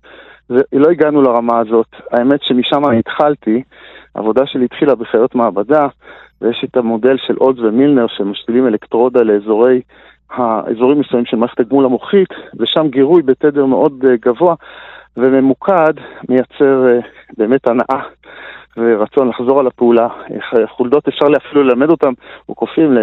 זה, 0.49 0.61
לא 0.73 0.89
הגענו 0.89 1.21
לרמה 1.21 1.59
הזאת. 1.59 1.87
האמת 2.11 2.43
שמשם 2.43 2.85
אני 2.85 2.99
התחלתי, 2.99 3.63
העבודה 4.15 4.45
שלי 4.45 4.65
התחילה 4.65 4.95
בחיות 4.95 5.35
מעבדה, 5.35 5.87
ויש 6.41 6.65
את 6.69 6.77
המודל 6.77 7.17
של 7.27 7.37
אולדס 7.37 7.59
ומילנר 7.59 8.05
שמשתילים 8.07 8.67
אלקטרודה 8.67 9.21
לאזורי, 9.21 9.81
האזורים 10.31 10.99
מסוימים 10.99 11.25
של 11.25 11.37
מערכת 11.37 11.59
הגמול 11.59 11.85
המוחית, 11.85 12.29
ושם 12.59 12.87
גירוי 12.89 13.21
בתדר 13.21 13.65
מאוד 13.65 14.05
אה, 14.09 14.15
גבוה 14.25 14.55
וממוקד 15.17 15.93
מייצר 16.29 16.87
אה, 16.87 16.99
באמת 17.37 17.67
הנאה 17.67 18.03
ורצון 18.77 19.27
לחזור 19.27 19.59
על 19.59 19.67
הפעולה. 19.67 20.07
חולדות 20.67 21.07
אפשר 21.07 21.25
אפילו 21.37 21.63
ללמד 21.63 21.89
אותם, 21.89 22.13
או 22.49 22.55
קופים, 22.55 22.97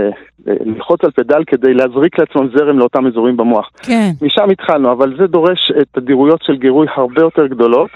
ללחוץ 0.47 1.05
על 1.05 1.11
פדל 1.11 1.45
כדי 1.47 1.75
להזריק 1.75 2.19
לעצמם 2.19 2.49
זרם 2.57 2.79
לאותם 2.79 3.07
אזורים 3.07 3.37
במוח. 3.37 3.71
כן. 3.83 4.11
משם 4.23 4.51
התחלנו, 4.51 4.93
אבל 4.93 5.17
זה 5.19 5.27
דורש 5.27 5.73
את 5.81 5.87
תדירויות 5.93 6.43
של 6.43 6.57
גירוי 6.57 6.87
הרבה 6.97 7.23
יותר 7.23 7.47
גדולות, 7.47 7.91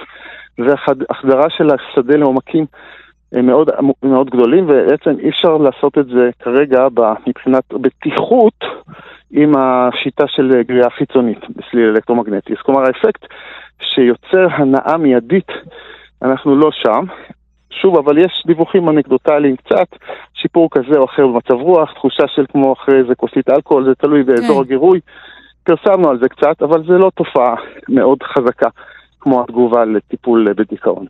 והחדרה 0.58 1.50
של 1.50 1.70
השדה 1.70 2.16
לעומקים 2.16 2.66
מאוד, 3.42 3.70
מאוד 4.02 4.30
גדולים, 4.30 4.64
ובעצם 4.64 5.10
אי 5.18 5.28
אפשר 5.28 5.56
לעשות 5.56 5.98
את 5.98 6.06
זה 6.06 6.30
כרגע 6.40 6.86
מבחינת 7.26 7.64
בטיחות 7.72 8.64
עם 9.30 9.52
השיטה 9.58 10.24
של 10.28 10.62
גריעה 10.62 10.90
חיצונית 10.90 11.38
בסליל 11.56 11.88
אלקטרומגנטי. 11.88 12.52
אז 12.52 12.58
כלומר 12.58 12.80
האפקט 12.80 13.26
שיוצר 13.80 14.46
הנאה 14.50 14.96
מיידית, 14.96 15.48
אנחנו 16.22 16.56
לא 16.56 16.70
שם, 16.72 17.04
שוב, 17.82 17.96
אבל 17.96 18.18
יש 18.18 18.42
דיווחים 18.46 18.88
אנקדוטליים 18.88 19.56
קצת, 19.56 19.88
שיפור 20.34 20.68
כזה 20.70 20.98
או 20.98 21.04
אחר 21.04 21.26
במצב 21.26 21.54
רוח, 21.54 21.92
תחושה 21.92 22.24
של 22.34 22.44
כמו 22.52 22.72
אחרי 22.72 22.98
איזה 22.98 23.14
כוסית 23.14 23.50
אלכוהול, 23.50 23.84
זה 23.84 23.94
תלוי 23.94 24.22
באזור 24.22 24.56
כן. 24.56 24.62
הגירוי. 24.62 25.00
פרסמנו 25.64 26.10
על 26.10 26.18
זה 26.18 26.28
קצת, 26.28 26.62
אבל 26.62 26.86
זה 26.86 26.92
לא 26.92 27.10
תופעה 27.14 27.54
מאוד 27.88 28.22
חזקה 28.22 28.68
כמו 29.20 29.42
התגובה 29.42 29.84
לטיפול 29.84 30.52
בדיכאון. 30.56 31.06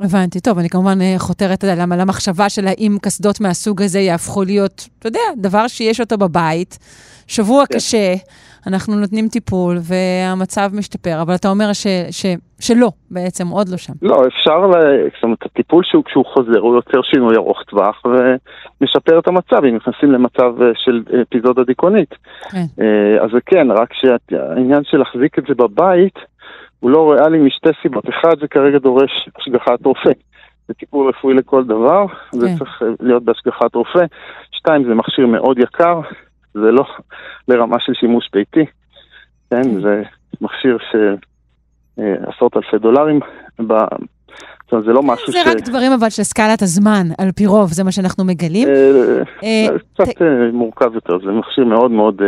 הבנתי. 0.00 0.40
טוב, 0.40 0.58
אני 0.58 0.68
כמובן 0.68 1.00
אה, 1.00 1.14
חותרת 1.18 1.64
למחשבה 1.98 2.48
של 2.48 2.66
האם 2.66 2.96
קסדות 3.02 3.40
מהסוג 3.40 3.82
הזה 3.82 3.98
יהפכו 3.98 4.44
להיות, 4.44 4.88
אתה 4.98 5.08
יודע, 5.08 5.20
דבר 5.36 5.68
שיש 5.68 6.00
אותו 6.00 6.18
בבית, 6.18 6.78
שבוע 7.26 7.66
כן. 7.66 7.74
קשה, 7.74 8.14
אנחנו 8.66 8.94
נותנים 8.94 9.28
טיפול 9.28 9.76
והמצב 9.82 10.70
משתפר, 10.74 11.22
אבל 11.22 11.34
אתה 11.34 11.48
אומר 11.48 11.72
ש, 11.72 11.86
ש, 12.10 12.26
שלא, 12.60 12.90
בעצם, 13.10 13.48
עוד 13.48 13.68
לא 13.68 13.76
שם. 13.76 13.92
לא, 14.02 14.16
אפשר, 14.26 14.70
זאת 15.14 15.22
אומרת, 15.22 15.42
הטיפול 15.42 15.84
שהוא, 15.84 16.04
כשהוא 16.04 16.24
חוזר, 16.34 16.58
הוא 16.58 16.74
יוצר 16.76 17.02
שינוי 17.02 17.36
ארוך 17.36 17.62
טווח 17.62 18.02
ומשפר 18.04 19.18
את 19.18 19.28
המצב, 19.28 19.64
אם 19.64 19.76
נכנסים 19.76 20.12
למצב 20.12 20.62
אה, 20.62 20.66
של 20.74 21.02
אפיזודה 21.22 21.64
דיכאונית. 21.64 22.14
כן. 22.50 22.66
אה, 22.80 23.24
אז 23.24 23.30
זה 23.32 23.38
כן, 23.46 23.70
רק 23.70 23.88
שהעניין 23.92 24.84
של 24.84 24.96
להחזיק 24.96 25.38
את 25.38 25.44
זה 25.48 25.54
בבית, 25.54 26.18
הוא 26.80 26.90
לא 26.90 27.12
ריאלי 27.12 27.38
משתי 27.38 27.68
סיבות. 27.82 28.08
אחד, 28.08 28.40
זה 28.40 28.48
כרגע 28.48 28.78
דורש 28.78 29.28
השגחת 29.36 29.84
רופא. 29.84 30.10
זה 30.68 30.74
טיפול 30.74 31.08
רפואי 31.08 31.34
לכל 31.34 31.64
דבר, 31.64 32.06
כן. 32.08 32.38
זה 32.38 32.48
צריך 32.58 32.82
להיות 33.00 33.22
בהשגחת 33.22 33.74
רופא. 33.74 34.04
שתיים, 34.52 34.84
זה 34.84 34.94
מכשיר 34.94 35.26
מאוד 35.26 35.58
יקר, 35.58 36.00
זה 36.54 36.70
לא 36.70 36.84
לרמה 37.48 37.76
של 37.80 37.92
שימוש 37.94 38.28
ביתי, 38.32 38.64
כן? 39.50 39.62
כן. 39.62 39.80
זה 39.80 40.02
מכשיר 40.40 40.78
של 40.90 41.14
אה, 41.98 42.14
עשרות 42.26 42.56
אלפי 42.56 42.78
דולרים. 42.78 43.20
ב... 43.66 43.72
זאת 44.64 44.72
אומרת, 44.72 44.84
זה 44.84 44.92
לא 44.92 45.02
משהו 45.02 45.32
ש... 45.32 45.36
זה 45.36 45.50
רק 45.50 45.56
דברים 45.56 45.92
אבל 45.92 46.10
של 46.10 46.22
סקלת 46.22 46.62
הזמן, 46.62 47.06
על 47.18 47.32
פי 47.32 47.46
רוב, 47.46 47.72
זה 47.72 47.84
מה 47.84 47.92
שאנחנו 47.92 48.24
מגלים. 48.24 48.68
אה, 48.68 49.22
אה, 49.42 49.66
קצת 49.94 50.22
מורכב 50.52 50.94
יותר, 50.94 51.18
זה 51.24 51.30
מכשיר 51.30 51.64
מאוד 51.64 51.90
מאוד 51.90 52.22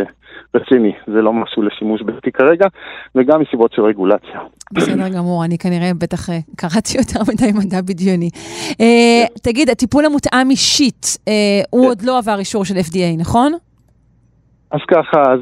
רציני, 0.54 0.92
זה 1.06 1.22
לא 1.22 1.32
משהו 1.32 1.62
לשימוש 1.62 2.02
ביתי 2.02 2.32
כרגע, 2.32 2.66
וגם 3.14 3.40
מסיבות 3.40 3.72
של 3.72 3.82
רגולציה. 3.82 4.40
בסדר 4.72 5.08
גמור, 5.08 5.44
אני 5.44 5.58
כנראה 5.58 5.90
בטח 5.98 6.30
אה, 6.30 6.38
קראתי 6.56 6.98
יותר 6.98 7.20
מדי 7.32 7.52
מדע 7.52 7.80
בדיוני. 7.80 8.30
אה, 8.80 9.26
תגיד, 9.42 9.70
הטיפול 9.70 10.04
המותאם 10.04 10.50
אישית, 10.50 11.18
אה, 11.28 11.32
הוא 11.70 11.88
עוד 11.88 12.02
לא 12.02 12.18
עבר 12.18 12.38
אישור 12.38 12.64
של 12.64 12.74
FDA, 12.74 13.20
נכון? 13.20 13.52
אז 14.70 14.80
ככה, 14.88 15.22
אז 15.22 15.40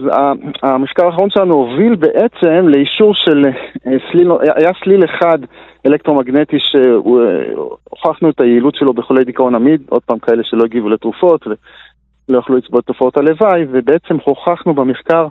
המחקר 0.62 1.06
האחרון 1.06 1.30
שלנו 1.30 1.54
הוביל 1.54 1.94
בעצם 1.94 2.68
לאישור 2.68 3.14
של 3.14 3.44
סליל, 4.10 4.30
היה 4.56 4.70
סליל 4.84 5.04
אחד 5.04 5.38
אלקטרומגנטי 5.86 6.56
שהוכחנו 6.58 8.30
את 8.30 8.40
היעילות 8.40 8.74
שלו 8.74 8.92
בחולי 8.92 9.24
דיכאון 9.24 9.54
עמיד, 9.54 9.82
עוד 9.88 10.02
פעם 10.02 10.18
כאלה 10.18 10.42
שלא 10.44 10.64
הגיבו 10.64 10.88
לתרופות 10.88 11.46
ולא 12.28 12.38
יכלו 12.38 12.56
לצבוע 12.56 12.80
תופעות 12.80 13.16
הלוואי, 13.16 13.64
ובעצם 13.70 14.16
הוכחנו 14.24 14.74
במחקר 14.74 15.28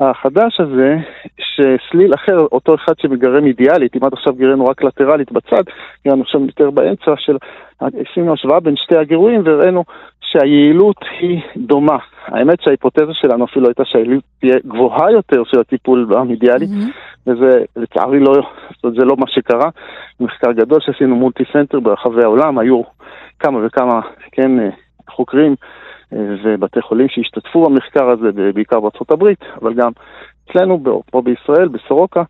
החדש 0.00 0.60
הזה, 0.60 0.96
שסליל 1.38 2.14
אחר, 2.14 2.38
אותו 2.38 2.74
אחד 2.74 2.92
שמגרם 2.98 3.46
אידיאלית, 3.46 3.96
אם 3.96 4.04
עד 4.04 4.12
עכשיו 4.12 4.34
גירנו 4.34 4.66
רק 4.66 4.82
לטרלית 4.82 5.32
בצד, 5.32 5.62
גירנו 6.04 6.22
עכשיו 6.22 6.40
יותר 6.40 6.70
באמצע 6.70 7.12
של, 7.16 7.36
עשינו 7.80 8.32
השוואה 8.32 8.60
בין 8.60 8.76
שתי 8.76 8.96
הגירויים 8.96 9.42
והראינו 9.44 9.84
שהיעילות 10.20 10.96
היא 11.20 11.40
דומה. 11.56 11.98
האמת 12.26 12.60
שההיפותזה 12.60 13.14
שלנו 13.14 13.44
אפילו 13.44 13.66
הייתה 13.66 13.84
שהיעילות 13.84 14.24
תהיה 14.40 14.56
גבוהה 14.66 15.10
יותר 15.12 15.44
של 15.44 15.60
הטיפול 15.60 16.04
במידיאלי, 16.04 16.66
אמ-הממ. 16.66 17.26
וזה 17.26 17.64
לצערי 17.76 18.20
לא, 18.20 18.32
זאת 18.74 18.84
אומרת, 18.84 18.96
זה 18.98 19.04
לא 19.04 19.16
מה 19.18 19.26
שקרה. 19.28 19.70
מחקר 20.20 20.52
גדול 20.52 20.80
שעשינו 20.80 21.16
multi-center 21.16 21.80
ברחבי 21.80 22.22
העולם, 22.22 22.58
היו 22.58 22.82
כמה 23.38 23.66
וכמה, 23.66 24.00
כן, 24.32 24.50
חוקרים 25.10 25.54
ובתי 26.12 26.82
חולים 26.82 27.08
שהשתתפו 27.08 27.64
במחקר 27.64 28.10
הזה, 28.10 28.52
בעיקר 28.54 28.80
בארצות 28.80 29.10
הברית, 29.10 29.38
אבל 29.62 29.74
גם 29.74 29.90
אצלנו, 30.50 30.82
פה 31.10 31.22
בישראל, 31.22 31.68
בסורוקה. 31.68 32.22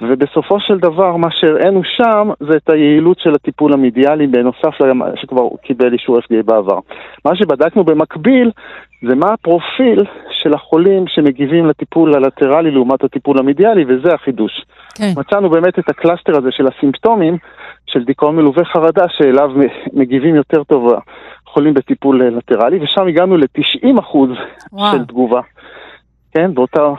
ובסופו 0.00 0.60
של 0.60 0.78
דבר, 0.78 1.16
מה 1.16 1.28
שהראינו 1.30 1.84
שם 1.84 2.30
זה 2.40 2.56
את 2.56 2.70
היעילות 2.70 3.18
של 3.18 3.34
הטיפול 3.34 3.72
המדיאלי, 3.72 4.26
בנוסף 4.26 4.80
למה 4.80 5.06
שכבר 5.16 5.48
קיבל 5.62 5.92
אישור 5.92 6.18
FDA 6.18 6.42
בעבר. 6.44 6.78
מה 7.24 7.36
שבדקנו 7.36 7.84
במקביל, 7.84 8.50
זה 9.08 9.14
מה 9.14 9.26
הפרופיל 9.32 10.04
של 10.42 10.54
החולים 10.54 11.04
שמגיבים 11.06 11.66
לטיפול 11.66 12.14
הלטרלי 12.14 12.70
לעומת 12.70 13.04
הטיפול 13.04 13.38
המדיאלי, 13.38 13.84
וזה 13.88 14.14
החידוש. 14.14 14.64
כן. 14.94 15.12
מצאנו 15.16 15.50
באמת 15.50 15.78
את 15.78 15.88
ה 15.88 15.94
cluster 15.94 16.36
הזה 16.36 16.48
של 16.50 16.66
הסימפטומים, 16.66 17.38
של 17.86 18.04
דיכאון 18.04 18.36
מלווה 18.36 18.64
חרדה, 18.64 19.04
שאליו 19.08 19.50
מגיבים 19.92 20.34
יותר 20.34 20.64
טוב 20.64 20.92
חולים 21.54 21.74
בטיפול 21.74 22.22
לטרלי, 22.24 22.78
ושם 22.82 23.06
הגענו 23.06 23.36
ל-90% 23.36 24.16
של 24.92 25.04
תגובה. 25.04 25.40
כן, 26.32 26.54
באותה 26.54 26.92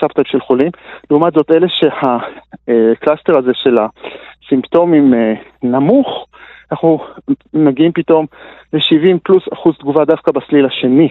subtype 0.00 0.26
של 0.26 0.40
חולים. 0.40 0.70
לעומת 1.10 1.32
זאת, 1.32 1.50
אלה 1.50 1.66
שה 1.68 2.19
cluster 2.19 3.38
הזה 3.38 3.50
של 3.54 3.76
הסימפטומים 3.78 5.14
אה, 5.14 5.34
נמוך, 5.62 6.26
אנחנו 6.72 6.98
מגיעים 7.54 7.92
פתאום 7.92 8.26
ל-70 8.72 9.18
פלוס 9.22 9.42
אחוז 9.52 9.74
תגובה 9.78 10.04
דווקא 10.04 10.32
בסליל 10.32 10.66
השני. 10.66 11.08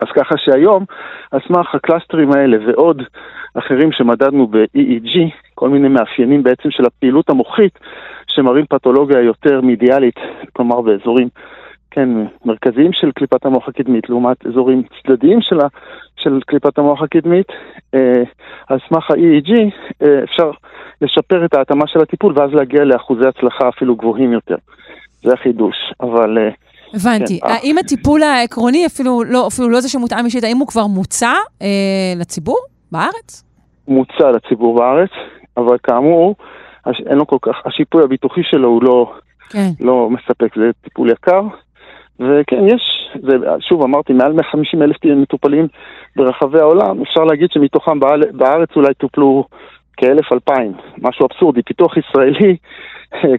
אז 0.00 0.08
ככה 0.14 0.34
שהיום, 0.38 0.84
על 1.30 1.40
סמך 1.48 1.74
ה 1.74 1.80
clusterים 1.80 2.32
האלה 2.32 2.56
ועוד 2.66 3.02
אחרים 3.54 3.92
שמדדנו 3.92 4.46
ב-EEG, 4.46 5.18
כל 5.54 5.68
מיני 5.68 5.88
מאפיינים 5.88 6.42
בעצם 6.42 6.70
של 6.70 6.86
הפעילות 6.86 7.30
המוחית, 7.30 7.78
שמראים 8.26 8.66
פתולוגיה 8.66 9.20
יותר 9.20 9.60
מידיאלית, 9.60 10.16
כלומר 10.52 10.80
באזורים 10.80 11.28
כן, 11.90 12.08
מרכזיים 12.44 12.92
של 12.92 13.10
קליפת 13.12 13.46
המוח 13.46 13.68
הקדמית, 13.68 14.08
לעומת 14.08 14.46
אזורים 14.46 14.82
צדדיים 15.02 15.40
של, 15.40 15.56
של 16.16 16.40
קליפת 16.46 16.78
המוח 16.78 17.02
הקדמית, 17.02 17.46
אה, 17.94 18.22
על 18.68 18.78
סמך 18.88 19.10
ה-EEG 19.10 19.52
אה, 20.02 20.24
אפשר 20.24 20.50
לשפר 21.00 21.44
את 21.44 21.54
ההתאמה 21.54 21.86
של 21.86 22.00
הטיפול 22.00 22.32
ואז 22.36 22.50
להגיע 22.52 22.84
לאחוזי 22.84 23.26
הצלחה 23.26 23.68
אפילו 23.68 23.96
גבוהים 23.96 24.32
יותר. 24.32 24.56
זה 25.22 25.32
החידוש, 25.32 25.76
אבל... 26.00 26.38
אה, 26.38 26.50
הבנתי. 26.94 27.40
כן, 27.40 27.46
האם 27.46 27.78
הטיפול 27.78 28.22
העקרוני, 28.22 28.86
אפילו 28.86 29.24
לא, 29.24 29.46
אפילו 29.46 29.68
לא 29.68 29.80
זה 29.80 29.88
שמותאם 29.88 30.24
אישית, 30.24 30.44
האם 30.44 30.58
הוא 30.58 30.66
כבר 30.66 30.86
מוצע 30.86 31.32
אה, 31.62 32.12
לציבור 32.16 32.58
בארץ? 32.92 33.44
מוצע 33.88 34.30
לציבור 34.30 34.76
בארץ, 34.76 35.10
אבל 35.56 35.76
כאמור, 35.82 36.34
אין 37.06 37.18
לו 37.18 37.26
כל 37.26 37.36
כך, 37.42 37.56
השיפוי 37.64 38.04
הביטוחי 38.04 38.40
שלו 38.44 38.68
הוא 38.68 38.82
לא, 38.82 39.12
כן. 39.50 39.68
לא 39.80 40.10
מספק, 40.10 40.54
זה 40.56 40.70
טיפול 40.84 41.10
יקר. 41.10 41.42
וכן, 42.20 42.68
יש, 42.68 42.82
זה, 43.22 43.36
שוב 43.60 43.82
אמרתי, 43.82 44.12
מעל 44.12 44.32
150 44.32 44.82
אלף 44.82 44.96
מטופלים 45.04 45.68
ברחבי 46.16 46.58
העולם, 46.58 47.02
אפשר 47.02 47.24
להגיד 47.24 47.50
שמתוכם 47.52 48.00
בארץ 48.32 48.68
אולי 48.76 48.94
טופלו 48.94 49.44
כאלף 49.96 50.32
אלפיים, 50.32 50.72
משהו 50.98 51.26
אבסורדי. 51.26 51.62
פיתוח 51.62 51.96
ישראלי, 51.96 52.56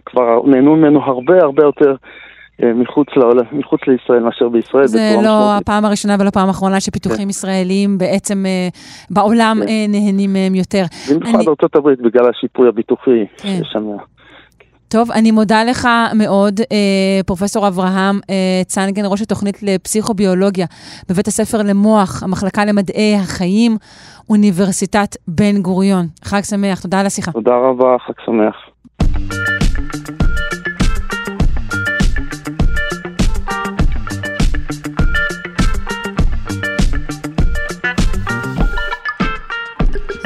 כבר 0.06 0.42
נהנו 0.46 0.76
ממנו 0.76 1.02
הרבה 1.02 1.42
הרבה 1.42 1.62
יותר 1.62 1.90
אה, 1.90 1.96
מחוץ, 2.74 3.08
לעול, 3.16 3.40
מחוץ 3.52 3.80
לישראל 3.86 4.22
מאשר 4.22 4.48
בישראל. 4.48 4.86
זה 4.86 5.10
לא 5.14 5.20
משמעותית. 5.20 5.62
הפעם 5.62 5.84
הראשונה 5.84 6.16
ולא 6.20 6.28
הפעם 6.28 6.48
האחרונה 6.48 6.80
שפיתוחים 6.80 7.24
כן. 7.24 7.30
ישראלים 7.30 7.98
בעצם 7.98 8.46
אה, 8.46 8.68
בעולם 9.10 9.56
כן. 9.62 9.68
אה, 9.68 9.84
נהנים 9.88 10.32
מהם 10.32 10.54
יותר. 10.54 10.84
במיוחד 11.10 11.34
אני... 11.34 11.44
בארצות 11.44 11.76
הברית 11.76 12.00
בגלל 12.00 12.28
השיפוי 12.28 12.68
הביטוחי 12.68 13.26
כן. 13.36 13.48
שיש 13.48 13.68
שם. 13.72 13.86
טוב, 14.88 15.10
אני 15.10 15.30
מודה 15.30 15.64
לך 15.64 15.88
מאוד, 16.14 16.60
אה, 16.60 17.20
פרופסור 17.26 17.68
אברהם 17.68 18.20
אה, 18.30 18.62
צנגן, 18.66 19.02
ראש 19.06 19.22
התוכנית 19.22 19.62
לפסיכוביולוגיה 19.62 20.66
בבית 21.10 21.26
הספר 21.28 21.58
למוח, 21.62 22.22
המחלקה 22.22 22.64
למדעי 22.64 23.14
החיים, 23.14 23.76
אוניברסיטת 24.30 25.16
בן 25.28 25.62
גוריון. 25.62 26.06
חג 26.24 26.40
שמח, 26.42 26.80
תודה 26.80 27.00
על 27.00 27.06
השיחה. 27.06 27.32
תודה 27.32 27.56
רבה, 27.56 27.96
חג 28.06 28.14
שמח. 28.26 29.59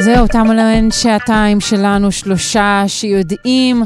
זהו, 0.05 0.27
תמו 0.27 0.53
להן 0.53 0.91
שעתיים 0.91 1.61
שלנו, 1.61 2.13
שלושה 2.13 2.85
שיודעים. 2.87 3.83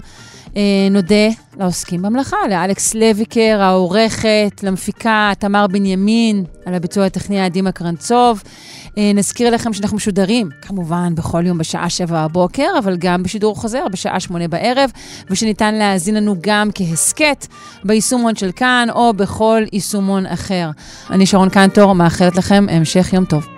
אה, 0.57 0.63
נודה 0.91 1.29
לעוסקים 1.59 2.03
במלאכה, 2.03 2.37
לאלכס 2.51 2.95
לויקר, 2.95 3.59
העורכת, 3.61 4.61
למפיקה 4.63 5.33
תמר 5.39 5.67
בנימין, 5.67 6.45
על 6.67 6.75
הביצוע 6.75 7.05
הטכני 7.07 7.41
עדימה 7.41 7.73
קרנצוב. 7.73 8.43
אה, 8.99 9.13
נזכיר 9.15 9.51
לכם 9.51 9.73
שאנחנו 9.73 9.97
משודרים, 9.97 10.49
כמובן, 10.63 11.15
בכל 11.15 11.47
יום 11.47 11.59
בשעה 11.59 11.91
שבע 11.91 12.27
בבוקר, 12.27 12.69
אבל 12.79 12.97
גם 12.97 13.23
בשידור 13.23 13.57
חוזר 13.57 13.89
בשעה 13.93 14.21
שמונה 14.21 14.49
בערב, 14.49 14.91
ושניתן 15.31 15.75
להאזין 15.75 16.15
לנו 16.15 16.37
גם 16.41 16.69
כהסכת 16.75 17.47
ביישומון 17.85 18.37
של 18.37 18.51
כאן 18.57 18.89
או 18.91 19.13
בכל 19.13 19.63
יישומון 19.73 20.27
אחר. 20.27 20.71
אני 21.11 21.27
שרון 21.27 21.49
קנטור, 21.49 21.95
מאחלת 21.95 22.37
לכם 22.37 22.67
המשך 22.71 23.13
יום 23.13 23.25
טוב. 23.25 23.58